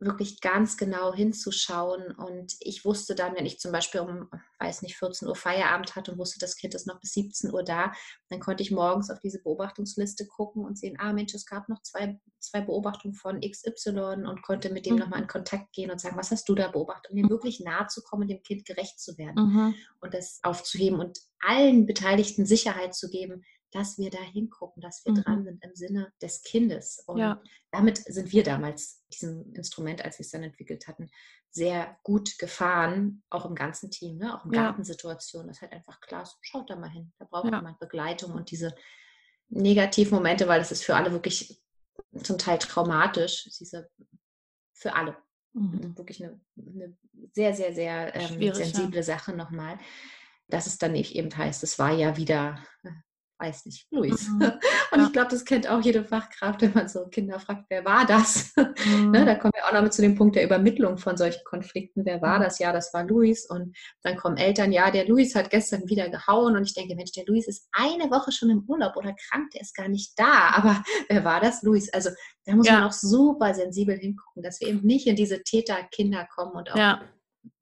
wirklich 0.00 0.40
ganz 0.40 0.76
genau 0.76 1.12
hinzuschauen. 1.14 2.10
Und 2.12 2.54
ich 2.60 2.84
wusste 2.84 3.14
dann, 3.14 3.34
wenn 3.34 3.46
ich 3.46 3.58
zum 3.60 3.70
Beispiel 3.70 4.00
um, 4.00 4.28
weiß 4.58 4.82
nicht, 4.82 4.96
14 4.96 5.28
Uhr 5.28 5.36
Feierabend 5.36 5.94
hatte 5.94 6.12
und 6.12 6.18
wusste, 6.18 6.38
das 6.38 6.56
Kind 6.56 6.74
ist 6.74 6.86
noch 6.86 7.00
bis 7.00 7.12
17 7.12 7.52
Uhr 7.52 7.62
da, 7.62 7.92
dann 8.30 8.40
konnte 8.40 8.62
ich 8.62 8.70
morgens 8.70 9.10
auf 9.10 9.20
diese 9.20 9.42
Beobachtungsliste 9.42 10.26
gucken 10.26 10.64
und 10.64 10.78
sehen, 10.78 10.96
ah 10.98 11.12
Mensch, 11.12 11.34
es 11.34 11.44
gab 11.46 11.68
noch 11.68 11.82
zwei, 11.82 12.18
zwei 12.38 12.62
Beobachtungen 12.62 13.14
von 13.14 13.40
XY 13.40 14.24
und 14.26 14.42
konnte 14.42 14.70
mit 14.70 14.86
dem 14.86 14.94
Mhm. 14.94 15.00
nochmal 15.00 15.20
in 15.22 15.28
Kontakt 15.28 15.72
gehen 15.72 15.90
und 15.90 16.00
sagen, 16.00 16.16
was 16.16 16.30
hast 16.30 16.48
du 16.48 16.54
da 16.54 16.68
beobachtet? 16.68 17.10
Und 17.10 17.16
dem 17.18 17.28
wirklich 17.28 17.60
nahe 17.60 17.86
zu 17.88 18.02
kommen, 18.02 18.26
dem 18.26 18.42
Kind 18.42 18.64
gerecht 18.64 18.98
zu 18.98 19.18
werden 19.18 19.52
Mhm. 19.52 19.74
und 20.00 20.14
das 20.14 20.40
aufzuheben 20.42 20.98
und 20.98 21.18
allen 21.40 21.86
Beteiligten 21.86 22.46
Sicherheit 22.46 22.94
zu 22.94 23.10
geben, 23.10 23.44
dass 23.72 23.98
wir 23.98 24.10
da 24.10 24.20
hingucken, 24.20 24.80
dass 24.82 25.04
wir 25.04 25.12
Mhm. 25.12 25.22
dran 25.22 25.44
sind 25.44 25.64
im 25.64 25.74
Sinne 25.74 26.12
des 26.20 26.42
Kindes. 26.42 27.02
Und 27.06 27.18
Ja. 27.18 27.42
damit 27.70 27.98
sind 27.98 28.32
wir 28.32 28.42
damals, 28.42 29.02
diesem 29.12 29.52
Instrument, 29.54 30.04
als 30.04 30.18
wir 30.18 30.24
es 30.24 30.30
dann 30.30 30.42
entwickelt 30.42 30.88
hatten, 30.88 31.08
sehr 31.50 31.98
gut 32.02 32.38
gefahren, 32.38 33.22
auch 33.30 33.44
im 33.44 33.54
ganzen 33.54 33.90
Team, 33.90 34.18
ne? 34.18 34.38
auch 34.38 34.44
in 34.44 34.52
Ja. 34.52 34.62
Gartensituationen. 34.62 35.48
Das 35.48 35.58
ist 35.58 35.62
halt 35.62 35.72
einfach 35.72 36.00
klar, 36.00 36.24
so, 36.26 36.36
schaut 36.40 36.70
da 36.70 36.76
mal 36.76 36.90
hin. 36.90 37.12
Da 37.18 37.26
braucht 37.26 37.50
Ja. 37.50 37.56
jemand 37.58 37.78
Begleitung 37.78 38.32
und 38.32 38.50
diese 38.50 38.74
Negativmomente, 39.48 40.46
weil 40.48 40.60
das 40.60 40.70
ist 40.72 40.84
für 40.84 40.94
alle 40.94 41.12
wirklich 41.12 41.60
zum 42.22 42.38
Teil 42.38 42.58
traumatisch, 42.58 43.44
diese 43.58 43.90
für 44.72 44.94
alle 44.94 45.16
Mhm. 45.52 45.96
wirklich 45.96 46.22
eine, 46.24 46.40
eine 46.56 46.96
sehr, 47.32 47.52
sehr, 47.54 47.74
sehr 47.74 48.14
ähm, 48.14 48.54
sensible 48.54 49.02
Sache 49.02 49.32
nochmal, 49.32 49.78
dass 50.46 50.68
es 50.68 50.78
dann 50.78 50.94
eben 50.94 51.36
heißt, 51.36 51.64
es 51.64 51.76
war 51.78 51.90
ja 51.92 52.16
wieder, 52.16 52.64
äh, 52.84 52.90
weiß 53.40 53.64
nicht, 53.66 53.86
Luis. 53.90 54.28
Mhm. 54.28 54.42
Und 54.92 54.98
Ja. 55.00 55.06
ich 55.06 55.12
glaube, 55.12 55.30
das 55.30 55.44
kennt 55.44 55.68
auch 55.68 55.80
jede 55.80 56.04
Fachkraft, 56.04 56.60
wenn 56.62 56.72
man 56.74 56.88
so 56.88 57.06
Kinder 57.08 57.40
fragt, 57.40 57.64
wer 57.70 57.84
war 57.84 58.06
das? 58.06 58.52
Mhm. 58.86 59.10
ne, 59.10 59.24
da 59.26 59.34
kommen 59.34 59.52
wir 59.54 59.66
auch 59.66 59.72
noch 59.72 59.82
mit 59.82 59.92
zu 59.92 60.00
dem 60.02 60.14
Punkt 60.14 60.34
der 60.36 60.44
Übermittlung 60.44 60.96
von 60.98 61.16
solchen 61.16 61.44
Konflikten. 61.44 62.04
Wer 62.04 62.22
war 62.22 62.38
das? 62.38 62.58
Ja, 62.58 62.72
das 62.72 62.94
war 62.94 63.04
Luis. 63.04 63.46
Und 63.48 63.76
dann 64.02 64.16
kommen 64.16 64.36
Eltern, 64.36 64.72
ja, 64.72 64.90
der 64.90 65.06
Luis 65.06 65.34
hat 65.34 65.50
gestern 65.50 65.86
wieder 65.88 66.08
gehauen. 66.08 66.56
Und 66.56 66.64
ich 66.64 66.72
denke, 66.74 66.94
Mensch, 66.94 67.12
der 67.12 67.24
Luis 67.26 67.46
ist 67.46 67.68
eine 67.72 68.10
Woche 68.10 68.32
schon 68.32 68.48
im 68.50 68.64
Urlaub 68.66 68.96
oder 68.96 69.14
krank, 69.28 69.50
der 69.52 69.60
ist 69.60 69.74
gar 69.74 69.88
nicht 69.88 70.12
da. 70.18 70.50
Aber 70.54 70.82
wer 71.08 71.24
war 71.24 71.40
das? 71.40 71.62
Luis. 71.62 71.92
Also 71.92 72.10
da 72.46 72.54
muss 72.54 72.66
Ja. 72.66 72.74
man 72.80 72.84
auch 72.84 72.92
super 72.92 73.52
sensibel 73.54 73.96
hingucken, 73.96 74.42
dass 74.42 74.60
wir 74.60 74.68
eben 74.68 74.80
nicht 74.86 75.06
in 75.06 75.16
diese 75.16 75.42
Täter-Kinder 75.42 76.26
kommen 76.34 76.52
und 76.52 76.70
auch 76.72 76.76
Ja, 76.76 77.02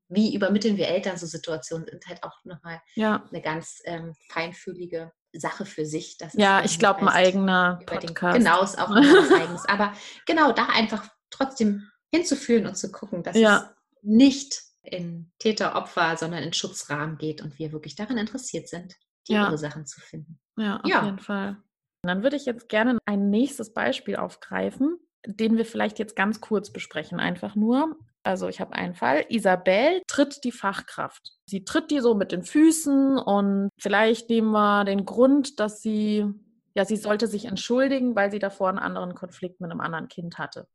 wie 0.08 0.34
übermitteln 0.34 0.76
wir 0.76 0.88
Eltern 0.88 1.16
so 1.18 1.26
Situationen, 1.26 1.86
sind 1.86 2.06
halt 2.06 2.22
auch 2.22 2.42
nochmal 2.44 2.80
ja. 2.94 3.24
eine 3.30 3.42
ganz 3.42 3.80
ähm, 3.84 4.14
feinfühlige 4.30 5.12
Sache 5.32 5.66
für 5.66 5.84
sich. 5.86 6.16
Das 6.18 6.34
ist 6.34 6.40
Ja, 6.40 6.64
ich 6.64 6.78
glaube, 6.78 7.00
ein 7.02 7.08
eigener 7.08 7.76
den- 7.80 7.86
Podcast. 7.86 8.38
Genau, 8.38 8.62
ist 8.62 8.78
auch 8.78 8.90
was 8.90 8.96
eigenes. 9.42 9.64
Aber 9.66 9.92
genau 10.26 10.52
da 10.52 10.66
einfach 10.66 11.08
trotzdem 11.30 11.90
hinzufühlen 12.14 12.66
und 12.66 12.76
zu 12.76 12.90
gucken, 12.90 13.22
dass 13.22 13.36
Ja. 13.36 13.56
es 13.58 14.02
nicht 14.02 14.62
in 14.82 15.30
Täter-Opfer, 15.38 16.16
sondern 16.16 16.42
in 16.42 16.52
Schutzrahmen 16.54 17.18
geht 17.18 17.42
und 17.42 17.58
wir 17.58 17.72
wirklich 17.72 17.94
daran 17.94 18.16
interessiert 18.16 18.68
sind, 18.68 18.94
die 19.28 19.34
Ja. 19.34 19.50
Ursachen 19.50 19.84
zu 19.86 20.00
finden. 20.00 20.40
Ja, 20.56 20.78
auf 20.80 20.86
Ja. 20.88 21.04
jeden 21.04 21.18
Fall. 21.18 21.58
Dann 22.02 22.22
würde 22.22 22.36
ich 22.36 22.46
jetzt 22.46 22.68
gerne 22.68 22.98
ein 23.04 23.28
nächstes 23.28 23.74
Beispiel 23.74 24.16
aufgreifen, 24.16 24.98
den 25.26 25.56
wir 25.58 25.66
vielleicht 25.66 25.98
jetzt 25.98 26.16
ganz 26.16 26.40
kurz 26.40 26.72
besprechen, 26.72 27.20
einfach 27.20 27.54
nur. 27.54 27.96
Also 28.22 28.48
ich 28.48 28.60
habe 28.60 28.74
einen 28.74 28.94
Fall. 28.94 29.24
Isabel 29.28 30.02
tritt 30.06 30.44
die 30.44 30.52
Fachkraft. 30.52 31.32
Sie 31.46 31.64
tritt 31.64 31.90
die 31.90 32.00
so 32.00 32.14
mit 32.14 32.32
den 32.32 32.42
Füßen 32.42 33.18
und 33.18 33.70
vielleicht 33.78 34.28
nehmen 34.28 34.50
wir 34.50 34.84
den 34.84 35.04
Grund, 35.04 35.60
dass 35.60 35.80
sie, 35.80 36.26
ja, 36.74 36.84
sie 36.84 36.96
sollte 36.96 37.26
sich 37.26 37.46
entschuldigen, 37.46 38.16
weil 38.16 38.30
sie 38.30 38.38
davor 38.38 38.68
einen 38.68 38.78
anderen 38.78 39.14
Konflikt 39.14 39.60
mit 39.60 39.70
einem 39.70 39.80
anderen 39.80 40.08
Kind 40.08 40.38
hatte. 40.38 40.66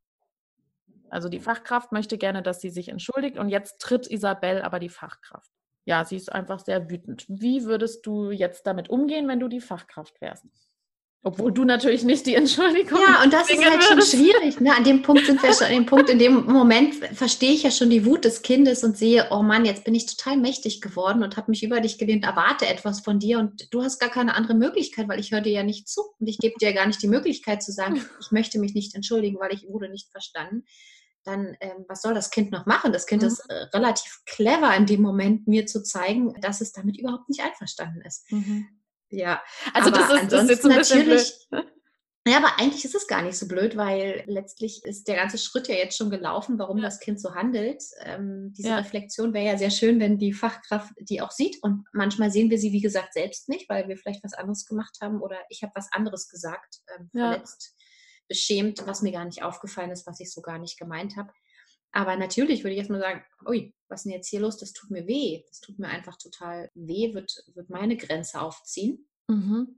Also 1.09 1.29
die 1.29 1.39
Fachkraft 1.39 1.91
möchte 1.91 2.17
gerne, 2.17 2.41
dass 2.41 2.59
sie 2.59 2.71
sich 2.71 2.89
entschuldigt 2.89 3.37
und 3.37 3.49
jetzt 3.49 3.79
tritt 3.79 4.09
Isabel 4.09 4.63
aber 4.63 4.79
die 4.79 4.89
Fachkraft. 4.89 5.51
Ja, 5.85 6.05
sie 6.05 6.15
ist 6.15 6.31
einfach 6.31 6.59
sehr 6.59 6.89
wütend. 6.89 7.25
Wie 7.27 7.65
würdest 7.65 8.05
du 8.07 8.31
jetzt 8.31 8.65
damit 8.65 8.89
umgehen, 8.89 9.27
wenn 9.27 9.39
du 9.39 9.47
die 9.47 9.61
Fachkraft 9.61 10.19
wärst? 10.21 10.45
Obwohl 11.25 11.53
du 11.53 11.63
natürlich 11.63 12.03
nicht 12.03 12.25
die 12.25 12.35
Entschuldigung. 12.35 12.99
Ja, 13.07 13.23
und 13.23 13.31
das 13.31 13.49
ist 13.49 13.63
halt 13.63 13.81
schon 13.81 14.01
schwierig. 14.01 14.59
Ne? 14.59 14.75
An 14.75 14.83
dem 14.83 15.01
Punkt 15.01 15.25
sind 15.25 15.41
wir 15.41 15.53
schon, 15.53 15.67
an 15.67 15.73
dem 15.73 15.85
Punkt, 15.85 16.09
in 16.09 16.19
dem 16.19 16.43
Moment 16.45 16.95
verstehe 16.95 17.53
ich 17.53 17.63
ja 17.63 17.71
schon 17.71 17.89
die 17.89 18.05
Wut 18.05 18.25
des 18.25 18.41
Kindes 18.41 18.83
und 18.83 18.97
sehe, 18.97 19.27
oh 19.31 19.41
Mann, 19.41 19.63
jetzt 19.63 19.85
bin 19.85 19.95
ich 19.95 20.05
total 20.05 20.35
mächtig 20.35 20.81
geworden 20.81 21.23
und 21.23 21.37
habe 21.37 21.49
mich 21.49 21.63
über 21.63 21.79
dich 21.79 21.97
gelehnt, 21.97 22.25
erwarte 22.25 22.67
etwas 22.67 22.99
von 22.99 23.19
dir 23.19 23.39
und 23.39 23.73
du 23.73 23.81
hast 23.83 23.99
gar 23.99 24.09
keine 24.09 24.35
andere 24.35 24.53
Möglichkeit, 24.53 25.07
weil 25.07 25.19
ich 25.21 25.31
höre 25.31 25.39
dir 25.39 25.53
ja 25.53 25.63
nicht 25.63 25.87
zu 25.87 26.01
und 26.19 26.27
ich 26.27 26.39
gebe 26.39 26.55
dir 26.59 26.71
ja 26.71 26.75
gar 26.75 26.87
nicht 26.87 27.01
die 27.01 27.07
Möglichkeit 27.07 27.63
zu 27.63 27.71
sagen, 27.71 27.95
ich 28.19 28.31
möchte 28.31 28.59
mich 28.59 28.73
nicht 28.73 28.93
entschuldigen, 28.93 29.39
weil 29.39 29.53
ich 29.53 29.65
wurde 29.69 29.87
nicht 29.87 30.11
verstanden. 30.11 30.65
Dann, 31.23 31.55
ähm, 31.61 31.85
was 31.87 32.01
soll 32.01 32.13
das 32.13 32.31
Kind 32.31 32.51
noch 32.51 32.65
machen? 32.65 32.91
Das 32.91 33.05
Kind 33.05 33.21
Mhm. 33.21 33.29
ist 33.29 33.39
äh, 33.47 33.53
relativ 33.73 34.19
clever 34.25 34.75
in 34.75 34.85
dem 34.85 35.01
Moment, 35.01 35.47
mir 35.47 35.65
zu 35.67 35.81
zeigen, 35.83 36.33
dass 36.41 36.59
es 36.59 36.73
damit 36.73 36.97
überhaupt 36.97 37.29
nicht 37.29 37.41
einverstanden 37.41 38.01
ist. 38.01 38.29
Mhm. 38.29 38.67
Ja, 39.13 39.41
Also 39.73 39.89
Aber 39.89 39.97
das 39.99 40.21
ist, 40.23 40.31
das 40.31 40.43
ist 40.43 40.49
jetzt 40.49 40.65
ein 40.65 40.77
bisschen 40.77 40.97
natürlich- 40.99 41.47
blöd. 41.49 41.65
ja, 42.27 42.37
aber 42.37 42.57
eigentlich 42.59 42.83
ist 42.85 42.95
es 42.95 43.05
gar 43.07 43.21
nicht 43.21 43.37
so 43.37 43.47
blöd, 43.47 43.77
weil 43.77 44.23
letztlich 44.27 44.83
ist 44.85 45.07
der 45.07 45.17
ganze 45.17 45.37
Schritt 45.37 45.67
ja 45.67 45.75
jetzt 45.75 45.97
schon 45.97 46.09
gelaufen, 46.09 46.57
warum 46.57 46.77
Ja. 46.77 46.85
das 46.85 46.99
Kind 46.99 47.21
so 47.21 47.35
handelt. 47.35 47.83
Ähm, 48.01 48.53
diese 48.57 48.69
Ja. 48.69 48.77
Reflexion 48.77 49.33
wäre 49.33 49.45
ja 49.45 49.57
sehr 49.57 49.69
schön, 49.71 49.99
wenn 49.99 50.17
die 50.17 50.33
Fachkraft 50.33 50.93
die 50.99 51.21
auch 51.21 51.31
sieht. 51.31 51.57
Und 51.61 51.85
manchmal 51.93 52.31
sehen 52.31 52.49
wir 52.49 52.57
sie, 52.57 52.71
wie 52.71 52.81
gesagt, 52.81 53.13
selbst 53.13 53.49
nicht, 53.49 53.69
weil 53.69 53.87
wir 53.87 53.97
vielleicht 53.97 54.23
was 54.23 54.33
anderes 54.33 54.65
gemacht 54.65 54.97
haben 55.01 55.21
oder 55.21 55.37
ich 55.49 55.61
habe 55.63 55.73
was 55.75 55.91
anderes 55.91 56.27
gesagt, 56.29 56.77
ähm, 56.97 57.09
Ja. 57.13 57.31
verletzt, 57.33 57.75
beschämt, 58.27 58.87
was 58.87 59.01
mir 59.01 59.11
gar 59.11 59.25
nicht 59.25 59.43
aufgefallen 59.43 59.91
ist, 59.91 60.07
was 60.07 60.19
ich 60.19 60.31
so 60.31 60.41
gar 60.41 60.57
nicht 60.57 60.79
gemeint 60.79 61.17
habe. 61.17 61.31
Aber 61.93 62.15
natürlich 62.17 62.63
würde 62.63 62.71
ich 62.73 62.79
jetzt 62.79 62.89
mal 62.89 62.99
sagen, 62.99 63.23
ui, 63.45 63.73
was 63.87 64.01
ist 64.01 64.05
denn 64.05 64.13
jetzt 64.13 64.27
hier 64.27 64.39
los? 64.41 64.57
Das 64.57 64.73
tut 64.73 64.89
mir 64.89 65.07
weh. 65.07 65.43
Das 65.47 65.61
tut 65.61 65.77
mir 65.79 65.87
einfach 65.87 66.17
total 66.17 66.69
weh, 66.73 67.13
wird, 67.13 67.43
wird 67.53 67.69
meine 67.69 67.95
Grenze 67.97 68.41
aufziehen 68.41 69.07
Mhm. 69.29 69.75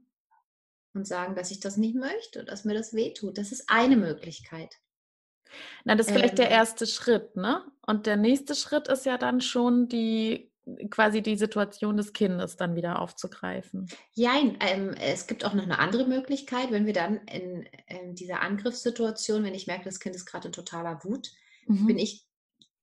und 0.94 1.06
sagen, 1.06 1.36
dass 1.36 1.50
ich 1.52 1.60
das 1.60 1.76
nicht 1.76 1.94
möchte, 1.94 2.42
dass 2.44 2.64
mir 2.64 2.74
das 2.74 2.94
wehtut. 2.94 3.38
Das 3.38 3.52
ist 3.52 3.64
eine 3.68 3.96
Möglichkeit. 3.96 4.74
Na, 5.84 5.94
das 5.94 6.08
ist 6.08 6.12
vielleicht 6.14 6.38
der 6.38 6.46
Ähm. 6.46 6.52
erste 6.52 6.86
Schritt, 6.86 7.36
ne? 7.36 7.62
Und 7.86 8.06
der 8.06 8.16
nächste 8.16 8.54
Schritt 8.56 8.88
ist 8.88 9.06
ja 9.06 9.16
dann 9.18 9.40
schon 9.40 9.88
die 9.88 10.50
quasi 10.90 11.22
die 11.22 11.36
Situation 11.36 11.96
des 11.96 12.12
Kindes 12.12 12.56
dann 12.56 12.74
wieder 12.74 13.00
aufzugreifen. 13.00 13.88
Jein, 14.14 14.56
ähm, 14.60 14.94
es 15.00 15.28
gibt 15.28 15.44
auch 15.44 15.54
noch 15.54 15.62
eine 15.62 15.78
andere 15.78 16.06
Möglichkeit, 16.08 16.72
wenn 16.72 16.86
wir 16.86 16.92
dann 16.92 17.18
in, 17.28 17.68
in 17.86 18.16
dieser 18.16 18.40
Angriffssituation, 18.40 19.44
wenn 19.44 19.54
ich 19.54 19.68
merke, 19.68 19.84
das 19.84 20.00
Kind 20.00 20.16
ist 20.16 20.26
gerade 20.26 20.48
in 20.48 20.52
totaler 20.52 21.04
Wut, 21.04 21.30
Mhm. 21.66 21.86
bin 21.86 21.98
ich 21.98 22.25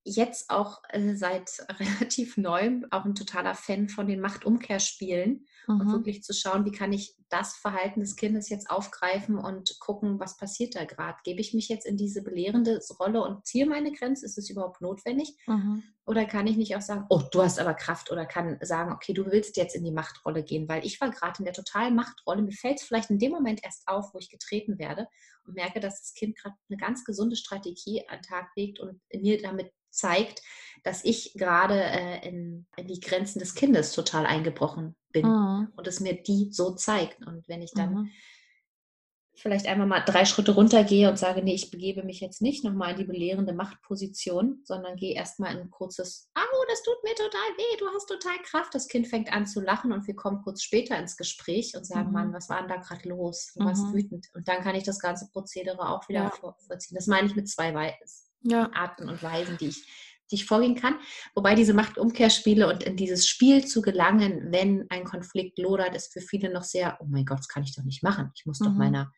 jetzt 0.06 0.50
auch 0.50 0.82
äh, 0.90 1.16
seit 1.16 1.66
relativ 1.80 2.38
neuem 2.38 2.86
auch 2.92 3.06
ein 3.06 3.16
totaler 3.16 3.56
Fan 3.56 3.90
von 3.90 4.08
den 4.08 4.20
Machtumkehrspielen 4.20 5.46
mhm. 5.68 5.80
und 5.80 5.92
wirklich 5.92 6.24
zu 6.24 6.34
schauen, 6.34 6.66
wie 6.66 6.72
kann 6.72 6.94
ich 6.94 7.16
das 7.30 7.56
Verhalten 7.56 8.02
des 8.02 8.16
Kindes 8.16 8.50
jetzt 8.50 8.70
aufgreifen 8.70 9.40
und 9.40 9.80
gucken, 9.80 10.20
was 10.20 10.38
passiert 10.38 10.76
da 10.76 10.86
gerade. 10.86 11.18
Gebe 11.24 11.42
ich 11.42 11.54
mich 11.54 11.68
jetzt 11.68 11.86
in 11.86 11.98
diese 11.98 12.22
belehrende 12.22 12.80
Rolle 13.00 13.24
und 13.24 13.46
ziehe 13.46 13.66
meine 13.66 13.92
Grenze? 13.92 14.26
Ist 14.26 14.38
es 14.38 14.50
überhaupt 14.50 14.82
notwendig? 14.82 15.36
Mhm. 15.48 15.84
Oder 16.06 16.26
kann 16.26 16.46
ich 16.46 16.58
nicht 16.58 16.76
auch 16.76 16.82
sagen, 16.82 17.06
oh, 17.10 17.22
du 17.32 17.42
hast 17.42 17.60
aber 17.60 17.74
Kraft 17.74 18.12
oder 18.12 18.26
kann 18.26 18.60
sagen, 18.62 18.92
okay, 18.92 19.14
du 19.14 19.26
willst 19.26 19.58
jetzt 19.58 19.76
in 19.76 19.84
die 19.84 19.92
Machtrolle 19.92 20.44
gehen, 20.44 20.68
weil 20.68 20.86
ich 20.86 21.00
war 21.02 21.10
gerade 21.10 21.40
in 21.40 21.46
der 21.46 21.54
totalen 21.54 21.96
Machtrolle. 21.96 22.44
Mir 22.44 22.52
fällt 22.52 22.80
es 22.80 22.84
vielleicht 22.84 23.10
in 23.10 23.20
dem 23.20 23.32
Moment 23.32 23.64
erst 23.64 23.88
auf, 23.88 24.14
wo 24.14 24.20
ich 24.20 24.30
getreten 24.30 24.78
werde 24.78 25.08
und 25.48 25.56
merke, 25.56 25.80
dass 25.80 26.02
das 26.02 26.14
Kind 26.14 26.38
gerade 26.38 26.56
eine 26.70 26.78
ganz 26.78 27.04
gesunde 27.04 27.36
Strategie 27.36 28.08
an 28.10 28.18
den 28.18 28.24
Tag 28.24 28.50
legt 28.56 28.80
und 28.80 29.02
mir 29.14 29.42
damit 29.42 29.72
zeigt, 29.94 30.42
dass 30.84 31.06
ich 31.06 31.34
gerade 31.34 31.82
äh, 31.82 32.28
in, 32.28 32.66
in, 32.76 32.88
die 32.88 33.00
Grenzen 33.00 33.40
des 33.40 33.56
Kindes 33.56 33.94
total 33.94 34.26
eingebrochen 34.26 34.96
bin 35.12 35.26
mhm. 35.26 35.70
und 35.76 35.88
es 35.88 36.00
mir 36.00 36.22
die 36.22 36.50
so 36.52 36.72
zeigt. 36.76 37.26
Und 37.26 37.48
wenn 37.48 37.62
ich 37.62 37.72
dann 37.72 37.94
mhm. 37.94 38.12
vielleicht 39.34 39.66
einmal 39.66 39.88
mal 39.88 40.02
drei 40.02 40.26
Schritte 40.26 40.54
runtergehe 40.54 41.10
und 41.10 41.18
sage, 41.18 41.42
nee, 41.42 41.54
ich 41.54 41.72
begebe 41.72 42.04
mich 42.04 42.20
jetzt 42.20 42.42
nicht 42.42 42.66
nochmal 42.66 42.92
in 42.92 42.98
die 42.98 43.06
belehrende 43.06 43.54
Machtposition, 43.54 44.62
sondern 44.66 44.98
gehe 44.98 45.16
erstmal 45.16 45.54
in 45.54 45.62
ein 45.62 45.72
kurzes, 45.72 46.30
au, 46.36 46.66
das 46.68 46.84
tut 46.84 47.02
mir 47.04 47.16
total 47.16 47.50
weh, 47.56 47.78
du 47.80 47.88
hast 47.96 48.08
total 48.08 48.38
Kraft. 48.44 48.76
Das 48.76 48.90
Kind 48.90 49.08
fängt 49.08 49.32
an 49.32 49.48
zu 49.48 49.62
lachen 49.62 49.94
und 49.94 50.06
wir 50.06 50.18
kommen 50.18 50.42
kurz 50.44 50.64
später 50.64 51.00
ins 51.00 51.16
Gespräch 51.16 51.78
und 51.78 51.86
sagen, 51.86 52.08
mhm. 52.08 52.14
Mann, 52.14 52.34
was 52.34 52.50
war 52.50 52.60
denn 52.60 52.68
da 52.68 52.76
gerade 52.76 53.08
los? 53.08 53.54
Du 53.56 53.64
warst 53.64 53.86
mhm. 53.86 53.94
wütend. 53.94 54.28
Und 54.34 54.50
dann 54.50 54.62
kann 54.62 54.76
ich 54.76 54.84
das 54.84 55.00
ganze 55.00 55.30
Prozedere 55.32 55.88
auch 55.88 56.10
wieder 56.10 56.24
ja. 56.24 56.30
vorziehen. 56.30 56.96
Das 56.96 57.08
meine 57.08 57.28
ich 57.28 57.36
mit 57.36 57.48
zwei 57.48 57.74
Weisen 57.74 58.33
ja. 58.44 58.70
Arten 58.74 59.10
und 59.10 59.22
Weisen, 59.24 59.58
die 59.58 59.68
ich, 59.68 59.86
die 60.32 60.36
ich 60.36 60.46
vorgehen 60.46 60.76
kann. 60.76 61.00
Wobei 61.36 61.56
diese 61.56 61.74
Machtumkehrspiele 61.74 62.68
und 62.68 62.84
in 62.84 62.96
dieses 62.96 63.28
Spiel 63.28 63.66
zu 63.66 63.82
gelangen, 63.82 64.52
wenn 64.52 64.86
ein 64.90 65.04
Konflikt 65.04 65.58
lodert, 65.60 65.96
ist 65.96 66.14
für 66.14 66.22
viele 66.22 66.52
noch 66.52 66.64
sehr, 66.64 66.98
oh 67.02 67.06
mein 67.08 67.26
Gott, 67.26 67.40
das 67.40 67.48
kann 67.48 67.64
ich 67.64 67.76
doch 67.76 67.84
nicht 67.84 68.04
machen. 68.04 68.32
Ich 68.36 68.46
muss 68.46 68.60
mhm. 68.60 68.66
doch 68.66 68.74
meiner, 68.74 69.12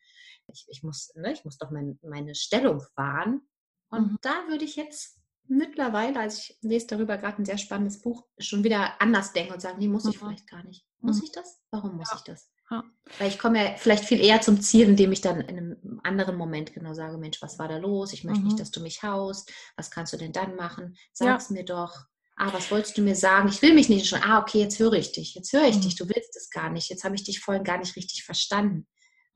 ich, 0.52 0.66
ich, 0.68 0.82
muss, 0.82 1.12
ne, 1.14 1.32
ich 1.32 1.44
muss 1.44 1.58
doch 1.58 1.70
mein, 1.70 1.98
meine 2.02 2.34
Stellung 2.34 2.82
wahren. 2.94 3.42
Und 3.88 4.12
mhm. 4.12 4.18
da 4.22 4.48
würde 4.48 4.64
ich 4.64 4.76
jetzt 4.76 5.20
mittlerweile, 5.48 6.18
also 6.18 6.38
ich 6.38 6.58
lese 6.60 6.88
darüber 6.88 7.18
gerade 7.18 7.40
ein 7.40 7.44
sehr 7.44 7.58
spannendes 7.58 8.00
Buch, 8.00 8.26
schon 8.38 8.64
wieder 8.64 9.00
anders 9.00 9.32
denken 9.32 9.54
und 9.54 9.60
sagen, 9.60 9.78
nee, 9.78 9.88
muss 9.88 10.06
ich 10.06 10.20
mhm. 10.20 10.26
vielleicht 10.26 10.48
gar 10.48 10.64
nicht. 10.64 10.86
Muss 11.00 11.18
mhm. 11.18 11.24
ich 11.24 11.32
das? 11.32 11.60
Warum 11.70 11.96
muss 11.96 12.10
ja. 12.10 12.16
ich 12.16 12.22
das? 12.24 12.50
Ja. 12.70 12.84
Weil 13.18 13.28
ich 13.28 13.38
komme 13.38 13.62
ja 13.62 13.76
vielleicht 13.76 14.04
viel 14.04 14.20
eher 14.20 14.40
zum 14.40 14.60
Ziel, 14.60 14.88
indem 14.88 15.12
ich 15.12 15.20
dann 15.20 15.40
in 15.40 15.58
einem 15.58 16.00
anderen 16.02 16.36
Moment 16.36 16.74
genau 16.74 16.94
sage, 16.94 17.16
Mensch, 17.18 17.40
was 17.40 17.58
war 17.58 17.68
da 17.68 17.76
los? 17.76 18.12
Ich 18.12 18.24
möchte 18.24 18.40
mhm. 18.40 18.48
nicht, 18.48 18.60
dass 18.60 18.72
du 18.72 18.80
mich 18.80 19.02
haust. 19.02 19.52
Was 19.76 19.90
kannst 19.90 20.12
du 20.12 20.16
denn 20.16 20.32
dann 20.32 20.56
machen? 20.56 20.96
Sag's 21.12 21.50
ja. 21.50 21.54
mir 21.54 21.64
doch. 21.64 21.94
Ah, 22.36 22.52
was 22.52 22.70
wolltest 22.70 22.98
du 22.98 23.02
mir 23.02 23.14
sagen? 23.14 23.48
Ich 23.48 23.62
will 23.62 23.72
mich 23.72 23.88
nicht 23.88 24.06
schon. 24.06 24.22
Ah, 24.22 24.40
okay, 24.40 24.58
jetzt 24.58 24.78
höre 24.78 24.94
ich 24.94 25.12
dich. 25.12 25.34
Jetzt 25.34 25.52
höre 25.52 25.68
ich 25.68 25.76
mhm. 25.76 25.82
dich. 25.82 25.94
Du 25.94 26.08
willst 26.08 26.36
es 26.36 26.50
gar 26.50 26.70
nicht. 26.70 26.90
Jetzt 26.90 27.04
habe 27.04 27.14
ich 27.14 27.24
dich 27.24 27.40
vorhin 27.40 27.64
gar 27.64 27.78
nicht 27.78 27.96
richtig 27.96 28.24
verstanden. 28.24 28.86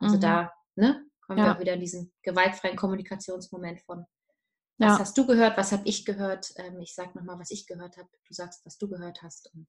Also 0.01 0.17
mhm. 0.17 0.21
da, 0.21 0.53
ne, 0.75 1.05
kommen 1.23 1.39
ja. 1.39 1.47
wir 1.47 1.55
auch 1.55 1.61
wieder 1.61 1.75
in 1.75 1.81
diesen 1.81 2.13
gewaltfreien 2.23 2.77
Kommunikationsmoment 2.77 3.81
von. 3.83 4.05
Was 4.79 4.99
hast 4.99 5.19
du 5.19 5.27
gehört? 5.27 5.59
Was 5.59 5.73
habe 5.73 5.87
ich 5.87 6.07
gehört? 6.07 6.53
Ähm, 6.57 6.81
ich 6.81 6.95
sage 6.95 7.17
nochmal, 7.17 7.39
was 7.39 7.51
ich 7.51 7.67
gehört 7.67 7.99
habe. 7.99 8.09
Du 8.27 8.33
sagst, 8.35 8.65
was 8.65 8.79
du 8.79 8.89
gehört 8.89 9.23
hast 9.23 9.51
und 9.55 9.69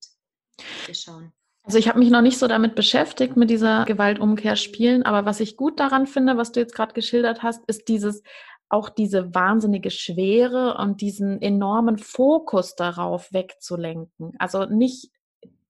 wir 0.85 0.95
schauen. 0.95 1.33
Also 1.63 1.77
ich 1.77 1.87
habe 1.87 1.99
mich 1.99 2.09
noch 2.09 2.21
nicht 2.21 2.39
so 2.39 2.47
damit 2.47 2.75
beschäftigt, 2.75 3.37
mit 3.37 3.49
dieser 3.49 3.85
Gewaltumkehr 3.85 4.55
spielen, 4.55 5.03
aber 5.03 5.25
was 5.25 5.39
ich 5.39 5.57
gut 5.57 5.79
daran 5.79 6.07
finde, 6.07 6.35
was 6.37 6.51
du 6.51 6.59
jetzt 6.59 6.73
gerade 6.73 6.93
geschildert 6.93 7.43
hast, 7.43 7.63
ist 7.67 7.87
dieses 7.87 8.23
auch 8.71 8.89
diese 8.89 9.35
wahnsinnige 9.35 9.91
Schwere 9.91 10.77
und 10.77 11.01
diesen 11.01 11.41
enormen 11.41 11.97
Fokus 11.97 12.75
darauf 12.75 13.31
wegzulenken. 13.33 14.33
Also 14.39 14.65
nicht 14.65 15.11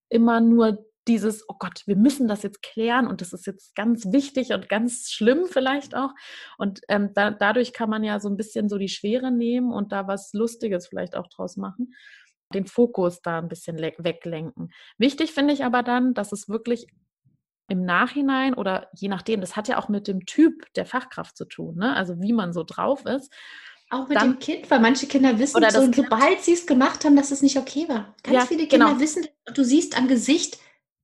immer 0.07 0.39
nur 0.39 0.85
dieses, 1.07 1.43
oh 1.49 1.55
Gott, 1.57 1.81
wir 1.87 1.95
müssen 1.95 2.27
das 2.27 2.43
jetzt 2.43 2.61
klären 2.61 3.07
und 3.07 3.21
das 3.21 3.33
ist 3.33 3.47
jetzt 3.47 3.75
ganz 3.75 4.11
wichtig 4.11 4.53
und 4.53 4.69
ganz 4.69 5.09
schlimm 5.09 5.45
vielleicht 5.49 5.95
auch. 5.95 6.11
Und 6.59 6.81
ähm, 6.89 7.09
da, 7.15 7.31
dadurch 7.31 7.73
kann 7.73 7.89
man 7.89 8.03
ja 8.03 8.19
so 8.19 8.29
ein 8.29 8.37
bisschen 8.37 8.69
so 8.69 8.77
die 8.77 8.87
Schwere 8.87 9.31
nehmen 9.31 9.73
und 9.73 9.91
da 9.91 10.07
was 10.07 10.31
Lustiges 10.33 10.87
vielleicht 10.87 11.15
auch 11.15 11.27
draus 11.27 11.57
machen 11.57 11.93
den 12.51 12.67
Fokus 12.67 13.21
da 13.21 13.39
ein 13.39 13.47
bisschen 13.47 13.77
weglenken. 13.79 14.71
Wichtig 14.97 15.31
finde 15.31 15.53
ich 15.53 15.65
aber 15.65 15.83
dann, 15.83 16.13
dass 16.13 16.31
es 16.31 16.49
wirklich 16.49 16.87
im 17.67 17.85
Nachhinein 17.85 18.53
oder 18.53 18.89
je 18.93 19.07
nachdem, 19.07 19.39
das 19.41 19.55
hat 19.55 19.67
ja 19.67 19.77
auch 19.77 19.87
mit 19.87 20.07
dem 20.07 20.25
Typ 20.25 20.65
der 20.75 20.85
Fachkraft 20.85 21.37
zu 21.37 21.45
tun, 21.45 21.77
ne? 21.77 21.95
also 21.95 22.21
wie 22.21 22.33
man 22.33 22.53
so 22.53 22.63
drauf 22.63 23.05
ist. 23.05 23.31
Auch 23.89 24.07
mit 24.07 24.17
dann, 24.17 24.33
dem 24.33 24.39
Kind, 24.39 24.71
weil 24.71 24.79
manche 24.79 25.07
Kinder 25.07 25.37
wissen, 25.39 25.57
oder 25.57 25.71
so, 25.71 25.91
sobald 25.91 26.41
sie 26.41 26.53
es 26.53 26.65
gemacht 26.65 27.03
haben, 27.03 27.15
dass 27.15 27.31
es 27.31 27.41
nicht 27.41 27.57
okay 27.57 27.87
war. 27.89 28.15
Ganz 28.23 28.35
ja, 28.35 28.45
viele 28.45 28.67
Kinder 28.67 28.87
genau. 28.87 28.99
wissen, 28.99 29.25
du 29.53 29.63
siehst 29.63 29.97
am 29.97 30.07
Gesicht, 30.07 30.59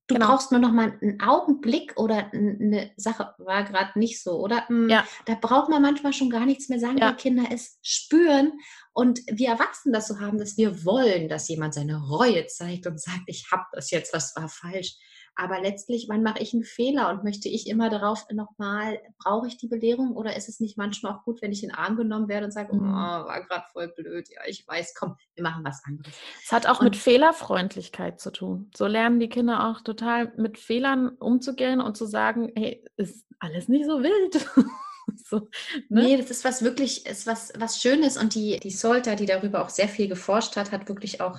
Du 0.08 0.14
genau. 0.14 0.28
brauchst 0.28 0.50
nur 0.52 0.60
noch 0.60 0.72
mal 0.72 0.98
einen 1.02 1.20
Augenblick 1.20 1.92
oder 1.96 2.32
eine 2.32 2.90
Sache 2.96 3.34
war 3.36 3.62
gerade 3.64 3.98
nicht 3.98 4.22
so, 4.22 4.40
oder? 4.40 4.66
Hm, 4.68 4.88
ja. 4.88 5.04
Da 5.26 5.34
braucht 5.34 5.68
man 5.68 5.82
manchmal 5.82 6.14
schon 6.14 6.30
gar 6.30 6.46
nichts 6.46 6.70
mehr 6.70 6.80
sagen, 6.80 6.96
ja. 6.96 7.08
weil 7.08 7.16
Kinder 7.16 7.44
es 7.52 7.78
spüren 7.82 8.52
und 8.94 9.20
wir 9.30 9.48
Erwachsenen 9.48 9.92
das 9.92 10.08
so 10.08 10.18
haben, 10.18 10.38
dass 10.38 10.56
wir 10.56 10.84
wollen, 10.86 11.28
dass 11.28 11.48
jemand 11.48 11.74
seine 11.74 11.98
Reue 11.98 12.46
zeigt 12.46 12.86
und 12.86 12.98
sagt, 12.98 13.24
ich 13.26 13.48
habe 13.52 13.64
das 13.72 13.90
jetzt, 13.90 14.14
was 14.14 14.34
war 14.34 14.48
falsch. 14.48 14.96
Aber 15.40 15.60
letztlich, 15.60 16.06
wann 16.08 16.24
mache 16.24 16.40
ich 16.40 16.52
einen 16.52 16.64
Fehler 16.64 17.10
und 17.10 17.22
möchte 17.22 17.48
ich 17.48 17.68
immer 17.68 17.90
darauf 17.90 18.26
nochmal, 18.32 18.98
brauche 19.18 19.46
ich 19.46 19.56
die 19.56 19.68
Belehrung 19.68 20.16
oder 20.16 20.36
ist 20.36 20.48
es 20.48 20.58
nicht 20.58 20.76
manchmal 20.76 21.12
auch 21.12 21.22
gut, 21.22 21.40
wenn 21.42 21.52
ich 21.52 21.62
in 21.62 21.68
den 21.68 21.78
Arm 21.78 21.96
genommen 21.96 22.28
werde 22.28 22.46
und 22.46 22.50
sage, 22.50 22.74
mhm. 22.74 22.90
oh, 22.90 22.92
war 22.92 23.46
gerade 23.46 23.64
voll 23.72 23.86
blöd, 23.86 24.28
ja, 24.30 24.40
ich 24.48 24.66
weiß, 24.66 24.94
komm, 24.98 25.14
wir 25.36 25.44
machen 25.44 25.64
was 25.64 25.80
anderes. 25.84 26.12
Es 26.44 26.50
hat 26.50 26.66
auch 26.66 26.80
und, 26.80 26.86
mit 26.86 26.96
Fehlerfreundlichkeit 26.96 28.18
zu 28.20 28.32
tun. 28.32 28.68
So 28.76 28.88
lernen 28.88 29.20
die 29.20 29.28
Kinder 29.28 29.68
auch 29.68 29.80
total 29.80 30.32
mit 30.36 30.58
Fehlern 30.58 31.10
umzugehen 31.10 31.80
und 31.80 31.96
zu 31.96 32.06
sagen, 32.06 32.50
hey, 32.56 32.84
ist 32.96 33.24
alles 33.38 33.68
nicht 33.68 33.86
so 33.86 34.02
wild. 34.02 34.44
so, 35.24 35.48
ne? 35.88 36.02
Nee, 36.02 36.16
das 36.16 36.32
ist 36.32 36.44
was 36.44 36.64
wirklich, 36.64 37.06
ist 37.06 37.28
was, 37.28 37.52
was 37.56 37.80
Schönes 37.80 38.16
und 38.16 38.34
die, 38.34 38.58
die 38.58 38.72
Solta, 38.72 39.14
die 39.14 39.26
darüber 39.26 39.62
auch 39.62 39.70
sehr 39.70 39.88
viel 39.88 40.08
geforscht 40.08 40.56
hat, 40.56 40.72
hat 40.72 40.88
wirklich 40.88 41.20
auch 41.20 41.38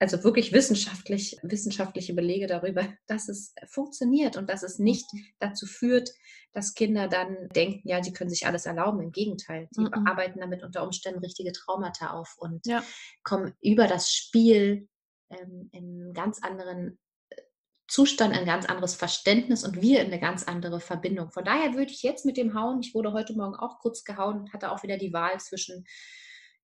also 0.00 0.22
wirklich 0.22 0.52
wissenschaftlich, 0.52 1.36
wissenschaftliche 1.42 2.14
Belege 2.14 2.46
darüber, 2.46 2.88
dass 3.06 3.28
es 3.28 3.54
funktioniert 3.66 4.36
und 4.36 4.48
dass 4.48 4.62
es 4.62 4.78
nicht 4.78 5.12
mhm. 5.12 5.24
dazu 5.40 5.66
führt, 5.66 6.10
dass 6.52 6.74
Kinder 6.74 7.08
dann 7.08 7.48
denken, 7.54 7.86
ja, 7.88 8.02
sie 8.02 8.12
können 8.12 8.30
sich 8.30 8.46
alles 8.46 8.66
erlauben. 8.66 9.00
Im 9.00 9.12
Gegenteil, 9.12 9.68
sie 9.70 9.82
mhm. 9.82 10.06
arbeiten 10.06 10.40
damit 10.40 10.62
unter 10.62 10.84
Umständen 10.84 11.20
richtige 11.20 11.52
Traumata 11.52 12.10
auf 12.10 12.36
und 12.38 12.64
ja. 12.66 12.82
kommen 13.24 13.54
über 13.60 13.86
das 13.86 14.12
Spiel 14.12 14.88
ähm, 15.30 15.68
in 15.72 15.84
einen 15.84 16.14
ganz 16.14 16.42
anderen 16.42 16.98
äh, 17.30 17.42
Zustand, 17.88 18.36
ein 18.36 18.46
ganz 18.46 18.66
anderes 18.66 18.94
Verständnis 18.94 19.64
und 19.64 19.82
wir 19.82 20.00
in 20.00 20.06
eine 20.06 20.20
ganz 20.20 20.44
andere 20.44 20.78
Verbindung. 20.78 21.32
Von 21.32 21.44
daher 21.44 21.74
würde 21.74 21.90
ich 21.90 22.02
jetzt 22.02 22.24
mit 22.24 22.36
dem 22.36 22.54
Hauen, 22.54 22.80
ich 22.80 22.94
wurde 22.94 23.12
heute 23.12 23.34
Morgen 23.34 23.56
auch 23.56 23.80
kurz 23.80 24.04
gehauen 24.04 24.40
und 24.40 24.52
hatte 24.52 24.70
auch 24.70 24.84
wieder 24.84 24.96
die 24.96 25.12
Wahl 25.12 25.40
zwischen 25.40 25.84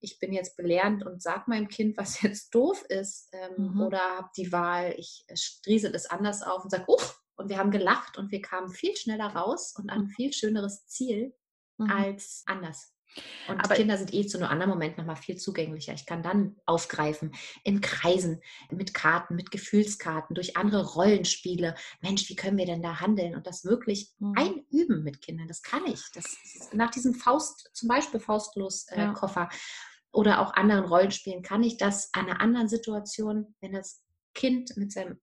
ich 0.05 0.19
bin 0.19 0.33
jetzt 0.33 0.57
belehrend 0.57 1.05
und 1.05 1.23
sage 1.23 1.45
meinem 1.47 1.69
Kind, 1.69 1.97
was 1.97 2.21
jetzt 2.23 2.55
doof 2.55 2.85
ist. 2.89 3.29
Ähm, 3.33 3.73
mhm. 3.73 3.81
Oder 3.81 3.99
habe 3.99 4.31
die 4.37 4.53
Wahl, 4.53 4.95
ich 4.97 5.25
striesel 5.35 5.95
es 5.95 6.07
anders 6.07 6.43
auf 6.43 6.63
und 6.63 6.71
sage, 6.71 6.85
uff, 6.87 7.21
und 7.37 7.49
wir 7.49 7.59
haben 7.59 7.73
gelacht 7.73 8.17
und 8.17 8.31
wir 8.31 8.41
kamen 8.41 8.71
viel 8.71 8.95
schneller 8.97 9.27
raus 9.27 9.75
und 9.77 9.91
an 9.91 10.01
ein 10.01 10.05
mhm. 10.05 10.11
viel 10.11 10.33
schöneres 10.33 10.87
Ziel 10.87 11.35
mhm. 11.79 11.91
als 11.91 12.45
anders. 12.47 12.95
Und 13.49 13.61
Aber 13.61 13.77
Kinder 13.77 13.97
sind 13.97 14.13
eh 14.13 14.27
zu 14.27 14.39
einem 14.39 14.49
anderen 14.49 14.71
Moment 14.71 14.99
nochmal 14.99 15.17
viel 15.17 15.37
zugänglicher. 15.37 15.95
Ich 15.95 16.07
kann 16.07 16.23
dann 16.23 16.57
aufgreifen 16.67 17.33
in 17.63 17.81
Kreisen, 17.81 18.41
mit 18.71 18.93
Karten, 18.93 19.37
mit 19.37 19.51
Gefühlskarten, 19.51 20.35
durch 20.35 20.57
andere 20.57 20.85
Rollenspiele. 20.95 21.77
Mensch, 22.01 22.29
wie 22.29 22.37
können 22.37 22.57
wir 22.57 22.67
denn 22.67 22.83
da 22.83 23.01
handeln? 23.01 23.37
Und 23.37 23.47
das 23.47 23.65
wirklich 23.65 24.13
mhm. 24.19 24.35
einüben 24.37 25.05
mit 25.05 25.21
Kindern. 25.21 25.47
Das 25.47 25.63
kann 25.63 25.87
ich. 25.87 26.03
Das 26.15 26.37
nach 26.73 26.91
diesem 26.91 27.15
Faust, 27.15 27.71
zum 27.73 27.89
Beispiel 27.89 28.21
Faustlos-Koffer. 28.21 29.43
Äh, 29.43 29.55
ja 29.55 29.61
oder 30.15 30.41
auch 30.41 30.55
anderen 30.55 30.85
Rollenspielen 30.85 31.43
kann 31.43 31.63
ich 31.63 31.77
das 31.77 32.11
an 32.15 32.27
einer 32.27 32.41
anderen 32.41 32.69
Situation, 32.69 33.55
wenn 33.61 33.73
das 33.73 34.03
Kind 34.35 34.77
mit 34.77 34.93
seinem 34.93 35.21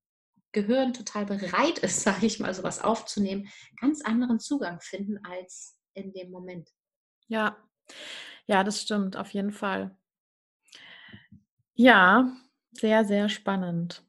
Gehirn 0.51 0.93
total 0.93 1.25
bereit 1.25 1.79
ist, 1.79 2.01
sage 2.03 2.25
ich 2.25 2.39
mal, 2.39 2.53
sowas 2.53 2.81
aufzunehmen, 2.81 3.47
ganz 3.79 4.03
anderen 4.03 4.39
Zugang 4.39 4.79
finden 4.81 5.17
als 5.25 5.77
in 5.93 6.13
dem 6.13 6.29
Moment. 6.31 6.69
Ja, 7.27 7.57
ja, 8.47 8.63
das 8.63 8.81
stimmt, 8.81 9.15
auf 9.15 9.29
jeden 9.29 9.51
Fall. 9.51 9.95
Ja, 11.73 12.31
sehr, 12.73 13.05
sehr 13.05 13.29
spannend. 13.29 14.03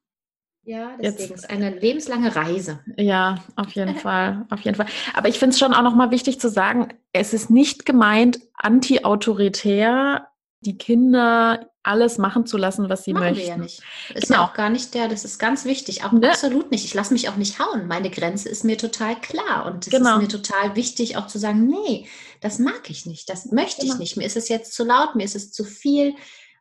Ja, 0.64 0.96
deswegen 0.96 1.30
Jetzt, 1.32 1.44
ist 1.44 1.50
eine 1.50 1.70
lebenslange 1.70 2.36
Reise. 2.36 2.84
Ja, 2.96 3.44
auf 3.56 3.72
jeden 3.72 3.96
Fall, 3.96 4.46
auf 4.48 4.60
jeden 4.60 4.76
Fall. 4.76 4.86
Aber 5.14 5.28
ich 5.28 5.38
finde 5.38 5.54
es 5.54 5.58
schon 5.58 5.74
auch 5.74 5.82
nochmal 5.82 6.12
wichtig 6.12 6.38
zu 6.38 6.48
sagen, 6.48 6.88
es 7.12 7.34
ist 7.34 7.50
nicht 7.50 7.84
gemeint, 7.84 8.40
anti-autoritär 8.54 10.28
die 10.64 10.78
Kinder 10.78 11.68
alles 11.82 12.18
machen 12.18 12.46
zu 12.46 12.56
lassen, 12.56 12.88
was 12.88 13.04
sie 13.04 13.12
machen 13.12 13.34
möchten. 13.34 13.38
Wir 13.38 13.46
ja 13.46 13.56
nicht. 13.56 13.82
Ist 14.14 14.28
genau. 14.28 14.40
ja 14.40 14.46
auch 14.46 14.54
gar 14.54 14.70
nicht 14.70 14.94
der, 14.94 15.08
das 15.08 15.24
ist 15.24 15.38
ganz 15.38 15.64
wichtig, 15.64 16.04
auch 16.04 16.12
ne? 16.12 16.30
absolut 16.30 16.70
nicht. 16.70 16.84
Ich 16.84 16.94
lasse 16.94 17.12
mich 17.12 17.28
auch 17.28 17.36
nicht 17.36 17.58
hauen. 17.58 17.88
Meine 17.88 18.10
Grenze 18.10 18.48
ist 18.48 18.64
mir 18.64 18.78
total 18.78 19.20
klar 19.20 19.66
und 19.66 19.86
es 19.86 19.92
genau. 19.92 20.14
ist 20.14 20.22
mir 20.22 20.28
total 20.28 20.76
wichtig 20.76 21.16
auch 21.16 21.26
zu 21.26 21.38
sagen, 21.38 21.66
nee, 21.66 22.06
das 22.40 22.58
mag 22.58 22.88
ich 22.88 23.06
nicht, 23.06 23.28
das 23.28 23.46
möchte 23.46 23.82
genau. 23.82 23.94
ich 23.94 24.00
nicht. 24.00 24.16
Mir 24.16 24.26
ist 24.26 24.36
es 24.36 24.48
jetzt 24.48 24.74
zu 24.74 24.84
laut, 24.84 25.16
mir 25.16 25.24
ist 25.24 25.34
es 25.34 25.50
zu 25.50 25.64
viel 25.64 26.14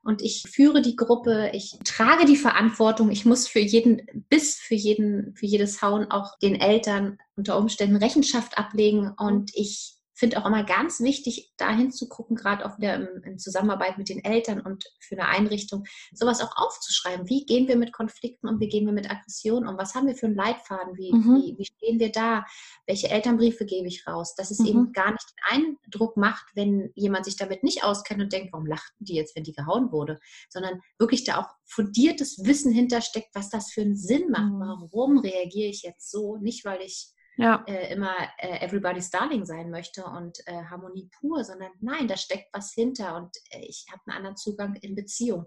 und 0.03 0.23
ich 0.23 0.43
führe 0.49 0.81
die 0.81 0.95
Gruppe, 0.95 1.51
ich 1.53 1.77
trage 1.83 2.25
die 2.25 2.35
Verantwortung, 2.35 3.11
ich 3.11 3.25
muss 3.25 3.47
für 3.47 3.59
jeden, 3.59 4.01
bis 4.29 4.55
für 4.55 4.73
jeden, 4.73 5.35
für 5.35 5.45
jedes 5.45 5.83
Hauen 5.83 6.09
auch 6.09 6.39
den 6.39 6.55
Eltern 6.55 7.19
unter 7.35 7.57
Umständen 7.57 7.97
Rechenschaft 7.97 8.57
ablegen 8.57 9.13
und 9.17 9.51
ich 9.53 10.00
finde 10.21 10.37
auch 10.37 10.45
immer 10.45 10.63
ganz 10.63 10.99
wichtig, 10.99 11.51
dahin 11.57 11.91
zu 11.91 12.07
gucken, 12.07 12.35
gerade 12.35 12.63
auch 12.63 12.77
wieder 12.77 12.93
in, 12.93 13.23
in, 13.23 13.39
Zusammenarbeit 13.39 13.97
mit 13.97 14.07
den 14.07 14.23
Eltern 14.23 14.61
und 14.61 14.85
für 14.99 15.17
eine 15.17 15.27
Einrichtung, 15.27 15.85
sowas 16.13 16.41
auch 16.41 16.55
aufzuschreiben. 16.57 17.27
Wie 17.27 17.43
gehen 17.43 17.67
wir 17.67 17.75
mit 17.75 17.91
Konflikten 17.91 18.47
um? 18.47 18.59
Wie 18.59 18.67
gehen 18.67 18.85
wir 18.85 18.93
mit 18.93 19.09
Aggressionen 19.09 19.67
um? 19.67 19.79
Was 19.79 19.95
haben 19.95 20.05
wir 20.05 20.13
für 20.13 20.27
einen 20.27 20.35
Leitfaden? 20.35 20.95
Wie, 20.95 21.11
mhm. 21.11 21.37
wie, 21.37 21.57
wie, 21.57 21.65
stehen 21.65 21.99
wir 21.99 22.11
da? 22.11 22.45
Welche 22.85 23.09
Elternbriefe 23.09 23.65
gebe 23.65 23.87
ich 23.87 24.05
raus? 24.05 24.35
Dass 24.35 24.51
es 24.51 24.59
mhm. 24.59 24.65
eben 24.67 24.91
gar 24.93 25.11
nicht 25.11 25.25
den 25.51 25.75
Eindruck 25.87 26.17
macht, 26.17 26.45
wenn 26.53 26.91
jemand 26.93 27.25
sich 27.25 27.35
damit 27.35 27.63
nicht 27.63 27.83
auskennt 27.83 28.21
und 28.21 28.31
denkt, 28.31 28.53
warum 28.53 28.67
lachten 28.67 29.03
die 29.03 29.15
jetzt, 29.15 29.35
wenn 29.35 29.43
die 29.43 29.53
gehauen 29.53 29.91
wurde? 29.91 30.19
Sondern 30.49 30.81
wirklich 30.99 31.23
da 31.23 31.39
auch 31.39 31.49
fundiertes 31.65 32.45
Wissen 32.45 32.71
hintersteckt, 32.71 33.33
was 33.33 33.49
das 33.49 33.71
für 33.71 33.81
einen 33.81 33.97
Sinn 33.97 34.29
macht. 34.29 34.51
Mhm. 34.51 34.87
Warum 34.91 35.17
reagiere 35.17 35.69
ich 35.69 35.81
jetzt 35.81 36.11
so? 36.11 36.37
Nicht, 36.37 36.63
weil 36.63 36.81
ich 36.81 37.11
ja. 37.41 37.63
äh, 37.67 37.93
immer 37.93 38.15
äh, 38.37 38.65
everybody's 38.65 39.09
darling 39.09 39.45
sein 39.45 39.69
möchte 39.69 40.03
und 40.03 40.39
äh, 40.47 40.63
Harmonie 40.65 41.09
pur, 41.19 41.43
sondern 41.43 41.71
nein, 41.79 42.07
da 42.07 42.17
steckt 42.17 42.49
was 42.53 42.73
hinter 42.73 43.15
und 43.15 43.35
äh, 43.49 43.59
ich 43.59 43.85
habe 43.91 44.01
einen 44.05 44.17
anderen 44.17 44.37
Zugang 44.37 44.75
in 44.75 44.95
Beziehung 44.95 45.45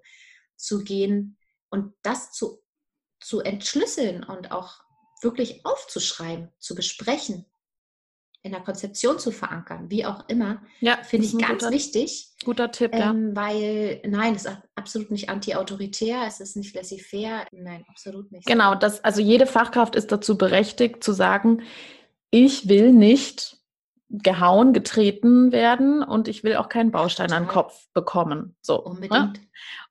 zu 0.57 0.83
gehen 0.83 1.39
und 1.71 1.95
das 2.03 2.33
zu, 2.33 2.63
zu 3.21 3.41
entschlüsseln 3.41 4.25
und 4.25 4.53
auch 4.53 4.81
wirklich 5.23 5.65
aufzuschreiben, 5.65 6.53
zu 6.59 6.75
besprechen 6.75 7.47
in 8.45 8.53
der 8.53 8.61
Konzeption 8.61 9.19
zu 9.19 9.31
verankern, 9.31 9.87
wie 9.89 10.05
auch 10.05 10.29
immer, 10.29 10.61
ja, 10.81 10.99
finde 11.03 11.27
ich 11.27 11.39
ganz 11.39 11.63
guter, 11.63 11.71
wichtig. 11.73 12.29
Guter 12.45 12.71
Tipp, 12.71 12.95
ähm, 12.95 13.33
ja. 13.35 13.43
Weil, 13.43 14.03
nein, 14.07 14.35
es 14.35 14.45
ist 14.45 14.59
absolut 14.75 15.11
nicht 15.11 15.31
anti-autoritär, 15.31 16.25
es 16.27 16.41
ist 16.41 16.55
nicht 16.55 16.75
laissez-faire, 16.77 17.47
nein, 17.53 17.87
absolut 17.89 18.31
nicht. 18.31 18.47
Genau, 18.47 18.75
das, 18.75 19.03
also 19.03 19.23
jede 19.23 19.47
Fachkraft 19.47 19.97
ist 19.97 20.13
dazu 20.13 20.37
berechtigt 20.37 21.03
zu 21.03 21.13
sagen, 21.13 21.63
ich 22.31 22.69
will 22.69 22.93
nicht 22.93 23.57
gehauen, 24.11 24.75
getreten 24.75 25.51
werden 25.51 26.03
und 26.03 26.29
ich 26.29 26.45
will 26.45 26.57
auch 26.57 26.69
keinen 26.69 26.91
Baustein 26.91 27.29
Total. 27.29 27.39
an 27.39 27.49
den 27.49 27.51
Kopf 27.51 27.89
bekommen. 27.95 28.57
So. 28.61 28.77
Ne? 28.77 28.83
Unbedingt. 28.83 29.13
Ne? 29.13 29.33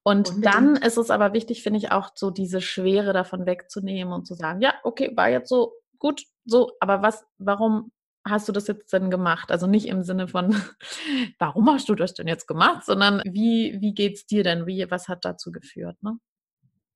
Und 0.04 0.30
Unbedingt. 0.30 0.54
dann 0.54 0.76
ist 0.76 0.98
es 0.98 1.10
aber 1.10 1.34
wichtig, 1.34 1.64
finde 1.64 1.80
ich, 1.80 1.92
auch 1.92 2.12
so 2.14 2.30
diese 2.30 2.62
Schwere 2.62 3.14
davon 3.14 3.48
wegzunehmen 3.48 4.14
und 4.14 4.28
zu 4.28 4.36
sagen, 4.36 4.62
ja, 4.62 4.76
okay, 4.84 5.12
war 5.16 5.30
jetzt 5.30 5.50
so 5.50 5.74
gut, 5.98 6.22
so, 6.46 6.72
aber 6.80 7.02
was, 7.02 7.26
warum 7.40 7.92
hast 8.26 8.48
du 8.48 8.52
das 8.52 8.68
jetzt 8.68 8.92
denn 8.94 9.12
gemacht? 9.12 9.52
Also 9.52 9.68
nicht 9.68 9.88
im 9.88 10.04
Sinne 10.04 10.28
von, 10.28 10.56
warum 11.40 11.70
hast 11.70 11.90
du 11.90 11.96
das 11.96 12.14
denn 12.14 12.28
jetzt 12.28 12.48
gemacht, 12.48 12.86
sondern 12.86 13.22
wie, 13.26 13.78
wie 13.80 13.94
geht 13.94 14.16
es 14.16 14.26
dir 14.26 14.44
denn? 14.44 14.66
Wie, 14.66 14.90
was 14.90 15.08
hat 15.08 15.26
dazu 15.26 15.52
geführt? 15.52 16.02
Ne? 16.02 16.18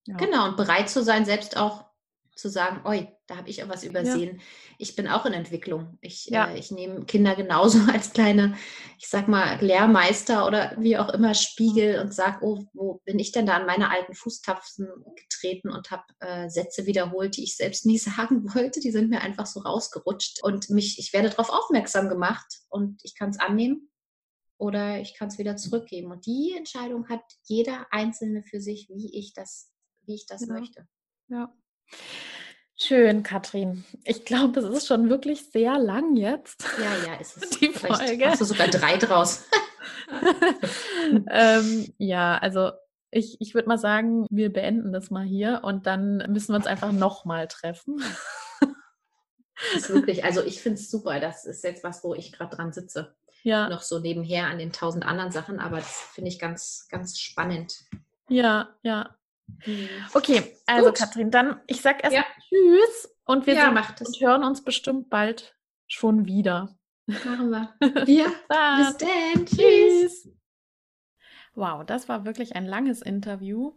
Ja. 0.06 0.16
Genau, 0.18 0.48
und 0.48 0.58
bereit 0.58 0.90
zu 0.90 1.04
sein, 1.04 1.26
selbst 1.26 1.58
auch 1.58 1.87
zu 2.38 2.50
sagen, 2.50 2.82
oi, 2.86 3.08
da 3.26 3.38
habe 3.38 3.50
ich 3.50 3.60
etwas 3.60 3.84
übersehen. 3.84 4.38
Ja. 4.38 4.44
Ich 4.78 4.96
bin 4.96 5.08
auch 5.08 5.26
in 5.26 5.34
Entwicklung. 5.34 5.98
Ich, 6.02 6.26
ja. 6.28 6.48
äh, 6.48 6.58
ich 6.58 6.72
nehme 6.72 7.06
Kinder 7.06 7.36
genauso 7.36 7.80
als 7.92 8.14
kleine, 8.14 8.56
ich 8.98 9.10
sag 9.10 9.28
mal, 9.28 9.58
Lehrmeister 9.60 10.46
oder 10.46 10.76
wie 10.78 10.98
auch 10.98 11.10
immer 11.10 11.34
Spiegel 11.34 12.00
und 12.00 12.14
sage, 12.14 12.46
oh, 12.46 12.64
wo 12.74 13.02
bin 13.06 13.20
ich 13.20 13.32
denn 13.32 13.46
da 13.46 13.56
an 13.56 13.66
meine 13.66 13.92
alten 13.92 14.14
Fußtapfen 14.14 14.88
getreten 15.16 15.70
und 15.70 15.92
habe 15.92 16.04
äh, 16.20 16.50
Sätze 16.50 16.86
wiederholt, 16.86 17.36
die 17.38 17.44
ich 17.44 17.56
selbst 17.56 17.86
nie 17.86 17.98
sagen 17.98 18.54
wollte. 18.54 18.80
Die 18.80 18.92
sind 18.92 19.10
mir 19.10 19.22
einfach 19.22 19.46
so 19.46 19.60
rausgerutscht. 19.60 20.44
Und 20.44 20.70
mich, 20.70 21.00
ich 21.00 21.14
werde 21.14 21.30
darauf 21.30 21.50
aufmerksam 21.50 22.10
gemacht 22.10 22.62
und 22.70 23.02
ich 23.04 23.16
kann 23.16 23.30
es 23.30 23.40
annehmen 23.40 23.90
oder 24.58 25.00
ich 25.00 25.16
kann 25.16 25.28
es 25.28 25.38
wieder 25.38 25.56
zurückgeben. 25.58 26.12
Und 26.12 26.26
die 26.26 26.54
Entscheidung 26.58 27.10
hat 27.10 27.24
jeder 27.44 27.88
Einzelne 27.92 28.44
für 28.44 28.62
sich, 28.62 28.90
wie 28.90 29.18
ich 29.18 29.34
das, 29.34 29.72
wie 30.04 30.16
ich 30.16 30.26
das 30.26 30.42
ja. 30.42 30.54
möchte. 30.54 30.88
Ja. 31.30 31.54
Schön, 32.80 33.24
Katrin. 33.24 33.86
Ich 34.04 34.24
glaube, 34.24 34.60
es 34.60 34.66
ist 34.66 34.88
schon 34.88 35.10
wirklich 35.10 35.50
sehr 35.50 35.80
lang 35.80 36.16
jetzt. 36.16 36.64
Ja, 36.78 37.12
ja, 37.12 37.16
ist 37.20 37.38
es. 37.38 37.50
Die 37.52 37.70
Vielleicht 37.70 38.04
Folge. 38.04 38.26
Machst 38.26 38.42
du 38.42 38.46
sogar 38.46 38.68
drei 38.68 38.98
draus. 38.98 39.46
ähm, 41.30 41.94
ja, 41.98 42.38
also 42.38 42.72
ich, 43.10 43.38
ich 43.40 43.56
würde 43.56 43.68
mal 43.68 43.80
sagen, 43.80 44.28
wir 44.30 44.54
beenden 44.54 44.94
das 44.94 45.10
mal 45.10 45.26
hier 45.26 45.62
und 45.64 45.88
dann 45.88 46.18
müssen 46.30 46.50
wir 46.50 46.58
uns 46.58 46.68
einfach 46.68 46.92
nochmal 46.92 47.48
treffen. 47.48 48.04
Das 49.74 49.84
ist 49.84 49.90
wirklich, 49.90 50.24
also 50.24 50.44
ich 50.44 50.62
finde 50.62 50.80
es 50.80 50.92
super. 50.92 51.20
Das 51.20 51.46
ist 51.46 51.64
jetzt 51.64 51.84
was, 51.84 52.04
wo 52.04 52.14
ich 52.14 52.32
gerade 52.32 52.56
dran 52.56 52.74
sitze. 52.74 53.16
Ja. 53.44 53.70
Noch 53.70 53.82
so 53.82 54.00
nebenher 54.00 54.48
an 54.48 54.60
den 54.60 54.72
tausend 54.72 55.06
anderen 55.06 55.32
Sachen, 55.32 55.60
aber 55.60 55.78
das 55.78 56.02
finde 56.14 56.30
ich 56.30 56.38
ganz, 56.38 56.88
ganz 56.90 57.18
spannend. 57.20 57.86
Ja, 58.30 58.70
ja. 58.84 59.16
Mhm. 59.66 59.90
Okay, 60.14 60.58
also 60.66 60.88
Gut. 60.88 60.98
Katrin, 60.98 61.32
dann 61.32 61.60
ich 61.68 61.82
sag 61.82 62.04
erst 62.04 62.16
ja. 62.16 62.26
Tschüss 62.48 63.16
und 63.26 63.46
wir 63.46 63.56
ja, 63.56 63.70
und 63.70 64.20
hören 64.20 64.44
uns 64.44 64.64
bestimmt 64.64 65.10
bald 65.10 65.56
schon 65.88 66.26
wieder. 66.26 66.78
Machen 67.08 67.50
wir. 67.50 67.74
Ja, 68.08 68.28
bis 68.78 68.98
dann. 68.98 69.46
Tschüss. 69.46 70.30
Wow, 71.56 71.86
das 71.86 72.08
war 72.08 72.26
wirklich 72.26 72.56
ein 72.56 72.66
langes 72.66 73.02
Interview. 73.02 73.74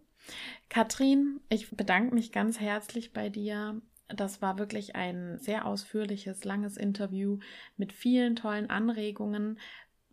Katrin, 0.69 1.41
ich 1.49 1.71
bedanke 1.71 2.15
mich 2.15 2.33
ganz 2.33 2.61
herzlich 2.61 3.13
bei 3.13 3.29
dir. 3.29 3.81
Das 4.09 4.43
war 4.43 4.59
wirklich 4.59 4.97
ein 4.97 5.39
sehr 5.39 5.67
ausführliches, 5.67 6.45
langes 6.45 6.77
Interview 6.77 7.39
mit 7.77 7.93
vielen 7.93 8.37
tollen 8.37 8.69
Anregungen, 8.69 9.59